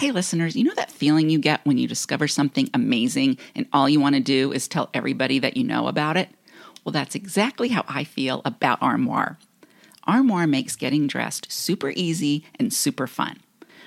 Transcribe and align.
Hey, 0.00 0.12
listeners, 0.12 0.56
you 0.56 0.64
know 0.64 0.72
that 0.76 0.90
feeling 0.90 1.28
you 1.28 1.38
get 1.38 1.60
when 1.66 1.76
you 1.76 1.86
discover 1.86 2.26
something 2.26 2.70
amazing 2.72 3.36
and 3.54 3.66
all 3.70 3.86
you 3.86 4.00
want 4.00 4.14
to 4.14 4.22
do 4.22 4.50
is 4.50 4.66
tell 4.66 4.88
everybody 4.94 5.38
that 5.40 5.58
you 5.58 5.62
know 5.62 5.88
about 5.88 6.16
it? 6.16 6.30
Well, 6.82 6.94
that's 6.94 7.14
exactly 7.14 7.68
how 7.68 7.84
I 7.86 8.04
feel 8.04 8.40
about 8.46 8.80
Armoire. 8.80 9.38
Armoire 10.04 10.46
makes 10.46 10.74
getting 10.74 11.06
dressed 11.06 11.52
super 11.52 11.92
easy 11.94 12.46
and 12.58 12.72
super 12.72 13.06
fun. 13.06 13.40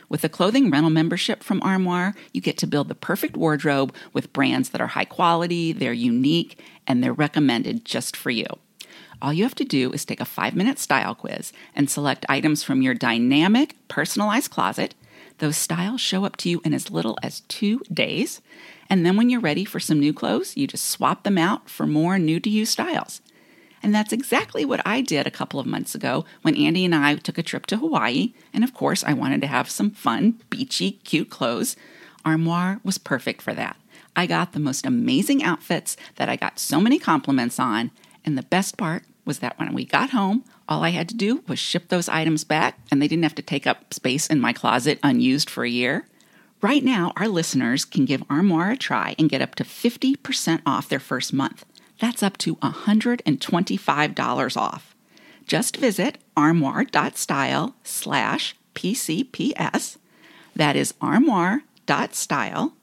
With 0.07 0.23
a 0.23 0.29
clothing 0.29 0.69
rental 0.69 0.91
membership 0.91 1.41
from 1.41 1.63
Armoire, 1.63 2.13
you 2.31 2.41
get 2.41 2.59
to 2.59 2.67
build 2.67 2.89
the 2.89 2.93
perfect 2.93 3.35
wardrobe 3.35 3.91
with 4.13 4.33
brands 4.33 4.69
that 4.69 4.81
are 4.81 4.85
high 4.85 5.05
quality, 5.05 5.71
they're 5.71 5.93
unique, 5.93 6.59
and 6.85 7.03
they're 7.03 7.11
recommended 7.11 7.85
just 7.85 8.15
for 8.15 8.29
you. 8.29 8.45
All 9.19 9.33
you 9.33 9.41
have 9.45 9.55
to 9.55 9.65
do 9.65 9.91
is 9.91 10.05
take 10.05 10.21
a 10.21 10.25
five 10.25 10.53
minute 10.53 10.77
style 10.77 11.15
quiz 11.15 11.51
and 11.75 11.89
select 11.89 12.23
items 12.29 12.61
from 12.61 12.83
your 12.83 12.93
dynamic, 12.93 13.75
personalized 13.87 14.51
closet 14.51 14.93
those 15.39 15.57
styles 15.57 16.01
show 16.01 16.25
up 16.25 16.37
to 16.37 16.49
you 16.49 16.61
in 16.63 16.73
as 16.73 16.91
little 16.91 17.17
as 17.23 17.41
two 17.41 17.79
days. 17.91 18.41
And 18.89 19.05
then 19.05 19.17
when 19.17 19.29
you're 19.29 19.41
ready 19.41 19.65
for 19.65 19.79
some 19.79 19.99
new 19.99 20.13
clothes, 20.13 20.55
you 20.55 20.67
just 20.67 20.85
swap 20.85 21.23
them 21.23 21.37
out 21.37 21.69
for 21.69 21.85
more 21.85 22.19
new 22.19 22.39
to 22.39 22.49
you 22.49 22.65
styles. 22.65 23.21
And 23.81 23.93
that's 23.93 24.13
exactly 24.13 24.63
what 24.63 24.81
I 24.85 25.01
did 25.01 25.27
a 25.27 25.31
couple 25.31 25.59
of 25.59 25.65
months 25.65 25.93
ago 25.93 26.23
when 26.41 26.55
Andy 26.55 26.85
and 26.85 26.95
I 26.95 27.15
took 27.15 27.37
a 27.37 27.43
trip 27.43 27.65
to 27.67 27.77
Hawaii. 27.77 28.33
And 28.53 28.63
of 28.63 28.73
course, 28.73 29.03
I 29.03 29.13
wanted 29.13 29.41
to 29.41 29.47
have 29.47 29.69
some 29.69 29.91
fun, 29.91 30.41
beachy, 30.49 30.91
cute 31.03 31.29
clothes. 31.29 31.75
Armoire 32.23 32.79
was 32.83 32.97
perfect 32.97 33.41
for 33.41 33.53
that. 33.53 33.75
I 34.15 34.25
got 34.25 34.53
the 34.53 34.59
most 34.59 34.85
amazing 34.85 35.43
outfits 35.43 35.97
that 36.15 36.29
I 36.29 36.37
got 36.37 36.59
so 36.59 36.79
many 36.79 36.97
compliments 36.97 37.59
on. 37.59 37.91
And 38.23 38.37
the 38.37 38.43
best 38.43 38.77
part 38.77 39.03
was 39.25 39.39
that 39.39 39.57
when 39.59 39.73
we 39.73 39.85
got 39.85 40.11
home, 40.11 40.43
all 40.67 40.83
I 40.83 40.89
had 40.89 41.09
to 41.09 41.15
do 41.15 41.43
was 41.47 41.59
ship 41.59 41.89
those 41.89 42.09
items 42.09 42.43
back, 42.43 42.79
and 42.91 43.01
they 43.01 43.07
didn't 43.07 43.23
have 43.23 43.35
to 43.35 43.41
take 43.41 43.67
up 43.67 43.93
space 43.93 44.27
in 44.27 44.39
my 44.39 44.53
closet 44.53 44.99
unused 45.03 45.49
for 45.49 45.63
a 45.63 45.69
year. 45.69 46.07
Right 46.61 46.83
now, 46.83 47.11
our 47.17 47.27
listeners 47.27 47.83
can 47.83 48.05
give 48.05 48.23
Armoire 48.29 48.71
a 48.71 48.77
try 48.77 49.15
and 49.19 49.29
get 49.29 49.41
up 49.41 49.55
to 49.55 49.65
50% 49.65 50.61
off 50.65 50.87
their 50.87 50.99
first 50.99 51.33
month. 51.33 51.65
That's 51.99 52.23
up 52.23 52.37
to 52.39 52.55
$125 52.57 54.57
off. 54.57 54.95
Just 55.45 55.77
visit 55.77 56.17
armoire.style 56.37 57.75
slash 57.83 58.55
PCPS. 58.75 59.97
That 60.55 60.75
is 60.75 60.93
armoire.style, 61.01 62.73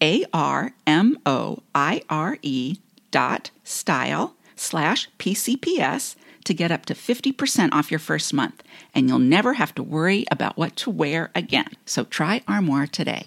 A 0.00 0.24
R 0.32 0.72
M 0.86 1.18
O 1.26 1.58
I 1.74 2.02
R 2.08 2.38
E 2.42 2.76
dot 3.10 3.50
style 3.64 4.36
slash 4.58 5.08
PCPS 5.18 6.16
to 6.44 6.54
get 6.54 6.70
up 6.70 6.86
to 6.86 6.94
50% 6.94 7.72
off 7.72 7.90
your 7.90 7.98
first 7.98 8.32
month, 8.32 8.62
and 8.94 9.08
you'll 9.08 9.18
never 9.18 9.54
have 9.54 9.74
to 9.74 9.82
worry 9.82 10.24
about 10.30 10.56
what 10.56 10.76
to 10.76 10.90
wear 10.90 11.30
again. 11.34 11.68
So 11.84 12.04
try 12.04 12.42
Armoire 12.48 12.86
today. 12.86 13.26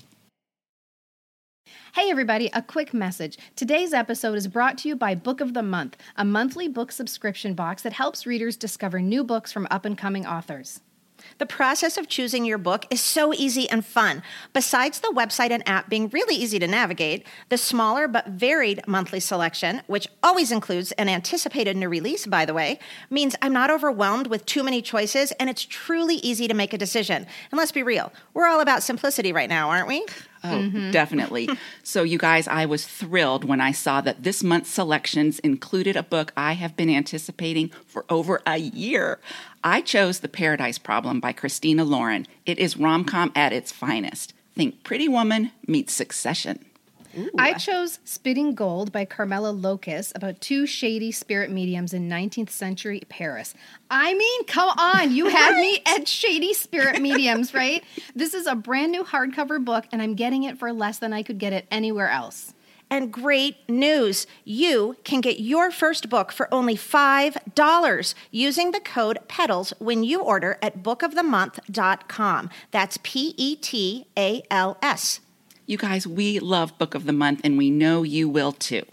Hey, 1.94 2.10
everybody, 2.10 2.50
a 2.54 2.62
quick 2.62 2.94
message. 2.94 3.38
Today's 3.58 3.94
episode 3.94 4.36
is 4.36 4.48
brought 4.48 4.78
to 4.80 4.88
you 4.88 4.96
by 4.96 5.14
Book 5.14 5.42
of 5.42 5.54
the 5.54 5.62
Month, 5.62 5.98
a 6.16 6.24
monthly 6.24 6.70
book 6.70 6.90
subscription 6.90 7.54
box 7.54 7.84
that 7.84 7.92
helps 7.92 8.26
readers 8.26 8.56
discover 8.56 9.02
new 9.02 9.26
books 9.26 9.52
from 9.52 9.68
up 9.70 9.84
and 9.84 9.98
coming 9.98 10.26
authors. 10.26 10.80
The 11.38 11.46
process 11.46 11.98
of 11.98 12.08
choosing 12.08 12.46
your 12.46 12.58
book 12.58 12.86
is 12.90 13.02
so 13.02 13.34
easy 13.34 13.70
and 13.70 13.86
fun. 13.86 14.24
Besides 14.54 15.00
the 15.00 15.14
website 15.16 15.52
and 15.52 15.68
app 15.68 15.90
being 15.90 16.10
really 16.10 16.36
easy 16.36 16.60
to 16.60 16.68
navigate, 16.68 17.26
the 17.50 17.58
smaller 17.58 18.08
but 18.08 18.28
varied 18.28 18.82
monthly 18.88 19.20
selection, 19.20 19.82
which 19.88 20.08
always 20.24 20.52
includes 20.52 20.92
an 20.94 21.10
anticipated 21.10 21.78
new 21.78 21.90
release, 21.90 22.26
by 22.26 22.46
the 22.46 22.54
way, 22.54 22.80
means 23.10 23.36
I'm 23.42 23.54
not 23.54 23.72
overwhelmed 23.72 24.28
with 24.28 24.46
too 24.46 24.64
many 24.64 24.82
choices 24.82 25.32
and 25.34 25.50
it's 25.50 25.66
truly 25.66 26.16
easy 26.16 26.48
to 26.48 26.54
make 26.54 26.74
a 26.74 26.78
decision. 26.78 27.26
And 27.52 27.58
let's 27.58 27.72
be 27.72 27.84
real, 27.84 28.12
we're 28.34 28.48
all 28.48 28.62
about 28.62 28.84
simplicity 28.84 29.32
right 29.32 29.50
now, 29.50 29.70
aren't 29.70 29.88
we? 29.88 30.06
Oh, 30.44 30.48
mm-hmm. 30.48 30.92
definitely. 30.92 31.50
so, 31.84 32.02
you 32.02 32.18
guys, 32.18 32.48
I 32.48 32.66
was 32.66 32.88
thrilled 32.88 33.44
when 33.44 33.62
I 33.62 33.72
saw 33.72 34.02
that 34.02 34.24
this 34.24 34.42
month's 34.42 34.72
selections 34.72 35.38
included 35.40 35.96
a 35.96 36.02
book 36.02 36.34
I 36.36 36.54
have 36.54 36.76
been 36.76 36.90
anticipating 36.90 37.72
for 37.86 38.06
over 38.10 38.42
a 38.48 38.58
year. 38.58 39.20
I 39.64 39.82
chose 39.82 40.20
The 40.20 40.28
Paradise 40.28 40.80
Problem 40.80 41.20
by 41.20 41.34
Christina 41.34 41.84
Lauren. 41.84 42.26
It 42.46 42.58
is 42.58 42.78
rom 42.78 43.06
com 43.06 43.32
at 43.36 43.54
its 43.54 43.72
finest. 43.72 44.34
Think 44.56 44.84
Pretty 44.84 45.08
Woman 45.08 45.52
meets 45.68 45.94
Succession. 45.94 46.66
Ooh. 47.18 47.30
I 47.38 47.54
chose 47.54 48.00
Spitting 48.06 48.56
Gold 48.56 48.92
by 48.92 49.06
Carmella 49.06 49.60
Lowkis 49.60 50.16
about 50.16 50.40
two 50.42 50.66
shady 50.66 51.12
spirit 51.12 51.52
mediums 51.52 51.94
in 51.94 52.10
19th 52.10 52.50
century 52.50 53.02
Paris. 53.10 53.54
I 53.90 54.14
mean, 54.14 54.46
come 54.46 54.70
on, 54.78 55.12
you 55.14 55.28
had 55.28 55.56
me 55.56 55.82
at 55.86 56.08
shady 56.08 56.54
spirit 56.54 57.02
mediums, 57.02 57.54
right? 57.54 57.84
This 58.16 58.34
is 58.34 58.48
a 58.48 58.56
brand 58.56 58.92
new 58.92 59.04
hardcover 59.04 59.64
book, 59.64 59.86
and 59.92 60.02
I'm 60.02 60.16
getting 60.16 60.44
it 60.44 60.58
for 60.58 60.74
less 60.74 61.00
than 61.00 61.14
I 61.14 61.24
could 61.24 61.38
get 61.38 61.54
it 61.54 61.68
anywhere 61.70 62.10
else. 62.10 62.54
And 62.92 63.12
great 63.12 63.58
news 63.70 64.28
you 64.44 64.98
can 65.06 65.22
get 65.22 65.40
your 65.40 65.72
first 65.72 66.10
book 66.10 66.34
for 66.34 66.54
only 66.54 66.76
$5 66.76 68.14
using 68.32 68.72
the 68.72 68.82
code 68.82 69.18
PETALS 69.30 69.74
when 69.80 70.04
you 70.04 70.22
order 70.22 70.60
at 70.62 70.84
bookofthemonth.com. 70.84 72.50
That's 72.72 73.00
P 73.02 73.34
E 73.38 73.56
T 73.56 74.08
A 74.18 74.44
L 74.52 74.78
S. 74.82 75.22
You 75.66 75.78
guys, 75.78 76.06
we 76.06 76.40
love 76.40 76.78
Book 76.78 76.94
of 76.94 77.06
the 77.06 77.14
Month, 77.14 77.42
and 77.46 77.58
we 77.58 77.70
know 77.70 78.04
you 78.04 78.28
will 78.28 78.52
too. 78.52 78.84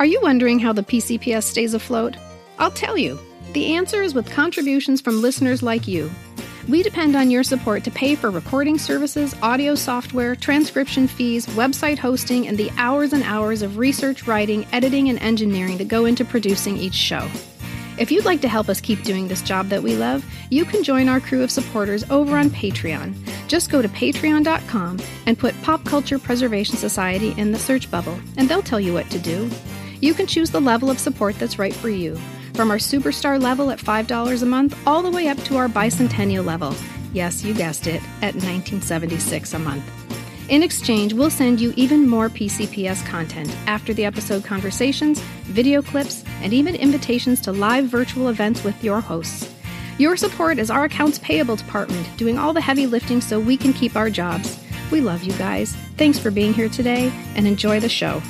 Are 0.00 0.06
you 0.06 0.20
wondering 0.22 0.60
how 0.60 0.72
the 0.72 0.82
PCPS 0.82 1.42
stays 1.42 1.74
afloat? 1.74 2.16
I'll 2.58 2.70
tell 2.70 2.96
you. 2.96 3.18
The 3.52 3.74
answer 3.74 4.00
is 4.00 4.14
with 4.14 4.30
contributions 4.30 5.00
from 5.00 5.20
listeners 5.20 5.62
like 5.62 5.86
you. 5.86 6.10
We 6.68 6.82
depend 6.82 7.16
on 7.16 7.30
your 7.30 7.44
support 7.44 7.82
to 7.84 7.90
pay 7.90 8.14
for 8.14 8.30
recording 8.30 8.76
services, 8.76 9.34
audio 9.40 9.74
software, 9.74 10.36
transcription 10.36 11.08
fees, 11.08 11.46
website 11.46 11.96
hosting, 11.96 12.46
and 12.46 12.58
the 12.58 12.70
hours 12.76 13.14
and 13.14 13.22
hours 13.22 13.62
of 13.62 13.78
research, 13.78 14.26
writing, 14.26 14.66
editing, 14.70 15.08
and 15.08 15.18
engineering 15.20 15.78
that 15.78 15.88
go 15.88 16.04
into 16.04 16.26
producing 16.26 16.76
each 16.76 16.92
show. 16.92 17.26
If 17.96 18.12
you'd 18.12 18.26
like 18.26 18.42
to 18.42 18.48
help 18.48 18.68
us 18.68 18.82
keep 18.82 19.02
doing 19.02 19.28
this 19.28 19.40
job 19.40 19.70
that 19.70 19.82
we 19.82 19.96
love, 19.96 20.22
you 20.50 20.66
can 20.66 20.82
join 20.82 21.08
our 21.08 21.20
crew 21.20 21.42
of 21.42 21.50
supporters 21.50 22.04
over 22.10 22.36
on 22.36 22.50
Patreon. 22.50 23.14
Just 23.48 23.70
go 23.70 23.80
to 23.80 23.88
patreon.com 23.88 25.00
and 25.24 25.38
put 25.38 25.60
Pop 25.62 25.82
Culture 25.86 26.18
Preservation 26.18 26.76
Society 26.76 27.34
in 27.38 27.50
the 27.50 27.58
search 27.58 27.90
bubble, 27.90 28.20
and 28.36 28.46
they'll 28.46 28.60
tell 28.60 28.78
you 28.78 28.92
what 28.92 29.08
to 29.08 29.18
do. 29.18 29.50
You 30.02 30.12
can 30.12 30.26
choose 30.26 30.50
the 30.50 30.60
level 30.60 30.90
of 30.90 31.00
support 31.00 31.38
that's 31.38 31.58
right 31.58 31.74
for 31.74 31.88
you, 31.88 32.20
from 32.58 32.72
our 32.72 32.76
superstar 32.78 33.40
level 33.40 33.70
at 33.70 33.78
$5 33.78 34.42
a 34.42 34.44
month 34.44 34.76
all 34.84 35.00
the 35.00 35.10
way 35.12 35.28
up 35.28 35.38
to 35.44 35.56
our 35.56 35.68
bicentennial 35.68 36.44
level. 36.44 36.74
Yes, 37.12 37.44
you 37.44 37.54
guessed 37.54 37.86
it, 37.86 38.02
at 38.20 38.34
1976 38.34 39.54
a 39.54 39.60
month. 39.60 39.84
In 40.48 40.64
exchange, 40.64 41.12
we'll 41.12 41.30
send 41.30 41.60
you 41.60 41.72
even 41.76 42.08
more 42.08 42.28
PCPS 42.28 43.06
content 43.06 43.48
after 43.68 43.94
the 43.94 44.04
episode 44.04 44.42
conversations, 44.44 45.20
video 45.44 45.80
clips, 45.80 46.24
and 46.42 46.52
even 46.52 46.74
invitations 46.74 47.40
to 47.42 47.52
live 47.52 47.84
virtual 47.84 48.26
events 48.26 48.64
with 48.64 48.82
your 48.82 49.00
hosts. 49.00 49.54
Your 49.98 50.16
support 50.16 50.58
is 50.58 50.68
our 50.68 50.82
accounts 50.82 51.20
payable 51.20 51.54
department 51.54 52.08
doing 52.16 52.38
all 52.38 52.52
the 52.52 52.60
heavy 52.60 52.88
lifting 52.88 53.20
so 53.20 53.38
we 53.38 53.56
can 53.56 53.72
keep 53.72 53.94
our 53.94 54.10
jobs. 54.10 54.58
We 54.90 55.00
love 55.00 55.22
you 55.22 55.32
guys. 55.34 55.76
Thanks 55.96 56.18
for 56.18 56.32
being 56.32 56.52
here 56.52 56.68
today 56.68 57.12
and 57.36 57.46
enjoy 57.46 57.78
the 57.78 57.88
show. 57.88 58.20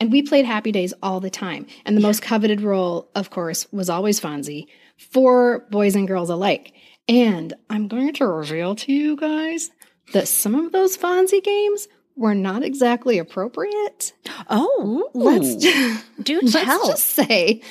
And 0.00 0.12
we 0.12 0.22
played 0.22 0.44
Happy 0.44 0.70
Days 0.70 0.94
all 1.02 1.18
the 1.18 1.30
time. 1.30 1.66
And 1.84 1.96
the 1.96 2.00
most 2.00 2.22
coveted 2.22 2.60
role, 2.60 3.10
of 3.16 3.30
course, 3.30 3.66
was 3.72 3.90
always 3.90 4.20
Fonzie 4.20 4.68
for 4.96 5.66
boys 5.70 5.96
and 5.96 6.06
girls 6.06 6.30
alike. 6.30 6.72
And 7.08 7.54
I'm 7.68 7.88
going 7.88 8.12
to 8.14 8.26
reveal 8.26 8.76
to 8.76 8.92
you 8.92 9.16
guys 9.16 9.70
that 10.12 10.28
some 10.28 10.54
of 10.54 10.70
those 10.70 10.96
Fonzie 10.96 11.42
games 11.42 11.88
were 12.16 12.34
not 12.34 12.62
exactly 12.62 13.18
appropriate. 13.18 14.12
Oh, 14.48 15.10
let's 15.14 15.56
do 15.56 16.40
let's 16.42 16.52
tell. 16.52 16.86
just 16.86 17.06
say 17.06 17.62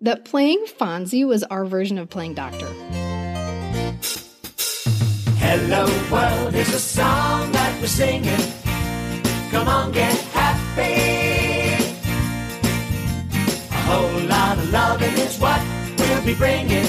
that 0.00 0.24
playing 0.24 0.64
Fonzie 0.66 1.26
was 1.26 1.42
our 1.44 1.66
version 1.66 1.98
of 1.98 2.08
playing 2.08 2.34
Doctor. 2.34 2.68
Hello 5.36 5.86
world 6.10 6.54
is 6.54 6.72
a 6.74 6.80
song 6.80 7.52
that 7.52 7.80
we're 7.80 7.86
singing. 7.88 8.52
Come 9.50 9.68
on, 9.68 9.92
get 9.92 10.14
happy. 10.32 11.17
A 13.88 13.90
whole 13.90 14.28
lot 14.28 14.58
of 14.58 14.70
loving 14.70 15.14
is 15.14 15.38
what 15.38 15.62
we'll 15.96 16.22
be 16.22 16.34
bringing. 16.34 16.86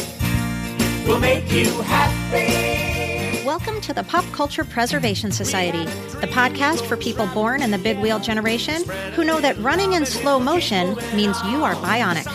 We'll 1.08 1.22
make 1.22 1.50
you 1.50 1.72
happy. 1.84 3.46
Welcome 3.46 3.80
to 3.80 3.94
the 3.94 4.04
Pop 4.04 4.26
Culture 4.34 4.66
Preservation 4.66 5.32
Society, 5.32 5.86
the 6.20 6.28
podcast 6.28 6.86
for 6.86 6.98
people 6.98 7.26
born 7.28 7.62
in 7.62 7.72
the 7.72 7.78
big 7.78 8.00
wheel 8.00 8.20
generation 8.20 8.84
who 9.14 9.24
know 9.24 9.40
that 9.40 9.58
running 9.60 9.94
in 9.94 10.06
slow 10.06 10.42
motion 10.42 10.98
means 11.16 11.42
you 11.44 11.64
are 11.64 11.74
bionic. 11.76 12.28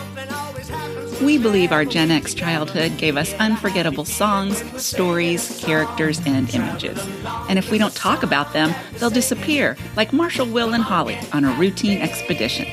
We 1.21 1.37
believe 1.37 1.71
our 1.71 1.85
Gen 1.85 2.11
X 2.11 2.33
childhood 2.33 2.97
gave 2.97 3.19
us 3.19 3.35
unforgettable 3.35 4.07
songs, 4.07 4.65
stories, 4.83 5.63
characters, 5.63 6.23
and 6.25 6.49
images. 6.55 6.99
And 7.51 7.59
if 7.59 7.71
we 7.71 7.77
don't 7.77 7.95
talk 7.95 8.23
about 8.23 8.55
them, 8.55 8.75
they'll 8.95 9.11
disappear, 9.11 9.77
like 9.95 10.15
Marshall, 10.15 10.47
Will, 10.47 10.73
and 10.73 10.83
Holly 10.83 11.19
on 11.35 11.45
a 11.45 11.55
routine 11.57 12.01
expedition. 12.01 12.65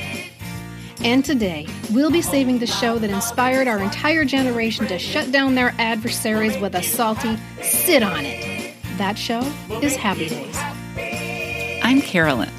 And 1.04 1.26
today, 1.26 1.66
we'll 1.92 2.12
be 2.12 2.22
saving 2.22 2.60
the 2.60 2.68
show 2.68 3.00
that 3.00 3.10
inspired 3.10 3.68
our 3.68 3.80
entire 3.80 4.24
generation 4.24 4.86
to 4.86 5.00
shut 5.00 5.32
down 5.32 5.56
their 5.56 5.74
adversaries 5.80 6.56
with 6.60 6.76
a 6.76 6.84
salty 6.84 7.38
sit 7.64 8.04
on 8.04 8.24
it. 8.24 8.76
That 9.00 9.18
show 9.18 9.40
is 9.82 9.96
Happy 9.96 10.30
Days. 10.30 10.56
I'm 11.84 12.02
Carolyn. 12.02 12.52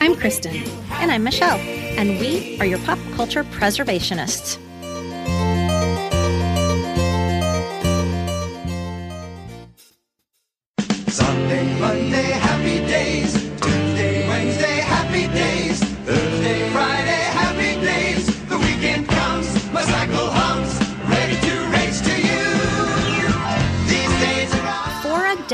I'm 0.00 0.16
Kristen. 0.16 0.56
And 0.92 1.10
I'm 1.10 1.22
Michelle, 1.22 1.58
and 1.58 2.18
we 2.18 2.58
are 2.58 2.64
your 2.64 2.78
pop 2.80 2.98
culture 3.16 3.44
preservationists. 3.44 4.58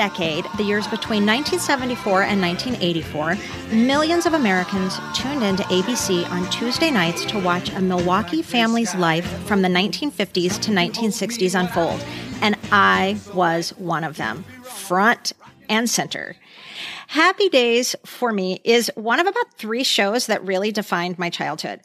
Decade, 0.09 0.47
the 0.57 0.63
years 0.63 0.87
between 0.87 1.27
1974 1.27 2.23
and 2.23 2.41
1984, 2.41 3.37
millions 3.77 4.25
of 4.25 4.35
Americans 4.35 4.99
tuned 5.15 5.43
into 5.43 5.65
ABC 5.65 6.29
on 6.31 6.49
Tuesday 6.51 6.91
nights 6.93 7.25
to 7.25 7.41
watch 7.41 7.71
a 7.73 7.81
Milwaukee 7.81 8.43
family's 8.43 8.95
life 8.95 9.27
from 9.47 9.63
the 9.63 9.69
1950s 9.69 10.61
to 10.61 10.71
1960s 10.71 11.59
unfold. 11.59 12.05
And 12.41 12.57
I 12.71 13.19
was 13.35 13.71
one 13.79 14.05
of 14.05 14.17
them, 14.17 14.45
front 14.63 15.33
and 15.69 15.91
center. 15.91 16.37
Happy 17.09 17.49
Days 17.49 17.97
for 18.05 18.33
me 18.33 18.61
is 18.63 18.91
one 18.95 19.19
of 19.19 19.27
about 19.27 19.55
three 19.55 19.83
shows 19.83 20.27
that 20.27 20.45
really 20.45 20.71
defined 20.71 21.19
my 21.19 21.31
childhood. 21.31 21.81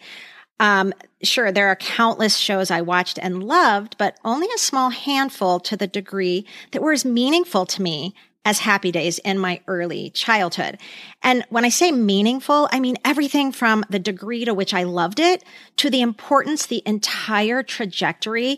Um, 0.59 0.93
sure, 1.23 1.51
there 1.51 1.67
are 1.67 1.75
countless 1.75 2.37
shows 2.37 2.71
I 2.71 2.81
watched 2.81 3.19
and 3.21 3.43
loved, 3.43 3.97
but 3.97 4.17
only 4.23 4.47
a 4.53 4.59
small 4.59 4.89
handful 4.89 5.59
to 5.61 5.77
the 5.77 5.87
degree 5.87 6.45
that 6.71 6.81
were 6.81 6.91
as 6.91 7.05
meaningful 7.05 7.65
to 7.67 7.81
me 7.81 8.15
as 8.43 8.59
Happy 8.59 8.91
Days 8.91 9.19
in 9.19 9.37
my 9.37 9.61
early 9.67 10.09
childhood. 10.09 10.79
And 11.21 11.45
when 11.49 11.65
I 11.65 11.69
say 11.69 11.91
meaningful, 11.91 12.67
I 12.71 12.79
mean 12.79 12.97
everything 13.05 13.51
from 13.51 13.85
the 13.89 13.99
degree 13.99 14.45
to 14.45 14.53
which 14.53 14.73
I 14.73 14.83
loved 14.83 15.19
it 15.19 15.43
to 15.77 15.89
the 15.89 16.01
importance 16.01 16.65
the 16.65 16.81
entire 16.85 17.61
trajectory 17.61 18.57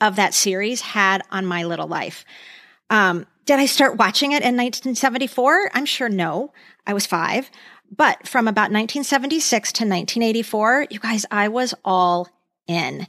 of 0.00 0.16
that 0.16 0.34
series 0.34 0.80
had 0.80 1.22
on 1.30 1.46
my 1.46 1.64
little 1.64 1.88
life. 1.88 2.24
Um, 2.90 3.26
did 3.44 3.58
I 3.58 3.66
start 3.66 3.98
watching 3.98 4.32
it 4.32 4.42
in 4.42 4.56
1974? 4.56 5.70
I'm 5.74 5.86
sure 5.86 6.08
no. 6.08 6.52
I 6.86 6.94
was 6.94 7.06
five. 7.06 7.50
But 7.94 8.26
from 8.26 8.48
about 8.48 8.72
1976 8.72 9.72
to 9.72 9.84
1984, 9.84 10.86
you 10.90 10.98
guys, 10.98 11.26
I 11.30 11.48
was 11.48 11.74
all 11.84 12.28
in. 12.66 13.06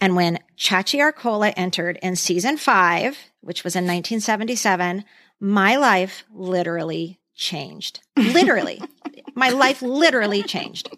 And 0.00 0.16
when 0.16 0.38
Chachi 0.56 1.00
Arcola 1.00 1.50
entered 1.50 1.98
in 2.02 2.16
season 2.16 2.56
five, 2.56 3.16
which 3.40 3.64
was 3.64 3.74
in 3.74 3.84
1977, 3.84 5.04
my 5.40 5.76
life 5.76 6.24
literally 6.32 7.20
changed. 7.34 8.00
Literally. 8.16 8.82
my 9.34 9.50
life 9.50 9.82
literally 9.82 10.42
changed. 10.42 10.90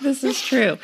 This 0.00 0.22
is 0.22 0.40
true. 0.40 0.78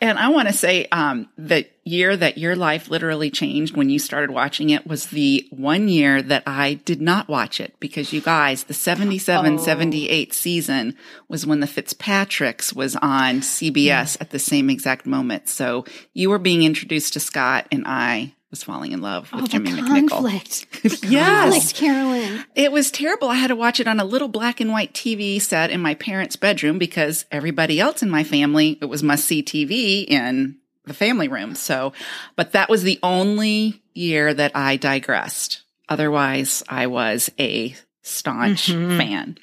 And 0.00 0.18
I 0.18 0.28
want 0.28 0.48
to 0.48 0.54
say 0.54 0.86
um, 0.90 1.28
the 1.36 1.66
year 1.84 2.16
that 2.16 2.38
your 2.38 2.56
life 2.56 2.88
literally 2.88 3.30
changed 3.30 3.76
when 3.76 3.90
you 3.90 3.98
started 3.98 4.30
watching 4.30 4.70
it 4.70 4.86
was 4.86 5.06
the 5.06 5.46
one 5.50 5.88
year 5.88 6.22
that 6.22 6.44
I 6.46 6.74
did 6.74 7.02
not 7.02 7.28
watch 7.28 7.60
it 7.60 7.74
because 7.80 8.12
you 8.12 8.22
guys, 8.22 8.64
the 8.64 8.72
77 8.72 9.58
78 9.58 10.32
season 10.32 10.96
was 11.28 11.46
when 11.46 11.60
the 11.60 11.66
Fitzpatricks 11.66 12.72
was 12.72 12.96
on 12.96 13.40
CBS 13.40 14.16
at 14.20 14.30
the 14.30 14.38
same 14.38 14.70
exact 14.70 15.04
moment. 15.04 15.48
So 15.48 15.84
you 16.14 16.30
were 16.30 16.38
being 16.38 16.62
introduced 16.62 17.12
to 17.12 17.20
Scott, 17.20 17.66
and 17.70 17.84
I 17.86 18.34
was 18.50 18.62
falling 18.64 18.92
in 18.92 19.00
love 19.00 19.32
with 19.32 19.44
Oh, 19.44 19.46
Jimmy 19.46 19.72
the 19.72 19.82
McNichol. 19.82 20.08
conflict. 20.08 20.66
Yes. 21.04 21.52
Conflict, 21.52 21.74
Carolyn. 21.76 22.44
It 22.54 22.72
was 22.72 22.90
terrible. 22.90 23.28
I 23.28 23.34
had 23.36 23.48
to 23.48 23.56
watch 23.56 23.80
it 23.80 23.86
on 23.86 24.00
a 24.00 24.04
little 24.04 24.28
black 24.28 24.60
and 24.60 24.72
white 24.72 24.92
TV 24.92 25.40
set 25.40 25.70
in 25.70 25.80
my 25.80 25.94
parents' 25.94 26.36
bedroom 26.36 26.78
because 26.78 27.26
everybody 27.30 27.78
else 27.80 28.02
in 28.02 28.10
my 28.10 28.24
family, 28.24 28.78
it 28.80 28.86
was 28.86 29.02
must 29.02 29.24
see 29.24 29.42
TV 29.42 30.04
in 30.08 30.56
the 30.84 30.94
family 30.94 31.28
room. 31.28 31.54
So, 31.54 31.92
but 32.36 32.52
that 32.52 32.68
was 32.68 32.82
the 32.82 32.98
only 33.02 33.82
year 33.94 34.34
that 34.34 34.52
I 34.54 34.76
digressed. 34.76 35.62
Otherwise, 35.88 36.62
I 36.68 36.86
was 36.86 37.30
a 37.38 37.74
staunch 38.02 38.66
mm-hmm. 38.68 38.98
fan. 38.98 39.38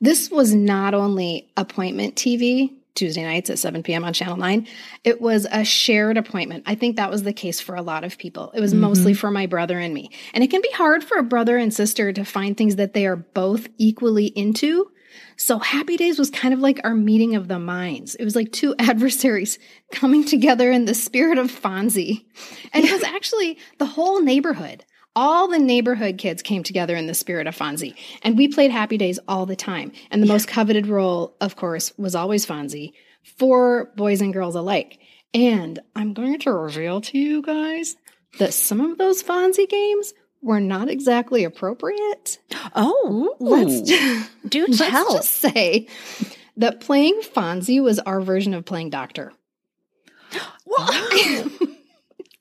This 0.00 0.30
was 0.30 0.54
not 0.54 0.94
only 0.94 1.48
appointment 1.56 2.16
TV, 2.16 2.72
Tuesday 2.94 3.22
nights 3.22 3.50
at 3.50 3.58
7 3.58 3.82
p.m. 3.82 4.04
on 4.04 4.12
Channel 4.12 4.36
9, 4.36 4.66
it 5.04 5.20
was 5.20 5.46
a 5.50 5.64
shared 5.64 6.16
appointment. 6.16 6.64
I 6.66 6.74
think 6.74 6.96
that 6.96 7.10
was 7.10 7.22
the 7.22 7.32
case 7.32 7.60
for 7.60 7.74
a 7.74 7.82
lot 7.82 8.04
of 8.04 8.18
people. 8.18 8.52
It 8.54 8.60
was 8.60 8.74
mostly 8.74 9.12
mm-hmm. 9.12 9.20
for 9.20 9.30
my 9.30 9.46
brother 9.46 9.78
and 9.78 9.94
me. 9.94 10.10
And 10.34 10.44
it 10.44 10.50
can 10.50 10.60
be 10.60 10.70
hard 10.72 11.02
for 11.02 11.18
a 11.18 11.22
brother 11.22 11.56
and 11.56 11.72
sister 11.72 12.12
to 12.12 12.24
find 12.24 12.56
things 12.56 12.76
that 12.76 12.92
they 12.92 13.06
are 13.06 13.16
both 13.16 13.68
equally 13.78 14.26
into. 14.26 14.90
So 15.36 15.58
Happy 15.58 15.96
Days 15.96 16.18
was 16.18 16.30
kind 16.30 16.54
of 16.54 16.60
like 16.60 16.80
our 16.84 16.94
meeting 16.94 17.34
of 17.34 17.48
the 17.48 17.58
minds. 17.58 18.14
It 18.14 18.24
was 18.24 18.36
like 18.36 18.52
two 18.52 18.74
adversaries 18.78 19.58
coming 19.90 20.24
together 20.24 20.70
in 20.70 20.84
the 20.84 20.94
spirit 20.94 21.38
of 21.38 21.50
Fonzie. 21.50 22.24
And 22.72 22.84
it 22.84 22.92
was 22.92 23.02
actually 23.02 23.58
the 23.78 23.86
whole 23.86 24.22
neighborhood. 24.22 24.84
All 25.14 25.48
the 25.48 25.58
neighborhood 25.58 26.16
kids 26.16 26.42
came 26.42 26.62
together 26.62 26.96
in 26.96 27.06
the 27.06 27.14
spirit 27.14 27.46
of 27.46 27.56
Fonzie. 27.56 27.94
And 28.22 28.38
we 28.38 28.48
played 28.48 28.70
Happy 28.70 28.96
Days 28.96 29.18
all 29.28 29.44
the 29.44 29.56
time. 29.56 29.92
And 30.10 30.22
the 30.22 30.26
most 30.26 30.48
coveted 30.48 30.86
role, 30.86 31.36
of 31.40 31.56
course, 31.56 31.92
was 31.98 32.14
always 32.14 32.46
Fonzie 32.46 32.92
for 33.22 33.92
boys 33.96 34.20
and 34.20 34.32
girls 34.32 34.54
alike. 34.54 34.98
And 35.34 35.78
I'm 35.94 36.14
going 36.14 36.38
to 36.40 36.52
reveal 36.52 37.00
to 37.02 37.18
you 37.18 37.42
guys 37.42 37.96
that 38.38 38.54
some 38.54 38.80
of 38.80 38.96
those 38.98 39.22
Fonzie 39.22 39.68
games 39.68 40.14
were 40.40 40.60
not 40.60 40.88
exactly 40.88 41.44
appropriate. 41.44 42.38
Oh, 42.74 43.36
Let's 43.38 43.82
do 43.82 44.66
Let's 44.66 44.78
tell. 44.78 45.12
just 45.14 45.30
say 45.30 45.88
that 46.56 46.80
playing 46.80 47.20
Fonzie 47.20 47.82
was 47.82 47.98
our 47.98 48.20
version 48.20 48.54
of 48.54 48.64
playing 48.64 48.90
Doctor. 48.90 49.32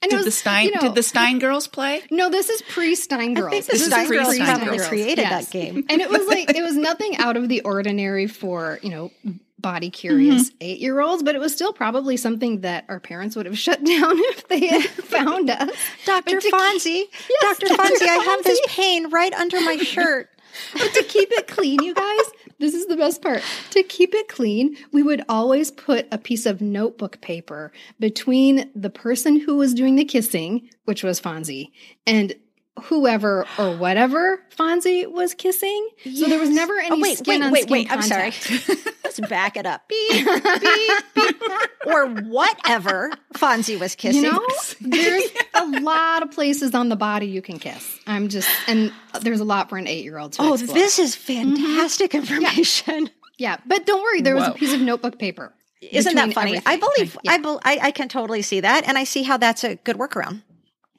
and 0.01 0.12
it 0.12 0.15
Did 0.15 0.18
was, 0.18 0.25
the 0.25 0.31
Stein 0.31 0.65
you 0.65 0.71
know- 0.75 0.81
did 0.81 0.95
the 0.95 1.03
Stein 1.03 1.39
girls 1.45 1.68
play? 1.68 2.01
No, 2.12 2.30
this 2.30 2.50
is 2.50 2.62
pre 2.63 2.95
Stein 2.95 3.33
Girls. 3.33 3.48
I 3.48 3.51
think 3.51 3.65
the 3.65 3.71
This 3.74 3.81
is 3.81 3.88
Stein 3.88 4.09
Girls 4.09 4.27
pre-Stein 4.30 4.48
probably 4.59 4.77
Girls. 4.77 4.89
created 4.89 5.25
that 5.25 5.50
game. 5.51 5.86
and 5.89 6.01
it 6.01 6.09
was 6.09 6.27
like 6.27 6.50
it 6.56 6.62
was 6.63 6.75
nothing 6.89 7.18
out 7.18 7.38
of 7.38 7.50
the 7.50 7.62
ordinary 7.62 8.27
for 8.27 8.80
you 8.81 8.89
know 8.89 9.12
body 9.59 9.92
curious 9.92 10.50
Mm-hmm. 10.50 10.57
eight 10.62 10.80
year 10.80 11.00
olds, 11.00 11.21
but 11.21 11.36
it 11.36 11.39
was 11.39 11.53
still 11.53 11.71
probably 11.71 12.18
something 12.18 12.62
that 12.62 12.83
our 12.89 13.00
parents 13.00 13.36
would 13.36 13.45
have 13.45 13.59
shut 13.59 13.83
down 13.83 14.13
if 14.18 14.48
they 14.48 14.65
had 14.65 14.83
found 14.86 15.51
us. 15.51 15.69
Dr. 16.06 16.24
But 16.25 16.31
to 16.31 16.39
keep- 16.39 16.54
Fonzie, 16.54 17.04
Yes, 17.44 17.59
Dr. 17.59 17.75
Fonzie, 17.75 18.07
I 18.07 18.24
have 18.25 18.44
this 18.44 18.59
pain 18.65 19.12
right 19.12 19.31
under 19.36 19.62
my 19.62 19.77
shirt. 19.77 20.30
But 20.74 20.94
to 20.94 21.03
keep 21.03 21.30
it 21.31 21.47
clean, 21.47 21.83
you 21.83 21.94
guys, 21.94 22.31
this 22.59 22.73
is 22.73 22.87
the 22.87 22.97
best 22.97 23.21
part. 23.21 23.42
To 23.71 23.83
keep 23.83 24.14
it 24.14 24.28
clean, 24.28 24.78
we 24.92 25.04
would 25.04 25.23
always 25.28 25.71
put 25.71 26.07
a 26.11 26.18
piece 26.18 26.45
of 26.45 26.61
notebook 26.61 27.21
paper 27.21 27.71
between 27.99 28.69
the 28.75 28.90
person 28.90 29.40
who 29.40 29.56
was 29.56 29.73
doing 29.73 29.95
the 29.95 30.06
kissing, 30.06 30.69
which 30.85 31.04
was 31.04 31.19
Fonzie, 31.19 31.71
and 32.06 32.35
whoever 32.83 33.45
or 33.57 33.76
whatever 33.76 34.42
Fonzie 34.56 35.11
was 35.11 35.33
kissing. 35.33 35.90
So 36.04 36.28
there 36.28 36.40
was 36.40 36.50
never 36.50 36.78
any 36.80 36.92
Oh, 36.92 37.00
wait, 37.00 37.18
skin 37.18 37.40
wait, 37.42 37.45
on 37.45 37.52
wait, 37.52 37.61
skin 37.64 37.71
wait. 37.73 37.92
I'm 37.92 38.02
sorry. 38.02 38.31
Let's 39.04 39.19
back 39.21 39.57
it 39.57 39.66
up. 39.66 39.88
Beep, 39.90 40.26
beep, 40.61 41.04
beep. 41.16 41.42
Or 41.85 42.07
whatever 42.07 43.11
Fonzie 43.33 43.80
was 43.80 43.95
kissing. 43.95 44.23
You 44.23 44.31
know, 44.31 44.47
there's 44.81 45.23
a 45.56 45.66
lot 45.81 46.23
of 46.23 46.31
places 46.31 46.73
on 46.73 46.90
the 46.90 46.95
body 46.95 47.28
you 47.28 47.42
can 47.42 47.59
kiss. 47.59 48.00
I'm 48.07 48.30
just, 48.30 48.50
and 48.68 48.94
there's 49.21 49.40
a 49.40 49.45
lot 49.45 49.69
for 49.69 49.78
an 49.78 49.88
eight 49.88 50.04
year 50.04 50.18
old 50.18 50.33
to 50.33 50.42
Oh, 50.42 50.54
explore. 50.54 50.73
this 50.76 51.00
is 51.00 51.16
mm-hmm. 51.16 51.56
fantastic 51.56 52.16
information. 52.16 53.09
yeah, 53.38 53.57
but 53.66 53.85
don't 53.85 54.02
worry, 54.02 54.21
there 54.21 54.35
was 54.35 54.47
a 54.47 54.52
piece 54.52 54.73
of 54.73 54.81
notebook 54.81 55.19
paper. 55.19 55.54
Isn't 55.81 56.16
that 56.16 56.28
between 56.30 56.33
funny? 56.33 56.57
I 56.66 56.73
everything. 56.76 56.80
believe 56.95 57.18
Yeah. 57.23 57.31
I, 57.31 57.38
bel 57.40 57.59
I 57.64 57.80
I 57.81 57.92
can 57.92 58.07
totally 58.07 58.44
see 58.44 58.59
that, 58.59 58.88
and 58.88 58.97
I 59.00 59.04
see 59.04 59.23
how 59.23 59.38
that's 59.38 59.64
a 59.64 59.76
good 59.78 59.97
workaround. 59.97 60.44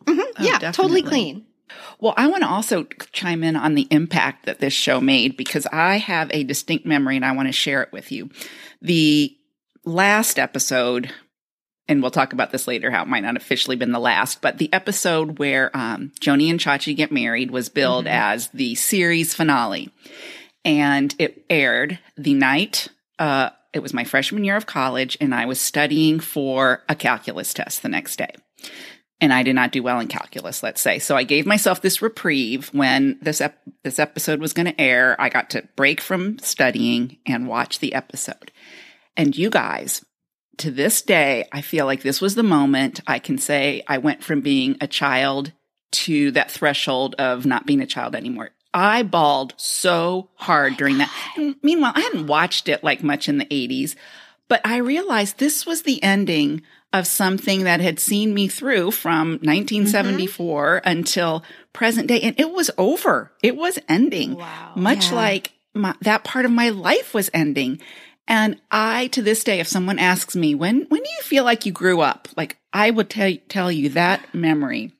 Mm-hmm. 0.07 0.21
Oh, 0.21 0.33
yeah, 0.41 0.73
totally 0.73 1.03
clean. 1.03 1.47
Well, 2.01 2.15
I 2.17 2.27
want 2.27 2.43
to 2.43 2.49
also 2.49 2.85
chime 3.13 3.45
in 3.45 3.57
on 3.57 3.75
the 3.75 3.87
impact 3.91 4.47
that 4.47 4.59
this 4.59 4.73
show 4.73 5.01
made 5.01 5.37
because 5.37 5.67
I 5.73 5.99
have 5.99 6.31
a 6.33 6.45
distinct 6.45 6.85
memory 6.85 7.17
and 7.17 7.25
I 7.25 7.33
want 7.33 7.49
to 7.49 7.53
share 7.53 7.83
it 7.83 7.93
with 7.93 8.11
you. 8.11 8.31
The 8.81 9.37
last 9.85 10.39
episode, 10.39 11.13
and 11.89 12.03
we'll 12.03 12.11
talk 12.11 12.33
about 12.33 12.51
this 12.51 12.67
later, 12.67 12.91
how 12.91 13.03
it 13.03 13.09
might 13.09 13.23
not 13.23 13.37
officially 13.37 13.77
been 13.77 13.93
the 13.93 14.01
last, 14.01 14.43
but 14.43 14.59
the 14.59 14.73
episode 14.73 15.39
where 15.39 15.71
um, 15.77 16.13
Joanie 16.21 16.51
and 16.51 16.61
Chachi 16.61 16.97
get 16.97 17.13
married 17.13 17.51
was 17.51 17.69
billed 17.69 18.07
as 18.07 18.49
the 18.49 18.75
series 18.75 19.35
finale. 19.35 19.91
And 20.65 21.15
it 21.19 21.45
aired 21.51 21.99
the 22.17 22.35
night, 22.35 22.89
uh, 23.19 23.51
it 23.73 23.81
was 23.81 23.95
my 23.95 24.05
freshman 24.05 24.45
year 24.45 24.57
of 24.57 24.67
college, 24.67 25.17
and 25.21 25.35
I 25.35 25.47
was 25.47 25.61
studying 25.61 26.21
for 26.21 26.83
a 26.89 26.95
calculus 26.95 27.55
test 27.55 27.83
the 27.83 27.89
next 27.89 28.17
day 28.17 28.35
and 29.23 29.33
I 29.33 29.45
did 29.45 29.55
not 29.55 29.71
do 29.71 29.85
well 29.85 30.01
in 30.01 30.09
calculus, 30.09 30.65
let's 30.65 30.83
say. 30.83 30.99
So 30.99 31.17
I 31.17 31.23
gave 31.23 31.47
myself 31.47 31.81
this 31.81 32.03
reprieve 32.03 32.69
when 32.75 33.19
this 33.23 33.41
ep- 33.41 33.63
this 33.85 34.01
episode 34.01 34.41
was 34.41 34.53
going 34.53 34.67
to 34.67 34.81
air. 34.81 35.15
I 35.19 35.29
got 35.29 35.51
to 35.51 35.67
break 35.77 36.01
from 36.01 36.41
studying 36.41 37.19
and 37.25 37.47
watch 37.47 37.79
the 37.79 37.95
episode. 37.95 38.51
And 39.17 39.37
you 39.37 39.49
guys, 39.49 40.05
to 40.59 40.73
this 40.73 41.03
day, 41.03 41.49
I 41.53 41.61
feel 41.61 41.87
like 41.87 42.03
this 42.03 42.21
was 42.21 42.35
the 42.35 42.43
moment 42.43 43.01
I 43.07 43.21
can 43.21 43.39
say 43.39 43.85
I 43.87 43.99
went 43.99 44.25
from 44.25 44.41
being 44.41 44.77
a 44.81 44.89
child 44.89 45.53
to 45.93 46.33
that 46.33 46.51
threshold 46.51 47.15
of 47.15 47.47
not 47.47 47.65
being 47.65 47.81
a 47.81 47.87
child 47.87 48.17
anymore. 48.17 48.51
I 48.75 49.05
bawled 49.05 49.55
so 49.57 50.31
hard 50.35 50.77
during 50.77 50.99
that. 50.99 51.13
And 51.37 51.55
meanwhile, 51.63 51.93
I 51.95 52.01
hadn't 52.01 52.27
watched 52.27 52.69
it 52.69 52.83
like 52.83 53.05
much 53.05 53.29
in 53.29 53.39
the 53.39 53.45
80s, 53.45 53.95
but 54.49 54.61
I 54.65 54.79
realized 54.79 55.39
this 55.39 55.65
was 55.65 55.83
the 55.83 56.03
ending 56.03 56.63
of 56.93 57.07
something 57.07 57.65
that 57.65 57.81
had 57.81 57.99
seen 57.99 58.35
me 58.35 58.49
through 58.49 58.91
from 58.91 59.39
1974 59.43 60.81
Mm-hmm. 60.85 60.89
until 60.89 61.43
present 61.73 62.07
day. 62.09 62.21
And 62.21 62.39
it 62.39 62.51
was 62.53 62.71
over. 62.79 63.33
It 63.43 63.57
was 63.57 63.79
ending. 63.89 64.35
Wow. 64.37 64.73
Much 64.77 65.11
Yeah. 65.11 65.17
like 65.17 65.53
my, 65.75 65.95
that 66.03 66.25
part 66.25 66.45
of 66.45 66.51
my 66.51 66.69
life 66.69 67.15
was 67.15 67.31
ending. 67.33 67.81
And 68.29 68.61
I, 68.71 69.09
to 69.09 69.23
this 69.23 69.43
day, 69.43 69.59
if 69.61 69.67
someone 69.69 69.99
asks 69.99 70.37
me, 70.37 70.55
when, 70.55 70.83
when 70.89 71.03
do 71.03 71.09
you 71.11 71.23
feel 71.23 71.45
like 71.45 71.67
you 71.67 71.73
grew 71.73 72.01
up? 72.03 72.29
Like 72.37 72.57
I 72.73 72.91
would 72.91 73.11
tell, 73.11 73.33
tell 73.49 73.73
you 73.73 73.89
that 73.91 74.35
memory 74.35 74.93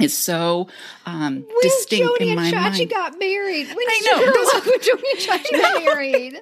is 0.00 0.16
so, 0.16 0.68
um, 1.06 1.44
When 1.46 1.60
distinct 1.62 2.06
Joanie 2.18 2.30
in 2.30 2.36
my 2.36 2.46
and 2.46 2.54
Chachi 2.54 2.78
mind. 2.78 2.90
got 2.90 3.18
married. 3.18 3.66
When 3.68 3.76
I 3.88 4.00
know. 4.04 4.32
grow 4.32 4.60
when 4.70 4.80
Joanie 4.80 5.10
and 5.10 5.20
Chachi 5.20 5.60
got 5.60 5.84
married? 5.84 6.40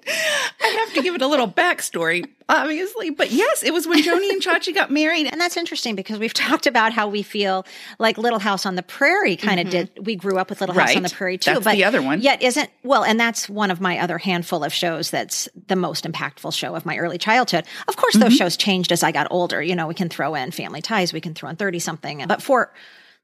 I 0.61 0.67
have 0.67 0.95
to 0.95 1.03
give 1.03 1.15
it 1.15 1.23
a 1.23 1.27
little 1.27 1.49
backstory, 1.49 2.27
obviously. 2.49 3.11
But 3.11 3.31
yes, 3.31 3.63
it 3.63 3.73
was 3.73 3.87
when 3.87 4.03
Joanie 4.03 4.31
and 4.31 4.43
Chachi 4.43 4.75
got 4.75 4.91
married. 4.91 5.27
And 5.27 5.41
that's 5.41 5.57
interesting 5.57 5.95
because 5.95 6.19
we've 6.19 6.35
talked 6.35 6.67
about 6.67 6.93
how 6.93 7.09
we 7.09 7.23
feel 7.23 7.65
like 7.99 8.19
Little 8.19 8.39
House 8.39 8.67
on 8.67 8.75
the 8.75 8.83
Prairie 8.83 9.37
kind 9.37 9.61
of 9.61 9.71
did. 9.71 9.91
We 10.05 10.17
grew 10.17 10.39
up 10.39 10.51
with 10.51 10.61
Little 10.61 10.75
House 10.75 10.95
on 10.95 11.03
the 11.03 11.09
Prairie 11.11 11.39
too. 11.39 11.53
That's 11.55 11.65
but 11.65 11.73
the 11.73 11.85
other 11.85 12.03
one. 12.03 12.21
Yet 12.21 12.43
isn't, 12.43 12.69
well, 12.83 13.05
and 13.05 13.19
that's 13.19 13.49
one 13.49 13.71
of 13.71 13.81
my 13.81 13.99
other 13.99 14.19
handful 14.19 14.65
of 14.65 14.73
shows 14.73 15.11
that's 15.11 15.49
the 15.69 15.77
most 15.77 16.05
impactful 16.05 16.53
show 16.53 16.75
of 16.75 16.85
my 16.85 16.99
early 16.99 17.19
childhood. 17.19 17.65
Of 17.89 17.97
course, 17.97 18.15
those 18.15 18.37
shows 18.37 18.57
changed 18.57 18.93
as 18.93 19.03
I 19.03 19.13
got 19.13 19.29
older. 19.31 19.63
You 19.63 19.75
know, 19.75 19.87
we 19.87 19.95
can 19.95 20.09
throw 20.09 20.35
in 20.35 20.51
Family 20.51 20.83
Ties, 20.83 21.13
we 21.13 21.21
can 21.21 21.33
throw 21.35 21.49
in 21.49 21.57
30 21.57 21.79
something. 21.79 22.25
But 22.27 22.43
for 22.43 22.73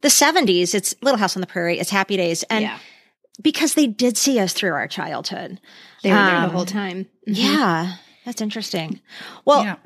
the 0.03 0.09
70s, 0.09 0.75
it's 0.75 0.95
Little 1.03 1.19
House 1.19 1.37
on 1.37 1.41
the 1.41 1.47
Prairie, 1.47 1.79
it's 1.81 1.91
Happy 1.91 2.17
Days. 2.17 2.43
And 2.45 2.63
Yeah. 2.63 2.79
because 3.43 3.75
they 3.75 3.87
did 3.87 4.17
see 4.19 4.39
us 4.39 4.53
through 4.53 4.73
our 4.73 4.87
childhood. 4.89 5.61
They 6.03 6.11
were 6.11 6.17
there 6.17 6.41
the 6.41 6.47
Um, 6.47 6.51
whole 6.51 6.67
time. 6.67 7.07
Yeah, 7.27 7.95
that's 8.25 8.41
interesting. 8.43 9.01
Well, 9.45 9.65
yeah. 9.65 9.77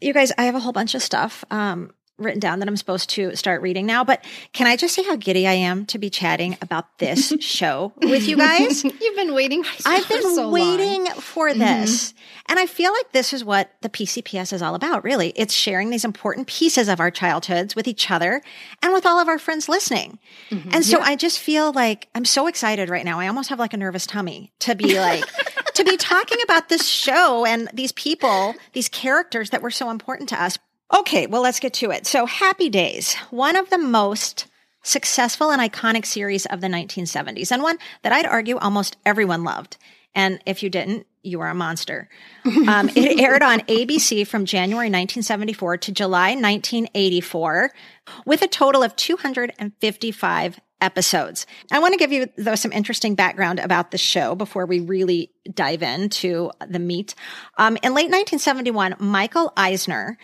you 0.00 0.12
guys, 0.12 0.32
I 0.36 0.44
have 0.44 0.54
a 0.54 0.60
whole 0.60 0.72
bunch 0.72 0.94
of 0.94 1.02
stuff 1.02 1.44
um, 1.50 1.90
written 2.18 2.40
down 2.40 2.60
that 2.60 2.68
I'm 2.68 2.76
supposed 2.76 3.10
to 3.10 3.34
start 3.34 3.60
reading 3.62 3.86
now. 3.86 4.04
But 4.04 4.24
can 4.52 4.66
I 4.66 4.76
just 4.76 4.94
say 4.94 5.02
how 5.02 5.16
giddy 5.16 5.46
I 5.46 5.52
am 5.52 5.84
to 5.86 5.98
be 5.98 6.10
chatting 6.10 6.56
about 6.62 6.98
this 6.98 7.32
show 7.40 7.92
with 7.96 8.28
you 8.28 8.36
guys? 8.36 8.84
You've 9.00 9.16
been 9.16 9.34
waiting. 9.34 9.64
I've 9.84 10.08
been 10.08 10.22
so 10.22 10.48
long. 10.48 10.52
waiting 10.52 11.06
for 11.14 11.48
mm-hmm. 11.48 11.58
this. 11.58 12.14
And 12.48 12.58
I 12.58 12.66
feel 12.66 12.92
like 12.92 13.12
this 13.12 13.32
is 13.32 13.44
what 13.44 13.72
the 13.80 13.88
PCPS 13.88 14.52
is 14.52 14.62
all 14.62 14.74
about, 14.74 15.02
really. 15.02 15.32
It's 15.34 15.54
sharing 15.54 15.90
these 15.90 16.04
important 16.04 16.46
pieces 16.46 16.88
of 16.88 17.00
our 17.00 17.10
childhoods 17.10 17.74
with 17.74 17.88
each 17.88 18.10
other 18.10 18.42
and 18.82 18.92
with 18.92 19.06
all 19.06 19.18
of 19.18 19.28
our 19.28 19.38
friends 19.38 19.68
listening. 19.68 20.18
Mm-hmm. 20.50 20.70
And 20.72 20.84
so 20.84 21.00
I 21.00 21.16
just 21.16 21.38
feel 21.38 21.72
like 21.72 22.08
I'm 22.14 22.24
so 22.24 22.46
excited 22.46 22.90
right 22.90 23.04
now. 23.04 23.18
I 23.18 23.28
almost 23.28 23.48
have 23.48 23.58
like 23.58 23.72
a 23.72 23.78
nervous 23.78 24.06
tummy 24.06 24.52
to 24.60 24.74
be 24.74 24.98
like, 24.98 25.24
to 25.74 25.84
be 25.84 25.96
talking 25.96 26.38
about 26.42 26.68
this 26.68 26.86
show 26.86 27.44
and 27.44 27.68
these 27.72 27.92
people, 27.92 28.54
these 28.72 28.88
characters 28.88 29.50
that 29.50 29.62
were 29.62 29.70
so 29.70 29.90
important 29.90 30.28
to 30.28 30.40
us. 30.40 30.58
Okay, 30.92 31.26
well, 31.26 31.42
let's 31.42 31.60
get 31.60 31.74
to 31.74 31.90
it. 31.90 32.06
So, 32.06 32.26
Happy 32.26 32.68
Days, 32.68 33.14
one 33.30 33.56
of 33.56 33.70
the 33.70 33.78
most 33.78 34.46
successful 34.82 35.50
and 35.50 35.60
iconic 35.60 36.04
series 36.04 36.46
of 36.46 36.60
the 36.60 36.66
1970s, 36.66 37.50
and 37.50 37.62
one 37.62 37.78
that 38.02 38.12
I'd 38.12 38.26
argue 38.26 38.58
almost 38.58 38.96
everyone 39.04 39.44
loved. 39.44 39.76
And 40.14 40.40
if 40.46 40.62
you 40.62 40.70
didn't, 40.70 41.06
you 41.22 41.40
are 41.40 41.48
a 41.48 41.54
monster. 41.54 42.08
Um, 42.68 42.88
it 42.94 43.20
aired 43.20 43.42
on 43.42 43.60
ABC 43.60 44.26
from 44.26 44.44
January 44.44 44.86
1974 44.86 45.78
to 45.78 45.92
July 45.92 46.30
1984 46.30 47.70
with 48.26 48.42
a 48.42 48.48
total 48.48 48.82
of 48.82 48.96
255 48.96 50.60
episodes. 50.80 51.46
I 51.72 51.78
want 51.78 51.92
to 51.92 51.98
give 51.98 52.12
you, 52.12 52.28
though, 52.36 52.54
some 52.54 52.72
interesting 52.72 53.14
background 53.14 53.60
about 53.60 53.90
the 53.90 53.98
show 53.98 54.34
before 54.34 54.66
we 54.66 54.80
really 54.80 55.30
dive 55.52 55.82
into 55.82 56.50
the 56.66 56.78
meat. 56.78 57.14
Um, 57.56 57.76
in 57.82 57.94
late 57.94 58.10
1971, 58.10 58.96
Michael 58.98 59.52
Eisner, 59.56 60.18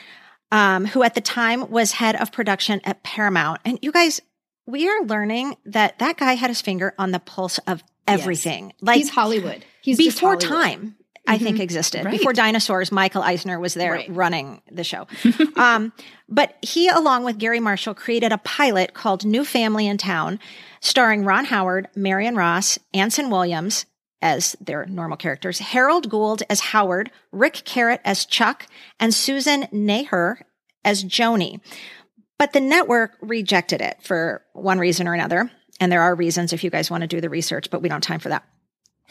um, 0.52 0.84
who 0.86 1.02
at 1.02 1.14
the 1.14 1.20
time 1.20 1.70
was 1.70 1.92
head 1.92 2.16
of 2.16 2.32
production 2.32 2.80
at 2.84 3.02
Paramount, 3.02 3.60
and 3.64 3.78
you 3.82 3.92
guys, 3.92 4.20
we 4.66 4.88
are 4.88 5.02
learning 5.04 5.56
that 5.66 5.98
that 5.98 6.16
guy 6.16 6.34
had 6.34 6.48
his 6.50 6.60
finger 6.60 6.94
on 6.98 7.10
the 7.12 7.18
pulse 7.20 7.58
of 7.66 7.82
everything. 8.06 8.72
Like 8.80 8.96
He's 8.98 9.10
Hollywood. 9.10 9.64
He's 9.82 9.96
before 9.96 10.30
Hollywood. 10.34 10.48
time 10.48 10.96
i 11.28 11.36
think 11.36 11.60
existed 11.60 12.02
Right. 12.04 12.12
before 12.18 12.32
dinosaurs 12.32 12.90
michael 12.90 13.22
eisner 13.22 13.60
was 13.60 13.74
there 13.74 13.92
Right. 13.92 14.06
running 14.10 14.62
the 14.72 14.82
show 14.82 15.06
um, 15.56 15.92
but 16.30 16.56
he 16.62 16.88
along 16.88 17.24
with 17.24 17.36
garry 17.38 17.60
marshall 17.60 17.92
created 17.94 18.32
a 18.32 18.38
pilot 18.38 18.94
called 18.94 19.26
new 19.26 19.44
family 19.44 19.86
in 19.86 19.98
town 19.98 20.40
starring 20.80 21.24
ron 21.26 21.44
howard 21.44 21.88
marion 21.94 22.36
ross 22.36 22.78
anson 22.94 23.28
williams 23.28 23.84
as 24.22 24.56
their 24.60 24.86
normal 24.86 25.16
characters 25.16 25.58
harold 25.58 26.08
gould 26.10 26.42
as 26.48 26.60
howard 26.60 27.10
ric 27.32 27.62
carrott 27.64 28.00
as 28.04 28.24
chuck 28.24 28.66
and 28.98 29.14
susan 29.14 29.66
neher 29.72 30.40
as 30.84 31.02
joanie 31.02 31.60
but 32.38 32.52
the 32.52 32.60
network 32.60 33.16
rejected 33.20 33.80
it 33.80 33.98
for 34.02 34.42
one 34.52 34.78
reason 34.78 35.06
or 35.06 35.14
another 35.14 35.50
and 35.80 35.90
there 35.90 36.02
are 36.02 36.14
reasons 36.14 36.52
if 36.52 36.62
you 36.62 36.70
guys 36.70 36.90
want 36.90 37.02
to 37.02 37.06
do 37.06 37.20
the 37.20 37.30
research 37.30 37.70
but 37.70 37.82
we 37.82 37.88
don't 37.88 38.04
have 38.04 38.08
time 38.08 38.20
for 38.20 38.28
that 38.28 38.44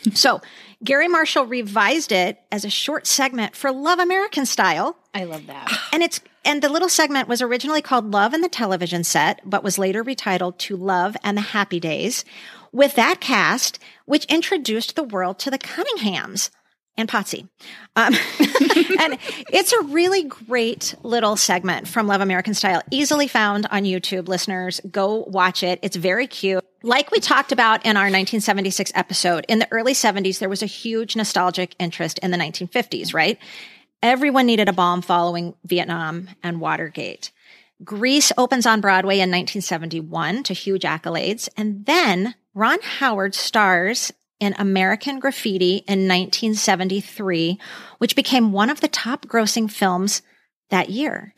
so 0.14 0.42
Garry 0.84 1.08
Marshall 1.08 1.46
revised 1.46 2.12
it 2.12 2.40
as 2.52 2.64
a 2.64 2.70
short 2.70 3.06
segment 3.08 3.56
for 3.56 3.72
Love 3.72 4.00
American 4.00 4.46
Style. 4.46 4.98
I 5.14 5.26
love 5.26 5.48
that. 5.48 5.72
And 5.92 6.04
it's 6.04 6.22
and 6.46 6.62
the 6.62 6.70
little 6.70 6.88
segment 6.88 7.28
was 7.28 7.42
originally 7.42 7.82
called 7.82 8.12
Love 8.12 8.34
and 8.34 8.44
the 8.44 8.50
Television 8.50 9.04
Set, 9.04 9.42
but 9.44 9.64
was 9.64 9.78
later 9.78 10.04
retitled 10.04 10.58
to 10.60 10.78
Love 10.78 11.18
and 11.24 11.36
the 11.36 11.42
Happy 11.42 11.80
Days, 11.80 12.24
with 12.72 12.96
that 12.96 13.20
cast, 13.20 13.80
which 14.06 14.26
introduced 14.26 14.96
the 14.96 15.04
world 15.04 15.40
to 15.40 15.52
the 15.52 15.58
Cunninghams 15.58 16.50
and 17.00 17.08
Potsy. 17.08 17.48
Um, 17.96 18.14
and 19.00 19.18
it's 19.52 19.72
a 19.72 19.82
really 19.84 20.24
great 20.24 20.96
little 21.02 21.38
segment 21.38 21.88
from 21.88 22.08
Love 22.08 22.22
American 22.22 22.54
Style, 22.54 22.84
easily 22.92 23.28
found 23.28 23.68
on 23.72 23.84
YouTube. 23.84 24.28
Listeners, 24.28 24.82
go 24.92 25.24
watch 25.28 25.64
it. 25.64 25.80
It's 25.82 25.96
very 25.96 26.28
cute. 26.28 26.64
Like 26.84 27.12
we 27.12 27.20
talked 27.20 27.52
about 27.52 27.86
in 27.86 27.98
our 27.98 28.04
1976 28.04 28.92
episode, 28.96 29.46
in 29.48 29.60
the 29.60 29.68
early 29.72 29.94
70s, 29.94 30.40
there 30.40 30.50
was 30.50 30.62
a 30.62 30.68
huge 30.68 31.16
nostalgic 31.16 31.76
interest 31.80 32.20
in 32.20 32.32
the 32.32 32.38
1950s, 32.38 33.14
right? 33.14 33.38
Everyone 34.02 34.46
needed 34.46 34.70
a 34.70 34.74
balm 34.74 35.02
following 35.02 35.56
Vietnam 35.66 36.30
and 36.42 36.62
Watergate. 36.62 37.32
Grease 37.84 38.32
opens 38.38 38.66
on 38.66 38.82
Broadway 38.82 39.16
in 39.16 39.30
1971 39.30 40.44
to 40.44 40.54
huge 40.54 40.84
accolades. 40.84 41.50
And 41.56 41.86
then 41.86 42.36
Ron 42.54 42.80
Howard 42.82 43.36
stars 43.36 44.12
in 44.40 44.56
American 44.58 45.20
Graffiti 45.20 45.78
in 45.88 46.08
1973, 46.08 47.60
which 47.98 48.16
became 48.16 48.52
one 48.52 48.70
of 48.70 48.82
the 48.82 48.88
top 48.88 49.26
grossing 49.26 49.70
films 49.70 50.22
that 50.70 50.90
year. 50.90 51.34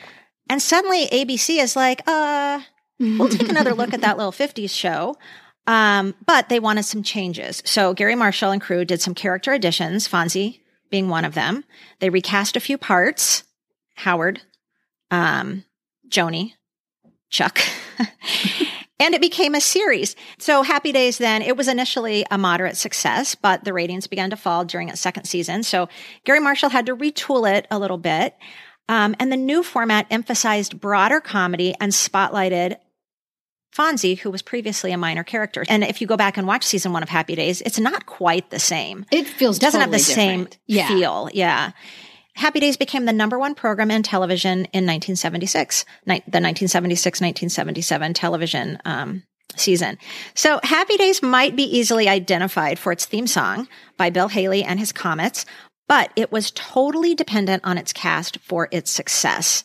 And 0.49 0.61
suddenly 0.61 1.07
ABC 1.07 1.61
is 1.61 1.75
like, 1.75 2.01
uh, 2.07 2.61
we'll 2.99 3.29
take 3.29 3.49
another 3.49 3.73
look 3.73 3.93
at 3.93 4.01
that 4.01 4.17
little 4.17 4.31
50s 4.31 4.69
show. 4.69 5.17
Um, 5.67 6.15
but 6.25 6.49
they 6.49 6.59
wanted 6.59 6.83
some 6.83 7.03
changes. 7.03 7.61
So 7.65 7.93
Garry 7.93 8.15
Marshall 8.15 8.51
and 8.51 8.61
crew 8.61 8.83
did 8.83 9.01
some 9.01 9.13
character 9.13 9.53
additions, 9.53 10.07
Fonzie 10.07 10.59
being 10.89 11.07
one 11.07 11.25
of 11.25 11.33
them. 11.33 11.63
They 11.99 12.09
recast 12.09 12.55
a 12.55 12.59
few 12.59 12.77
parts, 12.77 13.43
Howard, 13.95 14.41
um, 15.09 15.63
Joanie, 16.07 16.55
Chuck. 17.29 17.59
and 19.01 19.15
it 19.15 19.21
became 19.21 19.55
a 19.55 19.61
series. 19.61 20.15
So 20.37 20.61
Happy 20.61 20.91
Days 20.91 21.17
then, 21.17 21.41
it 21.41 21.57
was 21.57 21.67
initially 21.67 22.23
a 22.29 22.37
moderate 22.37 22.77
success, 22.77 23.35
but 23.35 23.63
the 23.63 23.73
ratings 23.73 24.07
began 24.07 24.29
to 24.29 24.37
fall 24.37 24.63
during 24.63 24.89
its 24.89 25.01
second 25.01 25.25
season. 25.25 25.63
So 25.63 25.89
Garry 26.23 26.39
Marshall 26.39 26.69
had 26.69 26.85
to 26.85 26.95
retool 26.95 27.51
it 27.51 27.67
a 27.71 27.79
little 27.79 27.97
bit. 27.97 28.35
Um, 28.87 29.15
and 29.19 29.31
the 29.31 29.37
new 29.37 29.63
format 29.63 30.05
emphasized 30.11 30.79
broader 30.79 31.19
comedy 31.19 31.73
and 31.79 31.91
spotlighted 31.91 32.77
Fonzie, 33.75 34.19
who 34.19 34.29
was 34.29 34.41
previously 34.41 34.91
a 34.91 34.97
minor 34.97 35.23
character. 35.23 35.63
And 35.69 35.83
if 35.83 36.01
you 36.01 36.07
go 36.07 36.17
back 36.17 36.37
and 36.37 36.45
watch 36.45 36.65
season 36.65 36.91
one 36.91 37.03
of 37.03 37.09
Happy 37.09 37.35
Days, 37.35 37.61
it's 37.61 37.79
not 37.79 38.05
quite 38.05 38.49
the 38.49 38.59
same. 38.59 39.05
It 39.11 39.27
feels 39.27 39.57
It 39.57 39.61
doesn't 39.61 39.79
have 39.79 39.91
the 39.91 39.97
totally 39.97 40.13
same 40.13 40.47
yeah. 40.67 40.87
feel. 40.87 41.29
Yeah. 41.33 41.71
Happy 42.35 42.59
Days 42.59 42.77
became 42.77 43.05
the 43.05 43.13
number 43.13 43.37
one 43.37 43.55
program 43.55 43.91
in 43.91 44.03
television 44.03 44.59
in 44.73 44.85
1976, 44.85 45.85
ni- 46.05 46.19
the 46.19 46.39
1976 46.39 47.21
1977 47.21 48.13
television 48.13 48.79
um, 48.85 49.23
season. 49.55 49.97
So 50.33 50.59
Happy 50.63 50.97
Days 50.97 51.21
might 51.21 51.55
be 51.55 51.63
easily 51.63 52.07
identified 52.07 52.79
for 52.79 52.91
its 52.91 53.05
theme 53.05 53.27
song 53.27 53.67
by 53.97 54.09
Bill 54.09 54.29
Haley 54.29 54.63
and 54.63 54.79
his 54.79 54.91
Comets, 54.91 55.45
but 55.87 56.11
it 56.15 56.31
was 56.31 56.51
totally 56.51 57.15
dependent 57.15 57.63
on 57.65 57.77
its 57.77 57.93
cast 57.93 58.39
for 58.39 58.69
its 58.71 58.89
success. 58.89 59.63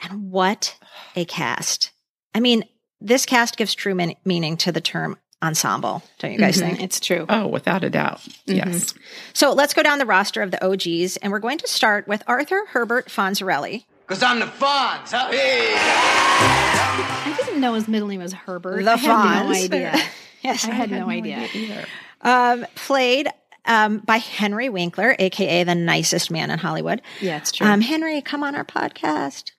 And 0.00 0.30
what 0.30 0.78
a 1.16 1.24
cast! 1.24 1.92
I 2.34 2.40
mean, 2.40 2.64
this 3.00 3.26
cast 3.26 3.56
gives 3.56 3.74
true 3.74 3.98
meaning 4.24 4.56
to 4.58 4.72
the 4.72 4.80
term 4.80 5.16
ensemble. 5.42 6.02
Don't 6.18 6.32
you 6.32 6.38
guys 6.38 6.58
think? 6.58 6.80
It's 6.82 7.00
true. 7.00 7.26
Oh, 7.28 7.46
without 7.48 7.82
a 7.84 7.90
doubt. 7.90 8.26
Yes. 8.46 8.94
So 9.32 9.52
let's 9.52 9.74
go 9.74 9.82
down 9.82 9.98
the 9.98 10.06
roster 10.06 10.40
of 10.42 10.50
the 10.50 10.64
OGs, 10.64 11.16
and 11.18 11.32
we're 11.32 11.38
going 11.40 11.58
to 11.58 11.68
start 11.68 12.06
with 12.08 12.22
Arthur 12.26 12.64
Herbert 12.68 13.08
Fonzarelli. 13.08 13.84
Because 14.06 14.22
I'm 14.22 14.40
the 14.40 14.46
Fonz. 14.46 15.10
Huh? 15.12 15.30
Hey. 15.30 15.74
I 15.76 17.34
didn't 17.44 17.60
know 17.60 17.74
his 17.74 17.88
middle 17.88 18.08
name 18.08 18.20
was 18.20 18.32
Herbert. 18.32 18.84
The 18.84 18.90
I 18.92 18.96
had 18.96 19.46
no 19.46 19.54
Fonz. 19.54 19.64
idea. 19.64 19.94
Yes. 20.42 20.64
I 20.64 20.72
had 20.72 20.90
no 20.90 21.08
idea. 21.08 21.46
either. 21.54 21.84
um, 22.22 22.66
played 22.74 23.28
um, 23.64 23.98
by 23.98 24.16
Henry 24.16 24.68
Winkler, 24.68 25.14
aka 25.20 25.62
the 25.62 25.76
nicest 25.76 26.32
man 26.32 26.50
in 26.50 26.58
Hollywood. 26.58 27.00
Yeah, 27.20 27.36
it's 27.36 27.52
true. 27.52 27.64
Um, 27.64 27.80
Henry, 27.80 28.20
come 28.22 28.42
on 28.42 28.56
our 28.56 28.64
podcast. 28.64 29.52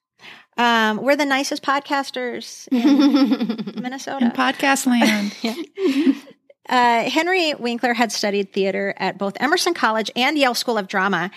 Um, 0.58 0.98
we're 0.98 1.16
the 1.16 1.26
nicest 1.26 1.64
podcasters 1.64 2.68
in 2.72 3.74
Minnesota. 3.82 4.26
In 4.26 4.32
podcast 4.32 4.86
land. 4.86 5.36
Uh, 6.70 7.10
Henry 7.10 7.54
Winkler 7.56 7.94
had 7.94 8.10
studied 8.10 8.54
theater 8.54 8.94
at 8.96 9.18
both 9.18 9.36
Emerson 9.42 9.74
College 9.74 10.10
and 10.16 10.38
Yale 10.38 10.56
School 10.56 10.78
of 10.78 10.88
Drama 10.88 11.30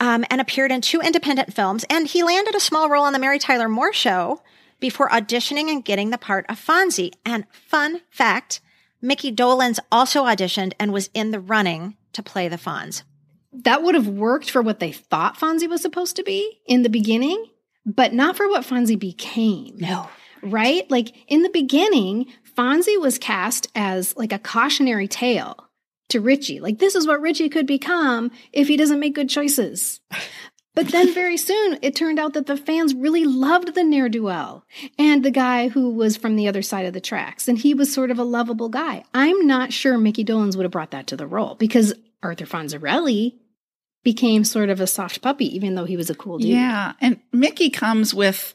um, 0.00 0.22
and 0.28 0.38
appeared 0.38 0.70
in 0.70 0.82
two 0.82 1.00
independent 1.00 1.54
films. 1.54 1.86
And 1.88 2.06
he 2.06 2.22
landed 2.22 2.54
a 2.54 2.60
small 2.60 2.90
role 2.90 3.04
on 3.04 3.14
The 3.14 3.18
Mary 3.18 3.38
Tyler 3.38 3.70
Moore 3.70 3.94
Show 3.94 4.42
before 4.78 5.08
auditioning 5.08 5.70
and 5.70 5.82
getting 5.82 6.10
the 6.10 6.18
part 6.18 6.44
of 6.50 6.60
Fonzie. 6.62 7.14
And 7.24 7.46
fun 7.50 8.02
fact 8.10 8.60
Mickey 9.00 9.32
Dolenz 9.34 9.78
also 9.90 10.24
auditioned 10.24 10.74
and 10.78 10.92
was 10.92 11.08
in 11.14 11.30
the 11.30 11.40
running 11.40 11.96
to 12.12 12.22
play 12.22 12.46
the 12.46 12.56
Fonz. 12.58 13.02
that 13.54 13.82
would 13.82 13.94
have 13.94 14.08
worked 14.08 14.50
for 14.50 14.60
what 14.60 14.78
they 14.78 14.92
thought 14.92 15.38
Fonzie 15.38 15.70
was 15.70 15.80
supposed 15.80 16.16
to 16.16 16.22
be 16.22 16.60
in 16.66 16.82
the 16.82 16.90
beginning, 16.90 17.46
but 17.86 18.12
not 18.12 18.36
for 18.36 18.48
what 18.48 18.64
Fonzie 18.64 18.98
became. 18.98 19.76
No. 19.78 20.08
Right? 20.42 20.90
Like 20.90 21.12
in 21.28 21.42
the 21.42 21.50
beginning, 21.50 22.26
Fonzie 22.56 23.00
was 23.00 23.18
cast 23.18 23.68
as 23.74 24.16
like 24.16 24.32
a 24.32 24.38
cautionary 24.38 25.08
tale 25.08 25.56
to 26.08 26.20
Richie. 26.20 26.60
Like 26.60 26.78
this 26.78 26.94
is 26.94 27.06
what 27.06 27.20
Richie 27.20 27.48
could 27.48 27.66
become 27.66 28.30
if 28.52 28.68
he 28.68 28.76
doesn't 28.76 29.00
make 29.00 29.14
good 29.14 29.28
choices. 29.28 30.00
But 30.72 30.92
then 30.92 31.12
very 31.12 31.36
soon 31.36 31.78
it 31.82 31.96
turned 31.96 32.18
out 32.18 32.34
that 32.34 32.46
the 32.46 32.56
fans 32.56 32.94
really 32.94 33.24
loved 33.24 33.74
the 33.74 33.82
ne'er 33.82 34.08
do 34.08 34.22
well 34.22 34.64
and 34.98 35.24
the 35.24 35.30
guy 35.30 35.68
who 35.68 35.90
was 35.90 36.16
from 36.16 36.36
the 36.36 36.46
other 36.46 36.62
side 36.62 36.86
of 36.86 36.92
the 36.92 37.00
tracks. 37.00 37.48
And 37.48 37.58
he 37.58 37.74
was 37.74 37.92
sort 37.92 38.10
of 38.10 38.18
a 38.18 38.24
lovable 38.24 38.68
guy. 38.68 39.04
I'm 39.12 39.46
not 39.46 39.72
sure 39.72 39.98
Mickey 39.98 40.24
Dolenz 40.24 40.56
would 40.56 40.62
have 40.62 40.72
brought 40.72 40.92
that 40.92 41.08
to 41.08 41.16
the 41.16 41.26
role 41.26 41.56
because 41.56 41.92
Arthur 42.22 42.46
Fonzarelli 42.46 43.34
became 44.02 44.44
sort 44.44 44.70
of 44.70 44.80
a 44.80 44.86
soft 44.86 45.20
puppy, 45.22 45.54
even 45.54 45.74
though 45.74 45.84
he 45.84 45.96
was 45.96 46.10
a 46.10 46.14
cool 46.14 46.38
dude. 46.38 46.48
Yeah, 46.48 46.92
and 47.00 47.20
Mickey 47.32 47.70
comes 47.70 48.14
with 48.14 48.54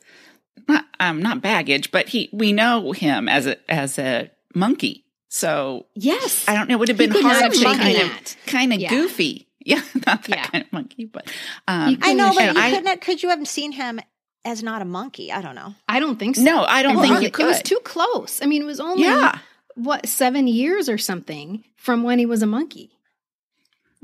not 0.67 0.85
um 0.99 1.21
not 1.21 1.41
baggage, 1.41 1.91
but 1.91 2.09
he 2.09 2.29
we 2.31 2.51
know 2.53 2.91
him 2.91 3.27
as 3.29 3.45
a 3.47 3.71
as 3.71 3.99
a 3.99 4.31
monkey. 4.53 5.03
So 5.29 5.85
Yes. 5.95 6.45
I 6.47 6.53
don't 6.55 6.69
know. 6.69 6.75
It 6.75 6.79
would 6.79 6.87
have 6.89 6.97
been 6.97 7.11
hard 7.11 7.35
have 7.41 7.51
to 7.51 7.57
shaken 7.57 7.77
kind 7.77 7.95
that. 7.97 8.35
of 8.39 8.45
kind 8.45 8.73
of 8.73 8.79
Yeah. 8.79 8.89
goofy. 8.89 9.47
Yeah, 9.67 9.81
not 10.05 10.21
that 10.25 10.29
Yeah. 10.29 10.45
kind 10.45 10.63
of 10.63 10.71
monkey, 10.71 11.05
but 11.05 11.27
um, 11.67 11.97
I 12.03 12.13
know, 12.13 12.31
but 12.35 12.53
you 12.55 12.61
I- 12.61 12.69
couldn't, 12.71 13.01
could 13.01 13.23
you 13.23 13.29
have 13.29 13.47
seen 13.47 13.71
him 13.71 13.99
as 14.45 14.61
not 14.61 14.83
a 14.83 14.85
monkey? 14.85 15.31
I 15.31 15.41
don't 15.41 15.55
know. 15.55 15.73
I 15.89 15.99
don't 15.99 16.19
think 16.19 16.35
so. 16.35 16.43
no, 16.43 16.63
I 16.65 16.83
don't 16.83 16.95
Well, 16.97 17.03
think 17.03 17.15
it- 17.23 17.39
you 17.39 17.45
It 17.45 17.49
was 17.49 17.61
too 17.63 17.79
close. 17.83 18.41
I 18.43 18.45
mean, 18.45 18.61
it 18.61 18.65
was 18.65 18.79
only 18.79 19.01
yeah, 19.03 19.39
what 19.73 20.07
seven 20.07 20.47
years 20.47 20.87
or 20.87 20.99
something 20.99 21.63
from 21.77 22.03
when 22.03 22.19
he 22.19 22.27
was 22.27 22.43
a 22.43 22.45
monkey. 22.45 22.91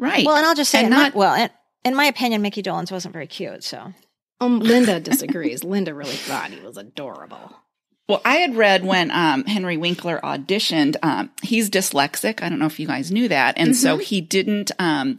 Right. 0.01 0.25
Well, 0.25 0.35
and 0.35 0.45
I'll 0.45 0.55
just 0.55 0.71
say, 0.71 0.79
And 0.79 0.87
in 0.87 0.93
my- 0.93 1.03
not- 1.03 1.15
well, 1.15 1.35
in, 1.35 1.49
in 1.85 1.95
my 1.95 2.05
opinion, 2.05 2.41
Mickey 2.41 2.61
Dolenz 2.61 2.91
wasn't 2.91 3.13
very 3.13 3.27
cute. 3.27 3.63
So 3.63 3.93
Um, 4.41 4.59
Linda 4.59 4.99
disagrees. 4.99 5.63
Linda 5.73 5.93
really 5.93 6.11
thought 6.11 6.49
he 6.51 6.59
was 6.59 6.75
adorable. 6.75 7.55
Well, 8.09 8.21
I 8.25 8.37
had 8.37 8.57
read 8.57 8.83
when 8.83 9.09
um, 9.11 9.45
Henry 9.45 9.77
Winkler 9.77 10.19
auditioned, 10.21 10.97
um, 11.01 11.29
he's 11.43 11.69
dyslexic. 11.69 12.43
I 12.43 12.49
don't 12.49 12.59
know 12.59 12.65
if 12.65 12.77
you 12.79 12.85
guys 12.87 13.09
knew 13.11 13.29
that. 13.29 13.57
And 13.57 13.73
so 13.73 13.95
Mm-hmm. 13.95 14.03
he 14.03 14.19
didn't 14.21 14.71
um, 14.79 15.17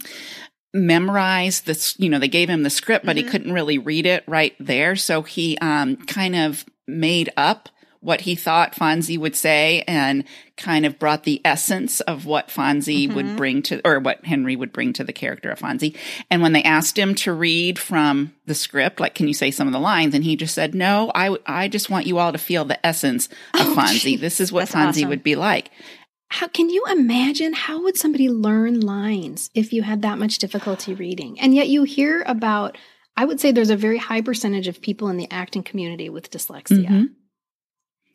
memorize 0.75 1.62
this, 1.62 1.99
you 1.99 2.09
know, 2.09 2.19
they 2.19 2.29
gave 2.29 2.49
him 2.51 2.62
the 2.62 2.71
script, 2.71 3.05
but 3.07 3.17
Mm-hmm. 3.17 3.27
he 3.27 3.31
couldn't 3.31 3.53
really 3.53 3.79
read 3.79 4.07
it 4.07 4.25
right 4.27 4.55
there. 4.59 4.97
So 4.97 5.23
he 5.23 5.57
um, 5.59 5.97
kind 5.97 6.35
of 6.37 6.65
made 6.87 7.31
up 7.37 7.69
what 8.02 8.21
he 8.23 8.35
thought 8.35 8.75
Fonzie 8.75 9.16
would 9.16 9.35
say 9.37 9.82
and 9.87 10.25
kind 10.56 10.85
of 10.85 10.99
brought 10.99 11.23
the 11.23 11.40
essence 11.44 12.00
of 12.02 12.26
what 12.26 12.49
Fonzie 12.49 13.06
Mm-hmm. 13.06 13.14
would 13.14 13.37
bring 13.37 13.62
to, 13.62 13.80
or 13.88 14.00
what 14.00 14.25
Henry 14.25 14.56
would 14.56 14.73
bring 14.73 14.92
to 14.94 15.04
the 15.04 15.12
character 15.12 15.50
of 15.50 15.59
Fonzie. 15.61 15.97
And 16.30 16.43
when 16.43 16.52
they 16.52 16.62
asked 16.65 16.99
him 16.99 17.15
to 17.17 17.32
read 17.32 17.78
from 17.78 18.34
the 18.47 18.54
script, 18.54 19.00
like, 19.00 19.15
can 19.15 19.28
you 19.28 19.34
say 19.34 19.50
some 19.50 19.67
of 19.69 19.73
the 19.73 19.80
lines? 19.80 20.15
And 20.15 20.23
he 20.25 20.36
just 20.36 20.54
said, 20.54 20.75
no, 20.75 21.10
I, 21.15 21.36
I 21.47 21.69
just 21.69 21.88
want 21.88 22.06
you 22.06 22.19
all 22.19 22.32
to 22.32 22.38
feel 22.38 22.65
the 22.65 22.84
essence 22.84 23.28
of 23.54 23.67
Fonzie. 23.69 24.19
This 24.21 24.41
is 24.41 24.52
what 24.52 24.69
That's 24.69 24.75
Fonzie 24.75 24.88
awesome. 25.02 25.08
would 25.10 25.23
be 25.23 25.36
like. 25.36 25.71
How 26.28 26.49
can 26.49 26.71
you 26.71 26.84
imagine 26.91 27.52
how 27.52 27.82
would 27.84 27.97
somebody 27.97 28.28
learn 28.28 28.80
lines 28.80 29.49
if 29.54 29.73
you 29.73 29.82
had 29.82 30.02
that 30.02 30.19
much 30.19 30.38
difficulty 30.38 30.95
reading? 30.95 31.38
And 31.38 31.54
yet 31.54 31.69
you 31.69 31.84
hear 31.84 32.23
about 32.26 32.76
I 33.17 33.26
would 33.26 33.38
say 33.41 33.52
there's 33.52 33.69
a 33.69 33.76
very 33.76 33.99
high 33.99 34.23
percentage 34.23 34.67
of 34.69 34.80
people 34.80 35.08
in 35.08 35.19
the 35.19 35.28
acting 35.30 35.62
community 35.62 36.08
with 36.08 36.30
dyslexia. 36.30 36.88
Mhm. 36.88 37.06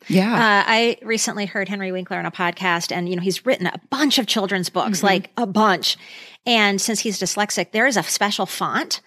Yeah. 0.07 0.33
Uh, 0.33 0.63
I 0.67 0.97
recently 1.01 1.45
heard 1.45 1.69
Henry 1.69 1.91
Winkler 1.91 2.17
on 2.17 2.25
a 2.25 2.31
podcast, 2.31 2.95
and 2.95 3.09
you 3.09 3.15
know 3.15 3.21
he's 3.21 3.45
written 3.45 3.67
a 3.67 3.79
bunch 3.89 4.17
of 4.17 4.27
children's 4.27 4.69
books, 4.69 5.01
like 5.03 5.31
a 5.37 5.45
bunch. 5.45 5.97
And 6.45 6.79
since 6.79 7.01
he's 7.01 7.19
dyslexic, 7.19 7.71
there 7.71 7.87
is 7.87 7.97
a 7.97 8.03
special 8.03 8.45
font 8.45 9.01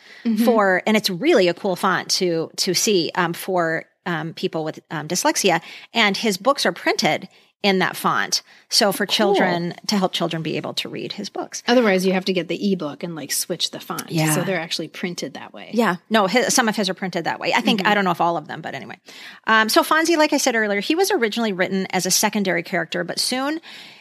for, 0.44 0.82
and 0.86 0.96
it's 0.96 1.08
really 1.08 1.48
a 1.48 1.54
cool 1.54 1.76
font 1.76 2.10
to 2.10 2.50
to 2.56 2.74
see 2.74 3.10
um, 3.14 3.32
for 3.32 3.86
um, 4.06 4.34
people 4.34 4.62
with 4.64 4.80
um, 4.90 5.08
dyslexia. 5.08 5.62
And 5.94 6.16
his 6.16 6.36
books 6.36 6.66
are 6.66 6.72
printed 6.72 7.28
in 7.62 7.80
that 7.80 7.96
font, 7.96 8.42
so 8.68 8.90
for 8.90 9.04
children 9.04 9.74
to 9.86 9.96
help 9.96 10.12
children 10.12 10.42
be 10.42 10.56
able 10.56 10.72
to 10.74 10.88
read 10.88 11.12
his 11.12 11.28
books. 11.28 11.62
Otherwise, 11.68 12.06
you 12.06 12.12
have 12.12 12.24
to 12.24 12.32
get 12.32 12.48
the 12.48 12.72
ebook 12.72 13.02
and 13.02 13.14
like 13.14 13.32
switch 13.32 13.70
the 13.70 13.80
font. 13.80 14.10
Yeah. 14.10 14.34
So 14.34 14.42
they're 14.42 14.60
actually 14.60 14.88
printed 14.88 15.34
that 15.34 15.52
way. 15.52 15.70
Yeah, 15.74 15.96
no, 16.08 16.26
his, 16.26 16.54
some 16.54 16.68
of 16.68 16.76
his 16.76 16.88
are 16.88 16.94
printed 16.94 17.24
that 17.24 17.38
way. 17.38 17.52
I 17.52 17.60
think 17.60 17.86
I 17.86 17.94
don't 17.94 18.04
know 18.04 18.12
if 18.12 18.20
all 18.20 18.36
of 18.36 18.48
them, 18.48 18.62
but 18.62 18.74
anyway. 18.74 18.98
Um, 19.46 19.68
so 19.68 19.82
Fonzie, 19.82 20.16
like 20.16 20.32
I 20.32 20.38
said 20.38 20.54
earlier, 20.54 20.80
he 20.80 20.94
was 20.94 21.10
originally 21.10 21.52
written 21.52 21.86
as 21.90 22.06
a 22.06 22.10
secondary 22.10 22.62
character, 22.62 23.04
but 23.04 23.18
soon 23.18 23.60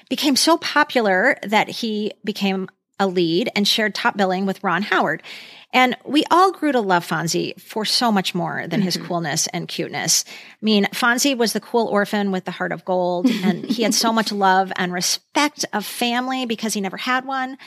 became 0.10 0.36
so 0.36 0.58
popular 0.58 1.38
that 1.44 1.70
he 1.70 2.14
became 2.24 2.70
a 3.00 3.08
lead 3.08 3.50
and 3.56 3.68
shared 3.68 3.96
top 3.96 4.18
billing 4.18 4.46
with 4.46 4.64
Ron 4.64 4.84
Howard. 4.84 5.24
And 5.72 5.96
we 6.04 6.24
all 6.32 6.52
grew 6.52 6.72
to 6.72 6.82
love 6.82 7.08
Fonzie 7.08 7.60
for 7.62 7.86
so 7.86 8.12
much 8.12 8.34
more 8.34 8.66
than 8.68 8.82
his 8.82 8.98
coolness 8.98 9.46
and 9.48 9.68
cuteness. 9.68 10.26
I 10.28 10.58
mean, 10.64 10.86
Fonzie 10.86 11.38
was 11.38 11.54
the 11.54 11.60
cool 11.60 11.86
orphan 11.86 12.32
with 12.32 12.46
the 12.46 12.52
heart 12.52 12.72
of 12.72 12.84
gold, 12.86 13.30
and 13.44 13.66
he 13.66 13.84
had 13.84 13.94
so 13.94 14.12
much 14.12 14.32
love 14.32 14.72
and 14.78 14.92
respect 14.92 15.66
of 15.72 15.86
family 15.86 16.48
because 16.48 16.74
he 16.74 16.82
never 16.82 16.98
had 16.98 17.26
one. 17.26 17.58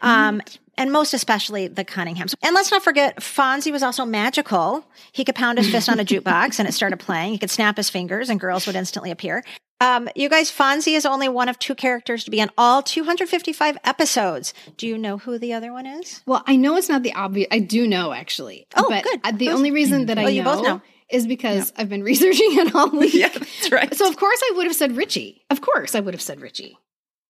Um, 0.00 0.42
and 0.76 0.90
most 0.90 1.14
especially 1.14 1.68
the 1.68 1.84
Cunninghams. 1.84 2.34
And 2.42 2.54
let's 2.54 2.70
not 2.70 2.82
forget, 2.82 3.18
Fonzie 3.18 3.70
was 3.70 3.82
also 3.82 4.04
magical. 4.04 4.84
He 5.12 5.24
could 5.24 5.34
pound 5.34 5.58
his 5.58 5.70
fist 5.70 5.88
on 5.88 6.00
a 6.00 6.04
jukebox 6.04 6.58
and 6.58 6.68
it 6.68 6.72
started 6.72 6.98
playing. 6.98 7.32
He 7.32 7.38
could 7.38 7.50
snap 7.50 7.76
his 7.76 7.90
fingers 7.90 8.30
and 8.30 8.40
girls 8.40 8.66
would 8.66 8.74
instantly 8.74 9.10
appear. 9.10 9.44
Um, 9.82 10.08
you 10.14 10.28
guys, 10.28 10.48
Fonzie 10.50 10.94
is 10.96 11.04
only 11.04 11.28
one 11.28 11.48
of 11.48 11.58
two 11.58 11.74
characters 11.74 12.22
to 12.24 12.30
be 12.30 12.38
in 12.38 12.50
all 12.56 12.82
255 12.82 13.78
episodes. 13.84 14.54
Do 14.76 14.86
you 14.86 14.96
know 14.96 15.18
who 15.18 15.38
the 15.38 15.52
other 15.52 15.72
one 15.72 15.86
is? 15.86 16.22
Well, 16.24 16.42
I 16.46 16.54
know 16.56 16.76
it's 16.76 16.88
not 16.88 17.02
the 17.02 17.12
obvious. 17.14 17.48
I 17.50 17.58
do 17.58 17.88
know 17.88 18.12
actually. 18.12 18.66
Oh, 18.76 18.86
but 18.88 19.02
good. 19.04 19.38
The 19.38 19.46
Who's- 19.46 19.56
only 19.56 19.70
reason 19.72 20.06
that 20.06 20.18
I 20.18 20.24
Oh, 20.24 20.42
know, 20.42 20.44
both 20.44 20.62
know. 20.64 20.82
is 21.10 21.26
because 21.26 21.72
I've 21.76 21.88
been 21.88 22.02
researching 22.12 22.58
it 22.58 22.74
all 22.74 22.90
week. 22.90 23.12
yeah, 23.14 23.28
that's 23.28 23.72
right. 23.72 23.92
So 23.94 24.08
of 24.08 24.16
course 24.16 24.40
I 24.44 24.52
would 24.56 24.66
have 24.66 24.76
said 24.76 24.96
Richie. 24.96 25.42
Of 25.50 25.60
course 25.60 25.94
I 25.96 26.00
would 26.00 26.14
have 26.14 26.22
said 26.22 26.40
Richie. 26.40 26.78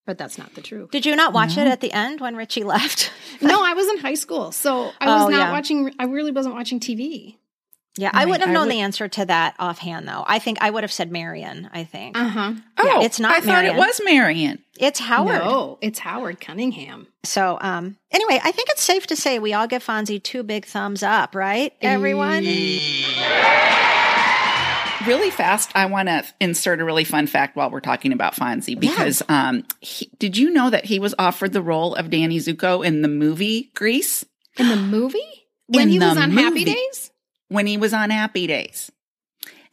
But 0.05 0.19
that's 0.19 0.37
not 0.37 0.55
the 0.55 0.61
truth. 0.61 0.91
Did 0.91 1.07
you 1.07 1.15
not 1.17 1.33
watch 1.33 1.57
it 1.57 1.67
at 1.69 1.81
the 1.81 1.93
end 1.93 2.21
when 2.21 2.37
Richie 2.37 2.65
left? 2.75 3.13
no, 3.41 3.65
I 3.65 3.73
was 3.75 3.89
in 3.89 3.99
high 3.99 4.15
school, 4.15 4.53
so 4.53 4.91
I 5.01 5.07
was 5.07 5.23
Oh, 5.23 5.29
not 5.29 5.39
yeah. 5.39 5.53
watching. 5.53 5.95
I 5.99 6.05
really 6.05 6.33
wasn't 6.33 6.55
watching 6.57 6.81
TV. 6.81 7.37
Yeah, 7.99 8.11
I 8.13 8.21
Right, 8.21 8.27
wouldn't 8.29 8.41
have 8.43 8.51
I 8.51 8.53
known 8.55 8.67
would- 8.69 8.73
the 8.73 8.81
answer 8.81 9.07
to 9.07 9.27
that 9.27 9.55
offhand, 9.59 10.09
though. 10.09 10.25
I 10.27 10.39
think 10.39 10.59
I 10.63 10.71
would 10.71 10.83
have 10.83 10.93
said 10.93 11.13
Marion. 11.13 11.69
I 11.75 11.85
think 11.85 12.17
Uh 12.19 12.29
huh. 12.29 12.53
oh, 12.79 13.05
it's 13.05 13.21
not 13.21 13.33
I 13.35 13.41
thought 13.41 13.65
it 13.67 13.75
was 13.77 14.01
Marion. 14.03 14.61
it's 14.79 14.99
Howard. 14.99 15.35
No, 15.45 15.79
it's 15.83 15.99
Howard 15.99 16.41
Cunningham. 16.41 17.07
So, 17.25 17.59
um, 17.61 17.99
anyway, 18.11 18.41
I 18.43 18.51
think 18.51 18.71
it's 18.71 18.83
safe 18.83 19.07
to 19.09 19.17
say 19.17 19.39
we 19.39 19.53
all 19.53 19.67
give 19.67 19.85
Fonzie 19.85 20.23
two 20.23 20.43
big 20.43 20.65
thumbs 20.65 21.03
up, 21.03 21.35
right? 21.35 21.75
Everyone. 21.83 22.45
Really 25.07 25.31
fast, 25.31 25.73
I 25.75 25.87
want 25.87 26.09
to 26.09 26.25
insert 26.41 26.81
a 26.81 26.85
really 26.85 27.03
fun 27.03 27.27
fact 27.27 27.57
while 27.57 27.71
we're 27.73 27.81
talking 27.81 28.13
about 28.13 28.37
Fonzie 28.37 28.79
because 28.79 29.21
um, 29.29 29.65
he, 29.81 30.09
did 30.19 30.37
you 30.39 30.49
know 30.51 30.71
that 30.71 30.85
he 30.85 31.01
was 31.01 31.13
offered 31.19 31.53
the 31.53 31.61
role 31.61 31.97
of 31.97 32.09
Danny 32.09 32.39
Zuko 32.39 32.87
in 32.87 33.03
the 33.03 33.09
movie 33.09 33.73
Grease 33.75 34.25
In 34.59 34.69
the 34.69 34.77
movie 34.77 35.19
when 35.67 35.83
In 35.83 35.89
he 35.89 35.99
was 35.99 36.17
on 36.17 36.31
Happy. 36.31 36.65
Days. 36.65 37.11
When 37.53 37.67
he 37.67 37.77
was 37.77 37.93
on 37.95 38.11
Happy 38.11 38.47
Days? 38.47 38.91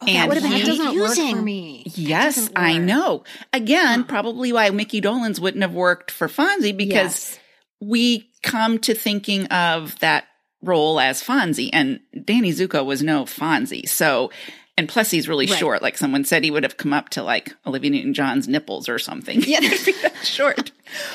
that 0.06 0.28
would 0.28 0.38
have 0.38 0.42
been 0.44 0.52
that 0.52 0.60
he- 0.60 0.78
doesn't 0.78 0.98
work 0.98 1.14
for 1.14 1.42
me. 1.42 1.82
Yes, 1.94 2.36
doesn't 2.36 2.56
I 2.58 2.78
know. 2.78 3.24
Again, 3.52 4.04
probably 4.04 4.50
why 4.52 4.70
Mickey 4.70 5.00
Dolenz 5.02 5.38
wouldn't 5.38 5.62
have 5.62 5.74
worked 5.74 6.10
for 6.10 6.26
Fonzie 6.26 6.74
because 6.76 6.92
Yes. 7.32 7.38
we 7.80 8.30
come 8.42 8.78
to 8.78 8.94
thinking 8.94 9.46
of 9.48 9.98
that 10.00 10.24
role 10.62 10.98
as 11.00 11.22
Fonzie, 11.22 11.68
and 11.72 12.00
Danny 12.24 12.50
Zuko 12.52 12.82
was 12.84 13.02
no 13.02 13.24
Fonzie. 13.24 13.86
So, 13.88 14.30
and 14.78 14.88
plus 14.88 15.10
he's 15.10 15.28
really 15.28 15.44
Right. 15.46 15.58
short. 15.58 15.82
Like 15.82 15.98
someone 15.98 16.24
said, 16.24 16.44
he 16.44 16.50
would 16.50 16.62
have 16.62 16.78
come 16.78 16.94
up 16.94 17.10
to 17.10 17.22
like 17.22 17.54
Olivia 17.66 17.90
Newton-John's 17.90 18.48
nipples 18.48 18.88
or 18.88 18.98
something. 18.98 19.42
Yeah. 19.42 19.58
It'd 19.62 19.84
be 19.84 19.92
that 20.00 20.16
short. 20.24 20.58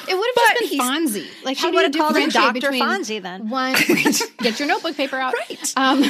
It 0.07 0.15
would 0.15 0.31
But 0.35 0.43
have 0.45 0.57
just 0.59 0.69
been 0.71 0.79
Fonzie. 0.79 1.27
Like 1.43 1.57
She 1.57 1.61
how 1.63 1.71
would 1.73 1.77
you 1.77 1.83
have 1.85 1.93
called 2.13 2.17
him 2.17 2.29
differentiate 2.29 2.61
Dr. 2.61 2.71
between 2.71 2.81
Fonzie 2.83 3.21
then. 3.21 3.49
One, 3.49 3.73
get 4.43 4.59
your 4.59 4.67
notebook 4.67 4.95
paper 4.95 5.15
out. 5.15 5.33
Right. 5.49 5.73
Um, 5.75 6.03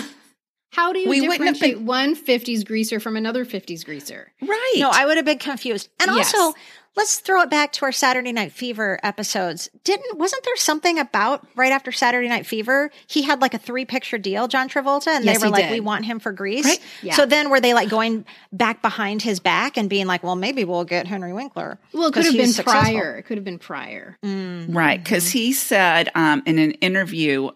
How 0.76 0.92
do 0.94 1.00
you 1.00 1.10
We 1.10 1.22
wouldn't 1.22 1.46
have 1.46 1.54
differentiate 1.56 1.82
one 1.86 2.16
50s 2.16 2.66
greaser 2.66 3.00
from 3.00 3.16
another 3.16 3.46
50s 3.46 3.86
greaser? 3.86 4.32
Right. 4.42 4.76
No, 4.78 4.90
I 4.92 5.06
would 5.06 5.16
have 5.18 5.26
been 5.26 5.38
confused. 5.40 5.88
And 6.02 6.12
Yes. 6.16 6.34
also, 6.34 6.58
let's 6.98 7.20
throw 7.20 7.42
it 7.44 7.50
back 7.50 7.72
to 7.74 7.86
our 7.86 7.92
Saturday 7.92 8.32
Night 8.34 8.52
Fever 8.52 9.00
episodes. 9.04 9.70
Didn't 9.86 10.18
wasn't 10.18 10.44
there 10.44 10.56
something 10.58 11.00
about 11.00 11.48
right 11.56 11.72
after 11.72 11.92
Saturday 11.94 12.28
Night 12.28 12.46
Fever? 12.46 12.92
He 13.08 13.22
had 13.22 13.42
like 13.42 13.54
a 13.54 13.58
three 13.58 13.86
picture 13.86 14.18
deal, 14.18 14.48
John 14.50 14.68
Travolta, 14.70 15.08
and 15.16 15.24
Yes, 15.26 15.40
they 15.40 15.46
were 15.48 15.52
like, 15.52 15.66
did. 15.66 15.72
"We 15.72 15.80
want 15.80 16.04
him 16.06 16.20
for 16.20 16.32
Grease." 16.34 16.66
Right. 16.66 16.80
Yeah. 17.02 17.14
So 17.16 17.26
then 17.26 17.50
were 17.50 17.60
they 17.62 17.74
like 17.74 17.90
going 17.90 18.26
back 18.52 18.82
behind 18.82 19.22
his 19.22 19.40
back 19.40 19.78
and 19.78 19.90
being 19.90 20.08
like, 20.08 20.24
"Well, 20.24 20.36
maybe 20.36 20.64
we'll 20.66 20.84
get 20.86 21.08
Henry 21.08 21.32
Winkler." 21.34 21.80
Well, 21.94 22.08
it 22.08 22.14
could 22.14 22.16
'cause 22.16 22.26
have 22.26 22.34
been 22.34 22.46
he's 22.48 22.56
successful." 22.58 22.82
prior. 22.94 23.16
It 23.18 23.24
could 23.24 23.38
have 23.38 23.46
been 23.46 23.60
prior. 23.60 24.18
Right, 24.24 25.02
because 25.04 25.30
he 25.32 25.54
said 25.54 26.10
um, 26.16 26.44
in 26.46 26.60
an 26.60 26.72
interview, 26.74 27.50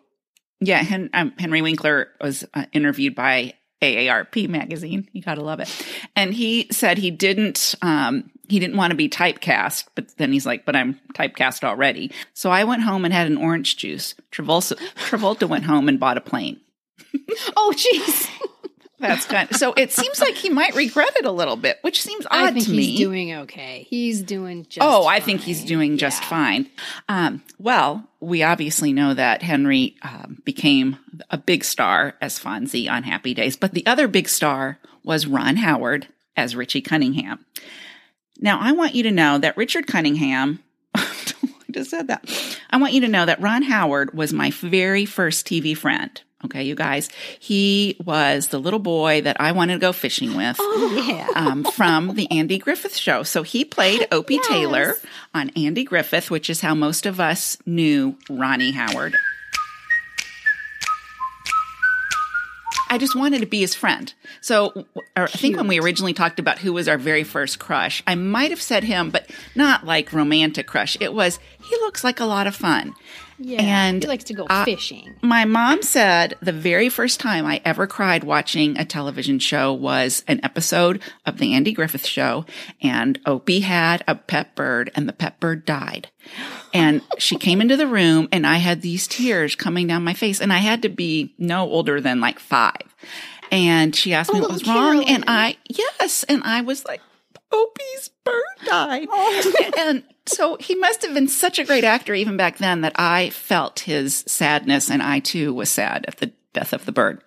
yeah, 0.60 0.78
Hen- 0.84 1.10
um, 1.14 1.34
Henry 1.38 1.62
Winkler 1.62 2.10
was 2.22 2.46
uh, 2.54 2.66
interviewed 2.74 3.16
by 3.16 3.54
AARP 3.82 4.50
magazine. 4.50 5.08
You 5.14 5.22
gotta 5.22 5.42
love 5.42 5.60
it, 5.60 5.70
and 6.16 6.34
he 6.34 6.68
said 6.72 6.98
he 6.98 7.12
didn't 7.12 7.76
um, 7.82 8.30
he 8.48 8.60
didn't 8.60 8.76
want 8.78 8.92
to 8.92 8.98
be 8.98 9.08
typecast, 9.08 9.86
but 9.96 10.16
then 10.18 10.34
he's 10.34 10.46
like, 10.46 10.66
"But 10.66 10.76
I'm 10.76 11.00
typecast 11.14 11.64
already." 11.64 12.12
So 12.34 12.50
I 12.52 12.64
went 12.66 12.84
home 12.84 13.06
and 13.06 13.14
had 13.14 13.28
an 13.28 13.38
orange 13.38 13.78
juice. 13.78 14.16
Travolta 14.32 14.76
Travolta 14.96 15.48
went 15.48 15.64
home 15.64 15.88
and 15.88 16.00
bought 16.00 16.18
a 16.18 16.22
plane. 16.22 16.60
Oh, 17.56 17.74
jeez. 17.76 18.28
That's 19.00 19.26
kind. 19.26 19.56
so 19.56 19.74
it 19.74 19.92
seems 19.92 20.20
like 20.20 20.36
he 20.36 20.50
might 20.50 20.76
regret 20.76 21.16
it 21.16 21.26
a 21.26 21.32
little 21.32 21.56
bit, 21.56 21.80
which 21.82 22.02
seems 22.02 22.26
odd 22.26 22.50
I 22.50 22.52
think 22.52 22.66
to 22.66 22.72
he's 22.74 22.90
me. 22.90 22.98
doing 22.98 23.34
okay. 23.34 23.88
He's 23.90 24.22
doing 24.22 24.66
just 24.68 24.86
Oh, 24.86 25.06
I 25.08 25.20
think 25.20 25.42
he's 25.42 25.64
doing 25.64 25.98
just 25.98 26.22
Yeah. 26.24 26.30
fine. 26.30 26.70
Um, 27.08 27.44
well, 27.58 28.08
we 28.20 28.44
obviously 28.44 28.92
know 28.94 29.14
that 29.14 29.42
Henry 29.42 29.96
um, 30.02 30.42
became 30.44 30.98
a 31.30 31.38
big 31.38 31.64
star 31.64 32.16
as 32.22 32.40
Fonzie 32.40 32.90
on 32.92 33.04
Happy 33.04 33.34
Days, 33.34 33.56
but 33.56 33.74
the 33.74 33.86
other 33.86 34.08
big 34.08 34.28
star 34.28 34.80
was 35.04 35.26
Ron 35.28 35.56
Howard 35.58 36.08
as 36.36 36.56
Richie 36.56 36.82
Cunningham. 36.82 37.46
Now, 38.42 38.60
I 38.62 38.72
want 38.74 38.96
you 38.96 39.04
to 39.04 39.12
know 39.12 39.38
that 39.38 39.58
Richard 39.58 39.88
Cunningham. 39.88 40.60
I 40.96 41.06
just 41.72 41.90
said 41.90 42.08
that. 42.08 42.26
I 42.70 42.78
want 42.78 42.94
you 42.94 43.02
to 43.02 43.08
know 43.08 43.26
that 43.26 43.42
Ron 43.42 43.64
Howard 43.64 44.14
was 44.14 44.34
my 44.34 44.52
very 44.52 45.06
first 45.06 45.46
TV 45.48 45.76
friend. 45.76 46.22
Okay, 46.46 46.64
you 46.64 46.74
guys. 46.74 47.10
He 47.38 47.98
was 48.06 48.48
the 48.48 48.60
little 48.60 48.80
boy 48.80 49.22
that 49.22 49.42
I 49.42 49.52
wanted 49.52 49.74
to 49.74 49.80
go 49.80 49.92
fishing 49.92 50.38
with 50.38 50.56
oh, 50.60 51.06
Yeah. 51.08 51.28
um, 51.36 51.66
from 51.76 52.16
the 52.16 52.32
Andy 52.32 52.58
Griffith 52.58 52.96
show. 52.96 53.24
So 53.24 53.44
he 53.44 53.66
played 53.66 54.08
Opie 54.12 54.40
Taylor 54.48 54.96
on 55.34 55.50
Andy 55.58 55.84
Griffith, 55.84 56.32
which 56.32 56.50
is 56.50 56.62
how 56.62 56.74
most 56.76 57.06
of 57.06 57.20
us 57.20 57.58
knew 57.66 58.16
Ronnie 58.30 58.72
Howard. 58.72 59.16
I 62.92 62.98
just 62.98 63.16
wanted 63.16 63.42
to 63.42 63.46
be 63.46 63.60
his 63.60 63.76
friend. 63.76 64.12
So 64.42 64.86
or 65.16 65.24
I 65.24 65.28
think 65.28 65.58
when 65.58 65.68
we 65.68 65.80
originally 65.80 66.14
talked 66.14 66.40
about 66.40 66.58
who 66.58 66.74
was 66.74 66.88
our 66.88 66.98
very 66.98 67.24
first 67.24 67.60
crush, 67.60 68.02
I 68.08 68.16
might 68.16 68.50
have 68.50 68.62
said 68.62 68.84
him, 68.84 69.12
but 69.12 69.30
not 69.56 69.86
like 69.86 70.12
romantic 70.12 70.66
crush. 70.66 70.98
It 71.00 71.14
was 71.14 71.40
he 71.62 71.76
looks 71.78 72.04
like 72.04 72.20
a 72.20 72.26
lot 72.26 72.48
of 72.48 72.56
fun. 72.56 72.96
Yeah, 73.40 73.62
And 73.62 74.04
he 74.04 74.08
likes 74.08 74.26
to 74.26 74.34
go 74.34 74.46
I- 74.50 74.66
fishing. 74.66 75.16
My 75.22 75.46
mom 75.46 75.82
said 75.82 76.36
the 76.42 76.52
very 76.52 76.90
first 76.90 77.20
time 77.20 77.46
I 77.46 77.62
ever 77.64 77.88
cried 77.88 78.24
watching 78.24 78.78
a 78.78 78.86
television 78.86 79.40
show 79.40 79.74
was 79.74 80.24
an 80.28 80.42
episode 80.44 81.02
of 81.26 81.38
the 81.38 81.54
Andy 81.54 81.72
Griffith 81.72 82.06
show 82.06 82.46
and 82.82 83.18
Opie 83.26 83.62
had 83.62 84.04
a 84.08 84.16
pet 84.16 84.56
bird 84.56 84.92
and 84.96 85.08
the 85.08 85.14
pet 85.14 85.40
bird 85.40 85.66
died. 85.66 86.10
And 86.74 87.02
she 87.18 87.38
came 87.38 87.62
into 87.62 87.78
the 87.78 87.88
room 87.88 88.28
and 88.32 88.46
I 88.46 88.58
had 88.58 88.82
these 88.82 89.08
tears 89.08 89.56
coming 89.56 89.88
down 89.88 90.04
my 90.04 90.14
face 90.14 90.42
and 90.42 90.52
I 90.52 90.58
had 90.58 90.82
to 90.82 90.90
be 90.90 91.34
no 91.38 91.70
older 91.70 92.02
than 92.02 92.20
like 92.20 92.40
five. 92.40 92.94
And 93.52 93.96
she 93.96 94.14
asked 94.14 94.34
me 94.34 94.42
what 94.42 94.50
oh, 94.50 94.54
was 94.54 94.68
little 94.68 94.82
wrong 94.82 95.04
and 95.06 95.24
I, 95.28 95.58
yes. 95.68 96.24
And 96.24 96.44
I 96.44 96.62
was 96.62 96.86
like, 96.86 97.02
Opie's 97.52 98.10
bird 98.24 98.44
died. 98.66 99.08
oh. 99.10 99.72
and 99.78 100.04
so 100.30 100.58
he 100.60 100.76
must 100.76 101.02
have 101.04 101.14
been 101.14 101.28
such 101.28 101.60
a 101.60 101.64
great 101.64 101.84
actor 101.84 102.14
even 102.14 102.38
back 102.38 102.58
then 102.58 102.82
that 102.82 102.94
I 102.96 103.30
felt 103.32 103.82
his 103.82 104.24
sadness 104.28 104.90
and 104.90 105.02
I 105.02 105.20
too 105.20 105.54
was 105.54 105.70
sad 105.70 106.06
at 106.08 106.18
the 106.18 106.32
death 106.54 106.74
of 106.74 106.86
the 106.86 106.92
bird. 106.92 107.22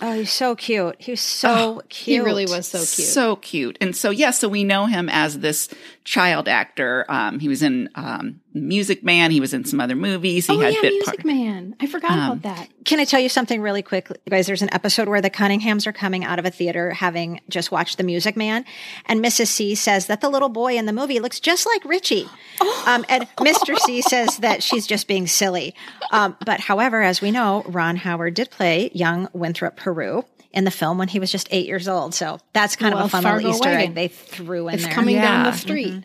Oh, 0.00 0.12
he's 0.12 0.32
so 0.32 0.54
cute. 0.54 0.96
He 0.98 1.12
was 1.12 1.20
so 1.20 1.82
cute. 1.88 2.20
He 2.20 2.24
really 2.24 2.44
was 2.44 2.68
so 2.68 2.78
cute. 2.78 3.08
So 3.08 3.36
cute. 3.36 3.78
And 3.80 3.96
so, 3.96 4.10
yes, 4.10 4.38
so 4.38 4.48
we 4.48 4.62
know 4.62 4.86
him 4.86 5.08
as 5.08 5.40
this 5.40 5.68
child 6.04 6.46
actor. 6.46 7.04
Um, 7.08 7.40
he 7.40 7.48
was 7.48 7.62
in 7.62 7.88
um, 7.96 8.40
Music 8.66 9.04
Man. 9.04 9.30
He 9.30 9.40
was 9.40 9.52
in 9.54 9.64
some 9.64 9.80
other 9.80 9.94
movies. 9.94 10.46
He 10.46 10.56
oh 10.56 10.60
had 10.60 10.74
yeah, 10.74 10.80
bit 10.80 10.92
Music 10.94 11.06
part- 11.06 11.24
Man. 11.24 11.76
I 11.78 11.86
forgot 11.86 12.10
Um, 12.12 12.18
about 12.38 12.42
that. 12.42 12.68
Can 12.84 12.98
I 13.00 13.04
tell 13.04 13.20
you 13.20 13.28
something 13.28 13.60
really 13.60 13.82
quick, 13.82 14.08
you 14.08 14.30
guys? 14.30 14.46
There's 14.46 14.62
an 14.62 14.72
episode 14.72 15.08
where 15.08 15.20
the 15.20 15.28
Cunninghams 15.30 15.86
are 15.86 15.92
coming 15.92 16.24
out 16.24 16.38
of 16.38 16.46
a 16.46 16.50
theater 16.50 16.90
having 16.92 17.40
just 17.48 17.70
watched 17.70 17.98
The 17.98 18.04
Music 18.04 18.36
Man, 18.36 18.64
and 19.06 19.22
Mrs. 19.22 19.48
C 19.48 19.74
says 19.74 20.06
that 20.06 20.20
the 20.22 20.28
little 20.30 20.48
boy 20.48 20.76
in 20.76 20.86
the 20.86 20.92
movie 20.92 21.20
looks 21.20 21.38
just 21.38 21.66
like 21.66 21.84
Richie. 21.84 22.26
Um, 22.86 23.04
and 23.10 23.28
Mr. 23.36 23.76
C 23.78 24.00
says 24.00 24.38
that 24.38 24.62
she's 24.62 24.86
just 24.86 25.06
being 25.08 25.26
silly. 25.26 25.74
Um, 26.10 26.36
but 26.46 26.58
however, 26.60 27.02
as 27.02 27.20
we 27.20 27.30
know, 27.30 27.62
Ron 27.66 27.96
Howard 27.96 28.32
did 28.34 28.50
play 28.50 28.90
young 28.94 29.28
Winthrop 29.34 29.78
Paroo 29.78 30.24
in 30.52 30.64
the 30.64 30.70
film 30.70 30.96
when 30.96 31.08
he 31.08 31.18
was 31.20 31.30
just 31.30 31.48
eight 31.50 31.66
years 31.66 31.86
old. 31.86 32.14
So 32.14 32.38
that's 32.54 32.76
kind 32.76 32.94
of 32.94 33.00
a 33.00 33.02
Wells 33.02 33.10
fun 33.12 33.22
Fargo 33.24 33.36
little 33.48 33.56
Easter 33.56 33.68
egg 33.68 33.94
they 33.94 34.08
threw 34.08 34.68
in 34.68 34.74
It's 34.76 34.84
there. 34.84 34.92
coming 34.94 35.16
down 35.16 35.44
the 35.44 35.52
street. 35.52 36.04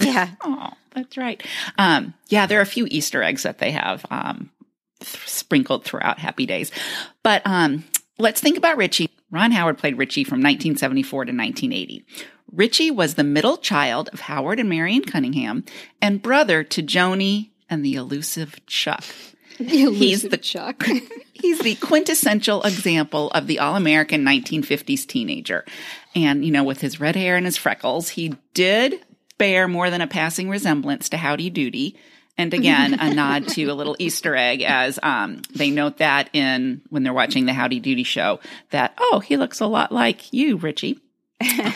Yeah. 0.00 0.30
Oh, 0.42 0.72
that's 0.94 1.16
right. 1.16 1.40
Um, 1.78 2.14
yeah, 2.28 2.46
there 2.46 2.58
are 2.58 2.62
a 2.62 2.66
few 2.66 2.86
Easter 2.90 3.22
eggs 3.22 3.44
that 3.44 3.58
they 3.58 3.70
have 3.70 4.04
um, 4.10 4.50
th- 5.00 5.28
sprinkled 5.28 5.84
throughout 5.84 6.18
Happy 6.18 6.46
Days. 6.46 6.72
But 7.22 7.42
um, 7.44 7.84
let's 8.18 8.40
think 8.40 8.56
about 8.58 8.76
Richie. 8.76 9.08
Ron 9.30 9.52
Howard 9.52 9.78
played 9.78 9.96
Richie 9.98 10.24
from 10.24 10.38
1974 10.38 11.26
to 11.26 11.32
1980. 11.32 12.04
Richie 12.52 12.90
was 12.90 13.14
the 13.14 13.22
middle 13.22 13.56
child 13.56 14.08
of 14.12 14.20
Howard 14.20 14.58
and 14.58 14.68
Marion 14.68 15.02
Cunningham 15.04 15.64
and 16.02 16.20
brother 16.20 16.64
to 16.64 16.82
Joanie 16.82 17.52
and 17.68 17.84
the 17.84 17.94
elusive 17.94 18.58
Chuck. 18.66 19.04
He's 19.58 20.22
the- 20.22 20.36
Chuck. 20.38 20.84
He's 21.32 21.60
the 21.60 21.76
quintessential 21.76 22.62
example 22.64 23.30
of 23.30 23.46
the 23.46 23.60
all 23.60 23.76
American 23.76 24.24
1950s 24.24 25.06
teenager. 25.06 25.64
And, 26.14 26.44
you 26.44 26.50
know, 26.50 26.64
with 26.64 26.80
his 26.80 26.98
red 27.00 27.14
hair 27.16 27.36
and 27.36 27.46
his 27.46 27.56
freckles, 27.56 28.10
he 28.10 28.34
did 28.52 29.00
bear 29.40 29.66
more 29.66 29.88
than 29.88 30.02
a 30.02 30.06
passing 30.06 30.50
resemblance 30.50 31.08
to 31.08 31.16
Howdy 31.16 31.48
Doody. 31.48 31.96
And 32.36 32.52
again, 32.52 32.98
a 33.00 33.12
nod 33.14 33.48
to 33.48 33.64
a 33.64 33.74
little 33.74 33.96
Easter 33.98 34.36
egg 34.36 34.60
as 34.62 34.98
um, 35.02 35.40
they 35.54 35.70
note 35.70 35.96
that 35.98 36.28
in 36.34 36.82
when 36.90 37.02
they're 37.02 37.14
watching 37.14 37.46
the 37.46 37.54
Howdy 37.54 37.80
Doody 37.80 38.04
show 38.04 38.40
that, 38.68 38.94
oh, 38.98 39.20
he 39.20 39.38
looks 39.38 39.60
a 39.60 39.66
lot 39.66 39.92
like 39.92 40.32
you, 40.32 40.58
Richie. 40.58 41.00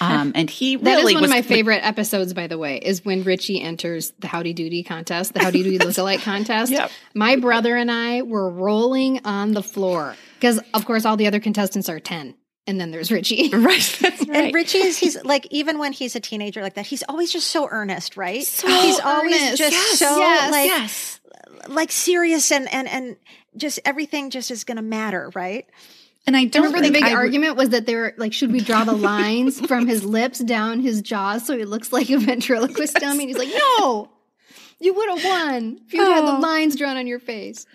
Um, 0.01 0.33
and 0.35 0.51
he 0.51 0.77
That 0.83 0.99
is 0.99 1.05
one 1.05 1.23
was 1.23 1.25
of 1.25 1.31
my 1.31 1.41
favorite 1.41 1.85
episodes, 1.85 2.35
by 2.35 2.49
the 2.49 2.59
way, 2.59 2.77
is 2.77 3.03
when 3.03 3.25
Richie 3.25 3.63
enters 3.63 4.13
the 4.19 4.27
Howdy 4.27 4.53
Doody 4.53 4.83
contest, 4.83 5.33
the 5.33 5.43
Howdy 5.43 5.63
Doody 5.63 5.79
lookalike 5.79 6.23
contest. 6.23 6.71
Yep. 6.71 6.91
My 7.15 7.37
brother 7.37 7.75
and 7.77 7.91
I 7.91 8.23
were 8.23 8.51
rolling 8.51 9.25
on 9.25 9.53
the 9.53 9.63
floor 9.63 10.17
because, 10.39 10.61
of 10.75 10.85
course, 10.85 11.07
all 11.07 11.17
the 11.17 11.27
other 11.27 11.41
contestants 11.41 11.89
are 11.89 11.99
10. 11.99 12.35
And 12.67 12.81
then 12.81 12.91
there's 12.91 13.13
Richie. 13.13 13.49
Right. 13.53 13.99
That's 14.01 14.27
right. 14.27 14.45
And 14.47 14.55
Richie 14.55 14.79
is 14.79 14.97
he's 14.99 15.23
like 15.25 15.47
even 15.51 15.79
when 15.79 15.93
he's 15.93 16.17
a 16.17 16.21
teenager 16.21 16.63
like 16.63 16.75
that, 16.75 16.87
he's 16.87 17.03
always 17.09 17.33
just 17.33 17.49
so 17.49 17.69
earnest, 17.71 18.17
right? 18.17 18.43
So 18.43 18.67
he's 18.69 18.99
always 19.01 19.59
just 19.59 19.73
Yes, 19.73 19.99
so 19.99 20.19
yes, 20.19 20.51
like 20.53 20.67
yes. 20.67 21.21
like 21.69 21.93
serious 21.93 22.51
and 22.51 22.73
and 22.73 22.89
and 22.89 23.17
just 23.57 23.81
everything 23.85 24.31
just 24.31 24.51
is 24.51 24.65
going 24.65 24.77
to 24.77 24.83
matter, 24.83 25.31
right? 25.35 25.67
And 26.27 26.35
I 26.35 26.47
don't 26.47 26.65
Remember 26.65 26.87
the 26.87 26.93
big 26.93 27.05
I 27.05 27.13
argument 27.13 27.57
was 27.57 27.69
that 27.71 27.85
they 27.85 27.95
were 27.97 28.15
like, 28.17 28.33
should 28.33 28.51
we 28.51 28.61
draw 28.61 28.85
the 28.85 28.95
lines 28.95 29.61
from 29.61 29.87
his 29.87 30.03
lips 30.07 30.39
down 30.39 30.81
his 30.81 31.03
jaws 31.03 31.47
so 31.47 31.55
he 31.57 31.67
looks 31.67 31.93
like 31.93 32.09
a 32.09 32.17
ventriloquist 32.19 32.95
dummy? 32.95 33.25
And 33.25 33.29
he's 33.29 33.37
like, 33.39 33.51
no, 33.79 34.11
you 34.81 34.95
would 34.95 35.09
have 35.11 35.23
won 35.25 35.81
if 35.87 35.93
you 35.93 36.01
had 36.01 36.23
the 36.25 36.37
Oh. 36.37 36.41
lines 36.41 36.77
drawn 36.77 36.97
on 36.97 37.07
your 37.07 37.19
face. 37.19 37.67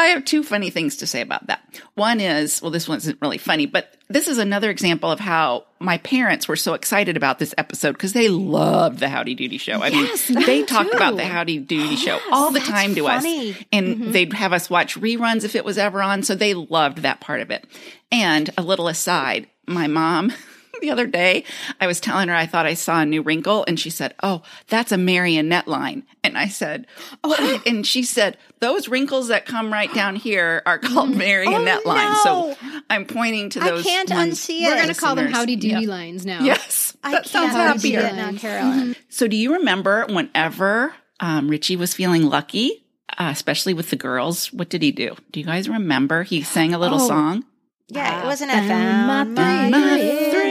I 0.00 0.06
have 0.06 0.24
two 0.24 0.42
funny 0.42 0.70
things 0.70 0.96
to 0.96 1.06
say 1.06 1.20
about 1.20 1.46
that. 1.48 1.62
One 1.94 2.20
is, 2.20 2.62
well, 2.62 2.70
this 2.70 2.88
one 2.88 2.98
isn't 2.98 3.18
really 3.20 3.38
funny, 3.38 3.66
but 3.66 3.94
this 4.08 4.28
is 4.28 4.38
another 4.38 4.70
example 4.70 5.10
of 5.10 5.20
how 5.20 5.66
my 5.78 5.98
parents 5.98 6.48
were 6.48 6.56
so 6.56 6.74
excited 6.74 7.16
about 7.16 7.38
this 7.38 7.54
episode 7.56 7.92
because 7.92 8.12
they 8.12 8.28
loved 8.28 8.98
the 8.98 9.08
Howdy 9.08 9.34
Doody 9.34 9.58
show. 9.58 9.80
I 9.80 9.88
Yes, 9.88 10.30
mean, 10.30 10.44
they 10.46 10.62
talked 10.62 10.94
about 10.94 11.16
the 11.16 11.24
Howdy 11.24 11.58
Doody 11.58 11.96
show 11.96 12.18
all 12.32 12.50
the 12.50 12.60
time 12.60 12.94
to 12.94 13.04
funny. 13.04 13.52
us. 13.52 13.56
And 13.72 13.96
mm-hmm. 13.96 14.12
they'd 14.12 14.32
have 14.32 14.52
us 14.52 14.68
watch 14.68 14.96
reruns 14.96 15.44
if 15.44 15.54
it 15.54 15.64
was 15.64 15.78
ever 15.78 16.02
on. 16.02 16.22
So 16.22 16.34
they 16.34 16.54
loved 16.54 16.98
that 16.98 17.20
part 17.20 17.40
of 17.40 17.50
it. 17.50 17.66
And 18.10 18.50
a 18.58 18.62
little 18.62 18.88
aside, 18.88 19.48
my 19.66 19.86
mom, 19.86 20.32
the 20.80 20.90
other 20.90 21.06
day, 21.06 21.44
I 21.80 21.86
was 21.86 22.00
telling 22.00 22.28
her 22.28 22.34
I 22.34 22.46
thought 22.46 22.66
I 22.66 22.74
saw 22.74 23.00
a 23.00 23.06
new 23.06 23.22
wrinkle, 23.22 23.64
and 23.68 23.78
she 23.78 23.90
said, 23.90 24.14
Oh, 24.22 24.42
that's 24.68 24.92
a 24.92 24.96
marionette 24.98 25.68
line. 25.68 26.04
And 26.24 26.36
I 26.38 26.48
said, 26.48 26.86
What? 27.22 27.66
And 27.66 27.86
she 27.86 28.02
said, 28.02 28.36
Those 28.60 28.88
wrinkles 28.88 29.28
that 29.28 29.46
come 29.46 29.72
right 29.72 29.92
down 29.94 30.16
here 30.16 30.62
are 30.66 30.78
called 30.78 31.14
marionette 31.16 31.82
Oh, 31.84 31.88
lines. 31.88 32.18
no. 32.24 32.54
So 32.54 32.82
I'm 32.90 33.04
pointing 33.06 33.50
to 33.50 33.60
those. 33.60 33.86
I 33.86 33.88
can't 33.88 34.10
ones 34.10 34.38
unsee 34.40 34.62
it. 34.62 34.64
We're 34.68 34.76
going 34.76 34.88
to 34.88 34.94
call 35.00 35.14
them. 35.14 35.28
Howdy 35.32 35.56
Doody 35.56 35.82
Yeah. 35.84 35.88
lines 35.90 36.26
now. 36.26 36.40
Yes. 36.42 36.96
I 37.04 37.12
that 37.12 37.26
sounds 37.26 37.52
can't 37.52 37.78
unsee 37.80 37.92
happier. 37.94 38.00
it 38.08 38.14
now, 38.16 38.32
Carolyn. 38.38 38.96
So, 39.08 39.26
do 39.28 39.36
you 39.36 39.54
remember 39.54 40.06
whenever 40.08 40.94
um, 41.20 41.48
Richie 41.48 41.76
was 41.76 41.94
feeling 41.94 42.22
lucky, 42.28 42.84
uh, 43.18 43.30
especially 43.32 43.74
with 43.74 43.90
the 43.90 43.96
girls? 43.96 44.52
What 44.52 44.68
did 44.68 44.82
he 44.82 44.92
do? 44.92 45.16
Do 45.30 45.40
you 45.40 45.46
guys 45.46 45.68
remember? 45.68 46.22
He 46.24 46.42
sang 46.42 46.74
a 46.74 46.78
little 46.78 47.00
Oh. 47.00 47.08
song. 47.08 47.44
Yeah, 47.92 48.22
it 48.22 48.24
wasn't 48.26 48.52
found 48.52 48.70
FM. 48.70 49.06
my 49.06 49.24
My 49.70 50.30
thrill 50.30 50.49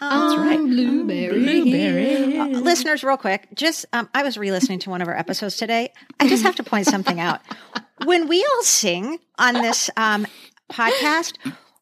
That's 0.00 0.36
right. 0.36 0.58
Blueberry. 0.58 1.38
Blueberry. 1.62 2.38
Uh, 2.38 2.46
listeners, 2.60 3.02
real 3.04 3.16
quick, 3.16 3.48
just 3.54 3.86
um, 3.92 4.08
I 4.14 4.22
was 4.22 4.36
re-listening 4.38 4.78
to 4.80 4.90
one 4.90 5.02
of 5.02 5.08
our 5.08 5.16
episodes 5.16 5.56
today. 5.56 5.92
I 6.20 6.28
just 6.28 6.42
have 6.44 6.56
to 6.56 6.62
point 6.64 6.86
something 6.86 7.20
out. 7.20 7.40
When 8.04 8.28
we 8.28 8.44
all 8.44 8.62
sing 8.62 9.18
on 9.38 9.54
this 9.54 9.90
um, 9.96 10.26
podcast, 10.70 11.38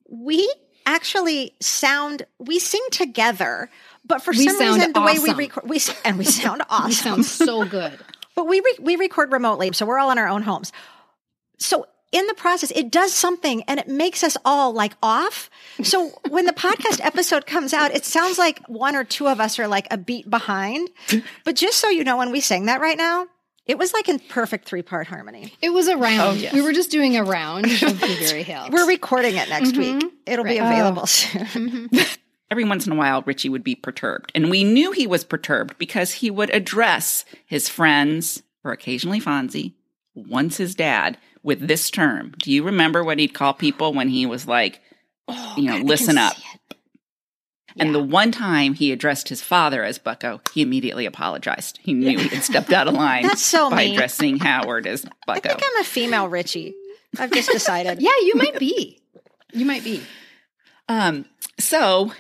we 0.09 0.53
actually 0.87 1.55
sound 1.61 2.23
we 2.39 2.59
sing 2.59 2.83
together, 2.91 3.71
but 4.05 4.23
for 4.23 4.33
We 4.33 4.49
some 4.49 4.59
reason, 4.59 4.93
the 4.93 5.01
way 5.01 5.19
we 5.19 5.33
record, 5.33 5.69
we 5.69 5.81
and 6.05 6.19
we 6.19 6.25
sound 6.25 6.63
awesome. 6.71 6.89
You 6.89 6.93
sound 6.95 7.25
so 7.25 7.65
good. 7.65 7.99
but 8.35 8.47
we 8.47 8.61
re- 8.61 8.79
we 8.81 8.97
record 8.97 9.33
remotely, 9.33 9.73
so 9.73 9.87
we're 9.87 9.99
all 9.99 10.11
in 10.11 10.19
our 10.19 10.29
own 10.29 10.43
homes. 10.43 10.73
So 11.59 11.87
in 12.13 12.27
the 12.27 12.35
process, 12.35 12.71
it 12.73 12.91
does 12.91 13.13
something 13.13 13.63
and 13.65 13.81
it 13.81 13.89
makes 13.89 14.23
us 14.23 14.37
all 14.45 14.73
like 14.73 14.95
off. 15.03 15.51
So 15.83 16.11
when 16.29 16.45
the 16.45 16.53
podcast 16.53 17.01
episode 17.05 17.47
comes 17.47 17.73
out, 17.73 17.91
it 17.95 18.05
sounds 18.05 18.39
like 18.39 18.61
one 18.69 18.95
or 18.95 19.03
two 19.03 19.27
of 19.27 19.41
us 19.41 19.59
are 19.59 19.67
like 19.67 19.89
a 19.91 19.97
beat 19.97 20.29
behind. 20.29 20.91
But 21.45 21.57
just 21.57 21.79
so 21.79 21.89
you 21.89 22.05
know, 22.05 22.19
when 22.19 22.31
we 22.31 22.41
sang 22.41 22.67
that 22.67 22.81
right 22.81 22.99
now, 22.99 23.27
it 23.65 23.79
was 23.79 23.93
like 23.93 24.09
in 24.09 24.19
perfect 24.19 24.67
three 24.67 24.83
part 24.83 25.07
harmony. 25.07 25.55
It 25.63 25.71
was 25.71 25.89
a 25.89 25.97
round. 25.97 26.21
Oh, 26.21 26.33
yes. 26.33 26.53
We 26.53 26.63
were 26.63 26.73
just 26.73 26.91
doing 26.91 27.17
a 27.17 27.25
round 27.25 27.67
of 27.83 28.01
Blueberry 28.01 28.43
Hills. 28.43 28.71
We're 28.71 28.89
recording 28.89 29.37
it 29.37 29.49
next 29.49 29.73
mm-hmm. 29.73 29.99
week. 29.99 30.13
It'll 30.27 30.45
be 30.45 30.61
Right. 30.61 30.73
available 30.73 31.03
oh. 31.03 31.07
soon. 31.07 31.41
Mm-hmm. 31.47 31.99
Every 32.51 32.65
once 32.65 32.87
in 32.87 32.93
a 32.93 32.97
while, 32.97 33.23
Richie 33.23 33.49
would 33.49 33.65
be 33.65 33.75
perturbed. 33.75 34.31
And 34.35 34.51
we 34.51 34.63
knew 34.63 34.93
he 34.93 35.07
was 35.07 35.25
perturbed 35.25 35.79
because 35.79 36.13
he 36.13 36.31
would 36.31 36.51
address 36.51 37.25
his 37.47 37.67
friends, 37.67 38.43
or 38.63 38.73
occasionally 38.73 39.21
Fonzie, 39.23 39.73
once 40.15 40.59
his 40.59 40.75
dad, 40.75 41.17
with 41.43 41.67
this 41.67 41.91
term. 41.91 42.35
Do 42.43 42.51
you 42.53 42.63
remember 42.65 43.03
what 43.03 43.19
he'd 43.19 43.35
call 43.35 43.53
people 43.55 43.93
when 43.93 44.09
he 44.09 44.27
was 44.27 44.47
like, 44.47 44.81
you 45.57 45.65
know, 45.65 45.79
listen 45.79 46.19
up? 46.19 46.35
And 47.79 47.95
the 47.95 48.03
one 48.03 48.33
time 48.33 48.75
he 48.75 48.93
addressed 48.93 49.31
his 49.31 49.41
father 49.41 49.83
as 49.83 49.99
Bucko, 49.99 50.43
he 50.53 50.61
immediately 50.61 51.07
apologized. 51.07 51.79
He 51.83 51.95
knew 51.95 52.19
he 52.19 52.29
had 52.29 52.43
stepped 52.43 52.71
out 52.71 52.87
of 52.87 52.93
line 52.95 53.23
That's 53.23 53.41
so 53.41 53.71
by 53.71 53.85
mean. 53.85 53.95
addressing 53.95 54.39
Howard 54.39 54.87
as 54.87 55.07
Bucko. 55.27 55.49
I 55.49 55.53
think 55.55 55.63
I'm 55.65 55.81
a 55.81 55.85
female 55.85 56.29
Richie. 56.29 56.75
I've 57.19 57.33
just 57.33 57.51
decided. 57.51 57.99
yeah, 58.03 58.11
you 58.21 58.35
might 58.35 58.59
be. 58.59 59.01
You 59.55 59.65
might 59.65 59.85
be. 59.85 60.03
Um, 60.89 61.25
so 61.59 62.13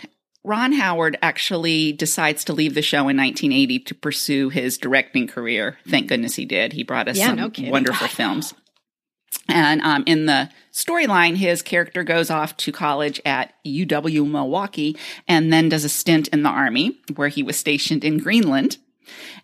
Ron 0.43 0.73
Howard 0.73 1.19
actually 1.21 1.93
decides 1.93 2.45
to 2.45 2.55
leave 2.55 2.75
the 2.75 2.81
show 2.83 3.01
in 3.09 3.17
1980 3.19 3.79
to 3.81 3.95
pursue 3.95 4.49
his 4.49 4.79
directing 4.79 5.27
career. 5.27 5.77
Thank 5.87 6.09
goodness 6.09 6.35
he 6.35 6.47
did. 6.47 6.73
He 6.73 6.83
brought 6.83 7.09
us 7.09 7.19
Yeah, 7.19 7.27
some 7.27 7.37
no 7.37 7.51
wonderful 7.71 8.09
films. 8.09 8.55
And 9.49 9.81
um, 9.83 10.05
in 10.07 10.27
the 10.27 10.51
storyline, 10.73 11.37
his 11.37 11.63
character 11.63 12.05
goes 12.05 12.31
off 12.31 12.57
to 12.59 12.73
college 12.73 13.21
at 13.25 13.53
UW 13.65 14.29
Milwaukee 14.29 14.97
and 15.29 15.53
then 15.53 15.69
does 15.69 15.85
a 15.85 15.89
stint 15.89 16.29
in 16.29 16.43
the 16.43 16.49
army 16.49 16.99
where 17.17 17.29
he 17.29 17.43
was 17.43 17.57
stationed 17.57 18.05
in 18.05 18.19
Greenland. 18.19 18.79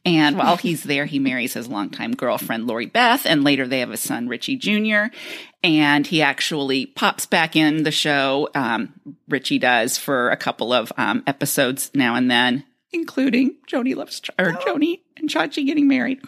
And 0.04 0.38
while 0.38 0.56
he's 0.58 0.84
there, 0.84 1.06
he 1.06 1.18
marries 1.18 1.54
his 1.54 1.68
longtime 1.68 2.12
girlfriend, 2.12 2.66
Lori 2.66 2.86
Beth, 2.86 3.26
and 3.26 3.44
later 3.44 3.66
they 3.66 3.80
have 3.80 3.90
a 3.90 3.96
son, 3.96 4.28
Richie 4.28 4.56
Jr. 4.56 5.14
And 5.62 6.06
he 6.06 6.22
actually 6.22 6.86
pops 6.86 7.26
back 7.26 7.56
in 7.56 7.82
the 7.82 7.90
show. 7.90 8.48
Um, 8.54 8.94
Richie 9.28 9.58
does 9.58 9.98
for 9.98 10.30
a 10.30 10.36
couple 10.36 10.72
of 10.72 10.92
um, 10.96 11.22
episodes 11.26 11.90
now 11.94 12.14
and 12.14 12.30
then, 12.30 12.64
including 12.92 13.56
Joanie 13.66 13.94
loves 13.94 14.22
or 14.38 14.52
Joanie 14.64 15.02
and 15.16 15.28
Chachi 15.28 15.66
getting 15.66 15.88
married. 15.88 16.20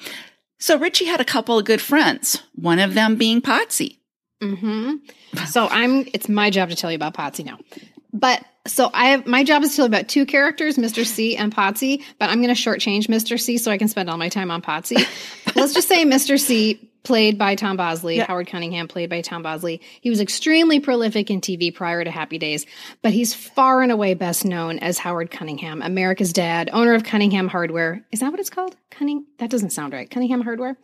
So 0.60 0.78
Richie 0.78 1.06
had 1.06 1.20
a 1.20 1.24
couple 1.24 1.58
of 1.58 1.64
good 1.64 1.80
friends. 1.80 2.42
One 2.54 2.78
of 2.78 2.94
them 2.94 3.16
being 3.16 3.40
Potsy. 3.40 3.96
hmm 4.40 4.96
So 5.46 5.66
I'm. 5.68 6.06
It's 6.14 6.28
my 6.28 6.50
job 6.50 6.68
to 6.70 6.76
tell 6.76 6.90
you 6.92 6.96
about 6.96 7.14
Potsy 7.14 7.44
now. 7.44 7.58
But 8.12 8.44
so 8.66 8.90
I 8.92 9.10
have 9.10 9.26
my 9.26 9.44
job 9.44 9.62
is 9.62 9.70
to 9.70 9.76
tell 9.76 9.86
about 9.86 10.08
two 10.08 10.26
characters, 10.26 10.76
Mr. 10.76 11.06
C 11.06 11.36
and 11.36 11.54
Potsy. 11.54 12.02
But 12.18 12.30
I'm 12.30 12.42
going 12.42 12.54
to 12.54 12.60
shortchange 12.60 13.06
Mr. 13.06 13.40
C 13.40 13.58
so 13.58 13.70
I 13.70 13.78
can 13.78 13.88
spend 13.88 14.10
all 14.10 14.18
my 14.18 14.28
time 14.28 14.50
on 14.50 14.62
Potsy. 14.62 14.96
Let's 15.54 15.74
just 15.74 15.88
say 15.88 16.04
Mr. 16.04 16.38
C, 16.38 16.90
played 17.02 17.38
by 17.38 17.54
Tom 17.54 17.76
Bosley, 17.76 18.18
Howard 18.18 18.46
Cunningham, 18.46 18.88
played 18.88 19.10
by 19.10 19.20
Tom 19.22 19.42
Bosley. 19.42 19.80
He 20.00 20.10
was 20.10 20.20
extremely 20.20 20.80
prolific 20.80 21.30
in 21.30 21.40
TV 21.40 21.74
prior 21.74 22.04
to 22.04 22.10
Happy 22.10 22.38
Days, 22.38 22.66
but 23.02 23.12
he's 23.12 23.34
far 23.34 23.82
and 23.82 23.90
away 23.90 24.14
best 24.14 24.44
known 24.44 24.78
as 24.78 24.98
Howard 24.98 25.30
Cunningham, 25.30 25.82
America's 25.82 26.32
dad, 26.32 26.70
owner 26.72 26.94
of 26.94 27.04
Cunningham 27.04 27.48
Hardware. 27.48 28.04
Is 28.12 28.20
that 28.20 28.30
what 28.30 28.40
it's 28.40 28.50
called? 28.50 28.76
Cunning? 28.90 29.24
That 29.38 29.50
doesn't 29.50 29.70
sound 29.70 29.92
right. 29.92 30.10
Cunningham 30.10 30.42
Hardware. 30.42 30.76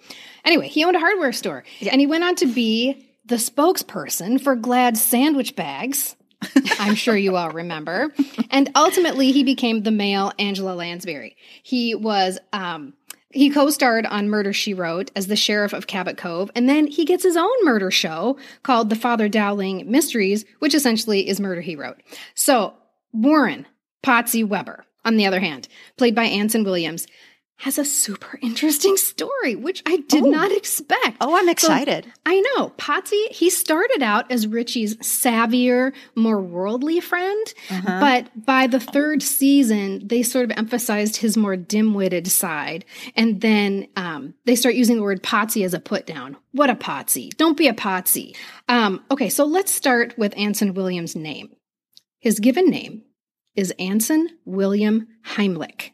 Anyway, 0.45 0.69
he 0.69 0.85
owned 0.85 0.97
a 0.97 1.01
hardware 1.01 1.33
store, 1.33 1.65
and 1.91 2.01
he 2.01 2.07
went 2.07 2.25
on 2.25 2.35
to 2.37 2.47
be 2.47 3.07
the 3.27 3.37
spokesperson 3.37 4.41
for 4.41 4.57
Glad 4.57 4.97
sandwich 4.97 5.55
bags. 5.57 6.17
I'm 6.79 6.95
sure 6.95 7.17
you 7.17 7.37
all 7.37 7.51
remember. 7.51 8.13
And 8.51 8.71
ultimately, 8.75 9.33
he 9.33 9.45
became 9.45 9.83
the 9.83 9.91
male 9.91 10.33
Angela 10.39 10.75
Lansbury. 10.75 11.37
He 11.63 11.95
was, 11.95 12.39
um, 12.53 12.95
he 13.31 13.51
co-starred 13.51 14.07
on 14.07 14.29
Murder 14.29 14.53
She 14.53 14.73
Wrote 14.75 15.11
as 15.17 15.27
the 15.27 15.37
sheriff 15.37 15.73
of 15.73 15.87
Cabot 15.87 16.17
Cove, 16.17 16.51
and 16.55 16.69
then 16.69 16.87
he 16.87 17.05
gets 17.05 17.23
his 17.25 17.37
own 17.37 17.65
murder 17.65 17.91
show 17.91 18.39
called 18.63 18.89
The 18.91 18.97
Father 18.97 19.29
Dowling 19.29 19.91
Mysteries, 19.91 20.45
which 20.59 20.75
essentially 20.75 21.29
is 21.29 21.41
Murder 21.41 21.61
He 21.61 21.77
Wrote. 21.77 22.03
So 22.35 22.75
Warren 23.13 23.67
Potsy 24.03 24.47
Weber, 24.47 24.85
on 25.05 25.17
the 25.17 25.27
other 25.27 25.41
hand, 25.41 25.69
played 25.97 26.15
by 26.15 26.25
Anson 26.25 26.65
Williams, 26.65 27.07
has 27.61 27.79
a 27.79 27.85
super 27.87 28.39
interesting 28.43 28.97
story, 28.99 29.55
which 29.57 29.83
I 29.87 29.97
did 30.09 30.25
not 30.25 30.53
expect. 30.53 31.17
Oh, 31.23 31.35
I'm 31.37 31.47
So- 31.47 31.51
excited. 31.51 32.13
I 32.27 32.41
know. 32.41 32.71
Potsy, 32.77 33.31
he 33.31 33.49
started 33.49 34.03
out 34.03 34.31
as 34.31 34.47
Richie's 34.47 34.97
savvier, 34.97 35.93
more 36.15 36.41
worldly 36.41 37.01
friend, 37.01 37.47
but 37.87 38.45
by 38.45 38.67
the 38.67 38.79
third 38.79 39.23
season, 39.23 40.07
they 40.07 40.23
sort 40.23 40.51
of 40.51 40.59
emphasized 40.59 41.17
his 41.17 41.37
more 41.37 41.57
dim 41.57 41.95
witted 41.95 42.27
side. 42.29 42.85
And 43.17 43.41
then 43.41 43.89
um, 43.97 44.35
they 44.45 44.55
start 44.55 44.75
using 44.75 44.97
the 44.97 45.03
word 45.03 45.23
Potsy 45.23 45.65
as 45.65 45.73
a 45.73 45.81
put 45.81 46.07
down. 46.07 46.37
What 46.53 46.69
a 46.71 46.75
Potsy. 46.75 47.31
Don't 47.37 47.57
be 47.57 47.69
a 47.69 47.73
Potsy. 47.75 48.37
Um, 48.69 49.03
okay, 49.11 49.31
so 49.31 49.45
let's 49.47 49.73
start 49.73 50.15
with 50.19 50.37
Anson 50.37 50.75
Williams' 50.75 51.17
name. 51.17 51.51
His 52.21 52.39
given 52.39 52.69
name 52.69 53.03
is 53.55 53.73
Anson 53.79 54.29
William 54.45 55.07
Heimlich. 55.25 55.93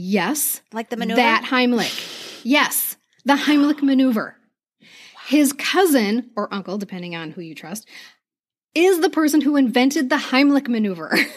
Yes, 0.00 0.60
Like 0.72 0.90
the 0.90 0.96
maneuver? 0.96 1.16
that 1.16 1.44
Heimlich. 1.50 2.40
Yes, 2.44 2.96
the 3.24 3.34
Heimlich 3.34 3.82
maneuver. 3.82 4.36
His 5.26 5.52
cousin 5.52 6.30
or 6.36 6.52
uncle, 6.54 6.78
depending 6.78 7.16
on 7.16 7.32
who 7.32 7.40
you 7.42 7.54
trust, 7.54 7.86
is 8.74 9.00
the 9.00 9.10
person 9.10 9.40
who 9.40 9.56
invented 9.56 10.08
the 10.08 10.16
Heimlich 10.16 10.68
maneuver. 10.68 11.16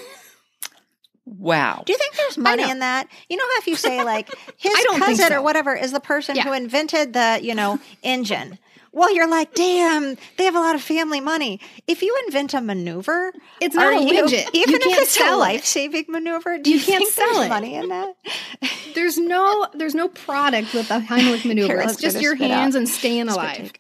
Wow. 1.26 1.84
Do 1.86 1.94
you 1.94 2.00
think 2.00 2.16
there's 2.16 2.38
money 2.38 2.70
in 2.70 2.80
that? 2.80 3.08
You 3.30 3.38
know 3.38 3.44
how 3.44 3.58
if 3.60 3.68
you 3.68 3.76
say 3.76 4.04
like 4.04 4.28
his 4.58 4.74
I 4.76 4.84
don't 4.84 4.94
think 4.96 5.06
cousin 5.20 5.28
so. 5.30 5.38
or 5.38 5.42
whatever 5.42 5.74
is 5.76 5.92
the 5.92 6.00
person 6.00 6.36
Yeah. 6.36 6.44
who 6.44 6.52
invented 6.52 7.14
the, 7.14 7.40
you 7.42 7.54
know, 7.56 7.80
engine. 8.04 8.58
Well, 8.94 9.14
you're 9.16 9.28
like, 9.30 9.54
damn, 9.54 10.18
they 10.38 10.44
have 10.44 10.56
a 10.56 10.60
lot 10.60 10.76
of 10.76 10.82
family 10.82 11.22
money. 11.22 11.62
If 11.88 12.02
you 12.02 12.14
invent 12.28 12.54
a 12.54 12.60
maneuver, 12.62 13.32
It's 13.62 13.74
not 13.74 13.94
a 13.94 14.02
you- 14.04 14.24
widget. 14.24 14.50
Even 14.54 14.70
You 14.72 14.76
if 14.76 14.82
can't 14.84 15.02
it's 15.04 15.16
a 15.16 15.20
sell 15.20 15.40
life 15.40 15.64
saving 15.66 16.06
maneuver, 16.10 16.58
do 16.58 16.70
you, 16.70 16.78
You 16.78 16.84
can't 16.84 16.98
think 17.04 17.14
sell 17.14 17.34
there's 17.36 17.46
it. 17.46 17.50
money 17.50 17.76
in 17.76 17.88
that? 17.90 18.16
there's 18.96 19.18
no 19.18 19.68
there's 19.74 19.96
no 19.96 20.10
product 20.10 20.74
with 20.74 20.90
the 20.90 21.00
Heimlich 21.00 21.46
maneuver. 21.48 21.68
Carol's 21.70 21.94
it's 21.94 22.02
just 22.02 22.22
your 22.22 22.36
hands 22.36 22.76
out. 22.76 22.80
and 22.80 22.90
staying 22.90 23.30
alive. 23.30 23.72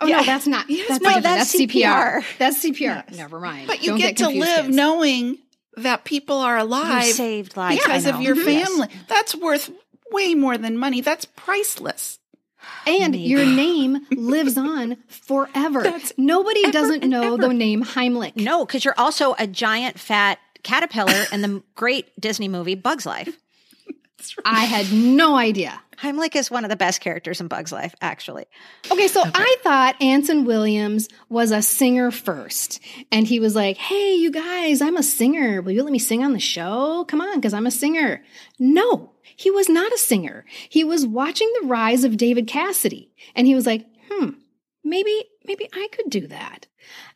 Oh 0.00 0.06
Yeah. 0.06 0.18
no, 0.18 0.24
that's 0.24 0.46
not. 0.46 0.68
Yes, 0.70 0.88
that's 0.88 1.02
no, 1.02 1.08
different. 1.14 1.24
that's 1.24 1.54
CPR. 1.56 2.20
CPR. 2.22 2.24
That's 2.38 2.64
CPR. 2.64 3.16
Never 3.16 3.40
mind. 3.40 3.66
But 3.66 3.82
you 3.82 3.90
Don't 3.90 3.98
get, 3.98 4.16
to 4.18 4.24
confused, 4.24 4.46
live 4.48 4.64
kids. 4.66 4.76
knowing 4.76 5.38
that 5.78 6.04
people 6.04 6.36
are 6.38 6.56
alive 6.58 7.04
saved 7.06 7.56
lives. 7.56 7.82
because 7.82 8.06
I 8.06 8.10
of 8.10 8.14
know. 8.16 8.20
your 8.22 8.36
Mhm. 8.36 8.46
Yes. 8.52 8.68
family. 8.68 8.88
That's 9.08 9.34
worth 9.34 9.70
way 10.12 10.34
more 10.36 10.56
than 10.58 10.78
money. 10.78 11.00
That's 11.00 11.24
priceless. 11.24 12.20
And 12.86 13.16
your 13.16 13.46
name 13.46 14.06
lives 14.10 14.58
on 14.58 14.96
forever. 15.08 16.00
Nobody 16.18 16.70
doesn't 16.70 17.04
know 17.04 17.36
the 17.36 17.52
name 17.52 17.82
Heimlich. 17.82 18.36
No, 18.36 18.66
because 18.66 18.84
you're 18.84 18.98
also 18.98 19.34
a 19.38 19.46
giant 19.46 19.98
fat 19.98 20.38
caterpillar 20.62 21.24
in 21.32 21.42
the 21.42 21.62
great 21.74 22.18
Disney 22.20 22.48
movie 22.48 22.74
Bug's 22.74 23.06
Life. 23.06 23.36
I 24.44 24.64
had 24.64 24.92
no 24.92 25.36
idea. 25.36 25.80
Heimlich 25.98 26.34
is 26.34 26.50
one 26.50 26.64
of 26.64 26.70
the 26.70 26.76
best 26.76 27.00
characters 27.00 27.40
in 27.40 27.48
Bug's 27.48 27.72
Life, 27.72 27.94
actually. 28.00 28.46
Okay, 28.90 29.06
so 29.08 29.22
I 29.24 29.56
thought 29.62 30.00
Anson 30.00 30.44
Williams 30.44 31.08
was 31.28 31.50
a 31.50 31.62
singer 31.62 32.10
first. 32.10 32.80
And 33.12 33.26
he 33.26 33.38
was 33.38 33.54
like, 33.54 33.76
hey, 33.76 34.14
you 34.14 34.30
guys, 34.30 34.80
I'm 34.80 34.96
a 34.96 35.02
singer. 35.02 35.62
Will 35.62 35.72
you 35.72 35.82
let 35.82 35.92
me 35.92 35.98
sing 35.98 36.24
on 36.24 36.32
the 36.32 36.40
show? 36.40 37.04
Come 37.08 37.20
on, 37.20 37.36
because 37.36 37.54
I'm 37.54 37.66
a 37.66 37.70
singer. 37.70 38.22
No, 38.58 39.10
he 39.36 39.50
was 39.50 39.68
not 39.68 39.92
a 39.92 39.98
singer. 39.98 40.44
He 40.68 40.84
was 40.84 41.06
watching 41.06 41.50
the 41.60 41.66
rise 41.66 42.04
of 42.04 42.16
David 42.16 42.46
Cassidy. 42.46 43.10
And 43.34 43.46
he 43.46 43.54
was 43.54 43.66
like, 43.66 43.86
hmm, 44.10 44.30
maybe, 44.82 45.24
maybe 45.44 45.68
I 45.72 45.88
could 45.92 46.10
do 46.10 46.26
that. 46.28 46.66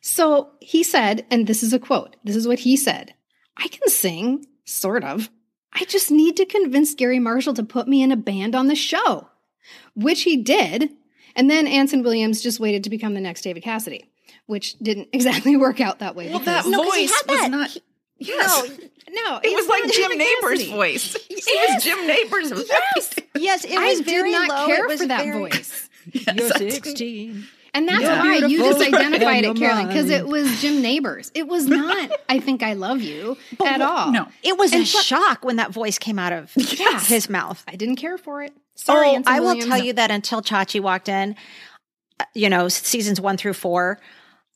So 0.01 0.51
he 0.59 0.83
said, 0.83 1.25
and 1.29 1.47
this 1.47 1.63
is 1.63 1.73
a 1.73 1.79
quote, 1.79 2.15
this 2.23 2.35
is 2.35 2.47
what 2.47 2.59
he 2.59 2.75
said 2.77 3.13
I 3.57 3.67
can 3.67 3.87
sing, 3.89 4.45
sort 4.65 5.03
of. 5.03 5.29
I 5.73 5.85
just 5.85 6.09
need 6.11 6.35
to 6.37 6.45
convince 6.45 6.95
Garry 6.95 7.19
Marshall 7.19 7.53
to 7.55 7.63
put 7.63 7.87
me 7.87 8.01
in 8.01 8.11
a 8.11 8.17
band 8.17 8.55
on 8.55 8.67
the 8.67 8.75
show 8.75 9.29
which 9.93 10.23
he 10.23 10.37
did. 10.41 10.89
And 11.35 11.49
then 11.49 11.67
Anson 11.67 12.01
Williams 12.01 12.41
just 12.41 12.59
waited 12.59 12.83
to 12.85 12.89
become 12.89 13.13
the 13.13 13.21
next 13.21 13.41
David 13.43 13.61
Cassidy. 13.63 14.09
which 14.47 14.77
didn't 14.79 15.09
exactly 15.13 15.55
work 15.55 15.79
out 15.79 15.99
that 15.99 16.15
way. 16.15 16.29
Well, 16.29 16.39
because- 16.39 16.63
that 16.65 16.69
No, 16.69 16.83
'cause 16.83 16.95
he 16.95 17.05
voice 17.07 17.15
had 17.21 17.29
was 17.29 17.39
that. 17.41 17.51
not. 17.51 17.69
He- 17.69 17.81
yes. 18.19 18.67
no, 19.11 19.39
it 19.43 19.53
was 19.55 19.65
it's 19.65 19.67
like 19.69 19.83
Jim 19.91 20.09
David 20.11 20.17
Nabors' 20.17 20.59
Cassidy. 20.59 20.71
voice. 20.71 21.15
It 21.29 21.73
was 21.75 21.83
Jim 21.83 22.07
Nabors' 22.07 22.51
voice. 22.51 22.67
Yes, 22.69 23.13
yes, 23.35 23.65
it 23.65 23.77
I 23.77 23.85
was 23.89 23.97
did 23.99 24.05
very 24.07 24.31
not 24.31 24.49
low. 24.49 24.65
care 24.67 24.85
it 24.85 24.89
was 24.89 25.01
for 25.01 25.07
that 25.07 25.23
very- 25.25 25.37
voice. 25.39 25.89
You're 26.13 26.49
16. 26.49 27.47
And 27.71 27.87
that's 27.87 28.01
Yeah. 28.01 28.23
why 28.23 28.35
you 28.47 28.57
just 28.57 28.81
identified 28.81 29.45
it, 29.45 29.55
Carolyn, 29.55 29.87
because 29.87 30.09
it 30.09 30.25
was 30.27 30.59
Jim 30.59 30.81
Nabors. 30.81 31.31
It 31.35 31.47
was 31.47 31.67
not 31.67 32.09
I 32.27 32.39
Think 32.39 32.63
I 32.63 32.73
Love 32.73 33.01
You 33.01 33.37
at 33.63 33.79
all. 33.81 34.11
No. 34.11 34.27
It 34.41 34.57
was 34.57 34.73
a 34.73 34.77
And 34.77 34.87
plus- 34.87 35.03
shock 35.05 35.45
when 35.45 35.57
that 35.57 35.71
voice 35.71 35.99
came 35.99 36.17
out 36.17 36.33
of 36.33 36.51
Yes. 36.55 37.07
his 37.07 37.29
mouth. 37.29 37.63
I 37.67 37.75
didn't 37.75 37.97
care 37.97 38.17
for 38.17 38.41
it. 38.41 38.53
Sorry, 38.73 39.09
oh, 39.09 39.15
Anson 39.15 39.33
I 39.33 39.39
will 39.39 39.47
Williams. 39.49 39.67
tell 39.67 39.83
you 39.83 39.93
that 39.93 40.09
until 40.09 40.41
Chachi 40.41 40.81
walked 40.81 41.09
in, 41.09 41.35
uh, 42.19 42.23
you 42.33 42.49
know, 42.49 42.69
seasons 42.69 43.21
one 43.21 43.37
through 43.37 43.53
four, 43.53 43.99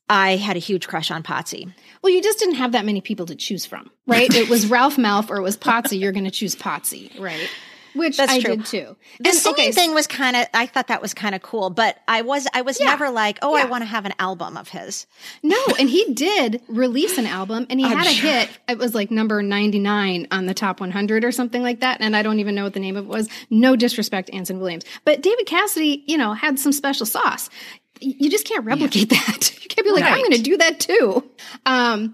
I 0.09 0.35
had 0.35 0.55
a 0.55 0.59
huge 0.59 0.87
crush 0.87 1.11
on 1.11 1.23
Potsy. 1.23 1.73
Well, 2.01 2.11
you 2.13 2.21
just 2.21 2.39
didn't 2.39 2.55
have 2.55 2.73
that 2.73 2.85
many 2.85 3.01
people 3.01 3.25
to 3.27 3.35
choose 3.35 3.65
from, 3.65 3.89
right? 4.05 4.33
it 4.33 4.49
was 4.49 4.67
Ralph 4.69 4.97
Malph 4.97 5.29
or 5.29 5.37
it 5.37 5.41
was 5.43 5.57
Potsy. 5.57 5.99
You're 5.99 6.11
going 6.11 6.25
to 6.25 6.31
choose 6.31 6.55
Potsy, 6.55 7.17
right? 7.19 7.49
Which 7.95 8.17
That's 8.17 8.31
I 8.31 8.41
true. 8.41 8.55
did 8.57 8.65
too. 8.65 8.95
The 9.19 9.29
And, 9.29 9.37
singing 9.37 9.53
okay, 9.53 9.71
thing 9.71 9.93
was 9.93 10.07
kind 10.07 10.35
of, 10.35 10.47
I 10.51 10.65
thought 10.65 10.87
that 10.87 10.99
was 10.99 11.13
kind 11.13 11.35
of 11.35 11.43
cool, 11.43 11.69
but 11.69 11.95
I 12.07 12.23
was, 12.23 12.47
I 12.51 12.63
was 12.63 12.79
Yeah. 12.79 12.87
never 12.87 13.11
like, 13.11 13.37
oh, 13.43 13.55
I 13.55 13.65
want 13.65 13.83
to 13.83 13.85
have 13.85 14.05
an 14.07 14.13
album 14.17 14.57
of 14.57 14.67
his. 14.67 15.05
No, 15.43 15.55
and 15.79 15.87
he 15.87 16.11
did 16.11 16.63
release 16.67 17.19
an 17.19 17.27
album 17.27 17.67
and 17.69 17.79
he 17.79 17.87
had 17.87 18.07
a 18.07 18.11
hit. 18.11 18.49
It 18.67 18.79
was 18.79 18.95
like 18.95 19.11
number 19.11 19.43
99 19.43 20.27
on 20.31 20.47
the 20.47 20.55
top 20.55 20.79
100 20.79 21.23
or 21.23 21.31
something 21.31 21.61
like 21.61 21.81
that. 21.81 22.01
And 22.01 22.15
I 22.15 22.23
don't 22.23 22.39
even 22.39 22.55
know 22.55 22.63
what 22.63 22.73
the 22.73 22.79
name 22.79 22.95
of 22.97 23.05
it 23.05 23.09
was. 23.09 23.29
No 23.51 23.75
disrespect 23.75 24.31
Anson 24.33 24.59
Williams. 24.59 24.85
But 25.05 25.21
David 25.21 25.45
Cassidy, 25.45 26.03
you 26.07 26.17
know, 26.17 26.33
had 26.33 26.57
some 26.57 26.71
special 26.71 27.05
sauce. 27.05 27.47
You 27.99 28.29
just 28.29 28.47
can't 28.47 28.65
replicate 28.65 29.09
that. 29.09 29.51
You 29.63 29.69
can't 29.69 29.85
be 29.87 29.91
like, 29.91 30.03
I'm 30.03 30.19
going 30.19 30.31
to 30.31 30.41
do 30.41 30.57
that 30.57 30.79
too. 30.79 31.31
Um, 31.65 32.13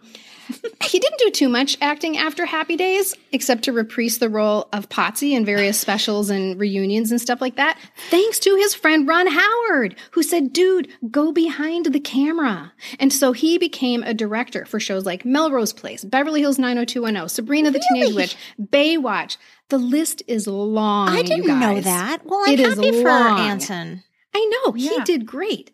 he 0.84 0.98
didn't 1.00 1.20
do 1.20 1.30
too 1.32 1.50
much 1.50 1.78
acting 1.82 2.18
after 2.18 2.46
Happy 2.46 2.76
Days, 2.78 3.15
except 3.32 3.63
to 3.63 3.74
reprise 3.74 4.18
the 4.18 4.30
role 4.30 4.70
of 4.72 4.88
Potsy 4.88 5.32
in 5.32 5.46
various 5.46 5.78
specials 5.82 6.30
and 6.30 6.60
reunions 6.60 7.12
and 7.12 7.20
stuff 7.20 7.42
like 7.42 7.58
that. 7.58 7.78
Thanks 8.10 8.39
to 8.39 8.56
his 8.56 8.74
friend 8.74 9.08
Ron 9.08 9.28
Howard, 9.28 9.96
who 10.12 10.24
said, 10.24 10.54
dude, 10.54 10.88
go 11.12 11.32
behind 11.32 11.88
the 11.88 12.00
camera. 12.00 12.72
And 13.00 13.12
so 13.12 13.34
he 13.34 13.58
became 13.58 14.04
a 14.04 14.13
director 14.13 14.65
for 14.65 14.80
shows 14.80 15.06
like 15.06 15.26
Melrose 15.26 15.74
Place, 15.74 16.04
Beverly 16.06 16.39
Hills 16.42 16.58
90210, 16.58 17.28
Sabrina 17.30 17.72
the 17.72 17.84
Teenage 17.92 18.15
Witch, 18.15 18.38
Baywatch. 18.60 19.38
The 19.70 19.78
list 19.78 20.24
is 20.28 20.48
long. 20.48 21.10
I 21.10 21.22
didn't 21.24 21.46
know 21.60 21.82
that. 21.82 22.26
Well, 22.26 22.42
I'm 22.48 22.54
It 22.54 22.60
is 22.60 22.76
happy 22.76 22.92
for 23.04 23.10
long. 23.10 23.39
Anson. 23.39 24.04
I 24.34 24.46
know, 24.65 24.74
he 24.74 25.00
did 25.04 25.26
great. 25.26 25.72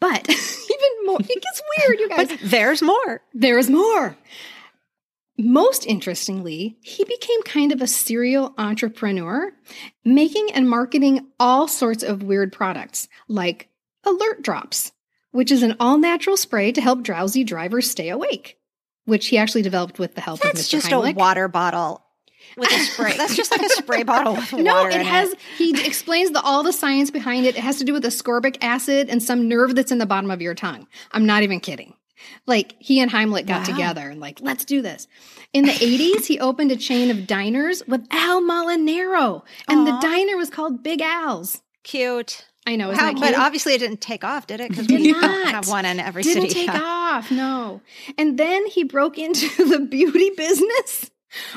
But 0.00 0.28
even 0.28 1.06
more, 1.06 1.20
it 1.20 1.42
gets 1.42 1.62
weird, 1.78 2.00
you 2.00 2.08
guys. 2.16 2.28
But 2.28 2.38
there's 2.42 2.82
more. 2.82 3.22
There 3.34 3.58
is 3.58 3.68
more. 3.68 4.16
Most 5.40 5.86
interestingly, 5.86 6.78
he 6.82 7.04
became 7.04 7.42
kind 7.42 7.70
of 7.70 7.80
a 7.80 7.86
serial 7.86 8.54
entrepreneur, 8.58 9.52
making 10.04 10.50
and 10.52 10.68
marketing 10.68 11.28
all 11.38 11.68
sorts 11.68 12.02
of 12.02 12.24
weird 12.24 12.52
products 12.52 13.08
like 13.28 13.68
Alert 14.04 14.42
Drops, 14.42 14.90
which 15.30 15.52
is 15.52 15.62
an 15.62 15.76
all 15.78 15.96
natural 15.96 16.36
spray 16.36 16.72
to 16.72 16.80
help 16.80 17.02
drowsy 17.02 17.44
drivers 17.44 17.88
stay 17.88 18.08
awake, 18.08 18.58
which 19.04 19.28
he 19.28 19.38
actually 19.38 19.62
developed 19.62 20.00
with 20.00 20.16
the 20.16 20.20
help 20.20 20.40
That's 20.40 20.50
of 20.50 20.54
Mr. 20.54 20.58
That's 20.58 20.68
just 20.70 20.86
Heimlich. 20.88 21.12
a 21.12 21.16
water 21.16 21.46
bottle 21.46 22.02
with 22.58 22.70
a 22.70 22.78
spray. 22.80 23.16
That's 23.16 23.36
just 23.36 23.50
like 23.50 23.62
a 23.62 23.68
spray 23.70 24.02
bottle 24.02 24.34
with 24.34 24.52
No, 24.52 24.74
water 24.74 24.90
it 24.90 25.00
in 25.00 25.06
has. 25.06 25.32
it. 25.32 25.38
He 25.56 25.86
explains 25.86 26.30
the 26.32 26.40
all 26.42 26.62
the 26.62 26.72
science 26.72 27.10
behind 27.10 27.46
it. 27.46 27.56
It 27.56 27.60
has 27.62 27.78
to 27.78 27.84
do 27.84 27.92
with 27.92 28.04
ascorbic 28.04 28.58
acid 28.60 29.08
and 29.08 29.22
some 29.22 29.48
nerve 29.48 29.74
that's 29.74 29.92
in 29.92 29.98
the 29.98 30.06
bottom 30.06 30.30
of 30.30 30.42
your 30.42 30.54
tongue. 30.54 30.86
I'm 31.12 31.26
not 31.26 31.42
even 31.42 31.60
kidding. 31.60 31.94
Like 32.46 32.74
he 32.80 33.00
and 33.00 33.10
Heimlich 33.10 33.46
got 33.46 33.60
Wow. 33.60 33.74
together 33.74 34.08
and 34.10 34.20
like, 34.20 34.40
let's 34.40 34.64
do 34.64 34.82
this. 34.82 35.06
In 35.52 35.64
the 35.64 35.72
80s, 35.72 36.26
he 36.26 36.38
opened 36.40 36.72
a 36.72 36.76
chain 36.76 37.10
of 37.10 37.26
diners 37.26 37.82
with 37.86 38.06
Al 38.10 38.42
Molinaro, 38.42 39.42
and 39.68 39.86
the 39.86 39.96
diner 40.02 40.36
was 40.36 40.50
called 40.50 40.82
Big 40.82 41.00
Al's. 41.00 41.62
Cute. 41.84 42.44
I 42.66 42.76
know, 42.76 42.92
How, 42.92 43.14
but 43.14 43.34
obviously 43.34 43.72
it 43.72 43.78
didn't 43.78 44.02
take 44.02 44.24
off, 44.24 44.46
did 44.46 44.60
it? 44.60 44.68
Because 44.68 44.88
we 44.88 45.10
don't 45.10 45.46
have 45.46 45.68
one 45.68 45.86
in 45.86 45.98
every 46.00 46.22
city. 46.22 46.40
Didn't 46.48 46.52
take 46.54 46.66
Yeah. 46.66 46.82
off, 46.82 47.30
no. 47.30 47.80
And 48.18 48.38
then 48.38 48.66
he 48.66 48.84
broke 48.84 49.16
into 49.16 49.48
the 49.68 49.78
beauty 49.80 50.28
business 50.36 51.10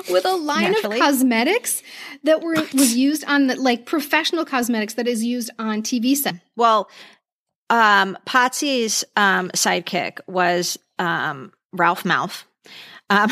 with 0.09 0.25
a 0.25 0.35
line 0.35 0.71
Naturally. 0.71 0.97
of 0.97 1.01
cosmetics 1.03 1.81
that 2.23 2.41
were 2.41 2.53
was 2.55 2.95
used 2.95 3.23
on 3.25 3.47
the 3.47 3.55
like 3.55 3.85
professional 3.85 4.45
cosmetics 4.45 4.95
that 4.95 5.07
is 5.07 5.23
used 5.23 5.49
on 5.59 5.81
TV 5.81 6.15
set. 6.15 6.35
Well, 6.55 6.89
um, 7.69 8.17
Potsy's 8.25 9.03
um, 9.15 9.49
sidekick 9.51 10.19
was 10.27 10.77
um, 10.99 11.53
Ralph 11.71 12.03
Malph. 12.03 12.43
Um, 13.09 13.29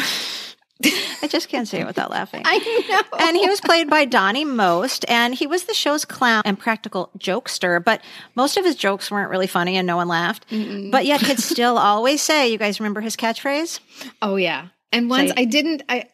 I 1.22 1.28
just 1.28 1.50
can't 1.50 1.68
say 1.68 1.82
it 1.82 1.86
without 1.86 2.10
laughing. 2.10 2.44
I 2.46 2.58
know. 2.90 3.18
and 3.20 3.36
he 3.36 3.48
was 3.50 3.60
played 3.60 3.90
by 3.90 4.06
Donny 4.06 4.46
Most, 4.46 5.04
and 5.10 5.36
he 5.36 5.46
was 5.46 5.66
the 5.66 5.74
show's 5.74 6.06
clown 6.06 6.42
and 6.46 6.58
practical 6.58 7.12
jokester. 7.20 7.84
But 7.84 8.02
most 8.36 8.56
of 8.56 8.64
his 8.64 8.76
jokes 8.76 9.12
weren't 9.12 9.30
really 9.30 9.48
funny, 9.48 9.76
and 9.76 9.86
no 9.86 9.98
one 9.98 10.08
laughed. 10.08 10.46
But 10.50 11.06
yet, 11.06 11.22
he'd 11.22 11.40
still 11.42 11.78
always 11.78 12.22
say, 12.22 12.50
"You 12.50 12.58
guys 12.58 12.80
remember 12.80 13.02
his 13.02 13.18
catchphrase?" 13.18 13.82
Oh 14.22 14.38
yeah. 14.38 14.68
And 14.94 15.10
once 15.10 15.30
Say- 15.32 15.36
I 15.38 15.46
didn't 15.46 15.84
I 15.90 16.06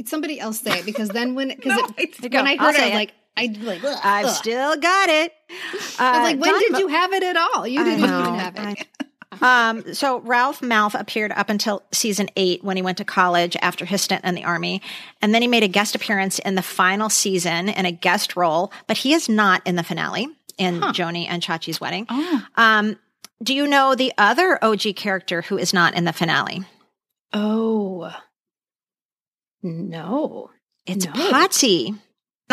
it's 0.00 0.10
somebody 0.10 0.40
else 0.40 0.60
say 0.60 0.78
it 0.80 0.84
because 0.86 1.08
then 1.10 1.34
when 1.34 1.48
because 1.56 1.76
No, 1.78 1.84
it, 1.96 2.10
it's- 2.18 2.20
when 2.32 2.46
I 2.46 2.56
I'll 2.58 2.66
heard 2.72 2.74
it, 2.74 2.80
I 2.80 2.82
say 2.82 2.84
was 2.84 2.92
it. 2.92 2.94
like 2.94 3.12
I 3.36 3.46
like 3.62 3.84
ugh, 3.84 4.00
I've 4.02 4.26
ugh. 4.26 4.32
still 4.34 4.76
got 4.76 5.08
it. 5.08 5.32
I 5.50 5.74
was 5.74 6.00
Uh, 6.00 6.22
like 6.24 6.40
when 6.40 6.50
Don 6.50 6.60
did 6.60 6.72
Mo- 6.72 6.78
you 6.80 6.88
have 6.88 7.12
it 7.12 7.22
at 7.22 7.36
all? 7.36 7.66
You 7.66 7.80
I 7.80 7.84
didn't 7.84 8.00
know. 8.10 8.20
even 8.22 8.34
have 8.34 8.56
it. 8.78 8.86
Um, 9.40 9.94
so 9.94 10.18
Ralph 10.20 10.60
Malph 10.60 10.98
appeared 10.98 11.30
up 11.32 11.48
until 11.48 11.82
season 11.92 12.28
eight 12.36 12.64
when 12.64 12.76
he 12.76 12.82
went 12.82 12.98
to 12.98 13.04
college 13.04 13.56
after 13.62 13.84
his 13.84 14.02
stint 14.02 14.24
in 14.24 14.34
the 14.34 14.42
army, 14.44 14.82
and 15.22 15.32
then 15.32 15.40
he 15.40 15.48
made 15.48 15.62
a 15.62 15.68
guest 15.68 15.94
appearance 15.94 16.40
in 16.40 16.56
the 16.56 16.62
final 16.62 17.08
season 17.08 17.68
in 17.68 17.86
a 17.86 17.92
guest 17.92 18.34
role, 18.36 18.72
but 18.88 18.96
he 18.98 19.14
is 19.14 19.28
not 19.28 19.62
in 19.64 19.76
the 19.76 19.84
finale 19.84 20.28
in 20.58 20.82
Joanie 20.92 21.28
and 21.28 21.40
Chachi's 21.42 21.80
wedding. 21.80 22.06
Oh. 22.10 22.46
Um, 22.56 22.98
do 23.42 23.54
you 23.54 23.66
know 23.68 23.94
the 23.94 24.12
other 24.18 24.58
OG 24.62 24.96
character 24.96 25.42
who 25.42 25.56
is 25.56 25.72
not 25.72 25.94
in 25.94 26.04
the 26.04 26.12
finale? 26.12 26.64
Oh. 27.32 28.12
No. 29.62 30.50
It's 30.86 31.04
No. 31.06 31.12
Potsy. 31.12 31.88
And 31.88 31.98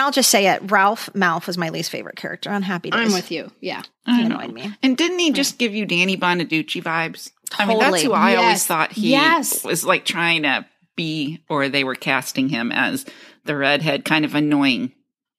I'll 0.06 0.12
just 0.12 0.30
say 0.30 0.48
it. 0.48 0.70
Ralph 0.70 1.10
Malph 1.13 1.48
was 1.48 1.58
my 1.58 1.70
least 1.70 1.89
favorite 1.89 2.17
character 2.17 2.52
on 2.52 2.62
Happy 2.62 2.91
Days. 2.91 3.00
I'm 3.02 3.13
with 3.13 3.32
you. 3.32 3.52
Yeah. 3.62 3.82
I 4.06 4.17
He 4.17 4.24
know. 4.28 4.38
annoyed 4.38 4.54
me. 4.54 4.72
And 4.84 4.96
didn't 4.96 5.20
he 5.20 5.32
just 5.32 5.58
give 5.58 5.74
you 5.74 5.86
Danny 5.86 6.15
Bonaduce 6.15 6.84
vibes? 6.84 7.32
I 7.58 7.65
mean, 7.65 7.80
that's 7.80 8.04
who 8.04 8.13
I 8.13 8.36
always 8.36 8.65
thought 8.65 8.91
he 8.91 9.10
Yes. 9.12 9.63
was 9.63 9.84
like 9.86 10.06
trying 10.06 10.43
to 10.43 10.65
be, 10.96 11.39
or 11.50 11.67
they 11.70 11.84
were 11.84 11.96
casting 11.96 12.50
him 12.50 12.72
as 12.72 13.06
the 13.46 13.56
redhead, 13.56 14.06
kind 14.06 14.26
of 14.26 14.36
annoying. 14.36 14.91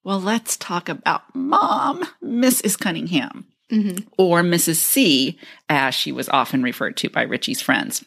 Well, 0.03 0.19
let's 0.19 0.57
talk 0.57 0.89
about 0.89 1.21
mom, 1.35 2.05
Mrs. 2.23 2.77
Cunningham, 2.79 3.45
Mhm. 3.71 4.07
or 4.17 4.41
Mrs. 4.41 4.77
C, 4.77 5.37
as 5.69 5.93
she 5.93 6.11
was 6.11 6.27
often 6.29 6.63
referred 6.63 6.97
to 6.97 7.09
by 7.09 7.21
Richie's 7.21 7.61
friends. 7.61 8.03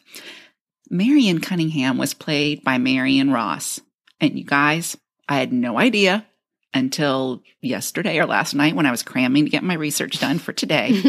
Marion 0.93 1.41
Cunningham 1.41 1.97
was 1.97 2.13
played 2.13 2.63
by 2.63 2.77
Marion 2.77 3.31
Ross. 3.31 3.81
And 4.21 4.37
you 4.37 4.45
guys, 4.45 4.95
I 5.27 5.39
had 5.39 5.51
no 5.51 5.79
idea 5.79 6.25
until 6.71 7.41
yesterday 7.61 8.19
or 8.19 8.27
last 8.27 8.53
night 8.53 8.75
when 8.75 8.85
I 8.85 8.91
was 8.91 9.01
cramming 9.01 9.45
to 9.45 9.51
get 9.51 9.63
my 9.63 9.73
research 9.73 10.19
done 10.19 10.37
for 10.37 10.53
today 10.53 11.01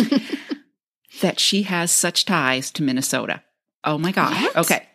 that 1.21 1.39
she 1.39 1.65
has 1.65 1.91
such 1.91 2.25
ties 2.25 2.71
to 2.73 2.83
Minnesota. 2.83 3.43
Oh 3.85 3.99
my 3.99 4.11
gosh. 4.11 4.43
What? 4.43 4.57
Okay. 4.57 4.89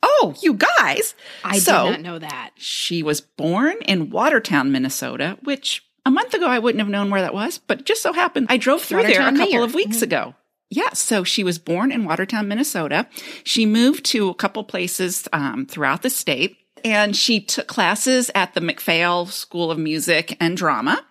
Oh, 0.00 0.32
you 0.40 0.54
guys. 0.54 1.16
I 1.42 1.58
So- 1.58 1.86
did 1.86 1.90
not 1.90 2.00
know 2.02 2.18
that. 2.20 2.52
She 2.56 3.02
was 3.02 3.20
born 3.20 3.74
in 3.86 4.10
Watertown, 4.10 4.70
Minnesota, 4.70 5.38
which 5.42 5.84
a 6.04 6.10
month 6.12 6.34
ago 6.34 6.46
I 6.46 6.60
wouldn't 6.60 6.80
have 6.80 6.88
known 6.88 7.10
where 7.10 7.22
that 7.22 7.34
was, 7.34 7.58
but 7.58 7.84
just 7.84 8.00
so 8.00 8.12
happened 8.12 8.46
I 8.48 8.58
drove 8.58 8.82
through 8.82 9.02
there 9.02 9.22
a 9.22 9.32
couple 9.32 9.50
Mayor. 9.50 9.64
of 9.64 9.74
weeks 9.74 9.96
mm-hmm. 9.96 10.04
ago. 10.04 10.34
Yes, 10.68 10.98
so 10.98 11.22
she 11.22 11.44
was 11.44 11.58
born 11.58 11.92
in 11.92 12.04
Watertown, 12.04 12.48
Minnesota. 12.48 13.06
She 13.44 13.66
moved 13.66 14.04
to 14.06 14.28
a 14.28 14.34
couple 14.34 14.64
places 14.64 15.28
um, 15.32 15.66
throughout 15.66 16.02
the 16.02 16.10
state, 16.10 16.56
and 16.84 17.16
she 17.16 17.40
took 17.40 17.68
classes 17.68 18.30
at 18.34 18.54
the 18.54 18.60
MacPhail 18.60 19.26
School 19.26 19.70
of 19.70 19.78
Music 19.78 20.36
and 20.40 20.56
Drama. 20.56 21.04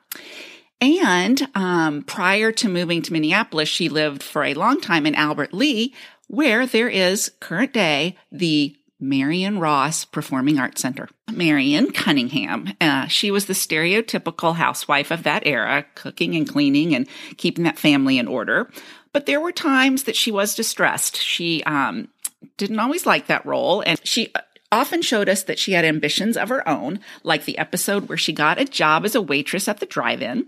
And 0.82 1.48
um, 1.56 2.04
prior 2.04 2.52
to 2.52 2.68
moving 2.68 3.02
to 3.04 3.14
Minneapolis, 3.14 3.70
she 3.70 3.88
lived 3.88 4.22
for 4.22 4.44
a 4.44 4.54
long 4.54 4.82
time 4.82 5.06
in 5.06 5.16
Albert 5.16 5.54
Lea, 5.54 5.94
where 6.28 6.66
there 6.66 6.90
is 6.90 7.32
current 7.40 7.72
day 7.72 8.18
the 8.32 8.76
Marion 9.00 9.60
Ross 9.60 10.06
Performing 10.06 10.60
Arts 10.60 10.82
Center. 10.82 11.10
Marion 11.32 11.92
Cunningham, 11.92 12.74
uh, 12.80 13.08
she 13.08 13.30
was 13.30 13.46
the 13.46 13.54
stereotypical 13.54 14.56
housewife 14.56 15.12
of 15.12 15.24
that 15.24 15.46
era, 15.46 15.86
cooking 15.96 16.36
and 16.36 16.48
cleaning 16.48 16.96
and 16.96 17.08
keeping 17.38 17.66
that 17.66 17.78
family 17.78 18.18
in 18.18 18.28
order. 18.28 18.70
But 19.16 19.28
there 19.28 19.40
were 19.40 19.54
times 19.54 20.04
that 20.04 20.18
she 20.18 20.30
was 20.30 20.56
distressed. 20.56 21.16
She 21.16 21.64
um, 21.64 22.10
didn't 22.58 22.82
always 22.82 23.06
like 23.06 23.28
that 23.28 23.46
role, 23.46 23.80
and 23.80 23.98
she 24.06 24.30
uh, 24.36 24.42
often 24.74 25.02
showed 25.02 25.30
us 25.30 25.44
that 25.44 25.58
she 25.58 25.72
had 25.72 25.86
ambitions 25.86 26.36
of 26.36 26.50
her 26.50 26.68
own, 26.68 27.00
like 27.24 27.46
the 27.46 27.58
episode 27.58 28.10
where 28.10 28.18
she 28.18 28.34
got 28.34 28.60
a 28.60 28.66
job 28.66 29.06
as 29.06 29.16
a 29.16 29.22
waitress 29.22 29.70
at 29.70 29.80
the 29.80 29.86
drive-in. 29.86 30.48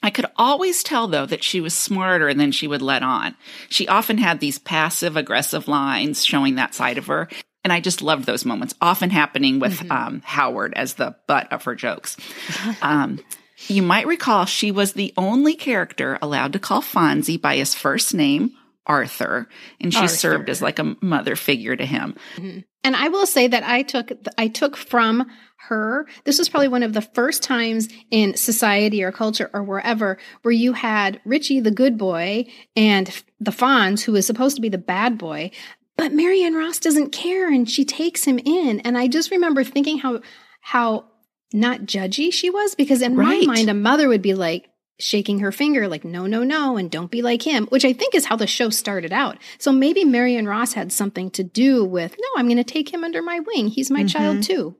I 0.00 0.10
could 0.10 0.26
always 0.36 0.84
tell, 0.84 1.08
though, 1.08 1.26
that 1.26 1.42
she 1.42 1.60
was 1.60 1.74
smarter 1.74 2.32
than 2.32 2.52
she 2.52 2.68
would 2.68 2.82
let 2.82 3.02
on. 3.02 3.34
She 3.68 3.88
often 3.88 4.18
had 4.18 4.38
these 4.38 4.60
passive 4.60 5.16
aggressive 5.16 5.66
lines 5.66 6.24
showing 6.24 6.54
that 6.54 6.76
side 6.76 6.98
of 6.98 7.08
her. 7.08 7.28
And 7.64 7.72
I 7.72 7.80
just 7.80 8.00
loved 8.00 8.26
those 8.26 8.44
moments, 8.44 8.76
often 8.80 9.10
happening 9.10 9.58
with 9.58 9.72
Mm-hmm. 9.80 9.90
um, 9.90 10.22
Howard 10.24 10.72
as 10.74 10.94
the 10.94 11.16
butt 11.26 11.52
of 11.52 11.64
her 11.64 11.74
jokes. 11.74 12.16
Um, 12.80 13.18
you 13.66 13.82
might 13.82 14.06
recall 14.06 14.44
she 14.44 14.70
was 14.70 14.92
the 14.92 15.12
only 15.16 15.54
character 15.54 16.18
allowed 16.22 16.52
to 16.52 16.58
call 16.58 16.80
Fonzie 16.80 17.40
by 17.40 17.56
his 17.56 17.74
first 17.74 18.14
name, 18.14 18.52
Arthur, 18.86 19.48
and 19.80 19.92
she 19.92 20.08
served 20.08 20.48
as 20.48 20.62
like 20.62 20.78
a 20.78 20.96
mother 21.00 21.36
figure 21.36 21.76
to 21.76 21.84
him. 21.84 22.14
Mm-hmm. 22.36 22.60
And 22.84 22.96
I 22.96 23.08
will 23.08 23.26
say 23.26 23.48
that 23.48 23.64
I 23.64 23.82
took 23.82 24.12
I 24.38 24.48
took 24.48 24.76
from 24.76 25.26
her. 25.68 26.06
This 26.24 26.38
was 26.38 26.48
probably 26.48 26.68
one 26.68 26.84
of 26.84 26.92
the 26.92 27.02
first 27.02 27.42
times 27.42 27.88
in 28.10 28.36
society 28.36 29.02
or 29.02 29.12
culture 29.12 29.50
or 29.52 29.62
wherever 29.62 30.18
where 30.42 30.52
you 30.52 30.72
had 30.72 31.20
Richie 31.24 31.60
the 31.60 31.70
good 31.72 31.98
boy 31.98 32.46
and 32.76 33.08
the 33.40 33.50
Fonz 33.50 34.02
who 34.02 34.14
is 34.14 34.26
supposed 34.26 34.56
to 34.56 34.62
be 34.62 34.68
the 34.68 34.78
bad 34.78 35.18
boy, 35.18 35.50
but 35.96 36.14
Marion 36.14 36.54
Ross 36.54 36.78
doesn't 36.78 37.10
care 37.10 37.52
and 37.52 37.68
she 37.68 37.84
takes 37.84 38.24
him 38.24 38.38
in. 38.38 38.80
And 38.80 38.96
I 38.96 39.08
just 39.08 39.32
remember 39.32 39.64
thinking 39.64 39.98
how 39.98 40.20
how 40.60 41.07
not 41.52 41.82
judgy 41.82 42.32
she 42.32 42.50
was 42.50 42.74
because 42.74 43.02
in 43.02 43.16
Right. 43.16 43.46
my 43.46 43.54
mind 43.54 43.68
a 43.68 43.74
mother 43.74 44.08
would 44.08 44.22
be 44.22 44.34
like 44.34 44.68
shaking 45.00 45.38
her 45.38 45.52
finger 45.52 45.86
like 45.86 46.04
no 46.04 46.26
no 46.26 46.42
no 46.42 46.76
and 46.76 46.90
don't 46.90 47.10
be 47.10 47.22
like 47.22 47.42
him 47.42 47.66
which 47.66 47.84
i 47.84 47.92
think 47.92 48.14
is 48.14 48.24
how 48.24 48.34
the 48.34 48.48
show 48.48 48.68
started 48.68 49.12
out 49.12 49.38
so 49.58 49.70
maybe 49.70 50.04
marion 50.04 50.46
ross 50.48 50.72
had 50.72 50.92
something 50.92 51.30
to 51.30 51.44
do 51.44 51.84
with 51.84 52.16
no 52.18 52.26
i'm 52.36 52.46
going 52.46 52.56
to 52.56 52.64
take 52.64 52.92
him 52.92 53.04
under 53.04 53.22
my 53.22 53.38
wing 53.38 53.68
he's 53.68 53.90
my 53.92 54.04
child 54.04 54.38
mm-hmm. 54.38 54.52
too 54.52 54.76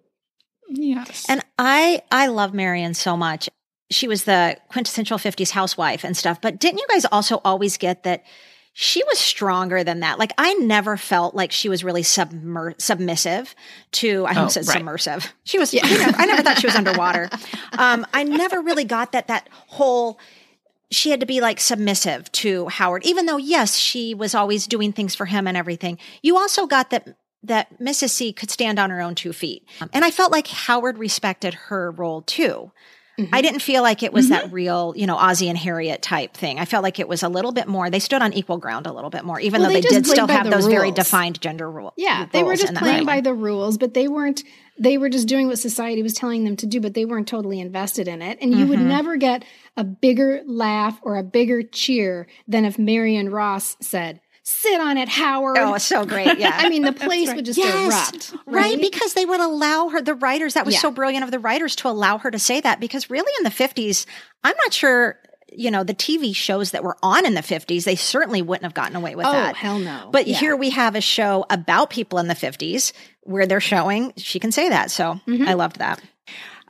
Yes. 0.68 1.26
And 1.28 1.44
I 1.58 2.02
I 2.10 2.26
love 2.28 2.52
Marion 2.52 2.94
so 2.94 3.16
much. 3.16 3.48
She 3.90 4.06
was 4.06 4.24
the 4.24 4.58
quintessential 4.68 5.18
50s 5.18 5.50
housewife 5.50 6.04
and 6.04 6.16
stuff, 6.16 6.40
but 6.40 6.58
didn't 6.58 6.78
you 6.78 6.86
guys 6.88 7.06
also 7.06 7.40
always 7.44 7.78
get 7.78 8.02
that 8.02 8.22
she 8.80 9.02
was 9.02 9.18
stronger 9.18 9.82
than 9.82 10.00
that? 10.00 10.20
Like 10.20 10.32
I 10.38 10.54
never 10.54 10.96
felt 10.96 11.34
like 11.34 11.50
she 11.50 11.68
was 11.68 11.82
really 11.82 12.02
submer- 12.04 12.80
submissive 12.80 13.56
to 13.92 14.24
I 14.24 14.34
Oh, 14.34 14.36
almost 14.38 14.54
said 14.54 14.68
right. 14.68 14.74
submersive. 14.76 15.32
She 15.42 15.58
was 15.58 15.74
I, 15.74 15.78
never, 15.80 16.16
I 16.18 16.26
never 16.26 16.42
thought 16.42 16.60
she 16.60 16.68
was 16.68 16.76
underwater. 16.76 17.28
Um 17.76 18.06
I 18.14 18.22
never 18.22 18.60
really 18.60 18.84
got 18.84 19.10
that 19.12 19.26
that 19.26 19.48
whole 19.66 20.20
she 20.92 21.10
had 21.10 21.18
to 21.18 21.26
be 21.26 21.40
like 21.40 21.58
submissive 21.58 22.30
to 22.32 22.68
Howard, 22.68 23.04
even 23.04 23.26
though, 23.26 23.36
yes, 23.36 23.76
she 23.76 24.14
was 24.14 24.32
always 24.34 24.68
doing 24.68 24.92
things 24.92 25.14
for 25.14 25.26
him 25.26 25.48
and 25.48 25.56
everything. 25.56 25.98
You 26.22 26.36
also 26.38 26.66
got 26.68 26.90
that 26.90 27.16
that 27.42 27.80
Mrs. 27.80 28.10
C 28.10 28.32
could 28.32 28.50
stand 28.50 28.78
on 28.78 28.90
her 28.90 29.00
own 29.00 29.16
two 29.16 29.32
feet. 29.32 29.66
And 29.92 30.04
I 30.04 30.12
felt 30.12 30.30
like 30.30 30.46
Howard 30.46 30.98
respected 30.98 31.54
her 31.54 31.90
role 31.90 32.22
too. 32.22 32.70
Mm-hmm. 33.18 33.34
I 33.34 33.42
didn't 33.42 33.60
feel 33.60 33.82
like 33.82 34.02
it 34.04 34.12
was 34.12 34.28
that 34.28 34.52
real, 34.52 34.94
you 34.96 35.06
know, 35.06 35.16
Ozzy 35.16 35.48
and 35.48 35.58
Harriet 35.58 36.02
type 36.02 36.34
thing. 36.34 36.58
I 36.60 36.64
felt 36.64 36.84
like 36.84 37.00
it 37.00 37.08
was 37.08 37.22
a 37.24 37.28
little 37.28 37.50
bit 37.52 37.66
more, 37.66 37.90
they 37.90 37.98
stood 37.98 38.22
on 38.22 38.32
equal 38.32 38.58
ground 38.58 38.86
a 38.86 38.92
little 38.92 39.10
bit 39.10 39.24
more, 39.24 39.40
even 39.40 39.60
Well, 39.60 39.70
though 39.70 39.74
they 39.74 39.80
they, 39.80 39.88
did 39.88 40.06
still 40.06 40.28
have 40.28 40.48
those 40.48 40.66
very 40.66 40.92
defined 40.92 41.40
gender 41.40 41.68
rules. 41.70 41.94
yeah 41.96 42.26
they 42.32 42.42
were 42.44 42.54
just 42.56 42.74
playing 42.74 43.04
by 43.04 43.20
the 43.20 43.34
rules 43.34 43.76
but 43.78 43.92
they 43.94 44.06
weren't 44.08 44.44
they 44.80 44.96
were 44.96 45.08
just 45.08 45.26
doing 45.26 45.48
what 45.48 45.58
society 45.58 46.02
was 46.04 46.14
telling 46.14 46.44
them 46.44 46.54
to 46.56 46.66
do 46.66 46.80
but 46.80 46.94
they 46.94 47.04
weren't 47.04 47.26
totally 47.26 47.58
invested 47.58 48.06
in 48.06 48.22
it 48.22 48.38
and 48.40 48.54
you 48.54 48.66
would 48.66 48.78
never 48.80 49.16
get 49.16 49.44
a 49.76 49.82
bigger 49.82 50.40
laugh 50.46 51.00
or 51.02 51.16
a 51.16 51.22
bigger 51.24 51.62
cheer 51.64 52.28
than 52.46 52.64
if 52.64 52.78
marion 52.78 53.28
ross 53.30 53.76
said 53.80 54.20
sit 54.48 54.80
on 54.80 54.96
it 54.96 55.08
howard 55.08 55.56
Oh, 55.58 55.76
so 55.78 56.04
great. 56.06 56.38
Yeah. 56.38 56.52
i 56.58 56.68
mean 56.68 56.82
the 56.82 56.92
place 56.92 57.32
would 57.34 57.44
just 57.44 57.58
erupt 57.58 58.32
Right, 58.46 58.80
because 58.80 59.12
they 59.14 59.26
would 59.26 59.40
allow 59.40 59.88
her, 59.90 60.00
the 60.00 60.14
writers, 60.14 60.54
that 60.54 60.64
was 60.64 60.74
Yeah. 60.74 60.80
so 60.80 60.90
brilliant 60.90 61.22
of 61.24 61.30
the 61.30 61.38
writers 61.38 61.76
to 61.76 61.88
allow 61.88 62.18
her 62.18 62.30
to 62.30 62.38
say 62.38 62.60
that 62.60 62.80
because 62.80 63.10
really 63.10 63.30
in 63.38 63.44
the 63.44 63.50
50s, 63.50 64.06
I'm 64.42 64.56
not 64.64 64.72
sure, 64.72 65.18
you 65.52 65.70
know, 65.70 65.84
the 65.84 65.94
TV 65.94 66.34
shows 66.34 66.70
that 66.70 66.82
were 66.82 66.96
on 67.02 67.26
in 67.26 67.34
the 67.34 67.42
50s, 67.42 67.84
they 67.84 67.94
certainly 67.94 68.40
wouldn't 68.42 68.64
have 68.64 68.74
gotten 68.74 68.96
away 68.96 69.14
with 69.16 69.24
that. 69.26 69.34
Oh, 69.34 69.46
that. 69.48 69.56
hell 69.56 69.78
no. 69.78 70.08
But 70.10 70.26
Yeah. 70.26 70.38
here 70.38 70.56
we 70.56 70.70
have 70.70 70.94
a 70.94 71.00
show 71.02 71.44
about 71.50 71.90
people 71.90 72.18
in 72.18 72.28
the 72.28 72.34
50s 72.34 72.92
where 73.22 73.46
they're 73.46 73.60
showing 73.60 74.12
she 74.16 74.38
can 74.40 74.50
say 74.52 74.70
that. 74.70 74.90
So 74.90 75.20
Mm-hmm. 75.26 75.46
I 75.48 75.52
loved 75.54 75.78
that. 75.78 76.00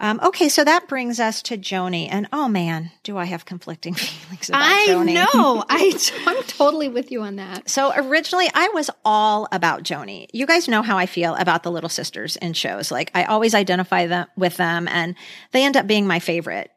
Um, 0.01 0.21
okay, 0.23 0.49
so 0.49 0.63
that 0.65 0.87
brings 0.87 1.19
us 1.19 1.43
to 1.43 1.57
Joanie. 1.57 2.09
And 2.09 2.29
oh 2.33 2.49
man, 2.49 2.93
do 3.03 3.17
I 3.17 3.25
have 3.25 3.45
conflicting 3.45 3.95
feelings 3.95 4.49
about 4.49 4.63
I 4.63 4.87
Joanie. 4.87 5.15
know. 5.15 5.27
I, 5.69 5.99
I'm 6.27 6.43
totally 6.45 6.89
with 6.89 7.11
you 7.11 7.23
on 7.23 7.37
that. 7.37 7.69
So 7.69 7.93
originally 7.95 8.49
I 8.55 8.69
was 8.69 8.91
all 9.05 9.49
about 9.51 9.83
Joanie. 9.83 10.29
You 10.33 10.47
guys 10.47 10.69
know 10.69 10.83
how 10.83 10.97
I 10.97 11.07
feel 11.07 11.35
about 11.35 11.65
the 11.65 11.71
little 11.71 11.91
sisters 11.91 12.37
in 12.37 12.53
shows. 12.53 12.91
Like 12.91 13.11
I 13.15 13.25
always 13.25 13.55
identify 13.55 14.07
them 14.07 14.27
with 14.37 14.57
them 14.57 14.87
and 14.89 15.17
they 15.53 15.65
end 15.65 15.77
up 15.77 15.87
being 15.87 16.07
my 16.07 16.21
favorite. 16.21 16.71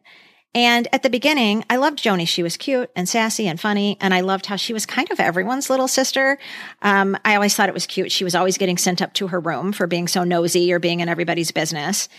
And 0.54 0.90
at 0.92 1.02
the 1.02 1.10
beginning, 1.10 1.64
I 1.70 1.78
loved 1.78 2.00
Joanie. 2.00 2.26
She 2.26 2.44
was 2.44 2.58
cute 2.58 2.90
and 2.94 3.08
sassy 3.08 3.48
and 3.48 3.58
funny. 3.58 3.98
And 4.02 4.14
I 4.14 4.20
loved 4.20 4.48
how 4.48 4.58
she 4.58 4.74
was 4.74 4.86
kind 4.86 5.10
of 5.10 5.20
everyone's 5.20 5.70
little 5.70 5.88
sister. 5.88 6.38
Um, 6.82 7.18
I 7.24 7.36
always 7.36 7.56
thought 7.56 7.70
it 7.70 7.74
was 7.74 7.88
cute. 7.88 8.12
She 8.12 8.26
was 8.26 8.36
always 8.36 8.58
getting 8.58 8.78
sent 8.78 9.02
up 9.02 9.14
to 9.14 9.28
her 9.28 9.40
room 9.40 9.72
for 9.72 9.88
being 9.88 10.10
so 10.10 10.26
nosy 10.26 10.74
or 10.74 10.80
being 10.80 11.00
in 11.00 11.08
everybody's 11.08 11.52
business. 11.52 12.10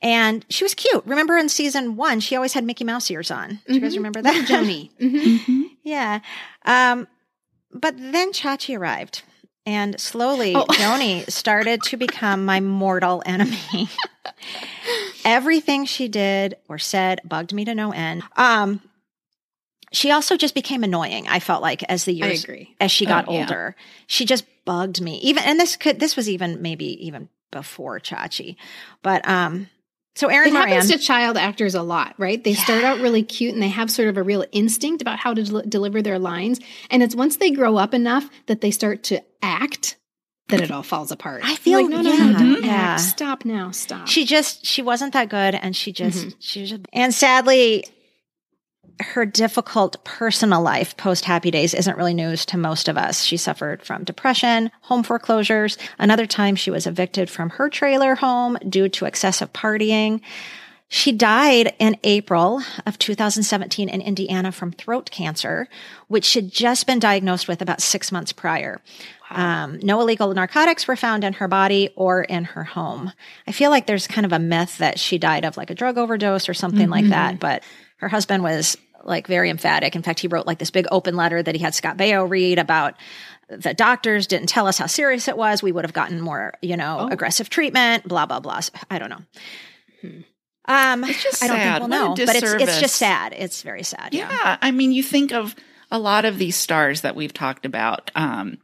And 0.00 0.46
she 0.48 0.64
was 0.64 0.74
cute. 0.74 1.02
Remember 1.06 1.36
in 1.36 1.48
season 1.48 1.96
one, 1.96 2.20
she 2.20 2.36
always 2.36 2.52
had 2.52 2.64
Mickey 2.64 2.84
Mouse 2.84 3.10
ears 3.10 3.30
on. 3.30 3.60
Do 3.66 3.74
you 3.74 3.80
guys 3.80 3.96
remember 3.96 4.22
that? 4.22 4.46
Joanie. 4.46 4.90
Mhm. 5.00 5.64
Yeah. 5.82 6.20
Um, 6.64 7.08
but 7.72 7.94
then 7.98 8.32
Chachi 8.32 8.78
arrived. 8.78 9.22
And 9.66 10.00
slowly, 10.00 10.54
Oh. 10.56 10.64
Joanie 10.72 11.24
started 11.28 11.82
to 11.84 11.96
become 11.96 12.44
my 12.44 12.60
mortal 12.60 13.22
enemy. 13.26 13.88
Everything 15.24 15.84
she 15.84 16.08
did 16.08 16.56
or 16.68 16.78
said 16.78 17.20
bugged 17.24 17.52
me 17.52 17.64
to 17.64 17.74
no 17.74 17.92
end. 17.92 18.22
Um, 18.36 18.80
she 19.92 20.10
also 20.10 20.36
just 20.36 20.54
became 20.54 20.84
annoying. 20.84 21.26
I 21.28 21.40
felt 21.40 21.60
like 21.62 21.82
as 21.84 22.04
the 22.04 22.12
years 22.12 22.44
agree. 22.44 22.74
as 22.80 22.90
she 22.90 23.04
got 23.04 23.26
Oh, 23.28 23.32
yeah. 23.32 23.40
older, 23.40 23.76
she 24.06 24.24
just 24.24 24.44
bugged 24.64 25.00
me. 25.00 25.18
Even 25.18 25.42
and 25.44 25.58
this 25.58 25.76
could 25.76 25.98
this 26.00 26.14
was 26.16 26.28
even 26.28 26.62
maybe 26.62 27.04
even 27.06 27.28
before 27.50 27.98
Chachi, 28.00 28.56
but 29.02 29.26
um. 29.28 29.68
So 30.18 30.26
Erin 30.26 30.48
It 30.48 30.52
Moran, 30.54 30.68
happens 30.68 30.90
to 30.90 30.98
child 30.98 31.36
actors 31.36 31.76
a 31.76 31.82
lot, 31.82 32.14
right? 32.18 32.42
They 32.42 32.54
start 32.54 32.82
out 32.82 32.98
really 32.98 33.22
cute 33.22 33.54
and 33.54 33.62
they 33.62 33.68
have 33.68 33.88
sort 33.88 34.08
of 34.08 34.16
a 34.16 34.22
real 34.24 34.44
instinct 34.50 35.00
about 35.00 35.20
how 35.20 35.32
to 35.32 35.44
del- 35.44 35.62
deliver 35.62 36.02
their 36.02 36.18
lines. 36.18 36.58
And 36.90 37.04
it's 37.04 37.14
once 37.14 37.36
they 37.36 37.52
grow 37.52 37.76
up 37.76 37.94
enough 37.94 38.28
that 38.46 38.60
they 38.60 38.72
start 38.72 39.04
to 39.04 39.22
act 39.42 39.96
that 40.48 40.60
it 40.60 40.72
all 40.72 40.82
falls 40.82 41.12
apart. 41.12 41.42
I 41.44 41.54
feel- 41.54 41.82
like, 41.82 41.88
no, 41.90 42.00
no, 42.02 42.12
yeah, 42.12 42.30
no, 42.32 42.58
yeah. 42.58 42.96
Stop 42.96 43.44
now. 43.44 43.70
Stop. 43.70 44.08
she 44.08 44.24
just 44.24 44.66
she 44.66 44.82
wasn't 44.82 45.12
that 45.12 45.28
good 45.28 45.54
and 45.54 45.76
she 45.76 45.92
just 45.92 46.18
Mm-hmm. 46.18 46.28
she 46.40 46.60
was 46.62 46.70
just 46.70 46.82
and 46.92 47.14
sadly 47.14 47.84
her 49.00 49.24
difficult 49.24 50.02
personal 50.04 50.62
life 50.62 50.96
post 50.96 51.24
happy 51.24 51.50
days 51.50 51.74
isn't 51.74 51.96
really 51.96 52.14
news 52.14 52.44
to 52.46 52.58
most 52.58 52.88
of 52.88 52.96
us. 52.96 53.22
She 53.22 53.36
suffered 53.36 53.84
from 53.84 54.04
depression 54.04 54.70
home 54.82 55.02
foreclosures. 55.02 55.78
Another 55.98 56.26
time 56.26 56.56
she 56.56 56.70
was 56.70 56.86
evicted 56.86 57.30
from 57.30 57.50
her 57.50 57.68
trailer 57.68 58.16
home 58.16 58.58
due 58.68 58.88
to 58.90 59.04
excessive 59.04 59.52
partying. 59.52 60.20
She 60.90 61.12
died 61.12 61.74
in 61.78 61.98
April 62.02 62.62
of 62.86 62.98
2017 62.98 63.90
in 63.90 64.00
Indiana 64.00 64.50
from 64.50 64.72
throat 64.72 65.10
cancer, 65.10 65.68
which 66.08 66.24
she'd 66.24 66.50
just 66.50 66.86
been 66.86 66.98
diagnosed 66.98 67.46
with 67.46 67.60
about 67.60 67.82
six 67.82 68.10
months 68.10 68.32
prior. 68.32 68.80
Um, 69.30 69.78
no 69.82 70.00
illegal 70.00 70.32
narcotics 70.32 70.88
were 70.88 70.96
found 70.96 71.24
in 71.24 71.34
her 71.34 71.48
body 71.48 71.90
or 71.94 72.22
in 72.22 72.44
her 72.44 72.64
home. 72.64 73.12
I 73.46 73.52
feel 73.52 73.70
like 73.70 73.86
there's 73.86 74.06
kind 74.06 74.24
of 74.24 74.32
a 74.32 74.38
myth 74.38 74.78
that 74.78 74.98
she 74.98 75.18
died 75.18 75.44
of 75.44 75.58
like 75.58 75.68
a 75.68 75.74
drug 75.74 75.98
overdose 75.98 76.48
or 76.48 76.54
something 76.54 76.88
like 76.88 77.08
that, 77.10 77.38
but 77.38 77.62
her 77.98 78.08
husband 78.08 78.42
was 78.42 78.76
like 79.04 79.26
very 79.26 79.50
emphatic. 79.50 79.96
In 79.96 80.02
fact, 80.02 80.20
he 80.20 80.28
wrote 80.28 80.46
like 80.46 80.58
this 80.58 80.70
big 80.70 80.86
open 80.90 81.16
letter 81.16 81.42
that 81.42 81.54
he 81.54 81.60
had 81.60 81.74
Scott 81.74 81.96
Baio 81.96 82.28
read 82.28 82.58
about 82.58 82.94
the 83.48 83.72
doctors 83.72 84.26
didn't 84.26 84.48
tell 84.48 84.66
us 84.66 84.78
how 84.78 84.86
serious 84.86 85.26
it 85.26 85.36
was. 85.36 85.62
We 85.62 85.72
would 85.72 85.84
have 85.84 85.94
gotten 85.94 86.20
more, 86.20 86.54
you 86.60 86.76
know, 86.76 87.08
aggressive 87.10 87.48
treatment, 87.48 88.06
blah, 88.06 88.26
blah, 88.26 88.40
blah. 88.40 88.60
So, 88.60 88.72
I 88.90 88.98
don't 88.98 89.10
know. 89.10 89.22
Um, 90.66 91.04
it's 91.04 91.22
just 91.22 91.42
I 91.42 91.48
don't 91.48 91.56
sad. 91.56 91.80
think 91.80 91.90
we'll 91.90 92.08
know, 92.08 92.26
but 92.26 92.36
it's 92.36 92.52
it's 92.52 92.80
just 92.80 92.96
sad. 92.96 93.32
It's 93.32 93.62
very 93.62 93.82
sad. 93.82 94.12
Yeah. 94.12 94.30
Yeah, 94.30 94.58
I 94.60 94.70
mean, 94.70 94.92
you 94.92 95.02
think 95.02 95.32
of 95.32 95.56
a 95.90 95.98
lot 95.98 96.26
of 96.26 96.38
these 96.38 96.56
stars 96.56 97.00
that 97.00 97.16
we've 97.16 97.32
talked 97.32 97.64
about. 97.64 98.10
Um, 98.14 98.58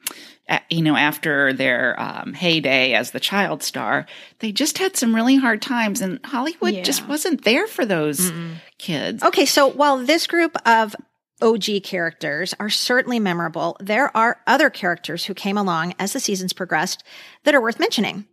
you 0.70 0.82
know, 0.82 0.96
after 0.96 1.52
their 1.52 1.98
um, 2.00 2.34
heyday 2.34 2.92
as 2.92 3.12
the 3.12 3.20
child 3.20 3.62
star, 3.62 4.06
they 4.40 4.52
just 4.52 4.78
had 4.78 4.96
some 4.96 5.14
really 5.14 5.36
hard 5.36 5.62
times, 5.62 6.00
and 6.00 6.20
Hollywood 6.24 6.74
just 6.82 7.08
wasn't 7.08 7.44
there 7.44 7.66
for 7.66 7.84
those 7.86 8.30
kids. 8.78 9.22
Okay, 9.22 9.46
so 9.46 9.66
while 9.66 9.98
this 9.98 10.26
group 10.26 10.56
of 10.66 10.94
OG 11.40 11.82
characters 11.82 12.54
are 12.60 12.70
certainly 12.70 13.18
memorable, 13.18 13.76
there 13.80 14.14
are 14.16 14.40
other 14.46 14.70
characters 14.70 15.24
who 15.24 15.34
came 15.34 15.56
along 15.58 15.94
as 15.98 16.12
the 16.12 16.20
seasons 16.20 16.52
progressed 16.52 17.02
that 17.44 17.54
are 17.54 17.60
worth 17.60 17.80
mentioning. 17.80 18.26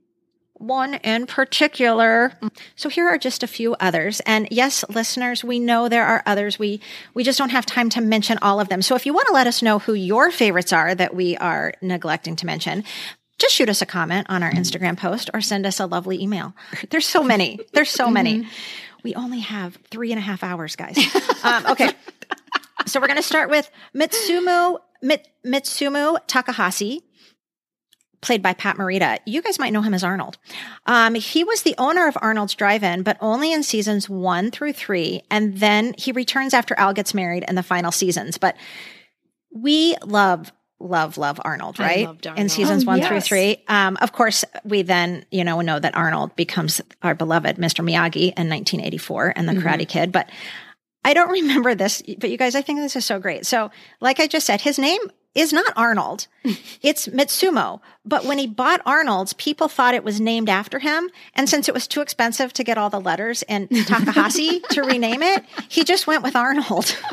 One 0.61 0.93
in 0.95 1.25
particular. 1.25 2.33
So 2.75 2.87
here 2.87 3.07
are 3.07 3.17
just 3.17 3.41
a 3.41 3.47
few 3.47 3.75
others. 3.79 4.21
And 4.27 4.47
yes, 4.51 4.85
listeners, 4.89 5.43
we 5.43 5.59
know 5.59 5.89
there 5.89 6.05
are 6.05 6.21
others. 6.25 6.59
We 6.59 6.81
we 7.15 7.23
just 7.23 7.39
don't 7.39 7.49
have 7.49 7.65
time 7.65 7.89
to 7.89 8.01
mention 8.01 8.37
all 8.41 8.59
of 8.59 8.69
them. 8.69 8.81
So 8.83 8.95
if 8.95 9.05
you 9.05 9.13
want 9.13 9.27
to 9.27 9.33
let 9.33 9.47
us 9.47 9.61
know 9.61 9.79
who 9.79 9.93
your 9.93 10.29
favorites 10.29 10.71
are 10.71 10.93
that 10.93 11.15
we 11.15 11.35
are 11.37 11.73
neglecting 11.81 12.35
to 12.37 12.45
mention, 12.45 12.83
just 13.39 13.55
shoot 13.55 13.69
us 13.69 13.81
a 13.81 13.87
comment 13.87 14.27
on 14.29 14.43
our 14.43 14.51
Instagram 14.51 14.97
post 14.97 15.31
or 15.33 15.41
send 15.41 15.65
us 15.65 15.79
a 15.79 15.87
lovely 15.87 16.21
email. 16.21 16.53
There's 16.91 17.07
so 17.07 17.23
many. 17.23 17.59
There's 17.73 17.89
so 17.89 18.09
many. 18.09 18.47
We 19.03 19.15
only 19.15 19.39
have 19.39 19.79
three 19.89 20.11
and 20.11 20.19
a 20.19 20.21
half 20.21 20.43
hours, 20.43 20.75
guys. 20.75 20.95
um, 21.43 21.65
okay. 21.65 21.89
So 22.85 22.99
we're 22.99 23.07
going 23.07 23.17
to 23.17 23.23
start 23.23 23.49
with 23.49 23.69
Mitsumu, 23.95 24.77
Mit, 25.01 25.27
Mitsumu 25.43 26.19
Takahashi, 26.27 27.01
played 28.21 28.41
by 28.43 28.53
Pat 28.53 28.77
Morita. 28.77 29.17
You 29.25 29.41
guys 29.41 29.57
might 29.59 29.73
know 29.73 29.81
him 29.81 29.93
as 29.93 30.03
Arnold. 30.03 30.37
Um, 30.85 31.15
he 31.15 31.43
was 31.43 31.63
the 31.63 31.75
owner 31.77 32.07
of 32.07 32.17
Arnold's 32.21 32.53
Drive-In, 32.55 33.01
but 33.03 33.17
only 33.19 33.51
in 33.51 33.63
seasons 33.63 34.07
one 34.07 34.51
through 34.51 34.73
three. 34.73 35.23
And 35.31 35.57
then 35.57 35.95
he 35.97 36.11
returns 36.11 36.53
after 36.53 36.75
Al 36.77 36.93
gets 36.93 37.13
married 37.13 37.43
in 37.47 37.55
the 37.55 37.63
final 37.63 37.91
seasons. 37.91 38.37
But 38.37 38.55
we 39.53 39.95
love 40.05 40.51
love 40.79 41.15
love 41.19 41.39
arnold 41.45 41.75
I 41.79 41.83
right 41.85 42.05
loved 42.07 42.25
in 42.25 42.49
seasons 42.49 42.85
Oh, 42.85 42.87
one 42.87 43.01
through 43.03 43.21
three 43.21 43.63
um, 43.67 43.99
of 44.01 44.13
course 44.13 44.43
we 44.63 44.81
then 44.81 45.25
you 45.29 45.43
know 45.43 45.61
know 45.61 45.77
that 45.77 45.95
arnold 45.95 46.35
becomes 46.35 46.81
our 47.03 47.13
beloved 47.13 47.57
mr 47.57 47.85
miyagi 47.85 48.33
in 48.35 48.49
1984 48.49 49.33
and 49.35 49.47
the 49.47 49.51
Mm-hmm. 49.53 49.67
karate 49.67 49.87
kid 49.87 50.11
but 50.11 50.27
i 51.05 51.13
don't 51.13 51.29
remember 51.41 51.75
this 51.75 52.01
but 52.17 52.31
you 52.31 52.37
guys 52.37 52.55
i 52.55 52.63
think 52.63 52.79
this 52.79 52.95
is 52.95 53.05
so 53.05 53.19
great 53.19 53.45
so 53.45 53.69
like 53.99 54.19
i 54.19 54.25
just 54.25 54.47
said 54.47 54.59
his 54.61 54.79
name 54.79 54.99
is 55.33 55.53
not 55.53 55.71
arnold 55.75 56.27
it's 56.81 57.07
mitsumo 57.07 57.79
but 58.03 58.25
when 58.25 58.37
he 58.37 58.47
bought 58.47 58.81
arnold's 58.85 59.33
people 59.33 59.67
thought 59.67 59.93
it 59.93 60.03
was 60.03 60.19
named 60.19 60.49
after 60.49 60.79
him 60.79 61.09
and 61.35 61.47
since 61.49 61.67
it 61.67 61.73
was 61.73 61.87
too 61.87 62.01
expensive 62.01 62.51
to 62.51 62.63
get 62.63 62.77
all 62.77 62.89
the 62.89 62.99
letters 62.99 63.43
in 63.43 63.67
takahashi 63.85 64.59
to 64.69 64.81
rename 64.81 65.23
it 65.23 65.45
he 65.69 65.83
just 65.83 66.07
went 66.07 66.23
with 66.23 66.35
arnold 66.35 66.97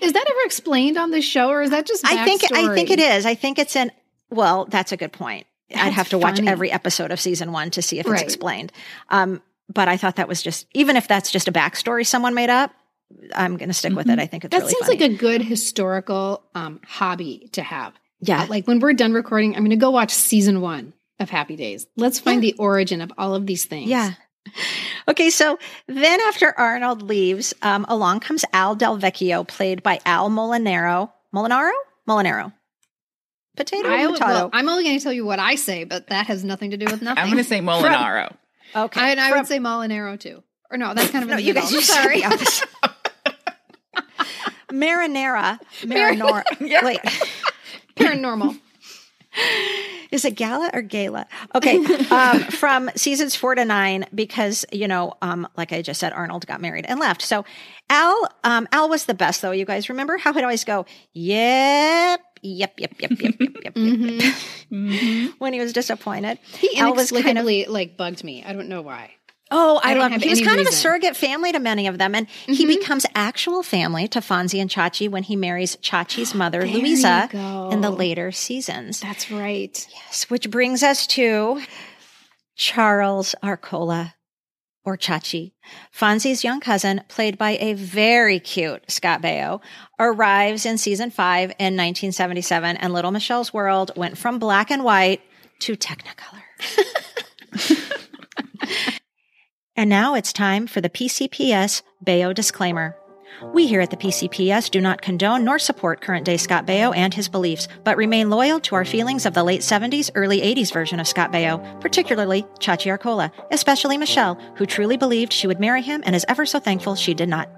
Is 0.00 0.12
that 0.12 0.24
ever 0.28 0.40
explained 0.44 0.96
on 0.98 1.10
the 1.10 1.20
show, 1.22 1.48
or 1.48 1.62
is 1.62 1.70
that 1.70 1.86
just? 1.86 2.04
I 2.06 2.24
think 2.24 2.42
I 2.52 2.74
think 2.74 2.90
it 2.90 3.00
is. 3.00 3.26
I 3.26 3.34
think 3.34 3.58
it's 3.58 3.76
in. 3.76 3.90
Well, 4.30 4.66
that's 4.66 4.92
a 4.92 4.96
good 4.96 5.12
point. 5.12 5.46
I'd 5.74 5.92
have 5.92 6.10
to 6.10 6.18
watch 6.18 6.40
every 6.40 6.70
episode 6.70 7.10
of 7.10 7.20
season 7.20 7.52
one 7.52 7.70
to 7.72 7.82
see 7.82 7.98
if 7.98 8.06
it's 8.06 8.22
explained. 8.22 8.72
Um, 9.08 9.42
but 9.72 9.88
I 9.88 9.96
thought 9.96 10.16
that 10.16 10.28
was 10.28 10.42
just 10.42 10.66
even 10.74 10.96
if 10.96 11.08
that's 11.08 11.30
just 11.30 11.48
a 11.48 11.52
backstory 11.52 12.06
someone 12.06 12.34
made 12.34 12.50
up. 12.50 12.72
I'm 13.34 13.56
going 13.56 13.68
to 13.68 13.74
stick 13.74 13.94
with 13.94 14.08
it. 14.08 14.18
I 14.18 14.26
think 14.26 14.44
it's 14.44 14.52
Mm-hmm. 14.54 14.58
That 14.60 14.64
really 14.66 14.70
seems 14.74 14.86
funny. 14.86 15.00
like 15.00 15.10
a 15.10 15.14
good 15.16 15.42
historical 15.42 16.42
um, 16.54 16.80
hobby 16.86 17.48
to 17.52 17.62
have. 17.62 17.94
yeah. 18.20 18.42
Uh, 18.42 18.46
like 18.48 18.66
when 18.66 18.80
we're 18.80 18.92
done 18.94 19.12
recording, 19.12 19.54
I'm 19.54 19.60
going 19.62 19.70
to 19.70 19.76
go 19.76 19.90
watch 19.90 20.12
season 20.12 20.60
one 20.60 20.92
of 21.20 21.30
Happy 21.30 21.56
Days. 21.56 21.86
Let's 21.96 22.18
find 22.18 22.42
the 22.42 22.54
origin 22.58 23.00
of 23.00 23.12
all 23.16 23.34
of 23.34 23.46
these 23.46 23.64
things. 23.64 23.88
Yeah. 23.88 24.12
Okay, 25.08 25.30
so 25.30 25.58
then 25.88 26.20
after 26.22 26.52
Arnold 26.58 27.02
leaves, 27.02 27.54
um, 27.62 27.84
along 27.88 28.20
comes 28.20 28.44
Al 28.52 28.74
Del 28.74 28.98
Vecchio, 28.98 29.46
played 29.46 29.82
by 29.82 29.98
Al 30.06 30.30
Molinaro. 30.30 31.10
Molinaro? 31.34 31.70
Molinaro. 32.08 32.52
Potato 33.56 33.88
I, 33.88 34.06
potato? 34.06 34.24
Well, 34.26 34.50
I'm 34.52 34.68
only 34.68 34.84
going 34.84 34.98
to 34.98 35.02
tell 35.02 35.12
you 35.12 35.24
what 35.24 35.38
I 35.38 35.54
say, 35.54 35.84
but 35.84 36.08
that 36.08 36.26
has 36.26 36.44
nothing 36.44 36.72
to 36.72 36.76
do 36.76 36.84
with 36.86 37.02
nothing. 37.02 37.22
I'm 37.22 37.30
going 37.30 37.42
to 37.42 37.48
say 37.48 37.60
Molinaro. 37.60 38.34
okay. 38.74 39.00
I, 39.00 39.10
and 39.12 39.20
I 39.20 39.30
From- 39.30 39.38
would 39.38 39.46
say 39.46 39.58
Molinaro 39.58 40.18
too. 40.20 40.42
Or 40.70 40.76
no, 40.76 40.94
that's 40.94 41.10
kind 41.10 41.22
of 41.24 41.30
in 41.30 41.36
No, 41.36 41.40
you 41.40 41.54
middle. 41.54 41.62
guys 41.70 41.72
I'm 41.72 41.78
are 41.78 41.82
sorry. 41.82 42.22
marinara, 44.76 45.58
marinara. 45.82 46.44
yeah. 46.60 46.84
Wait, 46.84 47.00
paranormal. 47.96 48.58
Is 50.10 50.24
it 50.24 50.34
gala 50.34 50.70
or 50.72 50.82
gala? 50.82 51.26
Okay, 51.54 51.76
um, 52.10 52.40
from 52.50 52.90
seasons 52.96 53.36
four 53.36 53.54
to 53.54 53.64
nine, 53.64 54.06
because 54.14 54.64
you 54.72 54.88
know, 54.88 55.14
um, 55.20 55.46
like 55.56 55.72
I 55.72 55.82
just 55.82 56.00
said, 56.00 56.12
Arnold 56.12 56.46
got 56.46 56.60
married 56.60 56.86
and 56.86 56.98
left. 56.98 57.22
So 57.22 57.44
Al, 57.90 58.28
um, 58.44 58.68
Al 58.72 58.88
was 58.88 59.04
the 59.06 59.14
best 59.14 59.42
though. 59.42 59.50
You 59.50 59.64
guys 59.64 59.88
remember 59.88 60.16
how 60.16 60.32
he'd 60.32 60.42
always 60.42 60.64
go, 60.64 60.86
"Yep, 61.12 62.20
yep, 62.42 62.74
yep, 62.78 62.94
yep, 62.98 63.10
yep, 63.10 63.20
yep, 63.20 63.40
yep." 63.40 63.52
yep. 63.64 63.74
Mm-hmm. 63.74 65.26
when 65.38 65.52
he 65.52 65.60
was 65.60 65.72
disappointed, 65.72 66.38
he 66.58 66.68
inexplicably 66.78 66.80
Al 66.80 66.94
was 66.94 67.12
kind 67.12 67.38
of, 67.38 67.72
like 67.72 67.96
bugged 67.96 68.24
me. 68.24 68.44
I 68.44 68.52
don't 68.52 68.68
know 68.68 68.82
why 68.82 69.12
oh, 69.50 69.80
I, 69.82 69.94
I 69.94 69.98
love 69.98 70.12
him. 70.12 70.20
He 70.20 70.28
was 70.28 70.40
kind 70.40 70.60
of 70.60 70.66
a 70.66 70.72
surrogate 70.72 71.16
family 71.16 71.52
to 71.52 71.58
many 71.58 71.86
of 71.86 71.98
them. 71.98 72.14
And 72.14 72.28
he 72.28 72.64
mm-hmm. 72.64 72.78
becomes 72.78 73.06
actual 73.14 73.62
family 73.62 74.08
to 74.08 74.20
Fonzie 74.20 74.60
and 74.60 74.70
Chachi 74.70 75.08
when 75.08 75.22
he 75.22 75.36
marries 75.36 75.76
Chachi's 75.76 76.34
mother, 76.34 76.60
There 76.60 76.72
Louisa, 76.72 77.28
in 77.72 77.80
the 77.80 77.90
later 77.90 78.32
seasons. 78.32 79.00
That's 79.00 79.30
right. 79.30 79.86
Yes, 79.92 80.30
which 80.30 80.50
brings 80.50 80.82
us 80.82 81.06
to 81.08 81.62
Charles 82.56 83.34
Arcola, 83.42 84.14
or 84.84 84.96
Chachi. 84.96 85.52
Fonzie's 85.94 86.44
young 86.44 86.60
cousin, 86.60 87.02
played 87.08 87.36
by 87.36 87.58
a 87.60 87.74
very 87.74 88.38
cute 88.38 88.90
Scott 88.90 89.20
Baio, 89.20 89.60
arrives 89.98 90.64
in 90.64 90.78
season 90.78 91.10
five 91.10 91.50
in 91.58 91.74
1977, 91.74 92.76
and 92.76 92.92
Little 92.92 93.10
Michelle's 93.10 93.52
world 93.52 93.90
went 93.96 94.16
from 94.16 94.38
black 94.38 94.70
and 94.70 94.84
white 94.84 95.20
to 95.60 95.76
Technicolor. 95.76 96.42
and 99.76 99.90
now 99.90 100.14
it's 100.14 100.32
time 100.32 100.66
for 100.66 100.80
the 100.80 100.90
PCPS 100.90 101.82
Baio 102.04 102.34
disclaimer. 102.34 102.96
We 103.52 103.66
here 103.66 103.80
at 103.80 103.90
the 103.90 103.96
PCPS 103.96 104.70
do 104.70 104.80
not 104.80 105.02
condone 105.02 105.44
nor 105.44 105.58
support 105.58 106.00
current 106.00 106.24
day 106.24 106.38
Scott 106.38 106.66
Baio 106.66 106.96
and 106.96 107.12
his 107.12 107.28
beliefs, 107.28 107.68
but 107.84 107.96
remain 107.96 108.30
loyal 108.30 108.60
to 108.60 108.74
our 108.74 108.84
feelings 108.84 109.26
of 109.26 109.34
the 109.34 109.44
late 109.44 109.60
70s, 109.60 110.10
early 110.14 110.40
80s 110.40 110.72
version 110.72 111.00
of 111.00 111.06
Scott 111.06 111.32
Baio, 111.32 111.80
particularly 111.80 112.44
Chachi 112.60 112.90
Arcola, 112.90 113.30
especially 113.50 113.98
Michelle, 113.98 114.40
who 114.56 114.64
truly 114.64 114.96
believed 114.96 115.32
she 115.32 115.46
would 115.46 115.60
marry 115.60 115.82
him 115.82 116.02
and 116.06 116.16
is 116.16 116.24
ever 116.28 116.46
so 116.46 116.58
thankful 116.58 116.94
she 116.94 117.14
did 117.14 117.28
not. 117.28 117.50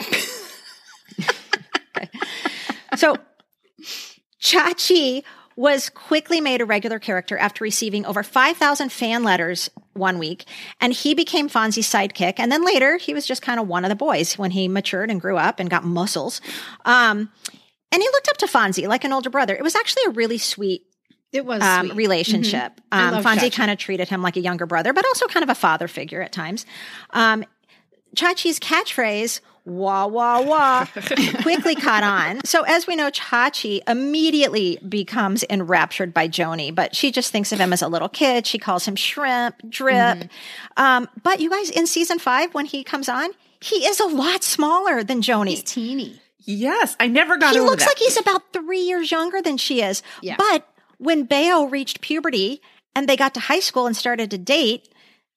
Okay. 0.00 0.20
So, 2.94 3.16
Chachi 4.38 5.24
was 5.56 5.88
quickly 5.88 6.42
made 6.42 6.60
a 6.60 6.66
regular 6.66 6.98
character 6.98 7.38
after 7.38 7.64
receiving 7.64 8.04
over 8.04 8.22
5,000 8.22 8.92
fan 8.92 9.24
letters 9.24 9.70
one 9.94 10.18
week, 10.18 10.44
and 10.80 10.92
he 10.92 11.14
became 11.14 11.48
Fonzie's 11.48 11.88
sidekick. 11.88 12.34
And 12.38 12.50
then 12.50 12.64
later, 12.64 12.96
he 12.96 13.14
was 13.14 13.26
just 13.26 13.42
kind 13.42 13.60
of 13.60 13.68
one 13.68 13.84
of 13.84 13.88
the 13.88 13.94
boys 13.96 14.38
when 14.38 14.50
he 14.52 14.68
matured 14.68 15.10
and 15.10 15.20
grew 15.20 15.36
up 15.36 15.60
and 15.60 15.68
got 15.68 15.84
muscles. 15.84 16.40
Um, 16.84 17.30
and 17.90 18.02
he 18.02 18.08
looked 18.08 18.28
up 18.28 18.38
to 18.38 18.46
Fonzie 18.46 18.88
like 18.88 19.04
an 19.04 19.12
older 19.12 19.30
brother. 19.30 19.54
It 19.54 19.62
was 19.62 19.74
actually 19.74 20.04
a 20.06 20.10
really 20.10 20.38
sweet 20.38 20.82
It 21.32 21.44
was 21.44 21.60
um, 21.62 21.86
sweet. 21.88 21.96
relationship. 21.96 22.80
I 22.90 23.08
Um, 23.08 23.22
Fonzie 23.22 23.52
kind 23.52 23.70
of 23.70 23.78
treated 23.78 24.08
him 24.08 24.22
like 24.22 24.36
a 24.36 24.40
younger 24.40 24.66
brother, 24.66 24.92
but 24.92 25.04
also 25.04 25.26
kind 25.26 25.44
of 25.44 25.50
a 25.50 25.54
father 25.54 25.88
figure 25.88 26.22
at 26.22 26.32
times. 26.32 26.64
Um, 27.10 27.44
Chachi's 28.16 28.58
catchphrase, 28.60 29.40
wah, 29.64 30.06
wah, 30.06 30.40
wah, 30.42 30.84
quickly 31.42 31.74
caught 31.74 32.02
on. 32.02 32.44
So, 32.44 32.62
as 32.62 32.86
we 32.86 32.96
know, 32.96 33.10
Chachi 33.10 33.80
immediately 33.88 34.78
becomes 34.88 35.44
enraptured 35.48 36.12
by 36.12 36.28
Joanie, 36.28 36.70
but 36.70 36.96
she 36.96 37.12
just 37.12 37.30
thinks 37.30 37.52
of 37.52 37.58
him 37.60 37.72
as 37.72 37.82
a 37.82 37.88
little 37.88 38.08
kid. 38.08 38.46
She 38.46 38.58
calls 38.58 38.86
him 38.86 38.96
shrimp, 38.96 39.56
drip. 39.68 39.94
Mm-hmm. 40.18 40.82
Um, 40.82 41.08
but 41.22 41.40
you 41.40 41.50
guys, 41.50 41.70
in 41.70 41.86
season 41.86 42.18
five, 42.18 42.54
when 42.54 42.66
he 42.66 42.82
comes 42.84 43.08
on, 43.08 43.30
he 43.60 43.86
is 43.86 44.00
a 44.00 44.06
lot 44.06 44.42
smaller 44.42 45.04
than 45.04 45.22
Joanie. 45.22 45.52
He's 45.52 45.62
teeny. 45.62 46.20
Yes, 46.44 46.96
I 46.98 47.06
never 47.06 47.36
got 47.36 47.54
He 47.54 47.60
over 47.60 47.70
looks 47.70 47.84
that. 47.84 47.90
like 47.90 47.98
he's 47.98 48.16
about 48.16 48.52
three 48.52 48.80
years 48.80 49.12
younger 49.12 49.40
than 49.40 49.56
she 49.56 49.80
is. 49.82 50.02
Yeah. 50.22 50.34
But 50.36 50.66
when 50.98 51.26
Baio 51.26 51.70
reached 51.70 52.00
puberty 52.00 52.60
and 52.96 53.08
they 53.08 53.16
got 53.16 53.34
to 53.34 53.40
high 53.40 53.60
school 53.60 53.86
and 53.86 53.96
started 53.96 54.30
to 54.32 54.38
date, 54.38 54.88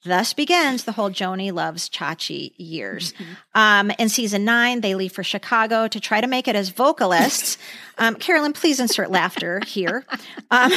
thus 0.05 0.33
begins 0.33 0.85
the 0.85 0.93
whole 0.93 1.09
Joanie 1.09 1.51
loves 1.51 1.89
Chachi 1.89 2.53
years. 2.57 3.13
Um, 3.53 3.91
in 3.99 4.07
season 4.09 4.45
nine, 4.45 4.81
they 4.81 4.95
leave 4.95 5.11
for 5.11 5.23
Chicago 5.23 5.87
to 5.87 5.99
try 5.99 6.21
to 6.21 6.27
make 6.27 6.47
it 6.47 6.55
as 6.55 6.69
vocalists. 6.69 7.57
um, 7.97 8.15
Carolyn, 8.15 8.53
please 8.53 8.79
insert 8.79 9.11
laughter 9.11 9.59
here. 9.65 10.05
Um, 10.51 10.71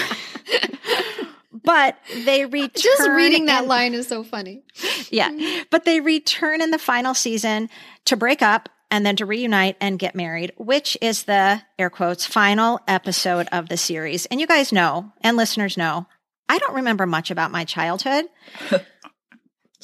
but 1.64 1.96
they 2.24 2.44
return. 2.46 2.70
Just 2.74 3.08
reading 3.10 3.46
that 3.46 3.62
in- 3.62 3.68
line 3.68 3.94
is 3.94 4.08
so 4.08 4.24
funny. 4.24 4.62
yeah. 5.10 5.62
But 5.70 5.84
they 5.84 6.00
return 6.00 6.60
in 6.60 6.70
the 6.70 6.78
final 6.78 7.14
season 7.14 7.68
to 8.06 8.16
break 8.16 8.42
up 8.42 8.68
and 8.90 9.04
then 9.04 9.16
to 9.16 9.26
reunite 9.26 9.76
and 9.80 9.98
get 9.98 10.14
married, 10.14 10.52
which 10.56 10.96
is 11.02 11.24
the 11.24 11.60
air 11.78 11.90
quotes 11.90 12.24
final 12.24 12.80
episode 12.88 13.46
of 13.52 13.68
the 13.68 13.76
series. 13.76 14.26
And 14.26 14.40
you 14.40 14.46
guys 14.46 14.72
know, 14.72 15.12
and 15.20 15.36
listeners 15.36 15.76
know, 15.76 16.06
I 16.48 16.56
don't 16.58 16.76
remember 16.76 17.04
much 17.04 17.30
about 17.30 17.50
my 17.50 17.64
childhood, 17.64 18.24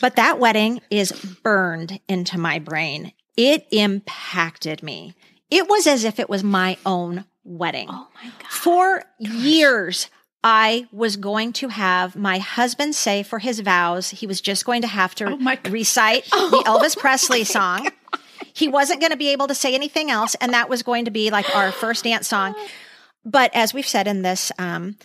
but 0.01 0.17
that 0.17 0.39
wedding 0.39 0.81
is 0.91 1.13
burned 1.43 2.01
into 2.09 2.39
my 2.39 2.59
brain. 2.59 3.13
It 3.37 3.67
impacted 3.71 4.83
me. 4.83 5.15
It 5.51 5.69
was 5.69 5.87
as 5.87 6.05
if 6.05 6.19
it 6.19 6.29
was 6.29 6.43
my 6.43 6.77
own 6.85 7.25
wedding. 7.45 7.89
Oh 7.91 8.09
my 8.15 8.31
god. 8.39 8.51
For 8.51 9.05
years, 9.19 10.11
I 10.43 10.87
was 10.93 11.17
going 11.17 11.53
to 11.55 11.69
have 11.69 12.17
my 12.17 12.39
husband 12.39 12.95
say 12.95 13.23
for 13.23 13.39
his 13.39 13.61
vows, 13.61 14.11
he 14.11 14.27
was 14.27 14.41
just 14.41 14.65
going 14.65 14.83
to 14.83 14.89
have 14.89 15.15
to 15.17 15.27
Oh 15.27 15.71
recite 15.71 16.25
the 16.31 16.63
Elvis 16.67 16.97
Presley 16.97 17.45
song. 17.45 17.89
He 18.53 18.69
wasn't 18.69 19.01
going 19.01 19.11
to 19.11 19.17
be 19.17 19.31
able 19.31 19.49
to 19.49 19.55
say 19.55 19.75
anything 19.75 20.11
else. 20.11 20.35
And 20.37 20.53
that 20.53 20.69
was 20.69 20.83
going 20.83 21.07
to 21.07 21.11
be 21.11 21.31
like 21.31 21.55
our 21.57 21.73
first 21.73 22.05
dance 22.05 22.29
song. 22.29 22.55
But 23.25 23.51
as 23.55 23.73
we've 23.73 23.89
said 23.89 24.07
in 24.07 24.23
this 24.23 24.53
um, 24.59 24.97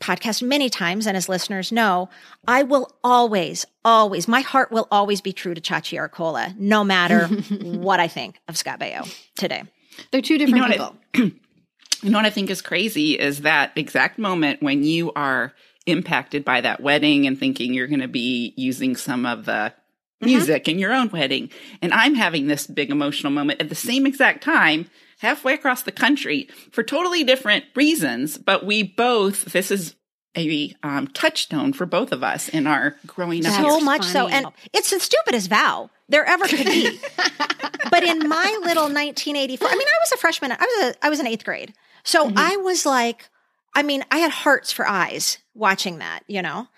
podcast 0.00 0.42
many 0.42 0.68
times, 0.70 1.06
and 1.06 1.16
as 1.16 1.28
listeners 1.28 1.70
know, 1.70 2.08
I 2.48 2.62
will 2.62 2.90
always, 3.04 3.66
always, 3.84 4.26
my 4.26 4.40
heart 4.40 4.72
will 4.72 4.88
always 4.90 5.20
be 5.20 5.32
true 5.32 5.54
to 5.54 5.60
Chachi 5.60 5.98
Arcola, 5.98 6.54
no 6.58 6.82
matter 6.82 7.26
what 7.60 8.00
I 8.00 8.08
think 8.08 8.40
of 8.48 8.56
Scott 8.56 8.80
Baio 8.80 9.12
today. 9.36 9.64
They're 10.10 10.22
two 10.22 10.38
different 10.38 10.68
know 10.68 10.84
what 10.84 11.12
people. 11.12 11.30
You 12.02 12.10
know 12.10 12.16
what 12.16 12.24
I 12.24 12.30
think 12.30 12.48
is 12.48 12.62
crazy 12.62 13.18
is 13.18 13.42
that 13.42 13.72
exact 13.76 14.18
moment 14.18 14.62
when 14.62 14.82
you 14.82 15.12
are 15.12 15.52
impacted 15.84 16.44
by 16.44 16.62
that 16.62 16.80
wedding 16.80 17.26
and 17.26 17.38
thinking 17.38 17.74
you're 17.74 17.88
going 17.88 18.00
to 18.00 18.08
be 18.08 18.54
using 18.56 18.96
some 18.96 19.26
of 19.26 19.44
the 19.44 19.52
mm-hmm. 20.22 20.26
music 20.26 20.66
in 20.66 20.78
your 20.78 20.94
own 20.94 21.10
wedding. 21.10 21.50
And 21.82 21.92
I'm 21.92 22.14
having 22.14 22.46
this 22.46 22.66
big 22.66 22.90
emotional 22.90 23.32
moment 23.32 23.60
at 23.60 23.68
the 23.68 23.74
same 23.74 24.06
exact 24.06 24.42
time, 24.42 24.88
halfway 25.20 25.54
across 25.54 25.82
the 25.82 25.92
country 25.92 26.48
for 26.72 26.82
totally 26.82 27.24
different 27.24 27.64
reasons. 27.76 28.38
But 28.38 28.64
we 28.66 28.82
both, 28.82 29.46
this 29.52 29.70
is 29.70 29.94
a 30.36 30.72
um, 30.82 31.08
touchstone 31.08 31.72
for 31.72 31.86
both 31.86 32.12
of 32.12 32.22
us 32.22 32.48
in 32.48 32.66
our 32.66 32.96
growing 33.06 33.44
up. 33.44 33.52
so 33.52 33.80
much 33.80 34.04
so 34.04 34.28
and 34.28 34.46
it's 34.72 34.90
the 34.90 35.00
stupidest 35.00 35.50
vow 35.50 35.90
there 36.08 36.24
ever 36.24 36.46
could 36.46 36.64
be 36.66 37.00
but 37.90 38.04
in 38.04 38.28
my 38.28 38.46
little 38.62 38.84
1984 38.84 39.66
i 39.68 39.72
mean 39.72 39.88
i 39.88 39.98
was 40.04 40.12
a 40.12 40.16
freshman 40.18 40.52
i 40.52 40.54
was 40.54 40.84
a 40.94 41.04
i 41.04 41.08
was 41.08 41.18
in 41.18 41.26
eighth 41.26 41.44
grade 41.44 41.74
so 42.04 42.30
i 42.36 42.56
was 42.58 42.86
like 42.86 43.28
i 43.74 43.82
mean 43.82 44.04
i 44.12 44.18
had 44.18 44.30
hearts 44.30 44.70
for 44.70 44.86
eyes 44.86 45.38
watching 45.54 45.98
that 45.98 46.20
you 46.28 46.42
know 46.42 46.68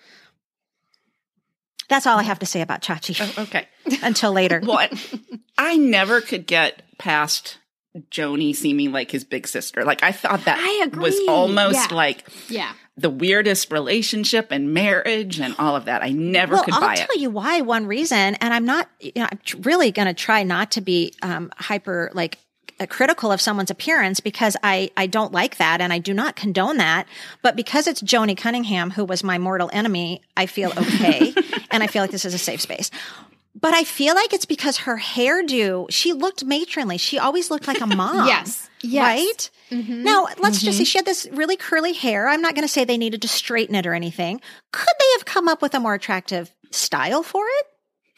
that's 1.89 2.07
all 2.07 2.17
i 2.17 2.23
have 2.23 2.39
to 2.39 2.47
say 2.47 2.61
about 2.61 2.81
chachi 2.81 3.15
Oh, 3.37 3.43
okay. 3.43 3.67
until 4.01 4.31
later 4.31 4.61
Well, 4.65 4.87
I 5.59 5.77
never 5.77 6.21
could 6.21 6.47
get 6.47 6.81
past 6.97 7.59
Joanie 8.09 8.53
seeming 8.53 8.91
like 8.91 9.11
his 9.11 9.23
big 9.23 9.47
sister. 9.47 9.83
Like 9.85 10.03
I 10.03 10.11
thought 10.11 10.45
that 10.45 10.57
I 10.59 10.97
was 10.97 11.19
almost 11.27 11.91
Yeah. 11.91 11.95
like 11.95 12.27
Yeah. 12.49 12.73
the 12.97 13.09
weirdest 13.09 13.71
relationship 13.71 14.47
and 14.51 14.73
marriage 14.73 15.39
and 15.39 15.55
all 15.59 15.75
of 15.75 15.85
that. 15.85 16.03
I 16.03 16.09
never 16.09 16.55
well, 16.55 16.63
could 16.63 16.73
I'll 16.73 16.79
buy 16.81 16.93
it. 16.93 17.01
I'll 17.01 17.07
tell 17.07 17.19
you 17.19 17.29
why. 17.29 17.61
One 17.61 17.85
reason, 17.87 18.35
and 18.35 18.53
I'm 18.53 18.65
not, 18.65 18.89
you 18.99 19.11
know, 19.15 19.27
I'm 19.31 19.39
really 19.61 19.91
going 19.91 20.07
to 20.07 20.13
try 20.13 20.43
not 20.43 20.71
to 20.71 20.81
be 20.81 21.13
um, 21.21 21.51
hyper 21.57 22.09
like 22.13 22.39
uh, 22.79 22.87
critical 22.87 23.31
of 23.31 23.39
someone's 23.39 23.69
appearance 23.69 24.19
because 24.19 24.57
I 24.63 24.89
I 24.97 25.05
don't 25.05 25.31
like 25.31 25.57
that 25.57 25.79
and 25.79 25.93
I 25.93 25.99
do 25.99 26.13
not 26.15 26.35
condone 26.35 26.77
that. 26.77 27.07
But 27.43 27.55
because 27.55 27.85
it's 27.85 28.01
Joanie 28.01 28.33
Cunningham 28.35 28.89
who 28.89 29.05
was 29.05 29.23
my 29.23 29.37
mortal 29.37 29.69
enemy, 29.71 30.23
I 30.35 30.47
feel 30.47 30.71
okay, 30.75 31.33
and 31.71 31.83
I 31.83 31.87
feel 31.87 32.01
like 32.01 32.09
this 32.11 32.25
is 32.25 32.33
a 32.33 32.39
safe 32.39 32.61
space. 32.61 32.89
But 33.55 33.73
I 33.73 33.83
feel 33.83 34.15
like 34.15 34.33
it's 34.33 34.45
because 34.45 34.77
her 34.79 34.97
hairdo, 34.97 35.85
she 35.91 36.13
looked 36.13 36.43
matronly. 36.43 36.97
She 36.97 37.19
always 37.19 37.51
looked 37.51 37.67
like 37.67 37.81
a 37.81 37.85
mom. 37.95 38.27
Yes. 38.27 38.69
Yes. 38.81 39.03
Right? 39.03 39.49
Mm-hmm. 39.79 40.03
Now, 40.03 40.27
let's 40.39 40.61
just 40.61 40.77
say 40.77 40.83
mm-hmm. 40.83 40.87
she 40.87 40.97
had 40.97 41.05
this 41.05 41.27
really 41.31 41.55
curly 41.55 41.93
hair. 41.93 42.27
I'm 42.27 42.41
not 42.41 42.55
going 42.55 42.67
to 42.67 42.71
say 42.71 42.83
they 42.83 42.97
needed 42.97 43.21
to 43.21 43.27
straighten 43.27 43.75
it 43.75 43.85
or 43.85 43.93
anything. 43.93 44.41
Could 44.71 44.93
they 44.99 45.05
have 45.17 45.25
come 45.25 45.47
up 45.47 45.61
with 45.61 45.73
a 45.75 45.79
more 45.79 45.93
attractive 45.93 46.53
style 46.71 47.23
for 47.23 47.45
it? 47.45 47.65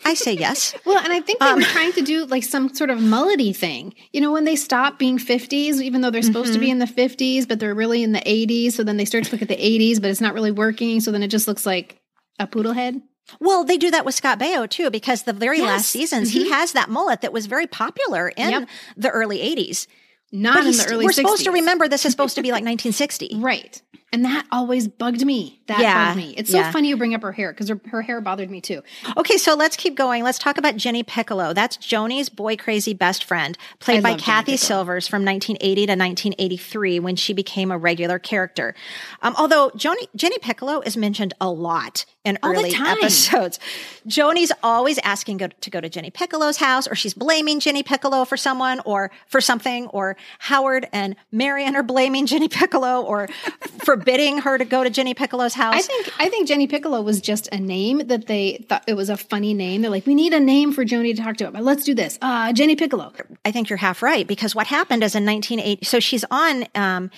I 0.04 0.14
say 0.14 0.34
yes. 0.34 0.76
Well, 0.86 1.04
and 1.04 1.12
I 1.12 1.20
think 1.20 1.40
they 1.40 1.48
um, 1.48 1.60
were 1.60 1.66
trying 1.66 1.94
to 1.94 2.02
do 2.02 2.26
like 2.26 2.44
some 2.44 2.74
sort 2.74 2.90
of 2.90 3.00
mullety 3.00 3.56
thing. 3.56 3.96
You 4.12 4.22
know, 4.22 4.32
when 4.32 4.46
they 4.46 4.56
stop 4.56 5.00
being 5.00 5.18
50s, 5.18 5.82
even 5.82 6.02
though 6.02 6.12
they're 6.12 6.22
supposed 6.22 6.54
to 6.54 6.60
be 6.60 6.68
mm-hmm. 6.68 6.82
in 6.82 6.96
the 6.96 7.08
50s, 7.08 7.48
but 7.48 7.60
they're 7.60 7.74
really 7.74 8.04
in 8.04 8.12
the 8.12 8.20
80s. 8.20 8.74
So 8.74 8.84
then 8.84 8.98
they 8.98 9.06
start 9.06 9.26
to 9.26 9.32
look 9.32 9.42
at 9.42 9.48
the 9.48 9.56
80s, 9.56 10.02
but 10.02 10.12
it's 10.12 10.22
not 10.22 10.34
really 10.34 10.52
working. 10.52 11.02
So 11.02 11.12
then 11.12 11.24
it 11.24 11.30
just 11.30 11.48
looks 11.48 11.66
like 11.66 12.00
a 12.40 12.48
poodle 12.48 12.74
head. 12.74 13.02
Well, 13.40 13.64
they 13.64 13.78
do 13.78 13.90
that 13.92 14.06
with 14.06 14.16
Scott 14.16 14.40
Baio 14.40 14.70
too, 14.70 14.90
because 14.90 15.24
the 15.24 15.34
very 15.34 15.62
last 15.62 15.84
Yes. 15.84 15.88
seasons, 15.88 16.32
he 16.32 16.44
mm-hmm. 16.46 16.54
has 16.54 16.72
that 16.74 16.90
mullet 16.90 17.22
that 17.22 17.34
was 17.34 17.46
very 17.48 17.68
popular 17.68 18.30
in 18.30 18.50
Yep. 18.52 18.70
the 18.98 19.10
early 19.10 19.40
80s. 19.40 19.88
Not 20.32 20.56
But 20.58 20.66
in 20.68 20.72
the 20.78 20.86
early 20.90 21.06
we're 21.06 21.12
60s. 21.12 21.16
supposed 21.16 21.44
to 21.46 21.52
remember 21.52 21.88
this 21.88 22.06
is 22.06 22.12
supposed 22.12 22.36
to 22.36 22.42
be 22.42 22.50
like 22.52 22.64
1960. 22.66 23.38
Right. 23.40 23.82
And 24.12 24.24
that 24.24 24.46
always 24.52 24.88
bugged 24.88 25.26
me. 25.26 25.62
That 25.68 25.80
Yeah, 25.80 26.08
bugged 26.08 26.18
me. 26.18 26.34
It's 26.38 26.52
so 26.52 26.60
yeah. 26.60 26.72
funny 26.72 26.90
you 26.90 26.98
bring 26.98 27.14
up 27.14 27.22
her 27.22 27.32
hair 27.32 27.52
because 27.52 27.68
her, 27.70 27.82
her 27.88 28.02
hair 28.02 28.22
bothered 28.22 28.50
me 28.50 28.62
too. 28.62 28.82
Okay, 29.18 29.38
so 29.38 29.56
let's 29.56 29.76
keep 29.76 29.96
going. 29.96 30.24
Let's 30.24 30.40
talk 30.40 30.58
about 30.58 30.78
Jenny 30.78 31.04
Piccolo. 31.04 31.54
That's 31.54 31.76
Joanie's 31.78 32.30
boy 32.30 32.56
crazy 32.56 32.94
best 32.94 33.24
friend, 33.24 33.58
I 33.60 33.84
played 33.84 34.04
by 34.04 34.14
Cathy 34.16 34.58
Silvers 34.58 35.08
from 35.08 35.26
1980 35.26 35.76
to 35.88 35.92
1983 35.92 37.00
when 37.00 37.16
she 37.16 37.34
became 37.34 37.72
a 37.72 37.78
regular 37.78 38.20
character. 38.20 38.74
Um, 39.22 39.36
although 39.38 39.72
Joanie, 39.76 40.08
Jenny 40.16 40.38
Piccolo 40.40 40.80
is 40.82 40.96
mentioned 40.96 41.34
a 41.42 41.50
lot 41.50 42.06
in 42.24 42.40
All 42.42 42.54
the 42.54 42.60
early 42.60 42.76
episodes. 42.76 43.60
Joanie's 44.08 44.52
always 44.64 44.98
asking 45.00 45.38
go, 45.38 45.48
to 45.48 45.70
go 45.70 45.80
to 45.80 45.90
Jenny 45.90 46.10
Piccolo's 46.10 46.58
house, 46.58 46.88
or 46.88 46.96
she's 46.96 47.14
blaming 47.14 47.60
Jenny 47.60 47.84
Piccolo 47.84 48.26
for 48.26 48.36
someone 48.36 48.82
or 48.86 49.12
for 49.28 49.40
something, 49.40 49.88
or 49.88 50.18
Howard 50.40 50.88
and 50.92 51.16
Marion 51.32 51.76
are 51.76 51.84
blaming 51.84 52.26
Jenny 52.26 52.48
Piccolo 52.48 53.02
or 53.02 53.28
forbidding 53.96 54.40
her 54.40 54.58
to 54.58 54.66
go 54.66 54.84
to 54.84 54.90
Jenny 54.90 55.14
Piccolo's 55.14 55.54
house. 55.54 55.76
I 55.76 55.82
think 55.82 56.14
I 56.20 56.30
think 56.30 56.48
Jenny 56.48 56.68
Piccolo 56.68 57.02
was 57.02 57.22
just 57.22 57.48
a 57.52 57.58
name 57.58 58.00
that 58.08 58.28
they 58.28 58.66
thought 58.68 58.84
it 58.88 58.96
was 58.96 59.10
a 59.10 59.18
funny 59.18 59.54
name. 59.54 59.82
They're 59.82 59.92
like, 59.92 60.06
we 60.06 60.16
need 60.16 60.34
a 60.34 60.40
name 60.40 60.74
for 60.74 60.84
Joanie 60.84 61.14
to 61.14 61.22
talk 61.22 61.38
to. 61.38 61.50
But 61.52 61.64
let's 61.64 61.84
do 61.84 61.94
this. 61.94 62.18
Uh, 62.22 62.52
Jenny 62.54 62.76
Piccolo. 62.76 63.14
I 63.46 63.52
think 63.52 63.70
you're 63.70 63.78
half 63.78 64.02
right 64.02 64.28
because 64.28 64.54
what 64.54 64.68
happened 64.68 65.04
is 65.04 65.16
in 65.16 65.26
1980, 65.26 65.86
so 65.86 66.00
she's 66.00 66.26
on, 66.30 66.66
um, 66.76 67.10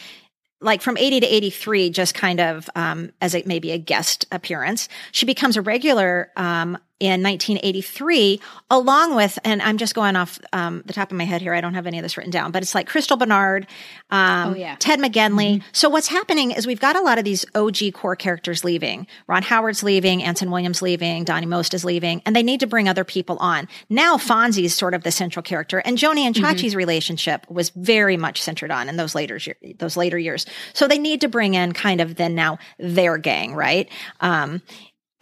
like 0.62 0.82
from 0.82 0.98
80 0.98 1.22
to 1.22 1.28
83, 1.28 1.90
just 1.90 2.16
kind 2.16 2.40
of, 2.40 2.70
um, 2.76 3.12
as 3.22 3.36
a, 3.36 3.44
maybe 3.46 3.72
a 3.72 3.78
guest 3.78 4.26
appearance. 4.32 4.90
She 5.12 5.26
becomes 5.26 5.56
a 5.56 5.62
regular, 5.62 6.32
um, 6.36 6.78
in 7.00 7.22
1983, 7.24 8.40
along 8.72 9.16
with, 9.16 9.38
and 9.44 9.62
I'm 9.62 9.78
just 9.78 9.94
going 9.94 10.16
off, 10.16 10.40
um, 10.54 10.84
the 10.86 10.94
top 10.94 11.12
of 11.12 11.18
my 11.18 11.26
head 11.26 11.42
here. 11.42 11.54
I 11.54 11.62
don't 11.62 11.76
have 11.76 11.86
any 11.88 12.00
of 12.00 12.04
this 12.04 12.18
written 12.18 12.32
down, 12.32 12.52
but 12.52 12.64
it's 12.64 12.74
like 12.74 12.88
Crystal 12.88 13.18
Bernard, 13.18 13.68
um, 14.10 14.54
Oh, 14.54 14.56
yeah. 14.56 14.76
Ted 14.80 15.00
McGinley. 15.00 15.62
So 15.72 15.90
what's 15.90 16.08
happening 16.08 16.52
is 16.52 16.66
we've 16.66 16.80
got 16.80 16.96
a 16.96 17.02
lot 17.02 17.18
of 17.18 17.24
these 17.26 17.46
OG 17.56 17.94
core 17.94 18.16
characters 18.16 18.64
leaving. 18.64 19.06
Ron 19.28 19.44
Howard's 19.44 19.84
leaving, 19.84 20.24
Anson 20.24 20.50
Williams 20.50 20.82
leaving, 20.82 21.24
Donny 21.24 21.46
Most 21.46 21.74
is 21.74 21.86
leaving, 21.86 22.22
and 22.26 22.36
they 22.36 22.44
need 22.44 22.60
to 22.62 22.68
bring 22.68 22.90
other 22.90 23.04
people 23.04 23.38
on. 23.38 23.68
Now 23.90 24.18
Fonzie's 24.18 24.74
sort 24.74 24.94
of 24.94 25.04
the 25.04 25.12
central 25.12 25.44
character, 25.44 25.80
and 25.80 25.98
Joanie 25.98 26.26
and 26.26 26.36
Chachi's 26.36 26.76
relationship 26.76 27.50
was 27.50 27.70
very 27.72 28.18
much 28.18 28.42
centered 28.42 28.72
on 28.72 28.90
in 28.90 28.98
those 28.98 29.14
later 29.14 29.40
those 29.78 29.98
later 29.98 30.18
years. 30.18 30.46
So 30.74 30.88
they 30.88 30.98
need 30.98 31.22
to 31.22 31.28
bring 31.28 31.54
in 31.54 31.74
kind 31.74 32.02
of 32.02 32.16
then 32.16 32.34
now 32.36 32.58
their 32.80 33.18
gang, 33.18 33.54
right? 33.54 33.90
Um, 34.20 34.62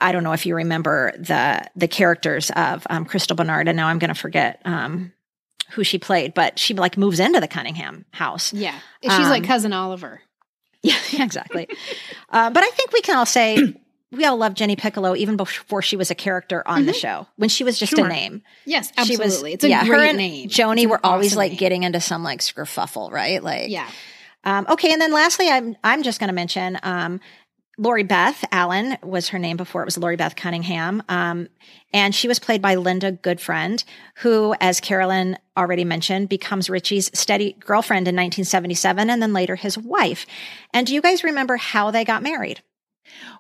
I 0.06 0.12
don't 0.12 0.24
know 0.24 0.34
if 0.34 0.45
you 0.45 0.56
remember 0.56 1.12
the 1.18 1.68
the 1.76 1.88
characters 1.88 2.51
of 2.56 2.86
um, 2.89 3.06
Crystal 3.06 3.36
Bernard, 3.36 3.68
and 3.68 3.76
now 3.76 3.88
I'm 3.88 3.99
going 3.99 4.14
to 4.14 4.20
forget 4.20 4.62
um, 4.66 5.12
who 5.72 5.84
she 5.84 5.97
played, 5.97 6.34
but 6.34 6.60
she 6.60 6.74
like 6.74 6.97
moves 6.97 7.20
into 7.20 7.39
the 7.39 7.47
Cunningham 7.47 8.06
house. 8.12 8.53
Yeah, 8.53 8.78
she's 9.01 9.12
like 9.30 9.41
Um, 9.43 9.47
cousin 9.47 9.74
Oliver. 9.74 10.22
Yeah, 10.84 10.97
exactly. 11.20 11.68
uh, 12.30 12.51
but 12.51 12.64
I 12.64 12.70
think 12.70 12.93
we 12.93 13.01
can 13.01 13.18
all 13.18 13.26
say 13.26 13.58
we 14.12 14.24
all 14.24 14.38
love 14.38 14.53
Jenny 14.53 14.76
Piccolo 14.76 15.16
even 15.16 15.36
before 15.36 15.82
she 15.82 15.97
was 15.97 16.12
a 16.12 16.16
character 16.16 16.62
on 16.68 16.86
the 16.86 16.93
show. 16.93 17.26
When 17.38 17.49
she 17.49 17.64
was 17.64 17.80
just 17.80 17.93
a 17.93 18.08
name, 18.08 18.43
Yes, 18.66 18.89
she 18.89 19.16
absolutely. 19.16 19.26
was. 19.26 19.53
it's 19.56 19.64
a 19.64 19.70
yeah, 19.70 19.84
great 19.86 19.97
her 19.99 20.06
and 20.06 20.18
name. 20.18 20.47
Joanie 20.47 20.84
It's 20.84 20.91
were 20.91 20.99
always 21.03 21.36
like 21.36 21.53
name. 21.53 21.58
getting 21.58 21.84
into 21.84 21.99
some 21.99 22.22
like 22.24 22.39
skerfuffle, 22.41 23.12
right? 23.12 23.41
Like, 23.43 23.70
Yeah, 23.72 23.89
Um, 24.43 24.68
okay, 24.70 24.93
and 24.93 25.01
then 25.01 25.12
lastly, 25.12 25.49
I'm 25.49 25.76
I'm 25.84 26.03
just 26.03 26.20
going 26.20 26.28
to 26.28 26.34
mention 26.36 26.78
um, 26.84 27.20
Lori 27.78 28.04
Beth 28.04 28.44
Allen 28.52 28.98
was 29.04 29.30
her 29.30 29.40
name 29.40 29.58
before 29.58 29.82
it 29.82 29.86
was 29.86 29.98
Lori 29.98 30.16
Beth 30.16 30.36
Cunningham, 30.36 31.04
um, 31.10 31.48
and 31.94 32.16
she 32.16 32.28
was 32.28 32.40
played 32.40 32.62
by 32.62 32.76
Linda 32.76 33.12
Goodfriend, 33.12 33.84
who, 34.18 34.56
as 34.62 34.80
Carolyn 34.80 35.38
already 35.58 35.84
mentioned, 35.84 36.30
becomes 36.30 36.70
Richie's 36.70 37.12
steady 37.18 37.54
girlfriend 37.60 38.08
in 38.08 38.16
1977, 38.16 39.10
and 39.10 39.22
then 39.22 39.34
later 39.34 39.56
his 39.56 39.78
wife. 39.78 40.26
And 40.74 40.88
do 40.88 40.94
you 40.94 41.02
guys 41.02 41.24
remember 41.24 41.58
how 41.58 41.92
they 41.92 42.06
got 42.06 42.24
married? 42.24 42.62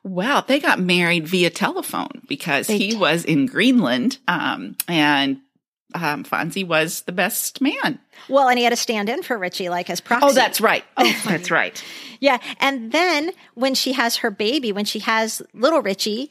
Well, 0.03 0.43
they 0.47 0.59
got 0.59 0.79
married 0.79 1.27
via 1.27 1.49
telephone 1.49 2.21
because 2.27 2.67
They 2.67 2.77
he 2.77 2.89
did. 2.91 2.99
was 2.99 3.25
in 3.25 3.45
Greenland, 3.47 4.19
um, 4.27 4.75
and 4.87 5.39
um, 5.95 6.23
Fonzie 6.23 6.67
was 6.67 7.01
the 7.01 7.11
best 7.11 7.61
man. 7.61 7.99
Well, 8.29 8.47
and 8.49 8.57
he 8.57 8.63
had 8.63 8.71
to 8.71 8.75
stand 8.77 9.09
in 9.09 9.23
for 9.23 9.37
Richie, 9.37 9.69
like 9.69 9.89
as 9.89 10.01
proxy. 10.01 10.27
Oh, 10.27 10.33
that's 10.33 10.59
right. 10.61 10.83
Oh, 10.97 11.11
that's 11.25 11.49
right. 11.49 11.81
Yeah. 12.19 12.37
And 12.59 12.91
then 12.91 13.31
when 13.53 13.73
she 13.75 13.93
has 13.93 14.17
her 14.17 14.31
baby, 14.31 14.71
when 14.71 14.85
she 14.85 14.99
has 14.99 15.41
little 15.53 15.81
Richie, 15.81 16.29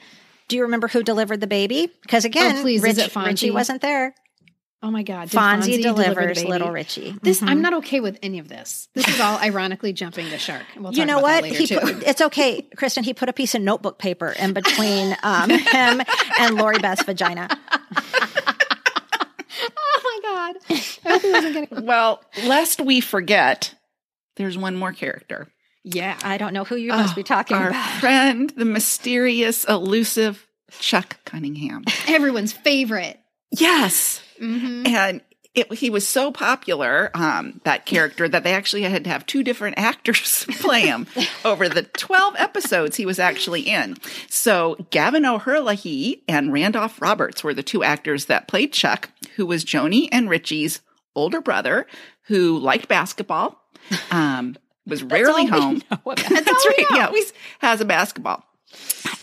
do 0.48 0.56
you 0.56 0.62
remember 0.62 0.88
who 0.88 1.02
delivered 1.02 1.40
the 1.40 1.46
baby? 1.46 1.90
Because 2.02 2.24
again, 2.24 2.56
Oh, 2.58 2.62
please, 2.62 2.84
is 2.84 2.96
Rich- 2.98 3.06
it 3.06 3.12
Fonzie? 3.12 3.26
Richie 3.26 3.50
wasn't 3.50 3.80
there. 3.82 4.14
Oh 4.82 4.90
my 4.90 5.02
God, 5.02 5.30
did 5.30 5.40
Fonzie, 5.40 5.80
deliver 5.80 6.02
the 6.02 6.14
delivers 6.14 6.38
baby? 6.40 6.48
little 6.50 6.70
Richie. 6.70 7.14
This 7.22 7.40
Mhm. 7.40 7.48
I'm 7.48 7.62
not 7.62 7.72
okay 7.74 8.00
with 8.00 8.18
any 8.22 8.38
of 8.38 8.48
this. 8.48 8.88
This 8.92 9.08
is 9.08 9.18
all 9.18 9.38
ironically 9.38 9.94
jumping 9.94 10.28
the 10.28 10.36
shark. 10.36 10.64
We'll 10.76 10.92
you 10.92 11.06
know 11.06 11.20
about 11.20 11.40
what? 11.42 11.52
He 11.52 11.66
put, 11.66 12.02
it's 12.02 12.20
okay, 12.20 12.60
Kristen. 12.76 13.02
He 13.02 13.14
put 13.14 13.30
a 13.30 13.32
piece 13.32 13.54
of 13.54 13.62
notebook 13.62 13.98
paper 13.98 14.34
in 14.38 14.52
between 14.52 15.16
um, 15.22 15.48
him 15.48 16.02
and 16.38 16.56
Lori 16.56 16.78
Beth's 16.80 17.02
vagina. 17.04 17.48
God, 20.34 20.56
I 20.68 21.10
hope 21.10 21.22
he 21.22 21.32
wasn't 21.32 21.70
gonna- 21.70 21.82
Well, 21.86 22.22
lest 22.44 22.80
we 22.80 23.00
forget, 23.00 23.74
there's 24.36 24.58
one 24.58 24.76
more 24.76 24.92
character. 24.92 25.48
Yeah, 25.84 26.18
I 26.22 26.38
don't 26.38 26.52
know 26.54 26.64
who 26.64 26.76
you 26.76 26.88
must 26.88 27.12
Oh, 27.12 27.16
be 27.16 27.22
talking 27.22 27.56
Our 27.56 27.68
about. 27.68 28.00
friend, 28.00 28.50
the 28.56 28.64
mysterious, 28.64 29.64
elusive 29.64 30.46
Chuck 30.80 31.18
Cunningham. 31.24 31.84
everyone's 32.08 32.52
favorite. 32.52 33.18
Yes. 33.50 34.20
hmm 34.38 34.84
And 34.86 35.20
it, 35.54 35.72
he 35.74 35.88
was 35.88 36.06
so 36.06 36.32
popular, 36.32 37.10
um, 37.14 37.60
that 37.64 37.86
character, 37.86 38.28
that 38.28 38.42
they 38.42 38.52
actually 38.52 38.82
had 38.82 39.04
to 39.04 39.10
have 39.10 39.24
two 39.24 39.42
different 39.42 39.78
actors 39.78 40.46
play 40.60 40.82
him 40.82 41.06
over 41.44 41.68
the 41.68 41.84
12 41.84 42.34
episodes 42.38 42.96
he 42.96 43.06
was 43.06 43.18
actually 43.18 43.62
in. 43.62 43.96
So 44.28 44.76
Gavin 44.90 45.24
O'Herlihy 45.24 46.22
and 46.26 46.52
Randolph 46.52 47.00
Roberts 47.00 47.44
were 47.44 47.54
the 47.54 47.62
two 47.62 47.84
actors 47.84 48.26
that 48.26 48.48
played 48.48 48.72
Chuck, 48.72 49.10
who 49.36 49.46
was 49.46 49.64
Joanie 49.64 50.10
and 50.10 50.28
Richie's 50.28 50.80
older 51.14 51.40
brother 51.40 51.86
who 52.22 52.58
liked 52.58 52.88
basketball, 52.88 53.62
um, 54.10 54.56
was 54.86 55.02
rarely 55.04 55.46
home. 55.46 55.82
That's 55.88 56.66
right. 56.66 56.86
Yeah, 56.90 57.06
always 57.06 57.32
has 57.60 57.80
a 57.80 57.84
basketball. 57.84 58.44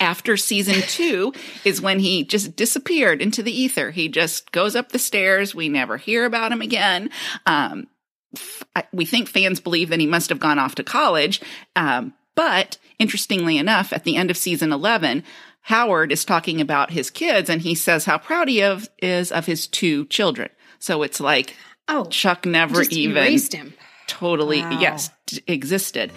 After 0.01 0.35
season 0.35 0.81
two 0.87 1.31
is 1.63 1.79
when 1.81 1.99
he 1.99 2.23
just 2.25 2.55
disappeared 2.57 3.21
into 3.21 3.41
the 3.43 3.51
ether. 3.57 3.91
He 3.91 4.09
just 4.09 4.51
goes 4.51 4.75
up 4.75 4.91
the 4.91 4.99
stairs. 4.99 5.55
We 5.55 5.69
never 5.69 5.95
hear 5.97 6.25
about 6.25 6.51
him 6.51 6.61
again. 6.61 7.09
Um, 7.45 7.87
f- 8.35 8.63
I- 8.75 8.87
we 8.91 9.05
think 9.05 9.29
fans 9.29 9.59
believe 9.61 9.89
that 9.89 9.99
he 9.99 10.07
must 10.07 10.29
have 10.29 10.39
gone 10.39 10.59
off 10.59 10.75
to 10.75 10.83
college. 10.83 11.39
Um, 11.75 12.13
but 12.35 12.77
interestingly 12.99 13.57
enough, 13.57 13.93
at 13.93 14.03
the 14.03 14.15
end 14.17 14.31
of 14.31 14.37
season 14.37 14.71
11, 14.73 15.23
Howard 15.65 16.11
is 16.11 16.25
talking 16.25 16.59
about 16.59 16.91
his 16.91 17.09
kids 17.11 17.49
and 17.49 17.61
he 17.61 17.75
says 17.75 18.05
how 18.05 18.17
proud 18.17 18.49
he 18.49 18.61
of, 18.63 18.89
is 19.01 19.31
of 19.31 19.45
his 19.45 19.67
two 19.67 20.05
children. 20.07 20.49
So 20.79 21.03
it's 21.03 21.19
like 21.19 21.55
Oh, 21.87 22.05
Chuck 22.05 22.45
never 22.45 22.75
just 22.79 22.93
even 22.93 23.17
erased 23.17 23.53
him. 23.53 23.73
totally, 24.07 24.59
yes, 24.59 25.09
d- 25.27 25.41
existed. 25.47 26.11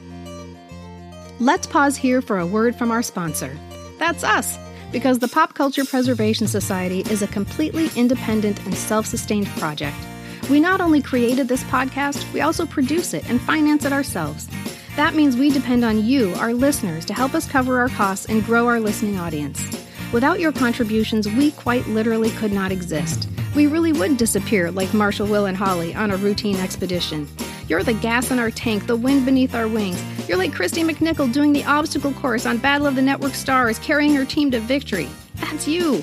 Let's 1.41 1.67
pause 1.67 1.97
here 1.97 2.23
for 2.23 2.39
a 2.39 2.47
word 2.47 2.77
from 2.77 2.91
our 2.91 3.03
sponsor. 3.03 3.59
That's 3.99 4.25
us, 4.25 4.59
because 4.93 5.19
the 5.19 5.29
Pop 5.29 5.55
Culture 5.55 5.85
Preservation 5.85 6.47
Society 6.47 7.01
is 7.11 7.23
a 7.23 7.27
completely 7.27 7.91
independent 7.97 8.65
and 8.65 8.75
self 8.75 9.07
sustained 9.07 9.47
project. 9.49 9.97
We 10.51 10.61
not 10.61 10.81
only 10.81 11.01
created 11.01 11.49
this 11.49 11.65
podcast, 11.65 12.31
we 12.33 12.41
also 12.43 12.67
produce 12.67 13.15
it 13.15 13.29
and 13.31 13.41
finance 13.41 13.85
it 13.85 13.93
ourselves. 13.93 14.49
That 14.97 15.15
means 15.15 15.37
we 15.37 15.51
depend 15.51 15.85
on 15.85 16.05
you, 16.05 16.35
our 16.35 16.53
listeners, 16.53 17.05
to 17.07 17.15
help 17.15 17.35
us 17.35 17.49
cover 17.49 17.81
our 17.81 17.89
costs 17.89 18.27
and 18.27 18.45
grow 18.45 18.67
our 18.67 18.79
listening 18.79 19.19
audience. 19.19 19.61
Without 20.15 20.39
your 20.39 20.53
contributions, 20.53 21.27
we 21.27 21.51
quite 21.51 21.85
literally 21.89 22.31
could 22.31 22.53
not 22.53 22.71
exist. 22.71 23.29
We 23.57 23.67
really 23.67 23.93
would 23.93 24.17
disappear 24.17 24.71
like 24.71 24.95
Marshall, 24.95 25.27
Will, 25.27 25.47
and 25.47 25.57
Holly 25.57 25.93
on 25.93 26.13
a 26.13 26.17
routine 26.17 26.55
expedition. 26.61 27.29
You're 27.67 27.83
the 27.83 27.95
gas 27.95 28.31
in 28.31 28.39
our 28.39 28.53
tank, 28.53 28.87
the 28.87 28.95
wind 28.95 29.27
beneath 29.27 29.57
our 29.57 29.67
wings. 29.67 30.01
You're 30.29 30.39
like 30.39 30.53
Kristy 30.53 30.89
McNichol 30.89 31.33
doing 31.33 31.53
the 31.53 31.65
obstacle 31.65 32.13
course 32.13 32.47
on 32.47 32.59
Battle 32.59 32.87
of 32.87 32.95
the 32.95 33.03
Network 33.03 33.35
Stars, 33.35 33.81
carrying 33.81 34.15
her 34.15 34.25
team 34.25 34.53
to 34.53 34.61
victory. 34.61 35.09
That's 35.41 35.67
you. 35.67 36.01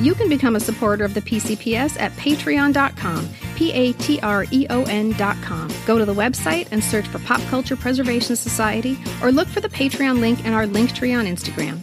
You 0.00 0.14
can 0.14 0.30
become 0.30 0.56
a 0.56 0.60
supporter 0.60 1.04
of 1.04 1.12
the 1.12 1.20
PCPS 1.20 2.00
at 2.00 2.12
patreon.com, 2.12 3.28
P 3.54 3.70
A 3.70 3.92
T 3.92 4.18
R 4.20 4.46
E 4.50 4.66
O 4.70 4.84
N.com. 4.84 5.70
Go 5.86 5.98
to 5.98 6.06
the 6.06 6.14
website 6.14 6.68
and 6.70 6.82
search 6.82 7.06
for 7.06 7.18
Pop 7.18 7.42
Culture 7.48 7.76
Preservation 7.76 8.34
Society 8.34 8.98
or 9.22 9.30
look 9.30 9.48
for 9.48 9.60
the 9.60 9.68
Patreon 9.68 10.20
link 10.20 10.42
in 10.46 10.54
our 10.54 10.66
link 10.66 10.94
tree 10.94 11.12
on 11.12 11.26
Instagram. 11.26 11.82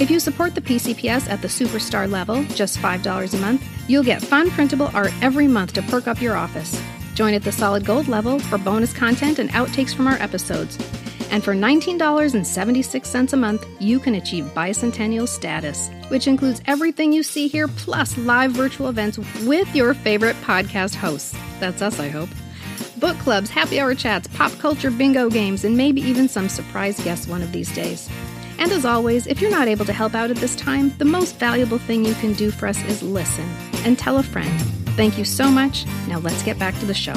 If 0.00 0.10
you 0.10 0.18
support 0.18 0.54
the 0.54 0.62
PCPS 0.62 1.28
at 1.28 1.42
the 1.42 1.48
superstar 1.48 2.10
level, 2.10 2.42
just 2.54 2.78
$5 2.78 3.34
a 3.34 3.36
month, 3.36 3.62
you'll 3.86 4.02
get 4.02 4.22
fun 4.22 4.50
printable 4.50 4.90
art 4.94 5.12
every 5.20 5.46
month 5.46 5.74
to 5.74 5.82
perk 5.82 6.08
up 6.08 6.22
your 6.22 6.36
office. 6.36 6.82
Join 7.14 7.34
at 7.34 7.42
the 7.42 7.52
solid 7.52 7.84
gold 7.84 8.08
level 8.08 8.38
for 8.38 8.56
bonus 8.56 8.94
content 8.94 9.38
and 9.38 9.50
outtakes 9.50 9.94
from 9.94 10.06
our 10.06 10.14
episodes. 10.14 10.78
And 11.30 11.44
for 11.44 11.52
$19.76 11.52 13.32
a 13.34 13.36
month, 13.36 13.66
you 13.78 14.00
can 14.00 14.14
achieve 14.14 14.44
bicentennial 14.54 15.28
status, 15.28 15.90
which 16.08 16.26
includes 16.26 16.62
everything 16.64 17.12
you 17.12 17.22
see 17.22 17.46
here 17.46 17.68
plus 17.68 18.16
live 18.16 18.52
virtual 18.52 18.88
events 18.88 19.18
with 19.44 19.76
your 19.76 19.92
favorite 19.92 20.36
podcast 20.36 20.94
hosts. 20.94 21.36
That's 21.60 21.82
us, 21.82 22.00
I 22.00 22.08
hope. 22.08 22.30
Book 22.96 23.18
clubs, 23.18 23.50
happy 23.50 23.78
hour 23.78 23.94
chats, 23.94 24.28
pop 24.28 24.52
culture 24.60 24.90
bingo 24.90 25.28
games, 25.28 25.64
and 25.64 25.76
maybe 25.76 26.00
even 26.00 26.26
some 26.26 26.48
surprise 26.48 26.98
guests 27.04 27.28
one 27.28 27.42
of 27.42 27.52
these 27.52 27.70
days. 27.74 28.08
And 28.60 28.70
as 28.72 28.84
always, 28.84 29.26
if 29.26 29.40
you're 29.40 29.50
not 29.50 29.68
able 29.68 29.86
to 29.86 29.92
help 29.92 30.14
out 30.14 30.30
at 30.30 30.36
this 30.36 30.54
time, 30.54 30.94
the 30.98 31.04
most 31.06 31.36
valuable 31.36 31.78
thing 31.78 32.04
you 32.04 32.14
can 32.16 32.34
do 32.34 32.50
for 32.50 32.66
us 32.66 32.80
is 32.84 33.02
listen 33.02 33.48
and 33.86 33.98
tell 33.98 34.18
a 34.18 34.22
friend. 34.22 34.60
Thank 34.96 35.16
you 35.16 35.24
so 35.24 35.50
much. 35.50 35.86
Now 36.06 36.18
let's 36.18 36.42
get 36.42 36.58
back 36.58 36.78
to 36.80 36.86
the 36.86 36.92
show. 36.92 37.14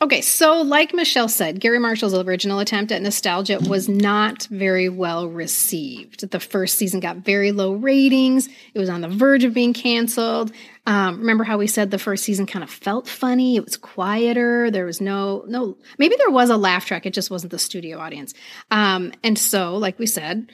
Okay, 0.00 0.20
so 0.20 0.60
like 0.60 0.92
Michelle 0.92 1.28
said, 1.28 1.60
Garry 1.60 1.78
Marshall's 1.78 2.14
original 2.14 2.58
attempt 2.60 2.92
at 2.92 3.00
nostalgia 3.00 3.58
was 3.58 3.88
not 3.88 4.44
very 4.50 4.88
well 4.88 5.28
received. 5.28 6.30
The 6.30 6.40
first 6.40 6.76
season 6.76 7.00
got 7.00 7.16
very 7.16 7.52
low 7.52 7.72
ratings. 7.72 8.48
It 8.74 8.78
was 8.78 8.90
on 8.90 9.00
the 9.00 9.08
verge 9.08 9.44
of 9.44 9.54
being 9.54 9.72
canceled. 9.72 10.52
Um, 10.86 11.20
remember 11.20 11.44
how 11.44 11.56
we 11.56 11.66
said 11.66 11.90
the 11.90 11.98
first 11.98 12.24
season 12.24 12.46
kind 12.46 12.62
of 12.62 12.70
felt 12.70 13.08
funny? 13.08 13.56
It 13.56 13.64
was 13.64 13.76
quieter. 13.76 14.70
There 14.70 14.84
was 14.84 15.00
no 15.00 15.44
no. 15.46 15.78
Maybe 15.98 16.16
there 16.18 16.30
was 16.30 16.50
a 16.50 16.56
laugh 16.56 16.86
track. 16.86 17.06
It 17.06 17.14
just 17.14 17.30
wasn't 17.30 17.52
the 17.52 17.58
studio 17.58 17.98
audience. 17.98 18.34
Um, 18.70 19.12
and 19.22 19.38
so, 19.38 19.76
like 19.76 19.98
we 19.98 20.06
said, 20.06 20.50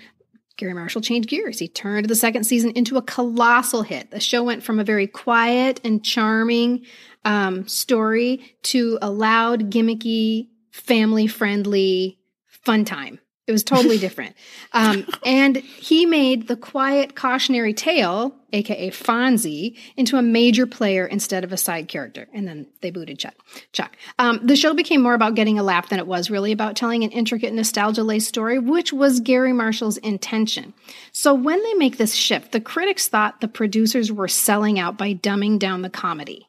Garry 0.57 0.75
Marshall 0.75 1.01
changed 1.01 1.29
gears. 1.29 1.59
He 1.59 1.69
turned 1.69 2.09
the 2.09 2.15
second 2.15 2.45
season 2.45 2.71
into 2.73 2.97
a 2.97 3.03
colossal 3.03 3.83
hit. 3.83 4.11
The 4.11 4.21
show 4.21 4.45
went 4.45 4.63
from 4.63 4.79
a 4.79 4.85
very 4.85 5.07
quiet 5.07 5.81
and 5.83 6.05
charming 6.05 6.85
um, 7.25 7.67
story 7.67 8.57
to 8.65 8.99
a 9.03 9.11
loud, 9.11 9.71
gimmicky, 9.71 10.49
family 10.71 11.27
friendly 11.27 12.19
fun 12.47 12.85
time. 12.85 13.19
It 13.51 13.53
was 13.53 13.65
totally 13.65 13.99
different. 14.07 14.37
Um, 14.73 15.05
and 15.27 15.57
he 15.57 16.07
made 16.07 16.47
the 16.47 16.57
quiet 16.57 17.17
cautionary 17.17 17.75
tale, 17.75 18.33
aka 18.53 18.91
Fonzie, 18.91 19.77
into 19.97 20.17
a 20.17 20.23
major 20.23 20.67
player 20.67 21.05
instead 21.05 21.43
of 21.43 21.53
a 21.53 21.57
side 21.57 21.89
character. 21.89 22.29
And 22.33 22.47
then 22.47 22.69
they 22.81 22.93
booted 22.93 23.19
Chuck. 23.19 23.35
Chuck. 23.73 23.97
Um, 24.21 24.39
the 24.47 24.55
show 24.55 24.73
became 24.73 25.03
more 25.03 25.15
about 25.15 25.35
getting 25.35 25.59
a 25.59 25.65
laugh 25.65 25.89
than 25.89 25.99
it 25.99 26.07
was 26.07 26.31
really 26.31 26.53
about 26.53 26.77
telling 26.77 27.03
an 27.03 27.11
intricate 27.11 27.53
nostalgia 27.53 28.05
laced 28.05 28.29
story, 28.29 28.61
which 28.61 28.93
was 28.93 29.19
Garry 29.19 29.53
Marshall's 29.53 29.97
intention. 29.97 30.73
So 31.11 31.35
when 31.35 31.61
they 31.61 31.75
make 31.75 31.97
this 31.97 32.15
shift, 32.15 32.53
the 32.53 32.61
critics 32.61 33.09
thought 33.09 33.41
the 33.41 33.49
producers 33.49 34.13
were 34.13 34.29
selling 34.29 34.79
out 34.79 34.97
by 34.97 35.13
dumbing 35.13 35.59
down 35.59 35.83
the 35.83 35.91
comedy. 35.91 36.47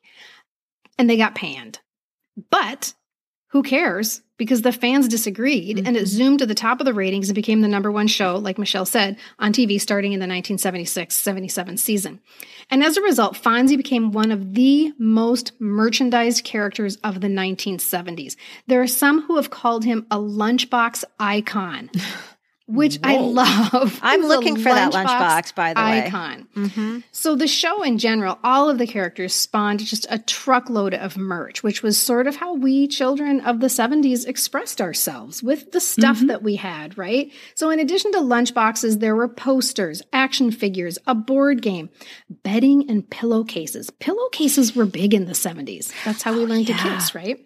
And 1.00 1.10
they 1.10 1.18
got 1.18 1.34
panned. 1.34 1.80
But 2.52 2.94
who 3.48 3.64
cares? 3.64 4.22
Because 4.42 4.64
the 4.64 4.72
fans 4.72 5.08
disagreed 5.08 5.78
and 5.86 5.96
it 5.96 6.00
mm-hmm. 6.00 6.06
zoomed 6.08 6.40
to 6.40 6.48
the 6.48 6.56
top 6.56 6.80
of 6.80 6.86
the 6.88 6.96
ratings 6.96 7.30
and 7.30 7.36
became 7.36 7.62
the 7.62 7.68
number 7.68 7.92
one 7.92 8.08
show, 8.08 8.38
like 8.38 8.58
Michelle 8.58 8.88
said, 8.88 9.18
on 9.38 9.54
TV 9.54 9.80
starting 9.80 10.14
in 10.14 10.20
the 10.20 10.24
1976 10.24 11.16
77 11.16 11.78
season. 11.78 12.20
And 12.72 12.84
as 12.84 12.98
a 12.98 13.04
result, 13.04 13.36
Fonzie 13.36 13.78
became 13.78 14.12
one 14.12 14.32
of 14.32 14.56
the 14.56 14.94
most 14.98 15.52
merchandised 15.60 16.44
characters 16.44 16.96
of 17.04 17.22
the 17.22 17.28
1970s. 17.28 18.36
There 18.66 18.82
are 18.82 18.88
some 18.88 19.22
who 19.22 19.36
have 19.36 19.52
called 19.52 19.86
him 19.86 20.08
a 20.10 20.18
lunchbox 20.18 21.04
icon. 21.20 21.92
Which 22.74 23.00
I 23.04 23.18
love. 23.18 24.00
I'm 24.02 24.22
looking 24.22 24.56
for 24.56 24.64
that 24.70 24.92
lunchbox, 24.94 25.54
by 25.56 25.74
the 25.74 25.80
way. 25.82 26.04
icon. 26.06 27.04
So 27.12 27.36
the 27.36 27.48
show 27.48 27.84
in 27.84 27.98
general, 27.98 28.40
all 28.44 28.70
of 28.70 28.78
the 28.78 28.88
characters 28.88 29.34
spawned 29.34 29.80
just 29.80 30.06
a 30.10 30.20
truckload 30.20 30.94
of 30.94 31.18
merch, 31.18 31.64
which 31.64 31.84
was 31.84 31.98
sort 31.98 32.28
of 32.28 32.38
how 32.38 32.54
we 32.54 32.88
children 32.88 33.42
of 33.42 33.60
the 33.60 33.68
70s 33.68 34.26
expressed 34.28 34.82
ourselves 34.82 35.44
with 35.44 35.72
the 35.72 35.80
stuff 35.80 36.20
that 36.28 36.42
we 36.44 36.56
had, 36.56 36.98
right? 36.98 37.32
So 37.56 37.70
in 37.70 37.80
addition 37.80 38.12
to 38.14 38.20
lunchboxes, 38.20 39.00
there 39.00 39.16
were 39.16 39.28
posters, 39.28 40.02
action 40.14 40.52
figures, 40.52 40.98
a 41.06 41.14
board 41.16 41.62
game, 41.62 41.90
bedding 42.30 42.90
and 42.90 43.10
pillowcases. 43.10 43.90
Pillowcases 43.90 44.76
were 44.76 44.86
big 44.86 45.14
in 45.14 45.26
the 45.26 45.34
70s. 45.34 45.92
That's 46.06 46.24
how 46.24 46.34
we 46.34 46.46
learned 46.46 46.68
to 46.68 46.74
kiss, 46.74 47.14
right? 47.14 47.40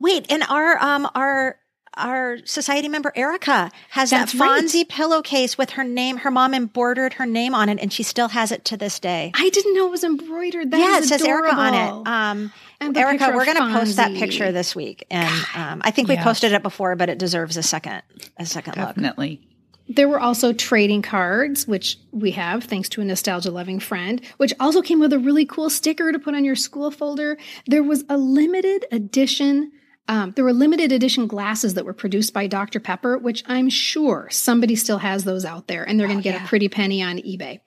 Wait, 0.00 0.24
and 0.30 0.42
our 0.44 0.78
um 0.78 1.06
our 1.14 1.56
our 1.96 2.38
society 2.44 2.88
member 2.88 3.12
Erica 3.14 3.70
has 3.90 4.10
That's 4.10 4.32
that 4.32 4.40
right. 4.40 4.62
Fonzie 4.62 4.88
pillowcase 4.88 5.56
with 5.58 5.70
her 5.70 5.84
name. 5.84 6.18
Her 6.18 6.30
mom 6.30 6.54
embroidered 6.54 7.14
her 7.14 7.26
name 7.26 7.54
on 7.54 7.68
it, 7.68 7.78
and 7.80 7.92
she 7.92 8.02
still 8.02 8.28
has 8.28 8.52
it 8.52 8.64
to 8.66 8.76
this 8.76 8.98
day. 8.98 9.32
I 9.34 9.48
didn't 9.50 9.74
know 9.74 9.86
it 9.86 9.90
was 9.90 10.04
embroidered. 10.04 10.70
That 10.70 10.80
yeah, 10.80 10.98
it 10.98 11.04
says 11.04 11.22
Erica 11.22 11.54
on 11.54 11.74
it. 11.74 12.08
Um, 12.08 12.52
Erica, 12.96 13.32
we're 13.34 13.44
going 13.44 13.56
to 13.56 13.72
post 13.72 13.96
that 13.96 14.14
picture 14.14 14.52
this 14.52 14.76
week, 14.76 15.06
and 15.10 15.46
um, 15.54 15.80
I 15.84 15.90
think 15.90 16.08
we 16.08 16.16
posted 16.16 16.52
it 16.52 16.62
before, 16.62 16.96
but 16.96 17.08
it 17.08 17.18
deserves 17.18 17.56
a 17.56 17.62
second 17.62 18.02
a 18.36 18.46
second 18.46 18.76
look. 18.76 18.88
Definitely. 18.88 19.40
There 19.86 20.08
were 20.08 20.20
also 20.20 20.52
trading 20.54 21.02
cards, 21.02 21.68
which 21.68 21.98
we 22.10 22.30
have 22.30 22.64
thanks 22.64 22.88
to 22.90 23.02
a 23.02 23.04
nostalgia 23.04 23.50
loving 23.50 23.80
friend, 23.80 24.20
which 24.38 24.54
also 24.58 24.80
came 24.80 24.98
with 24.98 25.12
a 25.12 25.18
really 25.18 25.44
cool 25.44 25.68
sticker 25.68 26.10
to 26.10 26.18
put 26.18 26.34
on 26.34 26.44
your 26.44 26.56
school 26.56 26.90
folder. 26.90 27.36
There 27.66 27.82
was 27.82 28.02
a 28.08 28.16
limited 28.16 28.86
edition. 28.90 29.72
Um, 30.06 30.32
there 30.32 30.44
were 30.44 30.52
limited 30.52 30.92
edition 30.92 31.26
glasses 31.26 31.74
that 31.74 31.84
were 31.86 31.94
produced 31.94 32.34
by 32.34 32.46
Dr. 32.46 32.78
Pepper, 32.78 33.16
which 33.16 33.42
I'm 33.46 33.70
sure 33.70 34.28
somebody 34.30 34.76
still 34.76 34.98
has 34.98 35.24
those 35.24 35.44
out 35.46 35.66
there 35.66 35.82
and 35.82 35.98
they're 35.98 36.06
going 36.08 36.18
to 36.18 36.22
get 36.22 36.42
a 36.42 36.46
pretty 36.46 36.68
penny 36.68 37.02
on 37.02 37.16
eBay. 37.18 37.60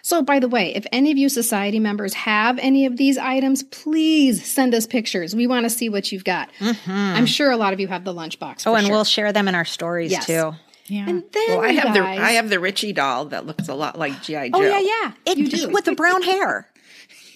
So, 0.00 0.22
by 0.22 0.38
the 0.38 0.48
way, 0.48 0.74
if 0.74 0.86
any 0.92 1.10
of 1.10 1.16
you 1.18 1.28
society 1.30 1.78
members 1.78 2.12
have 2.14 2.58
any 2.58 2.84
of 2.84 2.96
these 2.98 3.16
items, 3.16 3.62
please 3.62 4.44
send 4.50 4.74
us 4.74 4.86
pictures. 4.86 5.34
We 5.34 5.46
want 5.46 5.64
to 5.64 5.70
see 5.70 5.88
what 5.88 6.12
you've 6.12 6.24
got. 6.24 6.50
I'm 6.86 7.26
sure 7.26 7.50
a 7.50 7.56
lot 7.56 7.72
of 7.72 7.80
you 7.80 7.88
have 7.88 8.04
the 8.04 8.12
lunchbox. 8.14 8.66
Oh, 8.66 8.74
and 8.74 8.86
sure. 8.86 8.94
we'll 8.94 9.04
share 9.04 9.32
them 9.32 9.48
in 9.48 9.54
our 9.54 9.64
stories 9.64 10.10
Yes. 10.10 10.26
too. 10.26 10.52
Yeah. 10.86 11.08
And 11.08 11.22
then, 11.32 11.44
Well, 11.48 11.60
I 11.64 11.72
have 11.72 11.94
the 11.94 12.00
I 12.02 12.32
have 12.32 12.50
the 12.50 12.60
Richie 12.60 12.92
doll 12.92 13.26
that 13.26 13.46
looks 13.46 13.68
a 13.68 13.74
lot 13.74 13.98
like 13.98 14.22
GI 14.22 14.50
Joe. 14.50 14.58
Oh 14.58 14.60
yeah, 14.60 14.80
yeah. 14.80 15.12
It, 15.32 15.38
you 15.38 15.48
do. 15.48 15.68
with 15.70 15.86
the 15.86 15.94
brown 15.94 16.22
hair. 16.22 16.68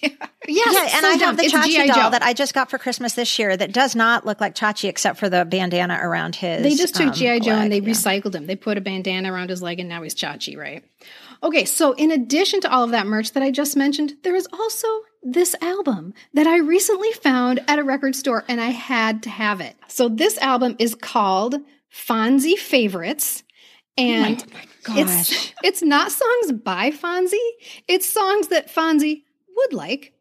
Yes, 0.51 0.72
Yeah, 0.72 0.80
and 0.80 0.90
so 1.05 1.09
I 1.09 1.18
dumb. 1.18 1.20
have 1.20 1.36
the 1.36 1.44
It's 1.44 1.53
Chachi 1.53 1.86
doll 1.88 2.05
Joe. 2.05 2.11
that 2.11 2.22
I 2.22 2.32
just 2.32 2.55
got 2.55 2.70
for 2.70 2.78
Christmas 2.78 3.12
this 3.12 3.38
year 3.38 3.55
that 3.55 3.70
does 3.70 3.94
not 3.94 4.24
look 4.24 4.40
like 4.40 4.55
Chachi 4.55 4.88
except 4.88 5.18
for 5.18 5.28
the 5.28 5.44
bandana 5.44 5.99
around 6.01 6.36
his. 6.36 6.62
They 6.62 6.74
just 6.74 6.94
took 6.94 7.09
um, 7.09 7.12
G.I. 7.12 7.40
Joe 7.40 7.51
and 7.53 7.70
they 7.70 7.80
yeah. 7.80 7.90
recycled 7.90 8.34
him. 8.34 8.46
They 8.46 8.57
put 8.57 8.78
a 8.78 8.80
bandana 8.80 9.30
around 9.30 9.51
his 9.51 9.61
leg 9.61 9.78
and 9.78 9.90
now 9.90 10.01
he's 10.03 10.14
Chachi, 10.14 10.57
right? 10.57 10.82
Okay, 11.42 11.66
so 11.66 11.92
in 11.92 12.11
addition 12.11 12.62
to 12.62 12.72
all 12.72 12.82
of 12.84 12.92
that 12.92 13.07
merch 13.07 13.32
that 13.32 13.42
I 13.42 13.51
just 13.51 13.76
mentioned, 13.76 14.14
there 14.22 14.34
is 14.34 14.49
also 14.51 14.88
this 15.22 15.55
album 15.61 16.14
that 16.32 16.46
I 16.46 16.59
recently 16.61 17.12
found 17.12 17.61
at 17.68 17.78
a 17.78 17.84
record 17.84 18.16
store 18.16 18.44
and 18.49 18.59
I 18.59 18.68
had 18.70 19.22
to 19.24 19.30
have 19.30 19.61
it. 19.61 19.76
So 19.88 20.09
this 20.09 20.38
album 20.38 20.76
is 20.78 20.94
called 20.94 21.57
Fonzie 21.92 22.57
Favorites. 22.57 23.42
And 23.99 24.42
Oh 24.88 24.94
it's 24.96 25.53
it's 25.62 25.82
not 25.82 26.11
songs 26.11 26.53
by 26.53 26.90
Fonzie. 26.90 27.36
It's 27.88 28.09
songs 28.09 28.49
that 28.49 28.72
Fonzie 28.72 29.24
would 29.59 29.73
like 29.73 30.13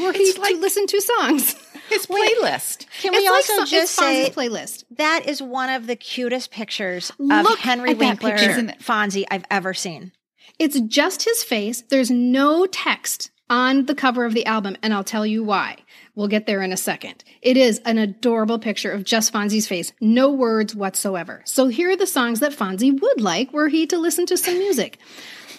were 0.00 0.12
he 0.12 0.32
to 0.32 0.56
listen 0.60 0.86
to 0.86 1.00
songs. 1.00 1.54
His 1.88 2.06
playlist. 2.06 2.86
Can 3.02 3.12
It's 3.12 3.18
we 3.22 3.28
like 3.28 3.34
also 3.34 3.56
so- 3.56 3.64
just 3.66 3.74
it's 3.74 3.90
say 3.92 4.30
Fonzie's 4.30 4.34
playlist? 4.34 4.84
that 4.96 5.28
is 5.28 5.42
one 5.42 5.68
of 5.68 5.86
the 5.86 5.96
cutest 5.96 6.50
pictures 6.50 7.10
of 7.10 7.16
Look 7.18 7.58
Henry 7.58 7.90
at 7.90 7.98
that 7.98 8.04
Winkler 8.06 8.30
picture. 8.30 8.50
Isn't 8.50 8.70
it? 8.70 8.78
Fonzie 8.78 9.24
I've 9.30 9.44
ever 9.50 9.74
seen. 9.74 10.12
It's 10.58 10.78
just 10.80 11.24
his 11.24 11.42
face. 11.44 11.82
There's 11.82 12.10
no 12.10 12.66
text 12.66 13.30
on 13.50 13.84
the 13.86 13.94
cover 13.94 14.24
of 14.24 14.32
the 14.32 14.46
album, 14.46 14.76
and 14.82 14.94
I'll 14.94 15.04
tell 15.04 15.26
you 15.26 15.42
why. 15.44 15.76
We'll 16.14 16.28
get 16.28 16.46
there 16.46 16.62
in 16.62 16.72
a 16.72 16.76
second. 16.76 17.24
It 17.42 17.56
is 17.58 17.80
an 17.84 17.98
adorable 17.98 18.58
picture 18.58 18.92
of 18.92 19.04
just 19.04 19.32
Fonzie's 19.32 19.66
face, 19.66 19.92
no 20.00 20.30
words 20.30 20.74
whatsoever. 20.74 21.42
So 21.44 21.66
here 21.68 21.90
are 21.90 21.96
the 21.96 22.06
songs 22.06 22.40
that 22.40 22.52
Fonzie 22.52 22.98
would 22.98 23.20
like 23.20 23.52
were 23.52 23.68
he 23.68 23.86
to 23.88 23.98
listen 23.98 24.24
to 24.26 24.36
some 24.38 24.58
music. 24.58 24.98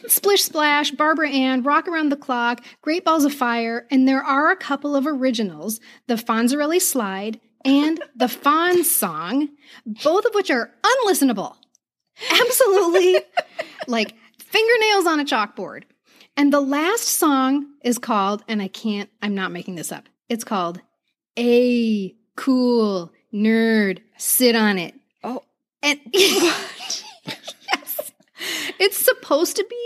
Splish 0.08 0.43
Splash, 0.43 0.91
Barbara 0.91 1.30
Ann, 1.30 1.64
Rock 1.64 1.88
Around 1.88 2.10
the 2.10 2.18
Clock, 2.18 2.64
Great 2.82 3.06
Balls 3.06 3.26
of 3.26 3.34
Fire, 3.34 3.88
and 3.89 4.08
there 4.08 4.24
are 4.24 4.51
a 4.51 4.56
couple 4.56 4.95
of 4.95 5.08
originals, 5.08 5.80
the 6.08 6.16
Fonzarelli 6.16 6.82
Slide 6.82 7.39
and 7.66 8.04
the 8.16 8.26
Fonz 8.26 8.86
Song, 8.86 9.49
both 9.86 10.26
of 10.26 10.34
which 10.34 10.51
are 10.51 10.72
unlistenable. 10.84 11.56
Absolutely 12.32 13.20
like 13.88 14.16
fingernails 14.39 15.06
on 15.06 15.20
a 15.20 15.26
chalkboard. 15.26 15.84
And 16.36 16.51
the 16.51 16.62
last 16.62 17.08
song 17.08 17.68
is 17.84 17.97
called, 17.97 18.43
and 18.47 18.62
I 18.62 18.68
can't, 18.68 19.10
I'm 19.22 19.36
not 19.36 19.51
making 19.51 19.76
this 19.76 19.91
up. 19.91 20.10
It's 20.30 20.43
called 20.43 20.82
A 21.38 22.16
Cool 22.36 23.12
Nerd 23.34 23.99
Sit 24.18 24.56
on 24.56 24.78
It. 24.80 24.95
Oh. 25.24 25.43
And 25.82 25.99
yes. 26.14 27.04
It's 28.80 28.97
supposed 28.97 29.56
to 29.58 29.66
be 29.70 29.83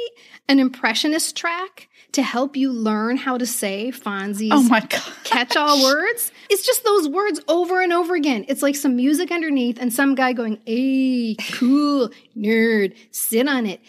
an 0.49 0.59
impressionist 0.59 1.35
track 1.35 1.89
to 2.13 2.21
help 2.21 2.55
you 2.55 2.71
learn 2.71 3.17
how 3.17 3.37
to 3.37 3.45
say 3.45 3.91
Fonzie's 3.91 4.51
Oh 4.53 4.63
my 4.63 4.79
catch 5.23 5.57
all 5.57 5.83
words. 5.83 6.31
It's 6.49 6.65
just 6.65 6.83
those 6.83 7.07
words 7.07 7.41
over 7.47 7.81
and 7.81 7.91
over 7.91 8.15
again. 8.15 8.45
It's 8.47 8.61
like 8.61 8.75
some 8.75 8.95
music 8.95 9.31
underneath 9.31 9.77
and 9.79 9.93
some 9.93 10.15
guy 10.15 10.33
going, 10.33 10.59
Hey, 10.65 11.35
cool, 11.53 12.09
nerd, 12.35 12.95
sit 13.11 13.47
on 13.47 13.65
it. 13.65 13.81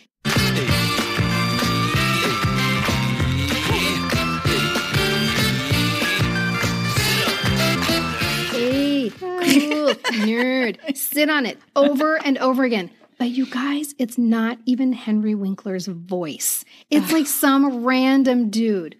Hey, 8.50 9.10
cool, 9.10 9.94
nerd, 10.24 10.96
sit 10.96 11.30
on 11.30 11.46
it 11.46 11.58
over 11.76 12.16
and 12.16 12.36
over 12.38 12.64
again. 12.64 12.90
But 13.18 13.30
you 13.30 13.46
guys, 13.46 13.94
it's 13.98 14.16
not 14.16 14.58
even 14.64 14.92
Henry 14.92 15.34
Winkler's 15.34 15.88
voice. 15.88 16.64
It's 16.88 17.12
like 17.12 17.26
some 17.26 17.84
random 17.84 18.48
dude. 18.48 18.96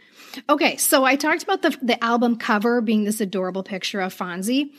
Okay, 0.49 0.77
so 0.77 1.05
I 1.05 1.15
talked 1.15 1.45
about 1.45 1.63
the, 1.63 1.77
the 1.81 2.03
album 2.03 2.37
cover 2.37 2.81
being 2.81 3.05
this 3.05 3.21
adorable 3.21 3.63
picture 3.63 4.01
of 4.01 4.15
Fonzie. 4.15 4.73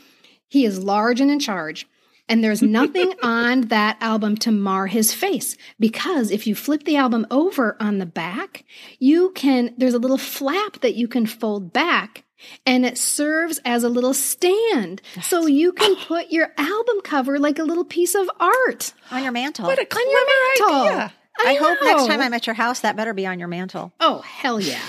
He 0.50 0.66
is 0.66 0.84
large 0.84 1.22
and 1.22 1.32
in 1.32 1.40
charge. 1.40 1.88
And 2.28 2.44
there's 2.44 2.62
nothing 2.62 3.14
on 3.24 3.62
that 3.62 3.98
album 4.02 4.36
to 4.38 4.52
mar 4.52 4.88
his 4.88 5.14
face 5.14 5.56
because 5.80 6.32
if 6.32 6.46
you 6.46 6.54
flip 6.54 6.84
the 6.84 6.98
album 6.98 7.26
over 7.32 7.78
on 7.80 7.98
the 7.98 8.06
back, 8.06 8.66
you 9.00 9.32
can, 9.32 9.74
there's 9.78 9.94
a 9.94 10.00
little 10.00 10.18
flap 10.18 10.82
that 10.82 10.96
you 10.96 11.08
can 11.08 11.26
fold 11.26 11.72
back 11.72 12.26
and 12.66 12.86
it 12.86 12.98
serves 12.98 13.60
as 13.66 13.84
a 13.84 13.90
little 13.90 14.14
stand. 14.14 15.02
So 15.22 15.46
you 15.46 15.72
can 15.72 15.96
put 15.96 16.32
your 16.32 16.52
album 16.58 17.02
cover 17.04 17.40
like 17.40 17.60
a 17.60 17.64
little 17.64 17.86
piece 17.86 18.16
of 18.16 18.30
art 18.40 18.94
On 19.12 19.24
your 19.24 19.32
mantle. 19.32 19.66
What 19.66 19.80
a 19.80 19.96
on 19.96 20.12
your 20.12 20.26
mantle. 20.26 20.88
idea. 20.88 21.14
I 21.46 21.54
hope 21.56 21.78
next 21.82 22.08
time 22.08 22.22
I'm 22.22 22.34
at 22.34 22.48
your 22.48 22.54
house, 22.54 22.82
that 22.82 22.96
better 22.96 23.14
be 23.14 23.26
on 23.26 23.40
your 23.40 23.48
mantle. 23.48 23.94
Oh, 24.00 24.20
hell 24.20 24.60
yeah. 24.60 24.82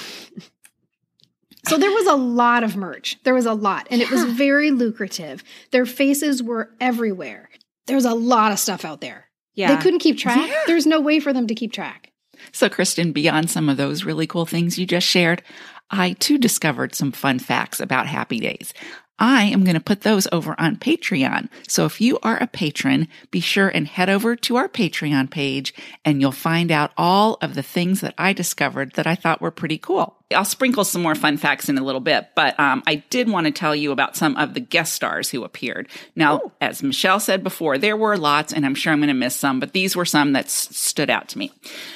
So 1.68 1.78
there 1.78 1.90
was 1.90 2.06
a 2.06 2.16
lot 2.16 2.64
of 2.64 2.74
merch. 2.76 3.18
There 3.22 3.34
was 3.34 3.46
a 3.46 3.52
lot, 3.52 3.86
and 3.90 4.00
it 4.00 4.10
was 4.10 4.24
very 4.24 4.70
lucrative. 4.70 5.44
Their 5.70 5.86
faces 5.86 6.42
were 6.42 6.70
everywhere. 6.80 7.50
There's 7.86 8.06
a 8.06 8.14
lot 8.14 8.50
of 8.50 8.58
stuff 8.58 8.84
out 8.84 9.00
there. 9.00 9.26
Yeah. 9.54 9.74
They 9.74 9.82
couldn't 9.82 10.00
keep 10.00 10.18
track. 10.18 10.48
Yeah. 10.48 10.62
There's 10.66 10.86
no 10.86 11.00
way 11.00 11.20
for 11.20 11.32
them 11.32 11.46
to 11.48 11.54
keep 11.54 11.72
track. 11.72 12.09
So, 12.52 12.68
Kristen, 12.68 13.12
beyond 13.12 13.50
some 13.50 13.68
of 13.68 13.76
those 13.76 14.04
really 14.04 14.26
cool 14.26 14.46
things 14.46 14.78
you 14.78 14.86
just 14.86 15.06
shared, 15.06 15.42
I 15.90 16.12
too 16.14 16.38
discovered 16.38 16.94
some 16.94 17.12
fun 17.12 17.38
facts 17.38 17.80
about 17.80 18.06
Happy 18.06 18.38
Days. 18.38 18.72
I 19.20 19.44
am 19.44 19.64
going 19.64 19.74
to 19.74 19.80
put 19.80 20.00
those 20.00 20.26
over 20.32 20.54
on 20.58 20.76
Patreon. 20.76 21.50
So 21.68 21.84
if 21.84 22.00
you 22.00 22.18
are 22.22 22.38
a 22.38 22.46
patron, 22.46 23.06
be 23.30 23.40
sure 23.40 23.68
and 23.68 23.86
head 23.86 24.08
over 24.08 24.34
to 24.34 24.56
our 24.56 24.68
Patreon 24.68 25.30
page 25.30 25.74
and 26.04 26.20
you'll 26.20 26.32
find 26.32 26.72
out 26.72 26.92
all 26.96 27.36
of 27.42 27.54
the 27.54 27.62
things 27.62 28.00
that 28.00 28.14
I 28.16 28.32
discovered 28.32 28.94
that 28.94 29.06
I 29.06 29.14
thought 29.14 29.42
were 29.42 29.50
pretty 29.50 29.76
cool. 29.76 30.16
I'll 30.34 30.44
sprinkle 30.44 30.84
some 30.84 31.02
more 31.02 31.16
fun 31.16 31.36
facts 31.36 31.68
in 31.68 31.76
a 31.76 31.82
little 31.82 32.00
bit, 32.00 32.28
but 32.36 32.58
um, 32.58 32.82
I 32.86 32.96
did 33.10 33.28
want 33.28 33.46
to 33.46 33.52
tell 33.52 33.74
you 33.74 33.90
about 33.90 34.16
some 34.16 34.36
of 34.36 34.54
the 34.54 34.60
guest 34.60 34.94
stars 34.94 35.28
who 35.28 35.42
appeared. 35.42 35.88
Now, 36.14 36.52
as 36.60 36.82
Michelle 36.84 37.18
said 37.18 37.42
before, 37.42 37.78
there 37.78 37.96
were 37.96 38.16
lots, 38.16 38.52
and 38.52 38.64
I'm 38.64 38.76
sure 38.76 38.92
I'm 38.92 39.00
going 39.00 39.08
to 39.08 39.14
miss 39.14 39.34
some, 39.34 39.58
but 39.58 39.72
these 39.72 39.96
were 39.96 40.04
some 40.04 40.32
that 40.34 40.44
s- 40.44 40.68
stood 40.70 41.10
out 41.10 41.28
to 41.30 41.38
me. 41.38 41.52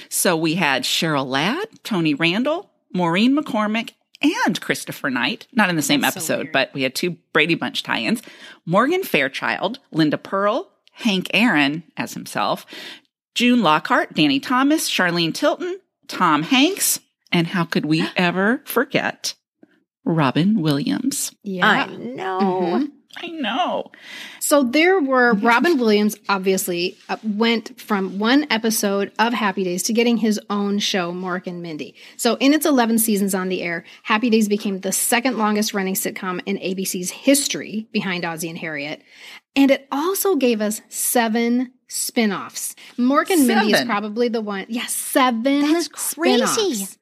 So 0.08 0.36
we 0.36 0.54
had 0.54 0.82
Cheryl 0.82 1.26
Ladd, 1.26 1.68
Tony 1.84 2.14
Randall, 2.14 2.70
Maureen 2.92 3.36
McCormick, 3.36 3.92
and 4.46 4.60
Christopher 4.60 5.10
Knight, 5.10 5.46
not 5.52 5.68
in 5.70 5.76
the 5.76 5.82
same 5.82 6.04
episode, 6.04 6.50
but 6.52 6.72
we 6.74 6.82
had 6.82 6.94
two 6.94 7.12
Brady 7.32 7.54
Bunch 7.54 7.82
tie 7.82 8.00
ins. 8.00 8.22
Morgan 8.66 9.02
Fairchild, 9.02 9.78
Linda 9.92 10.18
Purl, 10.18 10.70
Hank 10.92 11.28
Aaron 11.34 11.82
as 11.96 12.14
himself, 12.14 12.66
June 13.34 13.62
Lockhart, 13.62 14.14
Danny 14.14 14.40
Thomas, 14.40 14.88
Charlene 14.88 15.34
Tilton, 15.34 15.78
Tom 16.08 16.42
Hanks, 16.42 17.00
and 17.32 17.46
how 17.46 17.64
could 17.64 17.84
we 17.84 18.06
ever 18.16 18.62
forget 18.64 19.34
Robin 20.04 20.60
Williams? 20.60 21.34
Yeah. 21.42 21.66
I 21.66 21.86
know. 21.86 22.38
Mm-hmm. 22.40 22.84
I 23.16 23.28
know. 23.28 23.90
So 24.40 24.62
there 24.62 25.00
were 25.00 25.34
Robin 25.42 25.78
Williams 25.78 26.16
obviously 26.28 26.96
uh, 27.08 27.16
went 27.22 27.80
from 27.80 28.18
one 28.18 28.46
episode 28.50 29.12
of 29.18 29.32
Happy 29.32 29.64
Days 29.64 29.82
to 29.84 29.92
getting 29.92 30.16
his 30.16 30.40
own 30.50 30.78
show 30.78 31.12
Mork 31.12 31.46
and 31.46 31.62
Mindy. 31.62 31.94
So 32.16 32.36
in 32.36 32.52
its 32.54 32.66
11 32.66 32.98
seasons 32.98 33.34
on 33.34 33.48
the 33.48 33.62
air, 33.62 33.84
Happy 34.02 34.30
Days 34.30 34.48
became 34.48 34.80
the 34.80 34.92
second 34.92 35.38
longest 35.38 35.74
running 35.74 35.94
sitcom 35.94 36.40
in 36.46 36.56
ABC's 36.58 37.10
history 37.10 37.88
behind 37.92 38.24
Ozzy 38.24 38.48
and 38.48 38.58
Harriet. 38.58 39.02
And 39.56 39.70
it 39.70 39.86
also 39.92 40.34
gave 40.34 40.60
us 40.60 40.80
seven 40.88 41.72
spin-offs. 41.86 42.74
Mork 42.98 43.30
and 43.30 43.46
Mindy 43.46 43.72
is 43.72 43.84
probably 43.84 44.28
the 44.28 44.40
one. 44.40 44.66
Yeah, 44.68 44.86
seven 44.86 45.60
That's 45.60 45.88
crazy. 45.88 46.46
spin-offs. 46.46 46.98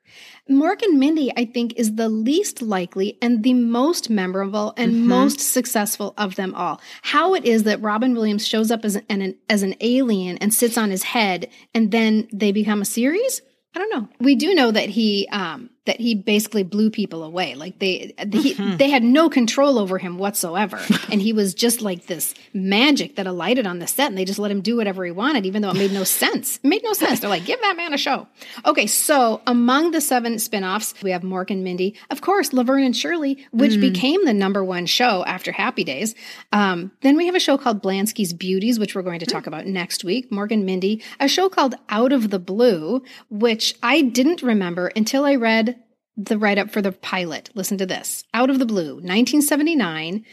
Mork 0.51 0.83
and 0.83 0.99
Mindy, 0.99 1.33
I 1.37 1.45
think, 1.45 1.75
is 1.77 1.95
the 1.95 2.09
least 2.09 2.63
likely 2.63 3.17
and 3.23 3.43
the 3.43 3.55
most 3.55 4.11
memorable 4.11 4.75
and 4.77 5.07
most 5.07 5.39
successful 5.41 6.15
of 6.19 6.35
them 6.35 6.55
all. 6.55 6.81
How 7.03 7.35
it 7.35 7.45
is 7.45 7.63
that 7.63 7.81
Robin 7.81 8.13
Williams 8.15 8.47
shows 8.47 8.71
up 8.71 8.85
as 8.85 9.01
an, 9.09 9.37
as 9.49 9.63
an 9.63 9.77
alien 9.81 10.39
and 10.39 10.53
sits 10.53 10.77
on 10.77 10.91
his 10.91 11.05
head, 11.05 11.49
and 11.75 11.93
then 11.93 12.29
they 12.33 12.51
become 12.51 12.83
a 12.83 12.87
series. 12.87 13.41
I 13.75 13.79
don't 13.79 13.95
know. 13.95 14.09
We 14.21 14.35
do 14.35 14.55
know 14.55 14.71
that 14.71 14.91
he 14.91 15.29
um, 15.31 15.71
that 15.85 16.01
he 16.01 16.15
basically 16.15 16.63
blew 16.63 16.91
people 16.91 17.25
away. 17.25 17.55
Like 17.55 17.79
they 17.79 18.15
he, 18.31 18.55
they 18.55 18.89
had 18.89 19.03
no 19.03 19.29
control 19.29 19.79
over 19.79 19.99
him 19.99 20.17
whatsoever, 20.17 20.81
and 21.11 21.21
he 21.21 21.33
was 21.33 21.55
just 21.55 21.83
like 21.83 22.07
this 22.07 22.35
magic 22.53 23.17
that 23.17 23.27
alighted 23.27 23.67
on 23.67 23.81
the 23.81 23.87
set, 23.87 24.09
and 24.09 24.17
they 24.17 24.25
just 24.25 24.39
let 24.39 24.51
him 24.51 24.61
do 24.61 24.77
whatever 24.77 25.05
he 25.05 25.11
wanted, 25.11 25.45
even 25.45 25.61
though 25.63 25.71
it 25.71 25.77
made 25.77 25.93
no 25.93 26.05
sense. 26.05 26.59
It 26.63 26.69
made 26.69 26.85
no 26.85 26.93
sense. 26.93 27.21
They're 27.21 27.31
like, 27.31 27.45
give 27.45 27.61
that 27.63 27.77
man 27.77 27.93
a 27.93 27.99
show. 27.99 28.29
Okay, 28.65 28.87
so 28.87 29.41
among 29.47 29.91
the 29.91 30.01
seven 30.01 30.39
spin-offs, 30.39 30.95
we 31.03 31.11
have 31.11 31.23
Mork 31.23 31.51
and 31.51 31.65
Mindy, 31.65 31.97
of 32.11 32.21
course, 32.21 32.53
Laverne 32.53 32.85
and 32.85 32.97
Shirley, 32.97 33.45
which 33.51 33.81
became 33.81 34.25
the 34.25 34.35
number 34.35 34.63
one 34.63 34.87
show 34.87 35.25
after 35.25 35.51
Happy 35.51 35.83
Days. 35.83 36.15
Um, 36.53 36.93
then 37.01 37.17
we 37.17 37.27
have 37.27 37.35
a 37.35 37.41
show 37.41 37.59
called 37.59 37.83
Blansky's 37.83 38.33
Beauties, 38.33 38.79
which 38.79 38.95
we're 38.95 39.03
going 39.03 39.19
to 39.21 39.27
talk 39.27 39.47
about 39.47 39.67
next 39.67 40.05
week. 40.05 40.31
Mork 40.31 40.53
and 40.53 40.65
Mindy, 40.65 41.03
a 41.19 41.27
show 41.27 41.49
called 41.49 41.75
Out 41.89 42.13
of 42.13 42.31
the 42.31 42.39
Blue, 42.39 43.03
which 43.31 43.75
I 43.83 44.03
didn't 44.03 44.43
remember 44.43 44.93
until 44.95 45.25
I 45.25 45.35
read 45.35 45.72
the 46.17 46.39
write 46.39 46.59
up 46.59 46.71
for 46.71 46.83
the 46.83 46.93
pilot. 46.93 47.51
Listen 47.55 47.79
to 47.79 47.87
this 47.87 48.25
Out 48.35 48.51
of 48.51 48.59
the 48.59 48.67
Blue, 48.67 48.95
1979. 48.95 50.25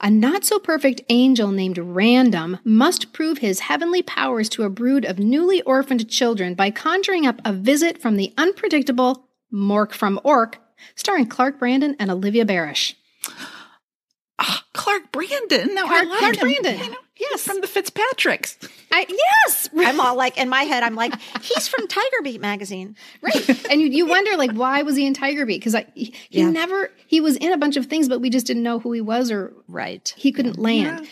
A 0.00 0.10
not 0.10 0.44
so 0.44 0.58
perfect 0.58 1.02
angel 1.08 1.50
named 1.52 1.78
Random 1.78 2.58
must 2.64 3.12
prove 3.12 3.38
his 3.38 3.60
heavenly 3.60 4.02
powers 4.02 4.48
to 4.50 4.64
a 4.64 4.70
brood 4.70 5.04
of 5.04 5.18
newly 5.18 5.62
orphaned 5.62 6.08
children 6.10 6.54
by 6.54 6.70
conjuring 6.70 7.26
up 7.26 7.40
a 7.44 7.52
visit 7.52 8.02
from 8.02 8.16
the 8.16 8.34
unpredictable 8.36 9.28
Mork 9.52 9.92
from 9.92 10.20
Ork, 10.24 10.58
starring 10.96 11.26
Clark 11.26 11.58
Brandon 11.58 11.94
and 11.98 12.10
Olivia 12.10 12.44
Barash. 12.44 12.94
Ah, 14.38 14.64
Clark 14.72 15.12
Brandon. 15.12 15.74
No, 15.74 15.86
Clark- 15.86 16.08
I 16.10 16.18
Clark. 16.18 16.38
Brandon. 16.40 16.96
Yes, 17.18 17.44
from 17.44 17.60
the 17.60 17.68
Fitzpatricks. 17.68 18.56
I, 18.90 19.06
yes, 19.08 19.68
I'm 19.76 20.00
all 20.00 20.16
like, 20.16 20.36
in 20.36 20.48
my 20.48 20.64
head, 20.64 20.82
I'm 20.82 20.96
like, 20.96 21.14
he's 21.42 21.68
from 21.68 21.86
Tiger 21.86 22.22
Beat 22.24 22.40
magazine. 22.40 22.96
right. 23.22 23.70
and 23.70 23.80
you, 23.80 23.86
you 23.88 24.06
wonder 24.06 24.36
like 24.36 24.50
why 24.52 24.82
was 24.82 24.96
he 24.96 25.06
in 25.06 25.14
Tiger 25.14 25.46
Beat? 25.46 25.60
Because 25.64 25.76
he, 25.94 26.12
he 26.28 26.40
Yeah. 26.40 26.50
never 26.50 26.90
he 27.06 27.20
was 27.20 27.36
in 27.36 27.52
a 27.52 27.56
bunch 27.56 27.76
of 27.76 27.86
things, 27.86 28.08
but 28.08 28.20
we 28.20 28.30
just 28.30 28.46
didn't 28.46 28.64
know 28.64 28.78
who 28.80 28.92
he 28.92 29.00
was 29.00 29.30
or 29.30 29.52
Right. 29.68 30.12
he 30.16 30.32
couldn't 30.32 30.58
land. 30.58 31.06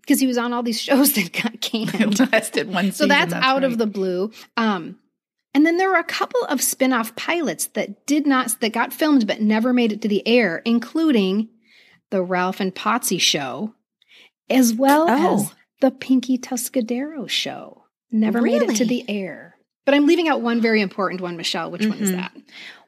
because 0.00 0.20
he 0.20 0.26
was 0.26 0.38
on 0.38 0.52
all 0.54 0.62
these 0.62 0.80
shows 0.80 1.12
that 1.14 1.32
got 1.32 1.60
canned. 1.60 2.18
lasted 2.32 2.68
one 2.72 2.84
season, 2.86 2.92
so 2.92 3.04
season, 3.04 3.08
that's, 3.08 3.34
out 3.34 3.62
of 3.64 3.76
the 3.76 3.86
blue. 3.86 4.30
Um, 4.56 4.98
and 5.52 5.66
then 5.66 5.76
there 5.78 5.90
were 5.90 5.96
a 5.96 6.04
couple 6.04 6.44
of 6.44 6.62
spin-off 6.62 7.14
pilots 7.16 7.66
that 7.68 8.06
did 8.06 8.26
not 8.26 8.58
that 8.60 8.72
got 8.72 8.92
filmed 8.92 9.26
but 9.26 9.40
never 9.40 9.72
made 9.72 9.92
it 9.92 10.00
to 10.02 10.08
the 10.08 10.26
air, 10.26 10.62
including 10.64 11.48
the 12.10 12.22
Ralph 12.22 12.60
and 12.60 12.74
Potsy 12.74 13.20
show, 13.20 13.74
as 14.50 14.74
well 14.74 15.06
Oh. 15.08 15.34
as 15.42 15.54
the 15.80 15.90
Pinky 15.90 16.38
Tuscadero 16.38 17.28
show. 17.28 17.84
Never 18.10 18.40
made 18.40 18.62
it 18.62 18.76
to 18.76 18.84
the 18.84 19.04
air. 19.08 19.56
But 19.84 19.94
I'm 19.94 20.06
leaving 20.06 20.28
out 20.28 20.40
one 20.40 20.60
very 20.60 20.80
important 20.80 21.20
one, 21.20 21.36
Michelle. 21.36 21.70
Which 21.70 21.86
one 21.86 21.98
is 21.98 22.10
Mhm. 22.10 22.16
that? 22.16 22.32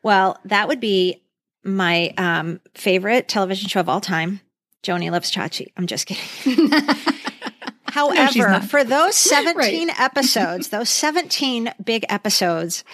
Well, 0.03 0.39
that 0.45 0.69
would 0.69 0.81
be 0.81 1.23
my 1.65 2.13
um, 2.17 2.61
favorite 2.75 3.29
television 3.29 3.69
show 3.69 3.81
of 3.81 3.89
all 3.89 4.01
time, 4.01 4.41
Joanie 4.83 5.11
Loves 5.11 5.31
Chachi. 5.31 5.67
I'm 5.77 5.87
just 5.87 6.07
kidding. 6.07 6.71
However, 7.87 8.49
not. 8.49 8.65
for 8.65 8.85
those 8.85 9.15
17 9.17 9.91
episodes, 9.99 10.69
those 10.69 10.91
17 10.91 11.73
big 11.83 12.05
episodes, 12.09 12.85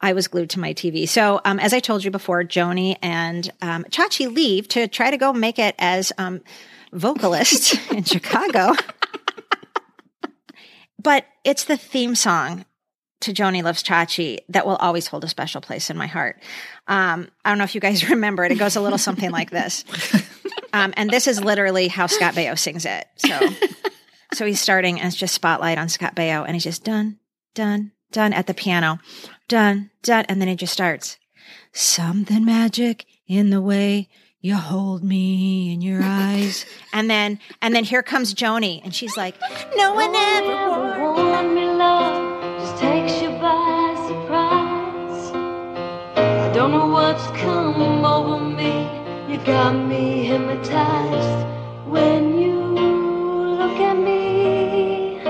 I 0.00 0.12
was 0.12 0.28
glued 0.28 0.50
to 0.50 0.60
my 0.60 0.72
TV. 0.74 1.08
So, 1.08 1.40
um, 1.44 1.58
as 1.58 1.72
I 1.72 1.80
told 1.80 2.04
you 2.04 2.10
before, 2.10 2.44
Joanie 2.44 2.96
and 3.02 3.50
um, 3.62 3.84
Chachi 3.90 4.32
leave 4.32 4.68
to 4.68 4.88
try 4.88 5.10
to 5.10 5.16
go 5.16 5.32
make 5.32 5.58
it 5.58 5.74
as 5.78 6.12
um, 6.18 6.42
vocalists 6.92 7.76
in 7.90 8.04
Chicago. 8.04 8.74
but 10.98 11.26
it's 11.44 11.64
the 11.64 11.76
theme 11.76 12.14
song 12.14 12.64
to 13.20 13.32
Joanie 13.32 13.62
Loves 13.62 13.82
Chachi 13.82 14.38
that 14.48 14.66
will 14.66 14.76
always 14.76 15.06
hold 15.06 15.24
a 15.24 15.28
special 15.28 15.60
place 15.60 15.90
in 15.90 15.96
my 15.96 16.06
heart. 16.06 16.42
Um, 16.88 17.28
I 17.44 17.50
don't 17.50 17.58
know 17.58 17.64
if 17.64 17.74
you 17.74 17.80
guys 17.80 18.08
remember 18.10 18.44
it. 18.44 18.52
It 18.52 18.58
goes 18.58 18.76
a 18.76 18.80
little 18.80 18.98
something 18.98 19.30
like 19.30 19.50
this. 19.50 19.84
Um, 20.72 20.94
and 20.96 21.10
this 21.10 21.26
is 21.26 21.42
literally 21.42 21.88
how 21.88 22.06
Scott 22.06 22.34
Baio 22.34 22.58
sings 22.58 22.86
it. 22.86 23.06
So, 23.16 23.38
so 24.32 24.46
he's 24.46 24.60
starting 24.60 24.98
and 24.98 25.08
it's 25.08 25.16
just 25.16 25.34
spotlight 25.34 25.78
on 25.78 25.88
Scott 25.88 26.16
Baio 26.16 26.44
and 26.44 26.54
he's 26.54 26.64
just 26.64 26.84
done, 26.84 27.18
done, 27.54 27.92
done 28.10 28.32
at 28.32 28.46
the 28.46 28.54
piano, 28.54 28.98
done, 29.48 29.90
done. 30.02 30.24
And 30.28 30.40
then 30.40 30.48
he 30.48 30.56
just 30.56 30.72
starts 30.72 31.18
something 31.72 32.44
magic 32.44 33.04
in 33.26 33.50
the 33.50 33.60
way 33.60 34.08
you 34.42 34.56
hold 34.56 35.04
me 35.04 35.72
in 35.72 35.80
your 35.80 36.00
eyes. 36.02 36.66
And 36.92 37.08
then, 37.08 37.38
and 37.62 37.74
then 37.74 37.84
here 37.84 38.02
comes 38.02 38.34
Joanie 38.34 38.82
and 38.84 38.92
she's 38.92 39.16
like, 39.16 39.36
no 39.76 39.94
one 39.94 40.12
ever 40.14 40.98
warned 41.00 41.54
me, 41.54 41.64
love, 41.64 42.60
just 42.60 42.76
takes 42.82 43.22
you 43.22 43.30
by 43.30 43.94
surprise. 44.08 45.30
I 46.16 46.52
don't 46.52 46.72
know 46.72 46.88
what's 46.88 47.24
come 47.40 48.04
over 48.04 48.44
me. 48.44 48.82
You 49.32 49.38
got 49.44 49.74
me 49.74 50.26
hypnotized 50.26 51.46
when 51.88 52.36
you 52.36 52.52
look 52.58 53.78
at 53.78 53.96
me. 53.96 55.20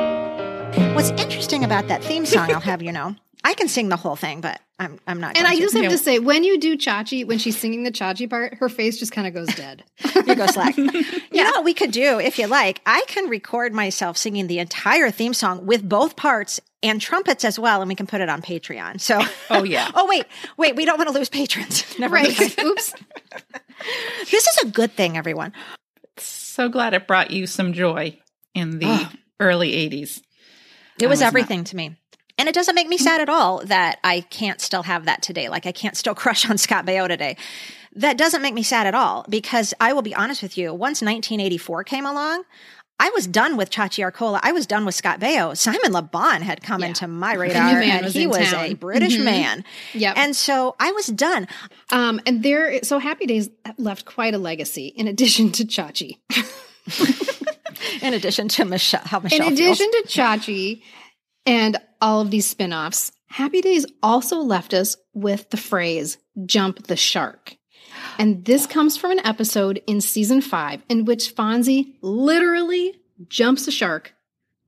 What's 0.94 1.10
interesting 1.10 1.64
about 1.64 1.86
that 1.88 2.02
theme 2.02 2.24
song, 2.24 2.50
I'll 2.50 2.60
have 2.60 2.82
you 2.82 2.92
know, 2.92 3.14
I 3.44 3.54
can 3.54 3.66
sing 3.68 3.88
the 3.88 3.96
whole 3.96 4.14
thing, 4.16 4.40
but 4.40 4.60
I'm 4.78 4.98
I'm 5.06 5.20
not. 5.20 5.36
And 5.36 5.44
going 5.44 5.52
I 5.52 5.56
to. 5.56 5.60
just 5.62 5.74
have 5.74 5.82
Yeah. 5.84 5.88
to 5.90 5.98
say, 5.98 6.18
when 6.20 6.44
you 6.44 6.58
do 6.58 6.76
Chachi, 6.76 7.26
when 7.26 7.38
she's 7.38 7.58
singing 7.58 7.82
the 7.82 7.90
Chachi 7.90 8.28
part, 8.30 8.54
her 8.54 8.68
face 8.68 8.98
just 8.98 9.10
kind 9.12 9.26
of 9.26 9.34
goes 9.34 9.48
dead. 9.54 9.82
you 10.14 10.34
go 10.34 10.46
slack. 10.46 10.76
You 11.32 11.42
know 11.44 11.50
what 11.52 11.64
we 11.64 11.72
could 11.74 11.92
do 11.92 12.20
if 12.20 12.38
you 12.38 12.46
like? 12.46 12.80
I 12.84 13.04
can 13.08 13.28
record 13.28 13.72
myself 13.72 14.18
singing 14.18 14.48
the 14.48 14.58
entire 14.58 15.10
theme 15.10 15.32
song 15.32 15.64
with 15.64 15.88
both 15.88 16.14
parts 16.14 16.60
and 16.82 17.00
trumpets 17.00 17.42
as 17.44 17.58
well, 17.58 17.80
and 17.80 17.88
we 17.88 17.94
can 17.94 18.06
put 18.06 18.20
it 18.20 18.28
on 18.28 18.42
Patreon. 18.42 19.00
So, 19.00 19.20
Oh, 19.48 19.62
yeah. 19.64 19.90
oh 19.94 20.06
wait, 20.08 20.26
wait, 20.58 20.76
we 20.76 20.84
don't 20.84 20.98
want 20.98 21.08
to 21.08 21.14
lose 21.14 21.30
patrons. 21.30 21.98
Never 21.98 22.14
right. 22.16 22.38
mind. 22.38 22.54
Oops. 22.60 22.94
This 24.30 24.46
is 24.46 24.58
a 24.62 24.66
good 24.66 24.92
thing, 24.92 25.16
everyone. 25.16 25.52
So 26.18 26.68
glad 26.68 26.92
it 26.94 27.06
brought 27.08 27.30
you 27.30 27.46
some 27.46 27.72
joy 27.72 28.18
in 28.54 28.78
the 28.78 29.08
early 29.40 29.72
80s. 29.72 30.18
It 30.98 31.04
I 31.04 31.06
was 31.06 31.10
was 31.10 31.20
not- 31.20 31.26
everything 31.28 31.64
to 31.64 31.76
me. 31.76 31.96
And 32.42 32.48
it 32.48 32.56
doesn't 32.56 32.74
make 32.74 32.88
me 32.88 32.98
sad 32.98 33.20
at 33.20 33.28
all 33.28 33.62
that 33.66 34.00
I 34.02 34.22
can't 34.22 34.60
still 34.60 34.82
have 34.82 35.04
that 35.04 35.22
today. 35.22 35.48
Like 35.48 35.64
I 35.64 35.70
can't 35.70 35.96
still 35.96 36.14
crush 36.22 36.50
on 36.50 36.58
Scott 36.58 36.84
Baio 36.84 37.06
today. 37.06 37.36
That 37.94 38.18
doesn't 38.18 38.42
make 38.42 38.52
me 38.52 38.64
sad 38.64 38.88
at 38.88 38.96
all 38.96 39.24
because 39.28 39.72
I 39.78 39.92
will 39.92 40.02
be 40.02 40.12
honest 40.12 40.42
with 40.42 40.58
you. 40.58 40.70
Once 40.74 41.00
1984 41.02 41.84
came 41.84 42.04
along, 42.04 42.42
I 42.98 43.10
was 43.10 43.28
done 43.28 43.56
with 43.56 43.70
Chachi 43.70 44.02
Arcola. 44.02 44.40
I 44.42 44.50
was 44.50 44.66
done 44.66 44.84
with 44.84 44.96
Scott 44.96 45.20
Baio. 45.20 45.56
Simon 45.56 45.92
Le 45.92 46.02
Bon 46.02 46.42
had 46.42 46.64
come 46.64 46.80
Yeah. 46.80 46.88
into 46.88 47.06
my 47.06 47.34
radar 47.36 47.62
and 47.80 48.06
was 48.06 48.12
he 48.14 48.26
was 48.26 48.38
a 48.38 48.56
town. 48.56 48.74
British 48.74 49.18
Mhm. 49.18 49.24
man. 49.24 49.64
Yep. 49.94 50.16
And 50.16 50.34
so 50.34 50.74
I 50.80 50.90
was 50.90 51.06
done. 51.06 51.46
Um, 51.90 52.20
and 52.26 52.42
there, 52.42 52.82
so 52.82 52.98
Happy 52.98 53.26
Days 53.26 53.50
left 53.78 54.04
quite 54.04 54.34
a 54.34 54.38
legacy 54.38 54.86
in 54.88 55.06
addition 55.06 55.52
to 55.52 55.64
Chachi. 55.64 56.18
In 58.02 58.14
addition 58.14 58.48
to 58.48 58.64
Michelle, 58.64 59.00
how 59.04 59.20
Michelle 59.20 59.48
in 59.48 59.56
feels. 59.56 59.80
addition 59.80 59.90
to 60.02 60.08
Chachi 60.08 60.82
and 61.46 61.76
all 62.00 62.20
of 62.20 62.30
these 62.30 62.46
spin 62.46 62.72
offs, 62.72 63.12
Happy 63.26 63.60
Days 63.60 63.86
also 64.02 64.38
left 64.38 64.74
us 64.74 64.96
with 65.14 65.50
the 65.50 65.56
phrase 65.56 66.18
jump 66.44 66.86
the 66.86 66.96
shark. 66.96 67.56
And 68.18 68.44
this 68.44 68.66
comes 68.66 68.96
from 68.96 69.12
an 69.12 69.24
episode 69.24 69.82
in 69.86 70.00
season 70.00 70.40
five 70.40 70.82
in 70.88 71.04
which 71.04 71.34
Fonzie 71.34 71.94
literally 72.02 73.00
jumps 73.28 73.66
a 73.68 73.72
shark 73.72 74.14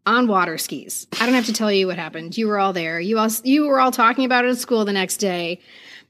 on 0.06 0.28
water 0.28 0.58
skis. 0.58 1.06
I 1.20 1.26
don't 1.26 1.34
have 1.34 1.46
to 1.46 1.52
tell 1.52 1.72
you 1.72 1.86
what 1.86 1.98
happened. 1.98 2.36
You 2.36 2.48
were 2.48 2.58
all 2.58 2.72
there. 2.72 3.00
You 3.00 3.18
all 3.18 3.30
you 3.42 3.66
were 3.66 3.80
all 3.80 3.90
talking 3.90 4.24
about 4.24 4.44
it 4.44 4.50
at 4.50 4.58
school 4.58 4.84
the 4.84 4.92
next 4.92 5.18
day. 5.18 5.60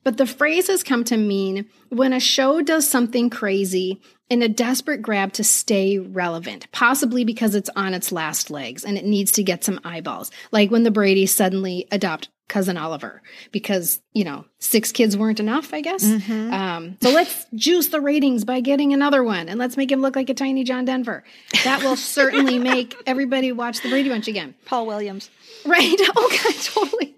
But 0.03 0.19
the 0.19 0.27
phrase 0.27 0.69
has 0.69 0.83
come 0.83 1.05
to 1.05 1.17
mean 1.17 1.67
when 1.89 2.13
a 2.13 2.21
show 2.21 2.61
does 2.61 2.89
something 2.89 3.31
crazy 3.31 4.03
in 4.31 4.43
a 4.43 4.49
desperate 4.49 5.03
grab 5.03 5.33
to 5.35 5.45
stay 5.45 5.99
relevant, 5.99 6.71
possibly 6.73 7.25
because 7.25 7.55
it's 7.55 7.71
on 7.77 7.95
its 7.95 8.11
last 8.11 8.51
legs 8.51 8.85
and 8.85 8.97
it 8.97 9.05
needs 9.05 9.33
to 9.33 9.43
get 9.43 9.65
some 9.65 9.81
eyeballs. 9.85 10.31
Like 10.51 10.71
when 10.71 10.83
the 10.83 10.91
Bradys 10.91 11.29
suddenly 11.29 11.87
adopt 11.93 12.29
cousin 12.47 12.77
Oliver 12.77 13.23
because, 13.53 14.01
you 14.13 14.25
know, 14.25 14.45
six 14.59 14.93
kids 14.93 15.17
weren't 15.17 15.41
enough, 15.41 15.73
I 15.73 15.81
guess. 15.81 16.05
Um, 16.05 16.97
so 17.03 17.11
let's 17.11 17.47
juice 17.55 17.89
the 17.89 18.01
ratings 18.01 18.45
by 18.45 18.61
getting 18.61 18.93
another 18.93 19.25
one 19.25 19.49
and 19.49 19.59
let's 19.59 19.77
make 19.77 19.91
him 19.91 20.03
look 20.03 20.15
like 20.15 20.29
a 20.29 20.35
tiny 20.35 20.63
John 20.65 20.85
Denver. 20.85 21.25
That 21.65 21.83
will 21.83 21.97
certainly 22.17 22.59
make 22.59 22.95
everybody 23.07 23.53
watch 23.53 23.81
the 23.81 23.89
Brady 23.89 24.09
Bunch 24.11 24.29
again. 24.29 24.55
Paul 24.67 24.87
Williams. 24.87 25.31
Right. 25.65 25.97
Oh, 26.17 26.29
God, 26.45 26.55
totally. 26.63 27.17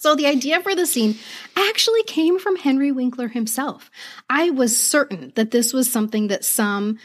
So 0.00 0.14
the 0.14 0.26
idea 0.26 0.62
for 0.62 0.74
the 0.74 0.86
scene 0.86 1.16
actually 1.54 2.02
came 2.04 2.38
from 2.38 2.56
Henry 2.56 2.90
Winkler 2.90 3.28
himself. 3.28 3.90
I 4.30 4.48
was 4.48 4.74
certain 4.74 5.30
that 5.36 5.50
this 5.50 5.74
was 5.74 5.92
something 5.92 6.28
that 6.28 6.42
some 6.42 6.98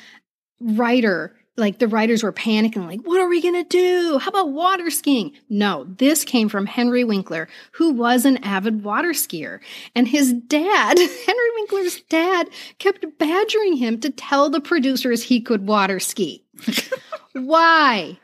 writer, 0.61 1.35
like 1.57 1.79
the 1.79 1.89
writers 1.89 2.23
were 2.23 2.31
panicking, 2.31 2.87
like, 2.87 3.01
what 3.01 3.19
are 3.19 3.27
we 3.27 3.41
going 3.41 3.61
to 3.61 3.65
do? 3.65 4.17
How 4.19 4.29
about 4.29 4.53
water 4.53 4.89
skiing? 4.89 5.33
No, 5.49 5.83
this 5.97 6.23
came 6.23 6.47
from 6.47 6.67
Henry 6.67 7.03
Winkler, 7.03 7.49
who 7.73 7.91
was 7.91 8.23
an 8.23 8.37
avid 8.37 8.85
water 8.85 9.11
skier. 9.11 9.59
And 9.93 10.07
his 10.07 10.31
dad, 10.31 10.97
Henry 10.97 11.51
Winkler's 11.55 11.99
dad, 12.03 12.49
kept 12.79 13.05
badgering 13.19 13.75
him 13.75 13.99
to 13.99 14.09
tell 14.09 14.49
the 14.49 14.61
producers 14.61 15.23
he 15.23 15.41
could 15.41 15.67
water 15.67 15.99
ski. 15.99 16.45
Why? 17.33 18.19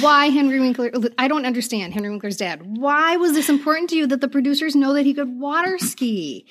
Why 0.00 0.26
Henry 0.26 0.60
Winkler? 0.60 0.90
I 1.18 1.28
don't 1.28 1.46
understand 1.46 1.94
Henry 1.94 2.10
Winkler's 2.10 2.36
dad. 2.36 2.62
Why 2.64 3.16
was 3.16 3.32
this 3.32 3.48
important 3.48 3.90
to 3.90 3.96
you 3.96 4.06
that 4.06 4.20
the 4.20 4.28
producers 4.28 4.76
know 4.76 4.92
that 4.94 5.06
he 5.06 5.14
could 5.14 5.40
water 5.40 5.78
ski? 5.78 6.46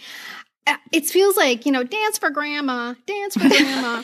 Uh, 0.65 0.77
It 0.91 1.05
feels 1.05 1.37
like, 1.37 1.65
you 1.65 1.71
know, 1.71 1.83
dance 1.83 2.17
for 2.17 2.29
grandma, 2.29 2.95
dance 3.05 3.35
for 3.35 3.47
grandma. 3.47 4.03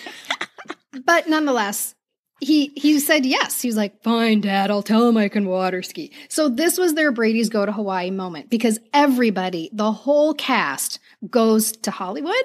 but 1.05 1.27
nonetheless, 1.27 1.95
he 2.39 2.71
he 2.75 2.99
said 2.99 3.25
yes. 3.25 3.61
He 3.61 3.67
was 3.67 3.75
like, 3.75 4.01
"Fine, 4.01 4.41
Dad, 4.41 4.71
I'll 4.71 4.83
tell 4.83 5.07
him 5.07 5.17
I 5.17 5.27
can 5.27 5.47
water 5.47 5.81
ski." 5.81 6.11
So 6.29 6.47
this 6.47 6.77
was 6.77 6.93
their 6.93 7.11
Brady's 7.11 7.49
go 7.49 7.65
to 7.65 7.71
Hawaii 7.71 8.11
moment 8.11 8.49
because 8.49 8.79
everybody, 8.93 9.69
the 9.73 9.91
whole 9.91 10.33
cast, 10.33 10.99
goes 11.29 11.71
to 11.73 11.91
Hollywood 11.91 12.35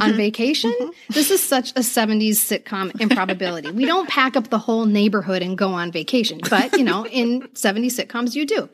on 0.00 0.10
mm-hmm. 0.10 0.16
vacation. 0.16 0.72
Mm-hmm. 0.72 1.12
This 1.12 1.30
is 1.30 1.42
such 1.42 1.70
a 1.70 1.80
70s 1.80 2.32
sitcom 2.32 2.98
improbability. 3.00 3.70
we 3.70 3.84
don't 3.84 4.08
pack 4.08 4.36
up 4.36 4.48
the 4.50 4.58
whole 4.58 4.84
neighborhood 4.84 5.42
and 5.42 5.56
go 5.56 5.68
on 5.68 5.92
vacation, 5.92 6.40
but 6.50 6.76
you 6.76 6.84
know, 6.84 7.06
in 7.06 7.42
70s 7.54 7.98
sitcoms, 7.98 8.34
you 8.34 8.46
do. 8.46 8.68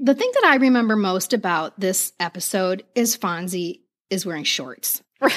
The 0.00 0.14
thing 0.14 0.30
that 0.34 0.44
I 0.44 0.56
remember 0.56 0.96
most 0.96 1.32
about 1.32 1.78
this 1.78 2.12
episode 2.20 2.84
is 2.94 3.16
Fonzie 3.16 3.80
is 4.10 4.24
wearing 4.24 4.44
shorts. 4.44 5.02
Right. 5.20 5.34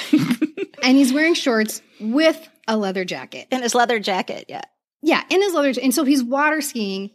and 0.82 0.96
he's 0.96 1.12
wearing 1.12 1.34
shorts 1.34 1.82
with 2.00 2.48
a 2.68 2.76
leather 2.76 3.04
jacket. 3.04 3.48
In 3.50 3.62
his 3.62 3.74
leather 3.74 3.98
jacket, 3.98 4.46
yeah. 4.48 4.62
Yeah, 5.02 5.24
in 5.28 5.42
his 5.42 5.52
leather 5.52 5.72
and 5.82 5.92
so 5.92 6.04
he's 6.04 6.22
water 6.22 6.60
skiing 6.60 7.10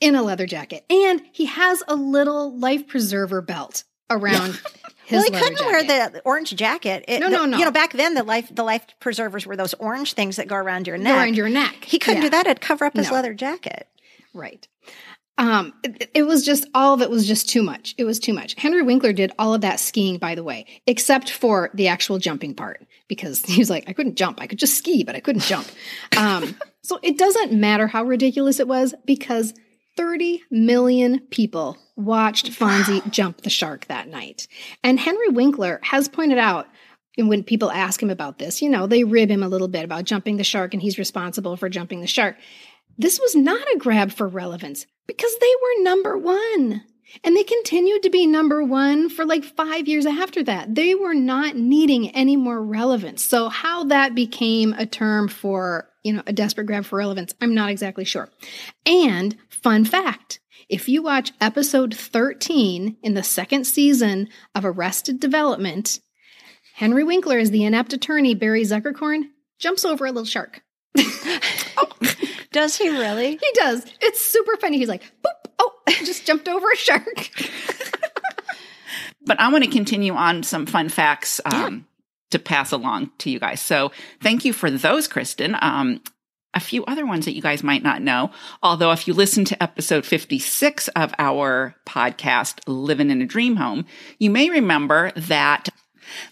in 0.00 0.16
a 0.16 0.22
leather 0.22 0.46
jacket. 0.46 0.84
And 0.90 1.22
he 1.32 1.46
has 1.46 1.82
a 1.86 1.94
little 1.94 2.58
life 2.58 2.88
preserver 2.88 3.40
belt 3.40 3.84
around 4.10 4.60
his 5.08 5.16
well, 5.30 5.40
he 5.40 5.44
couldn't 5.48 5.66
wear 5.66 5.82
the 5.84 6.22
orange 6.24 6.54
jacket. 6.54 7.04
It- 7.08 7.20
No, 7.20 7.28
no, 7.28 7.44
no. 7.46 7.56
You 7.58 7.64
know, 7.64 7.70
back 7.70 7.92
then 7.92 8.14
the 8.14 8.22
life 8.22 8.54
the 8.54 8.62
life 8.62 8.84
preservers 9.00 9.46
were 9.46 9.56
those 9.56 9.74
orange 9.74 10.12
things 10.12 10.36
that 10.36 10.46
go 10.48 10.56
around 10.56 10.86
your 10.86 10.96
Go 10.98 11.04
neck. 11.04 11.16
around 11.16 11.36
your 11.36 11.48
neck. 11.48 11.84
He 11.84 11.98
couldn't 11.98 12.18
Yeah. 12.22 12.26
do 12.28 12.30
that. 12.30 12.46
It'd 12.46 12.60
cover 12.60 12.84
up 12.84 12.94
his 12.96 13.08
No. 13.08 13.14
leather 13.14 13.34
jacket. 13.34 13.88
Right. 14.34 14.68
Um, 15.38 15.72
it, 15.84 16.10
it 16.14 16.22
was 16.24 16.44
just 16.44 16.66
all 16.74 16.94
of 16.94 17.00
it 17.00 17.10
was 17.10 17.26
just 17.26 17.48
too 17.48 17.62
much. 17.62 17.94
It 17.96 18.04
was 18.04 18.18
too 18.18 18.32
much. 18.32 18.54
Henry 18.58 18.82
Winkler 18.82 19.12
did 19.12 19.30
all 19.38 19.54
of 19.54 19.60
that 19.60 19.78
skiing, 19.78 20.18
by 20.18 20.34
the 20.34 20.42
way, 20.42 20.66
except 20.86 21.30
for 21.30 21.70
the 21.74 21.86
actual 21.88 22.18
jumping 22.18 22.54
part, 22.54 22.84
because 23.06 23.42
he 23.44 23.58
was 23.60 23.70
like, 23.70 23.84
I 23.88 23.92
couldn't 23.92 24.16
jump. 24.16 24.40
I 24.40 24.46
could 24.48 24.58
just 24.58 24.76
ski, 24.76 25.04
but 25.04 25.14
I 25.16 25.20
couldn't 25.20 25.42
jump. 25.42 25.66
Um, 26.16 26.56
So 26.82 26.98
it 27.02 27.18
doesn't 27.18 27.52
matter 27.52 27.86
how 27.86 28.02
ridiculous 28.04 28.60
it 28.60 28.66
was 28.66 28.94
because 29.04 29.52
30 29.98 30.44
million 30.52 31.18
people 31.30 31.76
watched 31.96 32.52
Fonzie 32.52 33.10
jump 33.10 33.40
the 33.40 33.50
shark 33.50 33.84
that 33.86 34.06
night. 34.06 34.46
And 34.84 34.96
Henry 34.96 35.28
Winkler 35.28 35.80
has 35.82 36.08
pointed 36.08 36.38
out, 36.38 36.68
and 37.18 37.28
when 37.28 37.42
people 37.42 37.72
ask 37.72 38.00
him 38.00 38.08
about 38.08 38.38
this, 38.38 38.62
you 38.62 38.70
know, 38.70 38.86
they 38.86 39.02
rib 39.02 39.28
him 39.28 39.42
a 39.42 39.48
little 39.48 39.66
bit 39.66 39.82
about 39.82 40.04
jumping 40.04 40.36
the 40.36 40.44
shark 40.44 40.72
and 40.72 40.80
he's 40.80 41.00
responsible 41.00 41.56
for 41.56 41.68
jumping 41.68 42.00
the 42.00 42.06
shark. 42.06 42.36
This 42.96 43.18
was 43.18 43.34
not 43.34 43.66
a 43.74 43.78
grab 43.78 44.12
for 44.12 44.28
relevance 44.28 44.86
because 45.08 45.36
they 45.40 45.52
were 45.62 45.82
number 45.82 46.16
one. 46.16 46.84
And 47.24 47.34
they 47.34 47.42
continued 47.42 48.02
to 48.02 48.10
be 48.10 48.26
number 48.26 48.62
one 48.62 49.08
for 49.08 49.24
like 49.24 49.44
five 49.44 49.88
years 49.88 50.06
after 50.06 50.42
that. 50.44 50.74
They 50.74 50.94
were 50.94 51.14
not 51.14 51.56
needing 51.56 52.10
any 52.10 52.36
more 52.36 52.62
relevance. 52.62 53.22
So, 53.22 53.48
how 53.48 53.84
that 53.84 54.14
became 54.14 54.74
a 54.74 54.84
term 54.84 55.28
for, 55.28 55.88
you 56.04 56.12
know, 56.12 56.22
a 56.26 56.32
desperate 56.32 56.66
grab 56.66 56.84
for 56.84 56.98
relevance, 56.98 57.34
I'm 57.40 57.54
not 57.54 57.70
exactly 57.70 58.04
sure. 58.04 58.28
And 58.84 59.36
fun 59.62 59.84
fact 59.84 60.40
if 60.68 60.88
you 60.88 61.02
watch 61.02 61.32
episode 61.40 61.94
13 61.94 62.96
in 63.02 63.14
the 63.14 63.22
second 63.22 63.64
season 63.64 64.28
of 64.54 64.64
Arrested 64.64 65.18
Development, 65.20 65.98
Henry 66.74 67.04
Winkler, 67.04 67.38
as 67.38 67.50
the 67.50 67.64
inept 67.64 67.92
attorney 67.92 68.34
Barry 68.34 68.62
Zuckerkorn, 68.62 69.24
jumps 69.58 69.84
over 69.84 70.04
a 70.06 70.12
little 70.12 70.24
shark. 70.24 70.62
Does 72.52 72.76
he 72.76 72.88
really? 72.88 73.30
He 73.32 73.50
does. 73.54 73.84
It's 74.00 74.20
super 74.20 74.56
funny. 74.56 74.78
He's 74.78 74.88
like, 74.88 75.02
boop, 75.24 75.50
oh, 75.58 75.72
just 75.88 76.26
jumped 76.26 76.48
over 76.48 76.66
a 76.70 76.76
shark. 76.76 77.30
But 79.28 79.38
I 79.38 79.52
want 79.52 79.62
to 79.62 79.70
continue 79.70 80.14
on 80.14 80.42
some 80.42 80.64
fun 80.64 80.88
facts 80.88 81.38
um, 81.44 81.86
to 82.30 82.38
pass 82.38 82.72
along 82.72 83.10
to 83.18 83.30
you 83.30 83.38
guys. 83.38 83.60
So 83.60 83.92
thank 84.22 84.46
you 84.46 84.54
for 84.54 84.70
those, 84.70 85.06
Kristen. 85.06 85.54
Um, 85.60 86.00
a 86.54 86.60
few 86.60 86.84
other 86.86 87.06
ones 87.06 87.24
that 87.24 87.34
you 87.34 87.42
guys 87.42 87.62
might 87.62 87.82
not 87.82 88.02
know. 88.02 88.30
Although, 88.62 88.92
if 88.92 89.06
you 89.06 89.14
listen 89.14 89.44
to 89.46 89.62
episode 89.62 90.06
56 90.06 90.88
of 90.88 91.12
our 91.18 91.74
podcast, 91.86 92.60
Living 92.66 93.10
in 93.10 93.22
a 93.22 93.26
Dream 93.26 93.56
Home, 93.56 93.84
you 94.18 94.30
may 94.30 94.48
remember 94.50 95.12
that 95.14 95.68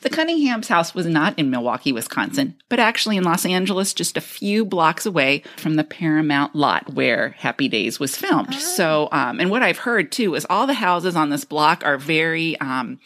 the 0.00 0.10
Cunningham's 0.10 0.68
house 0.68 0.94
was 0.94 1.06
not 1.06 1.38
in 1.38 1.50
Milwaukee, 1.50 1.92
Wisconsin, 1.92 2.56
but 2.68 2.78
actually 2.78 3.16
in 3.16 3.24
Los 3.24 3.44
Angeles, 3.44 3.92
just 3.92 4.16
a 4.16 4.22
few 4.22 4.64
blocks 4.64 5.04
away 5.06 5.42
from 5.56 5.74
the 5.74 5.84
Paramount 5.84 6.54
lot 6.54 6.94
where 6.94 7.30
Happy 7.38 7.68
Days 7.68 8.00
was 8.00 8.16
filmed. 8.16 8.54
So, 8.54 9.08
um, 9.12 9.38
and 9.40 9.50
what 9.50 9.62
I've 9.62 9.78
heard 9.78 10.12
too 10.12 10.34
is 10.34 10.46
all 10.48 10.66
the 10.66 10.74
houses 10.74 11.14
on 11.16 11.30
this 11.30 11.44
block 11.44 11.82
are 11.84 11.98
very, 11.98 12.58
um, 12.60 13.00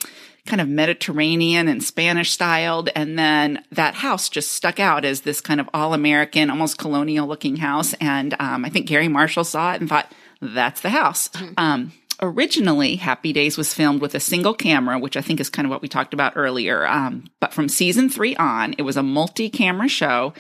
kind 0.47 0.61
of 0.61 0.69
Mediterranean 0.69 1.69
and 1.69 1.83
Spanish 1.83 2.31
styled. 2.31 2.89
And 2.95 3.19
then 3.19 3.63
that 3.73 3.95
house 3.95 4.29
just 4.29 4.53
stuck 4.53 4.81
out 4.81 5.05
as 5.05 5.23
this 5.23 5.41
kind 5.41 5.61
of 5.61 5.69
all 5.75 5.95
American, 5.95 6.51
almost 6.51 6.79
colonial 6.79 7.27
looking 7.27 7.57
house. 7.57 7.95
And 8.01 8.35
um, 8.41 8.65
I 8.65 8.69
think 8.71 8.87
Garry 8.87 9.09
Marshall 9.09 9.45
saw 9.45 9.73
it 9.75 9.81
and 9.81 9.89
thought, 9.89 10.13
that's 10.41 10.81
the 10.81 10.89
house. 10.91 11.29
Um, 11.59 11.93
originally, 12.23 12.97
Happy 12.97 13.33
Days 13.33 13.59
was 13.59 13.75
filmed 13.75 14.01
with 14.01 14.15
a 14.15 14.21
single 14.21 14.55
camera, 14.55 14.99
which 14.99 15.17
I 15.17 15.21
think 15.21 15.41
is 15.41 15.51
kind 15.51 15.67
of 15.67 15.71
what 15.71 15.83
we 15.83 15.89
talked 15.89 16.15
about 16.15 16.33
earlier. 16.37 16.87
Um, 16.87 17.25
but 17.41 17.53
from 17.53 17.69
season 17.69 18.09
three 18.09 18.37
on, 18.37 18.75
it 18.79 18.83
was 18.83 18.97
a 18.97 19.03
multi 19.03 19.51
camera 19.51 19.89
show. 19.89 20.33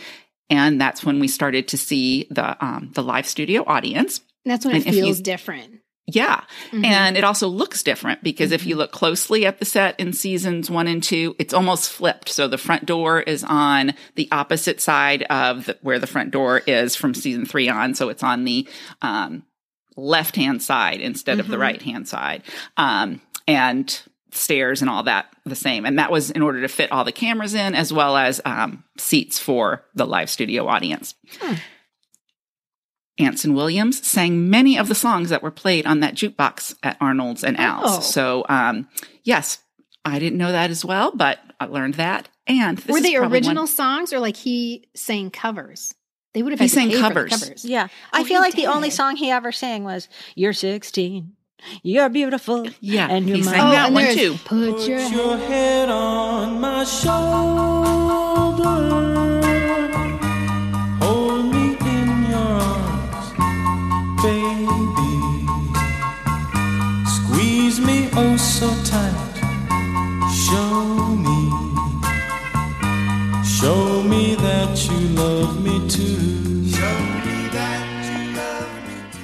And 0.48 0.80
that's 0.80 1.04
when 1.04 1.20
we 1.20 1.28
started 1.28 1.68
to 1.68 1.76
see 1.76 2.26
the 2.30 2.56
um, 2.64 2.90
the 2.94 3.02
live 3.02 3.26
studio 3.26 3.62
audience. 3.66 4.20
and 4.44 4.52
That's 4.52 4.64
when 4.64 4.76
And 4.76 4.84
it 4.86 4.88
if 4.88 4.94
you- 4.96 5.04
feels 5.04 5.20
different. 5.20 5.79
Yeah. 6.06 6.42
And 6.84 7.16
it 7.16 7.22
also 7.22 7.46
looks 7.46 7.82
different 7.82 8.24
because 8.24 8.50
if 8.50 8.66
you 8.66 8.74
look 8.74 8.90
closely 8.90 9.46
at 9.46 9.58
the 9.58 9.64
set 9.64 9.98
in 10.00 10.12
seasons 10.12 10.68
one 10.68 10.88
and 10.88 11.02
two, 11.02 11.36
it's 11.38 11.54
almost 11.54 11.90
flipped. 11.90 12.28
So 12.28 12.48
the 12.48 12.58
front 12.58 12.86
door 12.86 13.20
is 13.20 13.44
on 13.44 13.94
the 14.16 14.28
opposite 14.32 14.80
side 14.80 15.22
of 15.24 15.66
the, 15.66 15.78
where 15.82 15.98
the 16.00 16.08
front 16.08 16.32
door 16.32 16.58
is 16.66 16.96
from 16.96 17.14
season 17.14 17.46
three 17.46 17.68
on. 17.68 17.94
So 17.94 18.08
it's 18.08 18.22
on 18.24 18.44
the, 18.44 18.68
um, 19.02 19.44
left 19.96 20.34
hand 20.34 20.62
side 20.62 21.00
instead 21.00 21.38
of 21.40 21.48
the 21.48 21.58
right 21.58 21.82
hand 21.82 22.08
side. 22.08 22.42
Um, 22.76 23.20
and 23.46 24.02
stairs 24.32 24.80
and 24.80 24.90
all 24.90 25.02
that 25.04 25.26
the 25.44 25.56
same. 25.56 25.84
And 25.84 25.98
that 25.98 26.10
was 26.10 26.30
in 26.30 26.42
order 26.42 26.60
to 26.62 26.68
fit 26.68 26.90
all 26.92 27.04
the 27.04 27.12
cameras 27.12 27.54
in 27.54 27.74
as 27.74 27.92
well 27.92 28.16
as, 28.16 28.40
um, 28.44 28.84
seats 28.96 29.38
for 29.38 29.84
the 29.94 30.06
live 30.06 30.30
studio 30.30 30.66
audience. 30.66 31.14
Anson 33.20 33.54
Williams 33.54 34.06
sang 34.06 34.50
many 34.50 34.78
of 34.78 34.88
the 34.88 34.94
songs 34.94 35.28
that 35.30 35.42
were 35.42 35.50
played 35.50 35.86
on 35.86 36.00
that 36.00 36.14
jukebox 36.14 36.74
at 36.82 36.96
Arnold's 37.00 37.44
and 37.44 37.58
Al's. 37.58 37.98
Oh. 37.98 38.00
So, 38.00 38.44
um, 38.48 38.88
yes, 39.22 39.58
I 40.04 40.18
didn't 40.18 40.38
know 40.38 40.52
that 40.52 40.70
as 40.70 40.84
well, 40.84 41.12
but 41.14 41.38
I 41.60 41.66
learned 41.66 41.94
that. 41.94 42.28
And 42.46 42.78
this 42.78 42.92
Were 42.92 43.00
they 43.00 43.14
probably 43.16 43.38
original 43.38 43.62
one- 43.62 43.66
songs 43.68 44.12
or 44.12 44.18
like 44.20 44.36
he 44.36 44.88
sang 44.94 45.30
covers? 45.30 45.94
They 46.32 46.42
would 46.42 46.52
have 46.52 46.60
He 46.60 46.64
had 46.64 46.70
sang 46.70 46.88
pay 46.90 46.94
for 46.96 47.02
the 47.02 47.08
covers. 47.08 47.30
covers. 47.30 47.64
Yeah. 47.64 47.88
I 48.12 48.20
Oh, 48.20 48.24
feel 48.24 48.36
he 48.36 48.40
like 48.48 48.54
the 48.54 48.66
only 48.66 48.90
song 48.90 49.16
he 49.16 49.30
ever 49.30 49.50
sang 49.52 49.84
was 49.84 50.08
You're 50.34 50.52
16. 50.52 51.32
You're 51.82 52.08
beautiful. 52.08 52.66
Yeah, 52.80 53.08
And 53.10 53.26
you're 53.28 53.36
he 53.38 53.42
sang 53.42 53.60
Oh, 53.60 53.70
that 53.72 53.86
and 53.86 53.94
one 53.94 54.04
there's 54.04 54.16
too. 54.16 54.34
Put 54.44 54.88
your 54.88 54.98
hand. 54.98 55.14
Your 55.14 55.36
head 55.36 55.88
on 55.90 56.60
my 56.60 56.84
shoulder. 56.84 57.90
Love 75.20 75.62
me 75.62 75.88
too. 75.88 76.68
Show 76.70 76.80
me 76.80 77.48
that 77.52 78.06
you 78.06 78.36
love 78.36 78.88
me 78.88 79.12
too. 79.12 79.18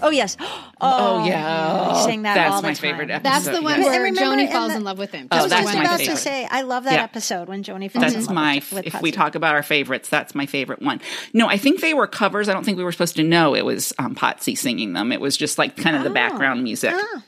Oh, 0.00 0.10
yes. 0.10 0.36
Oh, 0.80 1.24
yeah. 1.26 1.94
He 1.96 2.02
sang 2.04 2.22
that 2.22 2.34
That's 2.36 2.54
all 2.54 2.62
the 2.62 2.68
my 2.68 2.74
time. 2.74 2.80
favorite 2.80 3.10
episode. 3.10 3.28
That's 3.32 3.44
the 3.46 3.60
one 3.62 3.80
yes. 3.80 3.86
Where 3.86 4.02
remember 4.02 4.20
Joanie 4.20 4.44
in 4.44 4.52
falls 4.52 4.70
the- 4.70 4.76
in 4.78 4.84
love 4.84 4.98
with 4.98 5.10
him. 5.10 5.26
I 5.32 5.38
Oh, 5.38 5.42
was 5.42 5.50
that's 5.50 5.62
just 5.64 5.74
my 5.74 5.82
about 5.84 5.98
favorite. 5.98 6.14
to 6.14 6.20
say, 6.20 6.46
I 6.48 6.62
love 6.62 6.84
that 6.84 6.92
Yeah. 6.92 7.02
episode 7.02 7.48
when 7.48 7.64
Joanie 7.64 7.88
falls 7.88 8.04
in 8.06 8.12
That's 8.12 8.26
love 8.28 8.34
my, 8.36 8.54
with, 8.56 8.72
with 8.72 8.86
if 8.86 9.02
we 9.02 9.10
talk 9.10 9.34
about 9.34 9.54
our 9.56 9.64
favorites, 9.64 10.08
that's 10.08 10.34
my 10.36 10.46
favorite 10.46 10.80
one. 10.80 11.00
No, 11.34 11.48
I 11.48 11.56
think 11.58 11.80
they 11.80 11.92
were 11.92 12.06
covers. 12.06 12.48
I 12.48 12.52
don't 12.52 12.62
think 12.64 12.78
we 12.78 12.84
were 12.84 12.92
supposed 12.92 13.16
to 13.16 13.24
know 13.24 13.56
it 13.56 13.64
was 13.64 13.92
um, 13.98 14.14
Potsy 14.14 14.56
singing 14.56 14.92
them. 14.92 15.10
It 15.10 15.20
was 15.20 15.36
just 15.36 15.58
like 15.58 15.76
kind 15.76 15.96
of 15.96 16.04
the 16.04 16.10
background 16.10 16.62
music. 16.62 16.92
Ah. 16.94 17.24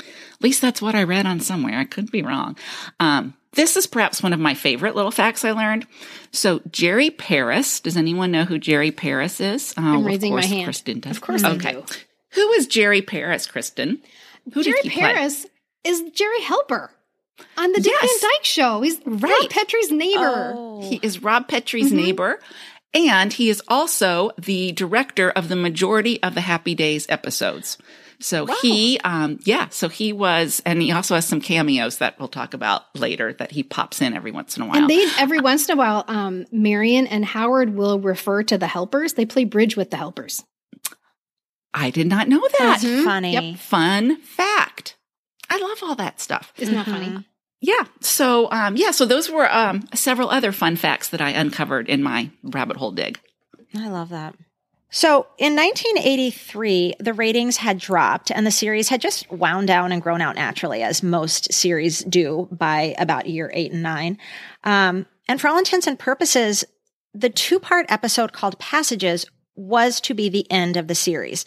At 0.00 0.42
least 0.42 0.60
that's 0.60 0.82
what 0.82 0.96
I 0.96 1.04
read 1.04 1.24
on 1.24 1.38
somewhere. 1.38 1.78
I 1.78 1.84
could 1.84 2.10
be 2.10 2.22
wrong. 2.22 2.56
Um, 3.00 3.34
this 3.52 3.76
is 3.76 3.86
perhaps 3.86 4.22
one 4.22 4.32
of 4.32 4.40
my 4.40 4.54
favorite 4.54 4.94
little 4.94 5.10
facts 5.10 5.44
I 5.44 5.52
learned. 5.52 5.86
So 6.32 6.60
Jerry 6.70 7.10
Paris, 7.10 7.80
does 7.80 7.96
anyone 7.96 8.30
know 8.30 8.44
who 8.44 8.58
Jerry 8.58 8.90
Paris 8.90 9.40
is? 9.40 9.74
Oh, 9.76 9.82
I'm 9.82 9.96
of 10.00 10.04
raising 10.04 10.34
my 10.34 10.40
course 10.42 10.50
hand. 10.50 10.64
Kristen 10.64 11.00
does. 11.00 11.16
Of 11.16 11.22
course 11.22 11.42
I 11.44 11.52
okay. 11.52 11.72
do. 11.72 11.84
Who 12.32 12.50
is 12.52 12.66
Jerry 12.66 13.02
Paris, 13.02 13.46
Kristen? 13.46 14.02
Who 14.52 14.62
Jerry 14.62 14.80
did 14.82 14.92
he 14.92 14.98
play? 15.00 15.12
Paris 15.14 15.46
is 15.84 16.02
Jerry 16.12 16.42
Helper 16.42 16.90
on 17.56 17.72
the 17.72 17.80
Dick 17.80 17.92
Yes. 18.00 18.20
Van 18.20 18.30
Dyke 18.30 18.44
Show. 18.44 18.80
He's 18.82 19.00
Rob 19.06 19.22
Right. 19.22 19.46
Petrie's 19.50 19.90
neighbor. 19.90 20.52
Oh. 20.56 20.82
He 20.82 21.00
is 21.02 21.22
Rob 21.22 21.48
Petrie's 21.48 21.86
Mm-hmm. 21.88 21.96
neighbor. 21.96 22.40
And 22.94 23.32
he 23.32 23.50
is 23.50 23.62
also 23.68 24.30
the 24.38 24.72
director 24.72 25.30
of 25.30 25.48
the 25.48 25.56
majority 25.56 26.22
of 26.22 26.34
the 26.34 26.40
Happy 26.40 26.74
Days 26.74 27.06
episodes. 27.10 27.76
So 28.20 28.46
he, 28.62 28.98
um, 29.04 29.38
yeah, 29.44 29.68
so 29.68 29.88
he 29.88 30.12
was, 30.12 30.60
and 30.66 30.82
he 30.82 30.90
also 30.90 31.14
has 31.14 31.24
some 31.24 31.40
cameos 31.40 31.98
that 31.98 32.18
we'll 32.18 32.26
talk 32.26 32.52
about 32.52 32.82
later 32.96 33.32
that 33.34 33.52
he 33.52 33.62
pops 33.62 34.02
in 34.02 34.12
every 34.12 34.32
once 34.32 34.56
in 34.56 34.64
a 34.64 34.66
while. 34.66 34.78
And 34.78 34.90
they 34.90 35.06
every 35.18 35.40
once 35.40 35.68
in 35.68 35.74
a 35.74 35.78
while, 35.78 36.04
um, 36.08 36.44
Marion 36.50 37.06
and 37.06 37.24
Howard 37.24 37.76
will 37.76 38.00
refer 38.00 38.42
to 38.42 38.58
the 38.58 38.66
helpers. 38.66 39.12
They 39.12 39.24
play 39.24 39.44
bridge 39.44 39.76
with 39.76 39.90
the 39.90 39.98
helpers. 39.98 40.42
I 41.72 41.90
did 41.90 42.08
not 42.08 42.28
know 42.28 42.40
that. 42.40 42.80
That's 42.80 43.04
funny. 43.04 43.34
Yep. 43.34 43.58
Fun 43.60 44.20
fact. 44.20 44.96
I 45.48 45.58
love 45.60 45.78
all 45.82 45.94
that 45.94 46.20
stuff. 46.20 46.52
Isn't 46.58 46.74
that 46.74 46.86
funny? 46.86 47.24
Yeah. 47.60 47.84
So, 48.00 48.50
um, 48.50 48.76
yeah, 48.76 48.90
so 48.90 49.04
those 49.04 49.30
were, 49.30 49.52
um, 49.52 49.84
several 49.94 50.28
other 50.28 50.50
fun 50.50 50.74
facts 50.74 51.08
that 51.10 51.20
I 51.20 51.30
uncovered 51.30 51.88
in 51.88 52.02
my 52.02 52.30
rabbit 52.42 52.78
hole 52.78 52.92
dig. 52.92 53.20
I 53.76 53.88
love 53.88 54.08
that. 54.08 54.34
So 54.90 55.26
in 55.36 55.54
1983, 55.54 56.94
the 56.98 57.12
ratings 57.12 57.58
had 57.58 57.78
dropped 57.78 58.30
and 58.30 58.46
the 58.46 58.50
series 58.50 58.88
had 58.88 59.02
just 59.02 59.30
wound 59.30 59.68
down 59.68 59.92
and 59.92 60.00
grown 60.00 60.22
out 60.22 60.36
naturally, 60.36 60.82
as 60.82 61.02
most 61.02 61.52
series 61.52 62.00
do 62.00 62.48
by 62.50 62.94
about 62.98 63.26
year 63.26 63.50
eight 63.52 63.72
and 63.72 63.82
nine. 63.82 64.18
Um, 64.64 65.06
and 65.28 65.40
for 65.40 65.48
all 65.48 65.58
intents 65.58 65.86
and 65.86 65.98
purposes, 65.98 66.64
the 67.12 67.28
two 67.28 67.58
part 67.58 67.86
episode 67.90 68.32
called 68.32 68.58
Passages 68.58 69.26
was 69.58 70.00
to 70.00 70.14
be 70.14 70.28
the 70.28 70.50
end 70.50 70.76
of 70.76 70.86
the 70.86 70.94
series. 70.94 71.44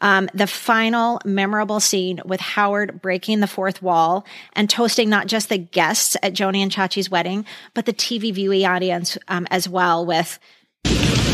Um, 0.00 0.30
the 0.32 0.46
final 0.46 1.20
memorable 1.24 1.80
scene 1.80 2.20
with 2.24 2.40
Howard 2.40 3.02
breaking 3.02 3.40
the 3.40 3.48
fourth 3.48 3.82
wall 3.82 4.24
and 4.52 4.70
toasting 4.70 5.10
not 5.10 5.26
just 5.26 5.48
the 5.48 5.58
guests 5.58 6.16
at 6.22 6.34
Joanie 6.34 6.62
and 6.62 6.70
Chachi's 6.70 7.10
wedding, 7.10 7.44
but 7.74 7.84
the 7.84 7.92
TV 7.92 8.32
viewing 8.32 8.64
audience 8.64 9.18
um, 9.26 9.46
as 9.50 9.68
well 9.68 10.06
with 10.06 10.38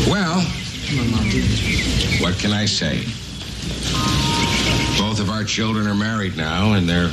Well, 0.07 0.43
what 2.21 2.37
can 2.37 2.51
I 2.51 2.65
say? 2.65 2.97
Both 4.99 5.19
of 5.19 5.29
our 5.29 5.43
children 5.43 5.87
are 5.87 5.95
married 5.95 6.37
now, 6.37 6.73
and 6.73 6.87
they're 6.87 7.11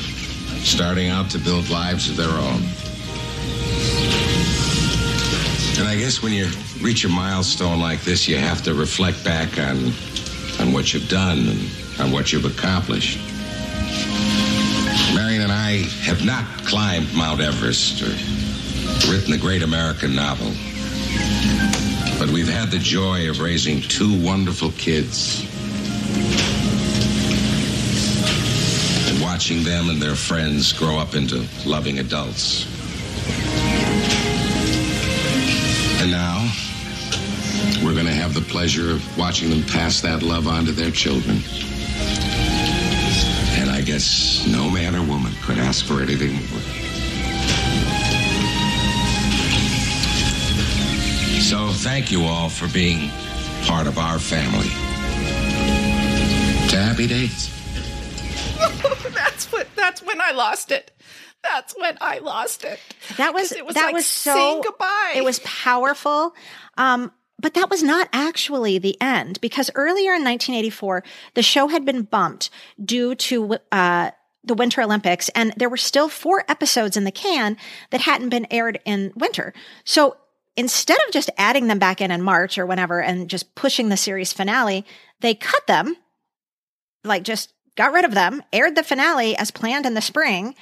starting 0.61 1.09
out 1.09 1.31
to 1.31 1.39
build 1.39 1.71
lives 1.71 2.11
of 2.11 2.17
their 2.17 2.29
own. 2.29 2.63
And 5.79 5.89
I 5.89 5.97
guess 5.99 6.23
when 6.23 6.33
you 6.33 6.49
reach 6.83 7.05
a 7.05 7.09
milestone 7.09 7.81
like 7.81 8.03
this, 8.03 8.29
you 8.29 8.37
have 8.37 8.63
to 8.63 8.75
reflect 8.75 9.25
back 9.25 9.59
on 9.59 9.93
on 10.61 10.73
what 10.73 10.93
you've 10.93 11.09
done 11.09 11.39
and 11.39 11.61
on 11.99 12.13
what 12.13 12.31
you've 12.31 12.45
accomplished. 12.45 13.19
Marion 15.15 15.43
and 15.43 15.53
I 15.53 15.89
have 16.03 16.25
not 16.25 16.45
climbed 16.67 17.13
Mount 17.15 17.41
Everest 17.41 18.03
or 18.03 18.13
written 19.11 19.31
the 19.31 19.39
great 19.41 19.63
American 19.63 20.15
novel. 20.15 20.53
But 22.23 22.31
we've 22.31 22.49
had 22.49 22.71
the 22.71 22.79
joy 22.79 23.29
of 23.29 23.41
raising 23.41 23.81
two 23.81 24.25
wonderful 24.25 24.71
kids. 24.79 25.41
And 29.11 29.21
watching 29.21 29.65
them 29.65 29.91
and 29.91 30.01
their 30.01 30.15
friends 30.15 30.73
grow 30.73 30.99
up 30.99 31.17
into 31.17 31.45
loving 31.67 31.99
adults. 31.99 32.65
And 36.01 36.13
now, 36.13 36.49
we're 37.85 37.95
going 37.95 38.07
to 38.07 38.13
have 38.13 38.35
the 38.35 38.47
pleasure 38.49 38.93
of 38.93 39.19
watching 39.19 39.51
them 39.51 39.65
pass 39.65 40.01
that 40.03 40.23
love 40.23 40.47
on 40.47 40.65
to 40.67 40.71
their 40.71 40.93
children. 40.93 41.39
And 43.59 43.69
I 43.69 43.81
guess 43.85 44.47
no 44.47 44.71
man 44.71 44.95
or 44.95 45.05
woman 45.05 45.33
could 45.43 45.59
ask 45.59 45.85
for 45.85 46.01
anything 46.01 46.35
more. 46.35 46.92
Thank 51.83 52.11
you 52.13 52.23
all 52.25 52.49
for 52.49 52.69
being 52.73 53.11
part 53.65 53.87
of 53.87 53.99
our 53.99 54.19
family. 54.19 54.69
To 56.71 56.77
happy 56.77 57.07
days. 57.07 57.51
that's 59.15 59.51
what. 59.53 59.67
That's 59.77 60.03
when 60.03 60.21
I 60.21 60.33
lost 60.33 60.71
it. 60.73 60.91
That's 61.43 61.75
when 61.77 61.99
I 62.01 62.19
lost 62.19 62.65
it. 62.65 62.79
That 63.17 63.35
was, 63.35 63.49
'Cause 63.49 63.59
it 63.59 63.67
was 63.67 63.75
that 63.75 63.87
like 63.87 63.95
was 63.95 64.07
so 64.07 64.33
saying 64.35 64.63
goodbye. 64.65 65.13
It 65.17 65.25
was 65.25 65.41
powerful. 65.41 66.35
Um, 66.79 67.13
but 67.41 67.55
that 67.55 67.69
was 67.69 67.83
not 67.83 68.09
actually 68.13 68.79
the 68.79 68.97
end 69.01 69.41
because 69.41 69.69
earlier 69.75 70.13
in 70.15 70.23
1984, 70.23 71.03
the 71.35 71.43
show 71.43 71.67
had 71.67 71.85
been 71.85 72.03
bumped 72.03 72.49
due 72.83 73.17
to 73.17 73.57
uh, 73.73 74.13
the 74.45 74.55
Winter 74.55 74.81
Olympics, 74.83 75.29
and 75.31 75.53
there 75.57 75.69
were 75.69 75.77
still 75.77 76.09
four 76.09 76.45
episodes 76.49 76.97
in 76.97 77.03
the 77.05 77.11
can 77.11 77.57
that 77.91 78.03
hadn't 78.03 78.29
been 78.29 78.47
aired 78.53 78.79
in 78.85 79.13
winter. 79.17 79.53
So 79.85 80.17
instead 80.57 80.99
of 81.07 81.13
just 81.13 81.31
adding 81.39 81.67
them 81.67 81.79
back 81.79 82.01
in 82.01 82.11
in 82.11 82.23
March 82.23 82.59
or 82.59 82.67
whenever 82.67 83.01
and 83.01 83.29
just 83.29 83.55
pushing 83.55 83.89
the 83.89 83.97
series 83.97 84.33
finale, 84.33 84.85
they 85.21 85.35
cut 85.35 85.67
them, 85.67 85.97
like 87.05 87.23
just 87.23 87.53
got 87.77 87.93
rid 87.93 88.05
of 88.05 88.15
them, 88.15 88.43
aired 88.53 88.75
the 88.75 88.83
finale 88.83 89.37
as 89.37 89.51
planned 89.51 89.87
in 89.87 89.95
the 89.95 90.01
spring, 90.01 90.55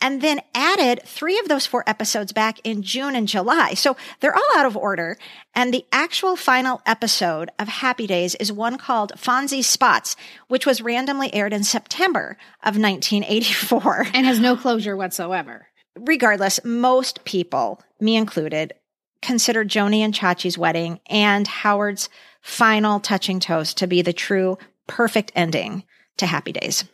and 0.00 0.22
then 0.22 0.40
added 0.54 1.00
three 1.04 1.38
of 1.38 1.48
those 1.48 1.66
four 1.66 1.82
episodes 1.86 2.32
back 2.32 2.60
in 2.62 2.82
June 2.82 3.16
and 3.16 3.26
July. 3.26 3.74
So 3.74 3.96
they're 4.20 4.34
all 4.34 4.56
out 4.56 4.66
of 4.66 4.76
order. 4.76 5.16
And 5.54 5.74
the 5.74 5.84
actual 5.90 6.36
final 6.36 6.80
episode 6.86 7.50
of 7.58 7.68
Happy 7.68 8.06
Days 8.06 8.34
is 8.36 8.52
one 8.52 8.78
called 8.78 9.12
Fonzie 9.16 9.64
Spots, 9.64 10.14
which 10.46 10.66
was 10.66 10.82
randomly 10.82 11.34
aired 11.34 11.52
in 11.52 11.64
September 11.64 12.36
of 12.62 12.78
1984. 12.78 14.08
And 14.14 14.26
has 14.26 14.38
no 14.38 14.56
closure 14.56 14.96
whatsoever. 14.96 15.66
Regardless, 15.96 16.60
most 16.64 17.24
people, 17.24 17.82
me 18.00 18.16
included, 18.16 18.74
consider 19.22 19.64
Joanie 19.64 20.02
and 20.02 20.14
Chachi's 20.14 20.58
wedding 20.58 21.00
and 21.08 21.46
Howard's 21.46 22.08
final 22.40 23.00
touching 23.00 23.40
toast 23.40 23.78
to 23.78 23.86
be 23.86 24.02
the 24.02 24.12
true 24.12 24.58
perfect 24.86 25.32
ending 25.34 25.84
to 26.18 26.26
Happy 26.26 26.52
Days. 26.52 26.84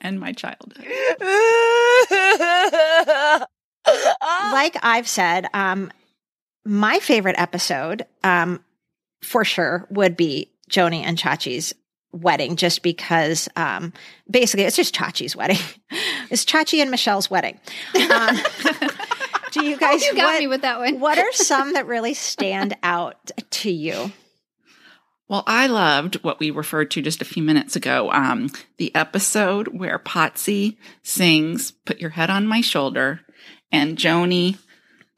and 0.00 0.18
my 0.18 0.32
childhood. 0.32 0.84
like 4.52 4.76
I've 4.82 5.06
said, 5.08 5.46
um, 5.54 5.90
my 6.64 6.98
favorite 6.98 7.36
episode, 7.38 8.04
um, 8.24 8.62
for 9.22 9.44
sure, 9.44 9.86
would 9.90 10.16
be 10.16 10.50
Joanie 10.68 11.04
and 11.04 11.16
Chachi's 11.18 11.72
wedding, 12.12 12.56
just 12.56 12.82
because, 12.82 13.48
um, 13.56 13.92
basically 14.30 14.64
it's 14.64 14.76
just 14.76 14.94
Chachi's 14.94 15.34
wedding. 15.36 15.58
it's 16.30 16.44
Chachi 16.44 16.80
and 16.82 16.90
Michelle's 16.90 17.30
wedding. 17.30 17.58
Do 19.52 19.64
you 19.64 19.76
guys? 19.76 20.02
You 20.02 20.14
got 20.14 20.34
what, 20.34 20.40
me 20.40 20.46
with 20.46 20.62
that 20.62 20.78
one. 20.78 20.98
what 20.98 21.18
are 21.18 21.32
some 21.32 21.74
that 21.74 21.86
really 21.86 22.14
stand 22.14 22.76
out 22.82 23.30
to 23.50 23.70
you? 23.70 24.12
Well, 25.28 25.44
I 25.46 25.66
loved 25.66 26.16
what 26.24 26.40
we 26.40 26.50
referred 26.50 26.90
to 26.92 27.02
just 27.02 27.22
a 27.22 27.26
few 27.26 27.42
minutes 27.42 27.76
ago. 27.76 28.10
Um, 28.12 28.50
the 28.76 28.94
episode 28.94 29.68
where 29.68 29.98
Potsy 29.98 30.76
sings 31.02 31.70
"Put 31.70 32.00
Your 32.00 32.10
Head 32.10 32.30
on 32.30 32.46
My 32.46 32.60
Shoulder," 32.60 33.20
and 33.70 33.96
Joanie 33.96 34.56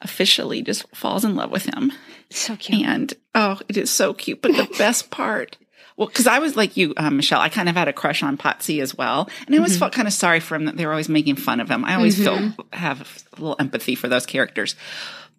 officially 0.01 0.63
just 0.63 0.85
falls 0.95 1.25
in 1.25 1.35
love 1.35 1.51
with 1.51 1.65
him. 1.65 1.93
So 2.31 2.57
cute. 2.57 2.87
And 2.87 3.15
oh, 3.35 3.61
it 3.69 3.77
is 3.77 3.91
so 3.91 4.15
cute. 4.15 4.43
But 4.43 4.53
the 4.53 4.73
best 4.79 5.11
part, 5.11 5.57
well, 5.97 6.09
because 6.09 6.27
I 6.27 6.39
was 6.39 6.57
like 6.57 6.77
you, 6.77 6.95
um, 6.97 7.17
Michelle, 7.17 7.41
I 7.41 7.49
kind 7.49 7.69
of 7.69 7.77
had 7.77 7.89
a 7.89 7.93
crush 7.93 8.23
on 8.23 8.37
Potsy 8.37 8.83
as 8.83 8.95
well, 8.95 9.29
and 9.47 9.55
I 9.55 9.59
always 9.59 9.73
mm-hmm. 9.73 9.81
felt 9.81 9.93
kind 9.93 10.09
of 10.09 10.15
sorry 10.15 10.41
for 10.41 10.55
him 10.55 10.65
that 10.65 10.77
they 10.77 10.87
were 10.87 10.93
always 10.93 11.09
making 11.09 11.37
fun 11.37 11.61
of 11.61 11.71
him. 11.71 11.85
I 11.85 11.95
always 11.95 12.17
feel 12.17 12.37
mm-hmm. 12.37 12.61
have 12.77 13.25
a 13.37 13.41
little 13.41 13.57
empathy 13.59 13.95
for 13.95 14.09
those 14.09 14.27
characters. 14.27 14.77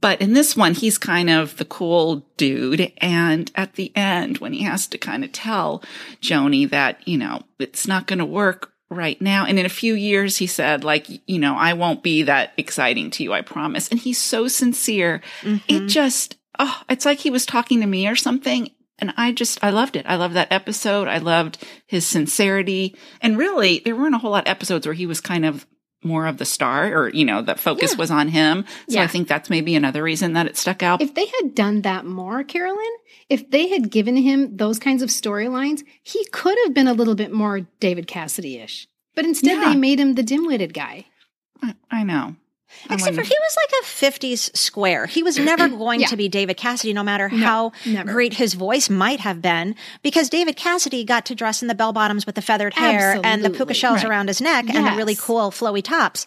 But 0.01 0.21
in 0.21 0.33
this 0.33 0.55
one, 0.55 0.73
he's 0.73 0.97
kind 0.97 1.29
of 1.29 1.57
the 1.57 1.65
cool 1.65 2.27
dude. 2.37 2.91
And 2.97 3.49
at 3.55 3.73
the 3.73 3.91
end, 3.95 4.37
when 4.37 4.53
he 4.53 4.63
has 4.63 4.87
to 4.87 4.97
kind 4.97 5.23
of 5.23 5.31
tell 5.31 5.83
Joanie 6.21 6.65
that, 6.65 7.07
you 7.07 7.17
know, 7.17 7.41
it's 7.59 7.87
not 7.87 8.05
going 8.05 8.19
to 8.19 8.25
work 8.25 8.71
right 8.89 9.19
now. 9.19 9.45
And 9.45 9.57
in 9.57 9.65
a 9.65 9.69
few 9.69 9.95
years, 9.95 10.37
he 10.37 10.47
said, 10.47 10.83
like, 10.83 11.07
you 11.27 11.39
know, 11.39 11.55
I 11.55 11.73
won't 11.73 12.03
be 12.03 12.23
that 12.23 12.53
exciting 12.57 13.09
to 13.11 13.23
you, 13.23 13.33
I 13.33 13.41
promise. 13.41 13.87
And 13.87 13.99
he's 13.99 14.19
so 14.19 14.47
sincere. 14.47 15.21
It 15.41 15.47
mm-hmm. 15.47 15.87
just, 15.87 16.37
oh, 16.59 16.81
it's 16.89 17.05
like 17.05 17.19
he 17.19 17.31
was 17.31 17.45
talking 17.45 17.81
to 17.81 17.87
me 17.87 18.07
or 18.07 18.15
something. 18.15 18.69
And 18.99 19.13
I 19.17 19.31
just, 19.33 19.61
I 19.63 19.71
loved 19.71 19.95
it. 19.95 20.05
I 20.07 20.15
loved 20.15 20.35
that 20.35 20.51
episode. 20.51 21.07
I 21.07 21.17
loved 21.17 21.57
his 21.85 22.05
sincerity. 22.07 22.95
And 23.21 23.37
really, 23.37 23.81
there 23.83 23.95
weren't 23.95 24.15
a 24.15 24.19
whole 24.19 24.31
lot 24.31 24.47
of 24.47 24.51
episodes 24.51 24.87
where 24.87 24.93
he 24.93 25.05
was 25.05 25.19
kind 25.21 25.45
of 25.45 25.65
more 26.03 26.27
of 26.27 26.37
the 26.37 26.45
star 26.45 26.93
or, 26.93 27.09
you 27.09 27.25
know, 27.25 27.41
the 27.41 27.55
focus 27.55 27.97
was 27.97 28.11
on 28.11 28.27
him. 28.27 28.63
So 28.87 28.99
I 29.01 29.07
think 29.07 29.27
that's 29.27 29.49
maybe 29.49 29.75
another 29.75 30.03
reason 30.03 30.33
that 30.33 30.45
it 30.45 30.55
stuck 30.55 30.83
out. 30.83 31.01
If 31.01 31.15
they 31.15 31.25
had 31.25 31.55
done 31.55 31.81
that 31.81 32.05
more, 32.05 32.43
Carolyn, 32.43 32.85
if 33.27 33.49
they 33.49 33.69
had 33.69 33.89
given 33.89 34.15
him 34.15 34.55
those 34.55 34.77
kinds 34.79 35.01
of 35.01 35.09
storylines, 35.09 35.81
he 36.03 36.23
could 36.31 36.57
have 36.63 36.73
been 36.75 36.87
a 36.87 36.93
little 36.93 37.15
bit 37.15 37.31
more 37.33 37.61
David 37.79 38.05
Cassidy 38.07 38.59
ish. 38.59 38.87
But 39.15 39.25
instead, 39.25 39.57
Yeah. 39.57 39.73
they 39.73 39.75
made 39.79 39.99
him 39.99 40.13
the 40.13 40.23
dim 40.23 40.45
witted 40.45 40.73
guy. 40.73 41.05
I, 41.63 41.73
I 41.89 42.03
know. 42.03 42.35
I 42.89 42.93
Except 42.95 43.15
for 43.15 43.21
he 43.23 43.35
was 43.39 43.57
like 43.57 43.71
a 43.81 43.85
50s 43.85 44.55
square. 44.55 45.05
He 45.07 45.23
was 45.23 45.37
never 45.39 45.67
going 45.83 46.01
Yeah. 46.01 46.07
to 46.07 46.17
be 46.17 46.29
David 46.29 46.57
Cassidy, 46.57 46.93
no 46.93 47.03
matter 47.03 47.29
No, 47.29 47.37
how 47.37 47.71
never. 47.85 48.11
great 48.11 48.33
his 48.35 48.53
voice 48.53 48.89
might 48.89 49.19
have 49.21 49.41
been, 49.41 49.75
because 50.03 50.29
David 50.29 50.55
Cassidy 50.55 51.03
got 51.03 51.25
to 51.27 51.35
dress 51.35 51.61
in 51.61 51.67
the 51.67 51.75
bell 51.75 51.93
bottoms 51.93 52.25
with 52.25 52.35
the 52.35 52.41
feathered 52.41 52.73
hair 52.73 53.19
and 53.23 53.43
the 53.43 53.49
puka 53.49 53.73
shells 53.73 54.03
Right. 54.03 54.09
around 54.09 54.27
his 54.27 54.41
neck 54.41 54.65
and 54.69 54.85
the 54.85 54.91
really 54.97 55.15
cool 55.15 55.51
flowy 55.51 55.83
tops. 55.83 56.25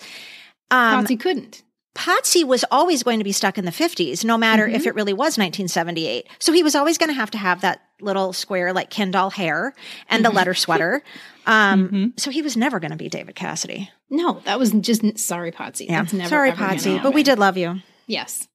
Um, 0.71 1.05
Potsy 1.05 1.19
couldn't. 1.19 1.63
Potsy 1.95 2.45
was 2.45 2.65
always 2.71 3.03
going 3.03 3.19
to 3.19 3.25
be 3.25 3.33
stuck 3.33 3.59
in 3.59 3.65
the 3.65 3.73
50s, 3.73 4.25
no 4.25 4.39
matter 4.39 4.67
if 4.69 4.83
Mm-hmm. 4.83 4.89
it 4.89 4.95
really 4.95 5.13
was 5.13 5.37
1978. 5.37 6.29
So 6.39 6.53
he 6.53 6.63
was 6.63 6.77
always 6.77 6.97
going 6.97 7.09
to 7.11 7.15
have 7.15 7.31
to 7.33 7.39
have 7.39 7.61
that 7.63 7.81
little 8.01 8.33
square, 8.33 8.73
like 8.73 8.89
Ken 8.91 9.11
doll 9.11 9.31
hair 9.31 9.75
and 10.09 10.23
Mm-hmm. 10.23 10.31
the 10.33 10.37
letter 10.37 10.55
sweater. 10.55 11.03
Um, 11.47 12.13
So 12.17 12.31
he 12.31 12.43
was 12.43 12.57
never 12.57 12.79
going 12.79 12.91
to 12.93 12.97
be 12.97 13.09
David 13.09 13.35
Cassidy. 13.35 13.91
No, 14.11 14.41
that 14.45 14.59
was 14.59 14.73
just 14.73 15.19
sorry, 15.19 15.53
Potsy. 15.53 15.87
Yeah. 15.87 16.03
That's 16.03 16.13
never, 16.13 16.29
Sorry, 16.29 16.53
Potsy, 16.53 17.03
but 17.03 17.15
we 17.15 17.23
did 17.23 17.39
love 17.39 17.57
you. 17.57 17.81
Yes. 18.07 18.49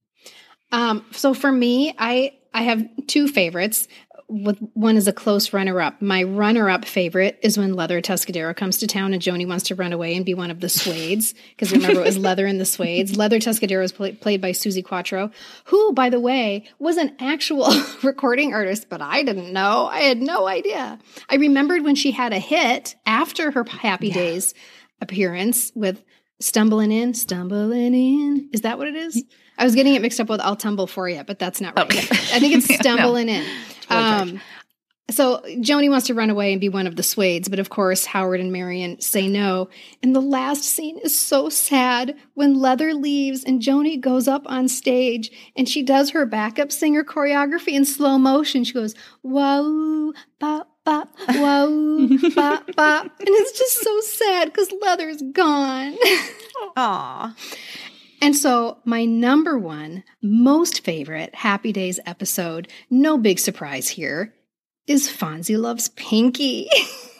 Um, 0.72 1.06
so 1.12 1.34
for 1.34 1.52
me, 1.52 1.94
I 1.98 2.34
I 2.54 2.64
have 2.64 2.86
two 3.08 3.28
favorites. 3.28 3.88
With 4.30 4.58
one 4.74 4.96
is 4.96 5.08
a 5.08 5.14
close 5.14 5.54
runner 5.54 5.80
up. 5.80 6.02
My 6.02 6.24
runner 6.24 6.68
up 6.68 6.86
favorite 6.86 7.38
is 7.44 7.58
when 7.58 7.74
Leather 7.76 8.02
Tuscadero 8.02 8.56
comes 8.56 8.78
to 8.80 8.88
town 8.88 9.14
and 9.14 9.22
Joanie 9.22 9.46
wants 9.46 9.66
to 9.66 9.76
run 9.76 9.94
away 9.94 10.16
and 10.16 10.26
be 10.26 10.34
one 10.34 10.50
of 10.50 10.60
the 10.60 10.70
Suedes. 10.70 11.36
Because 11.52 11.72
remember, 11.72 12.00
it 12.02 12.06
was 12.06 12.18
Leather 12.30 12.48
and 12.48 12.60
the 12.60 12.66
Suedes. 12.66 13.16
Leather 13.16 13.38
Tuscadero 13.38 13.84
is 13.84 13.92
pla- 13.92 14.14
played 14.20 14.42
by 14.42 14.52
Suzi 14.52 14.84
Quatro, 14.84 15.30
who, 15.66 15.94
by 15.94 16.10
the 16.10 16.22
way, 16.22 16.64
was 16.80 16.98
an 16.98 17.16
actual 17.20 17.68
recording 18.04 18.54
artist, 18.54 18.88
but 18.90 19.02
I 19.02 19.22
didn't 19.24 19.54
know. 19.54 19.88
I 19.88 20.00
had 20.00 20.22
no 20.22 20.48
idea. 20.48 20.98
I 21.30 21.36
remembered 21.36 21.84
when 21.84 21.96
she 21.96 22.12
had 22.12 22.34
a 22.34 22.40
hit 22.40 22.96
after 23.06 23.52
her 23.52 23.66
Happy 23.66 24.10
Days 24.10 24.56
appearance 25.04 25.72
with 25.76 26.04
Stumbling 26.40 26.92
In, 26.92 27.14
Stumbling 27.14 27.94
In. 27.94 28.50
Is 28.52 28.62
that 28.62 28.80
what 28.80 28.88
it 28.88 28.96
is? 28.96 29.24
I 29.58 29.66
was 29.66 29.76
getting 29.76 29.94
it 29.94 30.02
mixed 30.02 30.20
up 30.20 30.30
with 30.30 30.42
I'll 30.42 30.56
Tumble 30.56 30.88
For 30.88 31.08
You, 31.08 31.24
but 31.24 31.38
that's 31.38 31.62
not 31.62 31.78
right. 31.78 31.92
I 31.92 32.40
think 32.40 32.56
it's 32.56 32.74
Stumbling 32.80 33.30
In. 33.30 33.46
Um, 33.90 34.42
so 35.12 35.44
Joanie 35.60 35.90
wants 35.90 36.08
to 36.08 36.14
run 36.14 36.30
away 36.30 36.54
and 36.54 36.62
be 36.62 36.70
one 36.70 36.88
of 36.88 36.96
the 36.96 37.04
Suedes, 37.04 37.50
but 37.50 37.60
of 37.60 37.70
course 37.70 38.06
Howard 38.06 38.40
and 38.40 38.52
Marion 38.52 39.02
say 39.02 39.28
no. 39.28 39.70
And 40.02 40.16
the 40.16 40.22
last 40.22 40.64
scene 40.64 40.98
is 41.00 41.18
so 41.18 41.50
sad 41.50 42.16
when 42.34 42.60
Leather 42.60 42.94
leaves 42.94 43.44
and 43.44 43.62
Joanie 43.62 43.98
goes 43.98 44.28
up 44.28 44.44
on 44.46 44.68
stage 44.68 45.30
and 45.56 45.68
she 45.68 45.84
does 45.84 46.12
her 46.12 46.26
backup 46.26 46.72
singer 46.72 47.04
choreography 47.04 47.74
in 47.74 47.86
slow 47.86 48.18
motion. 48.18 48.64
She 48.64 48.74
goes, 48.74 48.96
wow, 49.22 50.14
bop, 50.40 50.73
bop, 50.86 51.10
wow, 51.30 52.08
bop, 52.36 52.76
bop. 52.76 53.04
And 53.20 53.28
it's 53.30 53.58
just 53.58 53.82
so 53.82 54.02
sad 54.02 54.46
because 54.46 54.72
Leather's 54.82 55.22
gone. 55.22 55.96
Aw. 56.78 57.36
And 58.22 58.36
so, 58.36 58.78
my 58.86 59.06
number 59.06 59.58
one, 59.58 60.04
most 60.22 60.84
favorite 60.84 61.36
Happy 61.36 61.74
Days 61.74 62.00
episode, 62.06 62.70
no 62.90 63.18
big 63.18 63.40
surprise 63.40 63.90
here, 63.90 64.34
is 64.88 65.10
Fonzie 65.10 65.60
Loves 65.60 65.90
Pinky. 65.90 66.70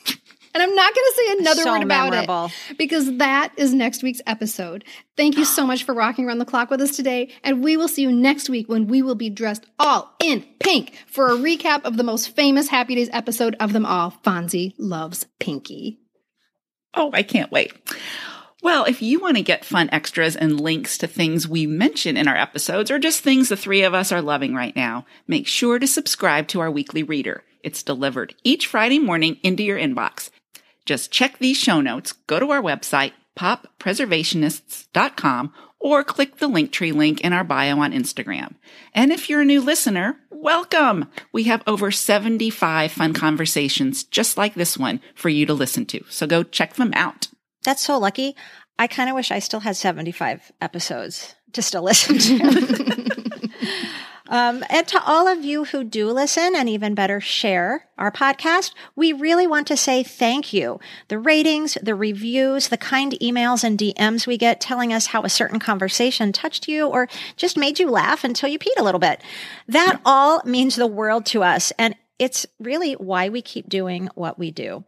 and 0.54 0.64
I'm 0.64 0.76
not 0.76 0.94
going 0.94 1.06
to 1.06 1.14
say 1.16 1.38
another 1.40 1.62
So 1.64 1.72
word 1.72 1.84
about 1.84 2.12
memorable. 2.12 2.52
it 2.70 2.78
because 2.78 3.18
that 3.18 3.54
is 3.58 3.74
next 3.74 4.04
week's 4.04 4.22
episode. 4.28 4.84
Thank 5.18 5.38
you 5.38 5.46
so 5.46 5.66
much 5.68 5.84
for 5.84 5.94
rocking 5.94 6.26
around 6.26 6.40
the 6.40 6.46
clock 6.46 6.70
with 6.70 6.82
us 6.82 6.96
today. 6.96 7.32
And 7.44 7.64
we 7.64 7.78
will 7.78 7.88
see 7.88 8.04
you 8.04 8.12
next 8.12 8.50
week 8.50 8.70
when 8.70 8.88
we 8.88 9.02
will 9.02 9.16
be 9.16 9.30
dressed 9.30 9.66
all 9.80 10.14
in 10.22 10.46
pink 10.60 10.94
for 11.08 11.28
a 11.28 11.36
recap 11.38 11.84
of 11.86 11.98
the 11.98 12.04
most 12.04 12.36
famous 12.36 12.68
Happy 12.68 12.96
Days 12.96 13.10
episode 13.12 13.56
of 13.60 13.74
them 13.74 13.86
all 13.86 14.12
Fonzie 14.24 14.74
Loves 14.78 15.26
Pinky. 15.40 16.00
Oh, 16.94 17.10
I 17.14 17.24
can't 17.24 17.52
wait. 17.52 17.74
Well, 18.62 18.86
if 18.86 19.02
you 19.02 19.20
want 19.20 19.36
to 19.36 19.44
get 19.44 19.66
fun 19.66 19.90
extras 19.92 20.38
and 20.38 20.62
links 20.62 20.98
to 21.00 21.08
things 21.08 21.48
we 21.48 21.68
mention 21.68 22.16
in 22.16 22.30
our 22.30 22.38
episodes 22.38 22.90
or 22.92 22.98
just 22.98 23.22
things 23.22 23.50
the 23.50 23.58
three 23.58 23.84
of 23.84 23.94
us 23.94 24.12
are 24.14 24.22
loving 24.22 24.56
right 24.56 24.74
now, 24.74 25.06
make 25.28 25.48
sure 25.48 25.80
to 25.80 25.88
subscribe 25.88 26.48
to 26.50 26.62
our 26.62 26.72
weekly 26.72 27.04
reader. 27.04 27.44
It's 27.62 27.84
delivered 27.84 28.36
each 28.44 28.68
Friday 28.68 29.00
morning 29.00 29.38
into 29.44 29.64
your 29.64 29.78
inbox. 29.78 30.30
Just 30.86 31.12
check 31.12 31.40
these 31.40 31.58
show 31.58 31.82
notes, 31.82 32.14
go 32.28 32.40
to 32.40 32.52
our 32.52 32.62
website, 32.62 33.14
poppreservationists.com, 33.38 35.54
or 35.80 36.04
click 36.04 36.38
the 36.38 36.50
Linktree 36.50 36.94
link 36.94 37.22
in 37.22 37.34
our 37.34 37.44
bio 37.44 37.80
on 37.80 37.92
Instagram. 37.92 38.54
And 38.94 39.12
if 39.12 39.28
you're 39.30 39.42
a 39.42 39.46
new 39.46 39.62
listener, 39.62 40.18
welcome! 40.30 41.10
We 41.32 41.44
have 41.44 41.64
over 41.68 41.92
75 41.92 42.92
fun 42.92 43.14
conversations 43.14 44.04
just 44.04 44.38
like 44.38 44.56
this 44.56 44.78
one 44.78 45.00
for 45.16 45.30
you 45.30 45.46
to 45.46 45.54
listen 45.54 45.86
to. 45.88 46.04
So 46.10 46.28
go 46.28 46.44
check 46.44 46.76
them 46.76 46.92
out. 46.96 47.28
That's 47.64 47.82
so 47.82 47.98
lucky. 47.98 48.36
I 48.78 48.88
kind 48.88 49.10
of 49.10 49.16
wish 49.16 49.32
I 49.32 49.40
still 49.40 49.62
had 49.62 49.78
75 49.78 50.52
episodes 50.62 51.36
to 51.54 51.62
still 51.62 51.84
listen 51.84 52.18
to. 52.18 53.10
um, 54.34 54.66
and 54.68 54.88
to 54.88 55.00
all 55.06 55.28
of 55.28 55.46
you 55.46 55.66
who 55.66 55.84
do 55.84 56.10
listen 56.10 56.56
and 56.56 56.68
even 56.68 56.96
better 56.96 57.22
share 57.22 57.86
our 58.00 58.12
podcast, 58.12 58.74
we 58.96 59.14
really 59.14 59.46
want 59.46 59.68
to 59.68 59.78
say 59.78 60.02
thank 60.02 60.52
you. 60.52 60.80
The 61.10 61.20
ratings, 61.20 61.78
the 61.84 61.94
reviews, 61.94 62.70
the 62.70 62.78
kind 62.78 63.12
emails 63.22 63.64
and 63.64 63.78
DMs 63.78 64.26
we 64.26 64.40
get 64.40 64.60
telling 64.60 64.92
us 64.92 65.06
how 65.06 65.22
a 65.22 65.30
certain 65.30 65.60
conversation 65.60 66.32
touched 66.32 66.68
you 66.68 66.88
or 66.88 67.08
just 67.36 67.58
made 67.58 67.78
you 67.78 67.92
laugh 67.92 68.24
until 68.24 68.50
you 68.50 68.58
peed 68.58 68.80
a 68.80 68.84
little 68.84 68.98
bit. 68.98 69.22
That 69.68 70.02
all 70.04 70.42
means 70.46 70.78
the 70.78 70.88
world 70.88 71.28
to 71.28 71.44
us. 71.44 71.72
And 71.78 71.94
it's 72.18 72.48
really 72.60 72.94
why 72.94 73.30
we 73.30 73.44
keep 73.44 73.70
doing 73.70 74.10
what 74.16 74.40
we 74.40 74.50
do. 74.50 74.84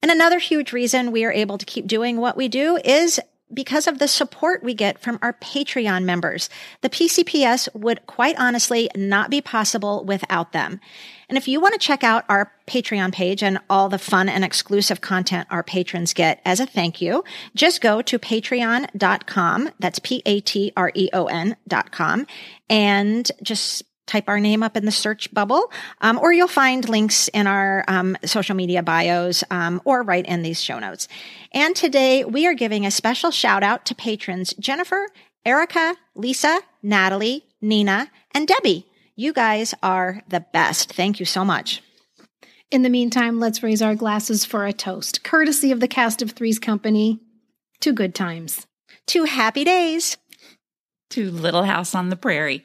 And 0.00 0.10
another 0.10 0.38
huge 0.38 0.72
reason 0.72 1.12
we 1.12 1.26
are 1.26 1.32
able 1.32 1.58
to 1.58 1.66
keep 1.66 1.86
doing 1.86 2.16
what 2.16 2.38
we 2.38 2.48
do 2.48 2.78
is 2.82 3.20
because 3.52 3.86
of 3.86 3.98
the 3.98 4.08
support 4.08 4.62
we 4.62 4.74
get 4.74 4.98
from 4.98 5.18
our 5.22 5.32
Patreon 5.34 6.04
members. 6.04 6.50
The 6.82 6.90
PCPS 6.90 7.74
would 7.74 8.06
quite 8.06 8.38
honestly 8.38 8.90
not 8.96 9.30
be 9.30 9.40
possible 9.40 10.04
without 10.04 10.52
them. 10.52 10.80
And 11.28 11.36
if 11.36 11.46
you 11.46 11.60
want 11.60 11.74
to 11.74 11.78
check 11.78 12.02
out 12.02 12.24
our 12.28 12.52
Patreon 12.66 13.12
page 13.12 13.42
and 13.42 13.58
all 13.68 13.88
the 13.88 13.98
fun 13.98 14.28
and 14.28 14.44
exclusive 14.44 15.00
content 15.00 15.46
our 15.50 15.62
patrons 15.62 16.14
get 16.14 16.40
as 16.44 16.58
a 16.60 16.66
thank 16.66 17.02
you, 17.02 17.22
just 17.54 17.80
go 17.80 18.00
to 18.02 18.18
patreon.com. 18.18 19.70
That's 19.78 19.98
P-A-T-R-E-O-N 19.98 21.56
dot 21.66 21.92
com 21.92 22.26
and 22.70 23.30
just 23.42 23.82
type 24.08 24.24
our 24.28 24.40
name 24.40 24.64
up 24.64 24.76
in 24.76 24.84
the 24.84 24.90
search 24.90 25.32
bubble, 25.32 25.70
um, 26.00 26.18
or 26.18 26.32
you'll 26.32 26.48
find 26.48 26.88
links 26.88 27.28
in 27.28 27.46
our 27.46 27.84
um, 27.86 28.16
social 28.24 28.56
media 28.56 28.82
bios 28.82 29.44
um, 29.50 29.80
or 29.84 30.02
right 30.02 30.26
in 30.26 30.42
these 30.42 30.60
show 30.60 30.80
notes. 30.80 31.06
And 31.52 31.76
today 31.76 32.24
we 32.24 32.46
are 32.46 32.54
giving 32.54 32.84
a 32.84 32.90
special 32.90 33.30
shout 33.30 33.62
out 33.62 33.86
to 33.86 33.94
patrons 33.94 34.54
Jennifer, 34.58 35.08
Erica, 35.44 35.94
Lisa, 36.16 36.60
Natalie, 36.82 37.44
Nina, 37.60 38.10
and 38.34 38.48
Debbie. 38.48 38.86
You 39.14 39.32
guys 39.32 39.74
are 39.82 40.22
the 40.28 40.44
best. 40.52 40.92
Thank 40.92 41.20
you 41.20 41.26
so 41.26 41.44
much. 41.44 41.82
In 42.70 42.82
the 42.82 42.90
meantime, 42.90 43.40
let's 43.40 43.62
raise 43.62 43.80
our 43.80 43.94
glasses 43.94 44.44
for 44.44 44.66
a 44.66 44.72
toast, 44.72 45.24
courtesy 45.24 45.72
of 45.72 45.80
the 45.80 45.88
cast 45.88 46.20
of 46.20 46.32
Three's 46.32 46.58
Company, 46.58 47.18
to 47.80 47.92
good 47.92 48.14
times. 48.14 48.66
Two 49.06 49.24
happy 49.24 49.64
days. 49.64 50.18
To 51.10 51.30
Little 51.30 51.62
House 51.62 51.94
on 51.94 52.10
the 52.10 52.16
Prairie. 52.16 52.64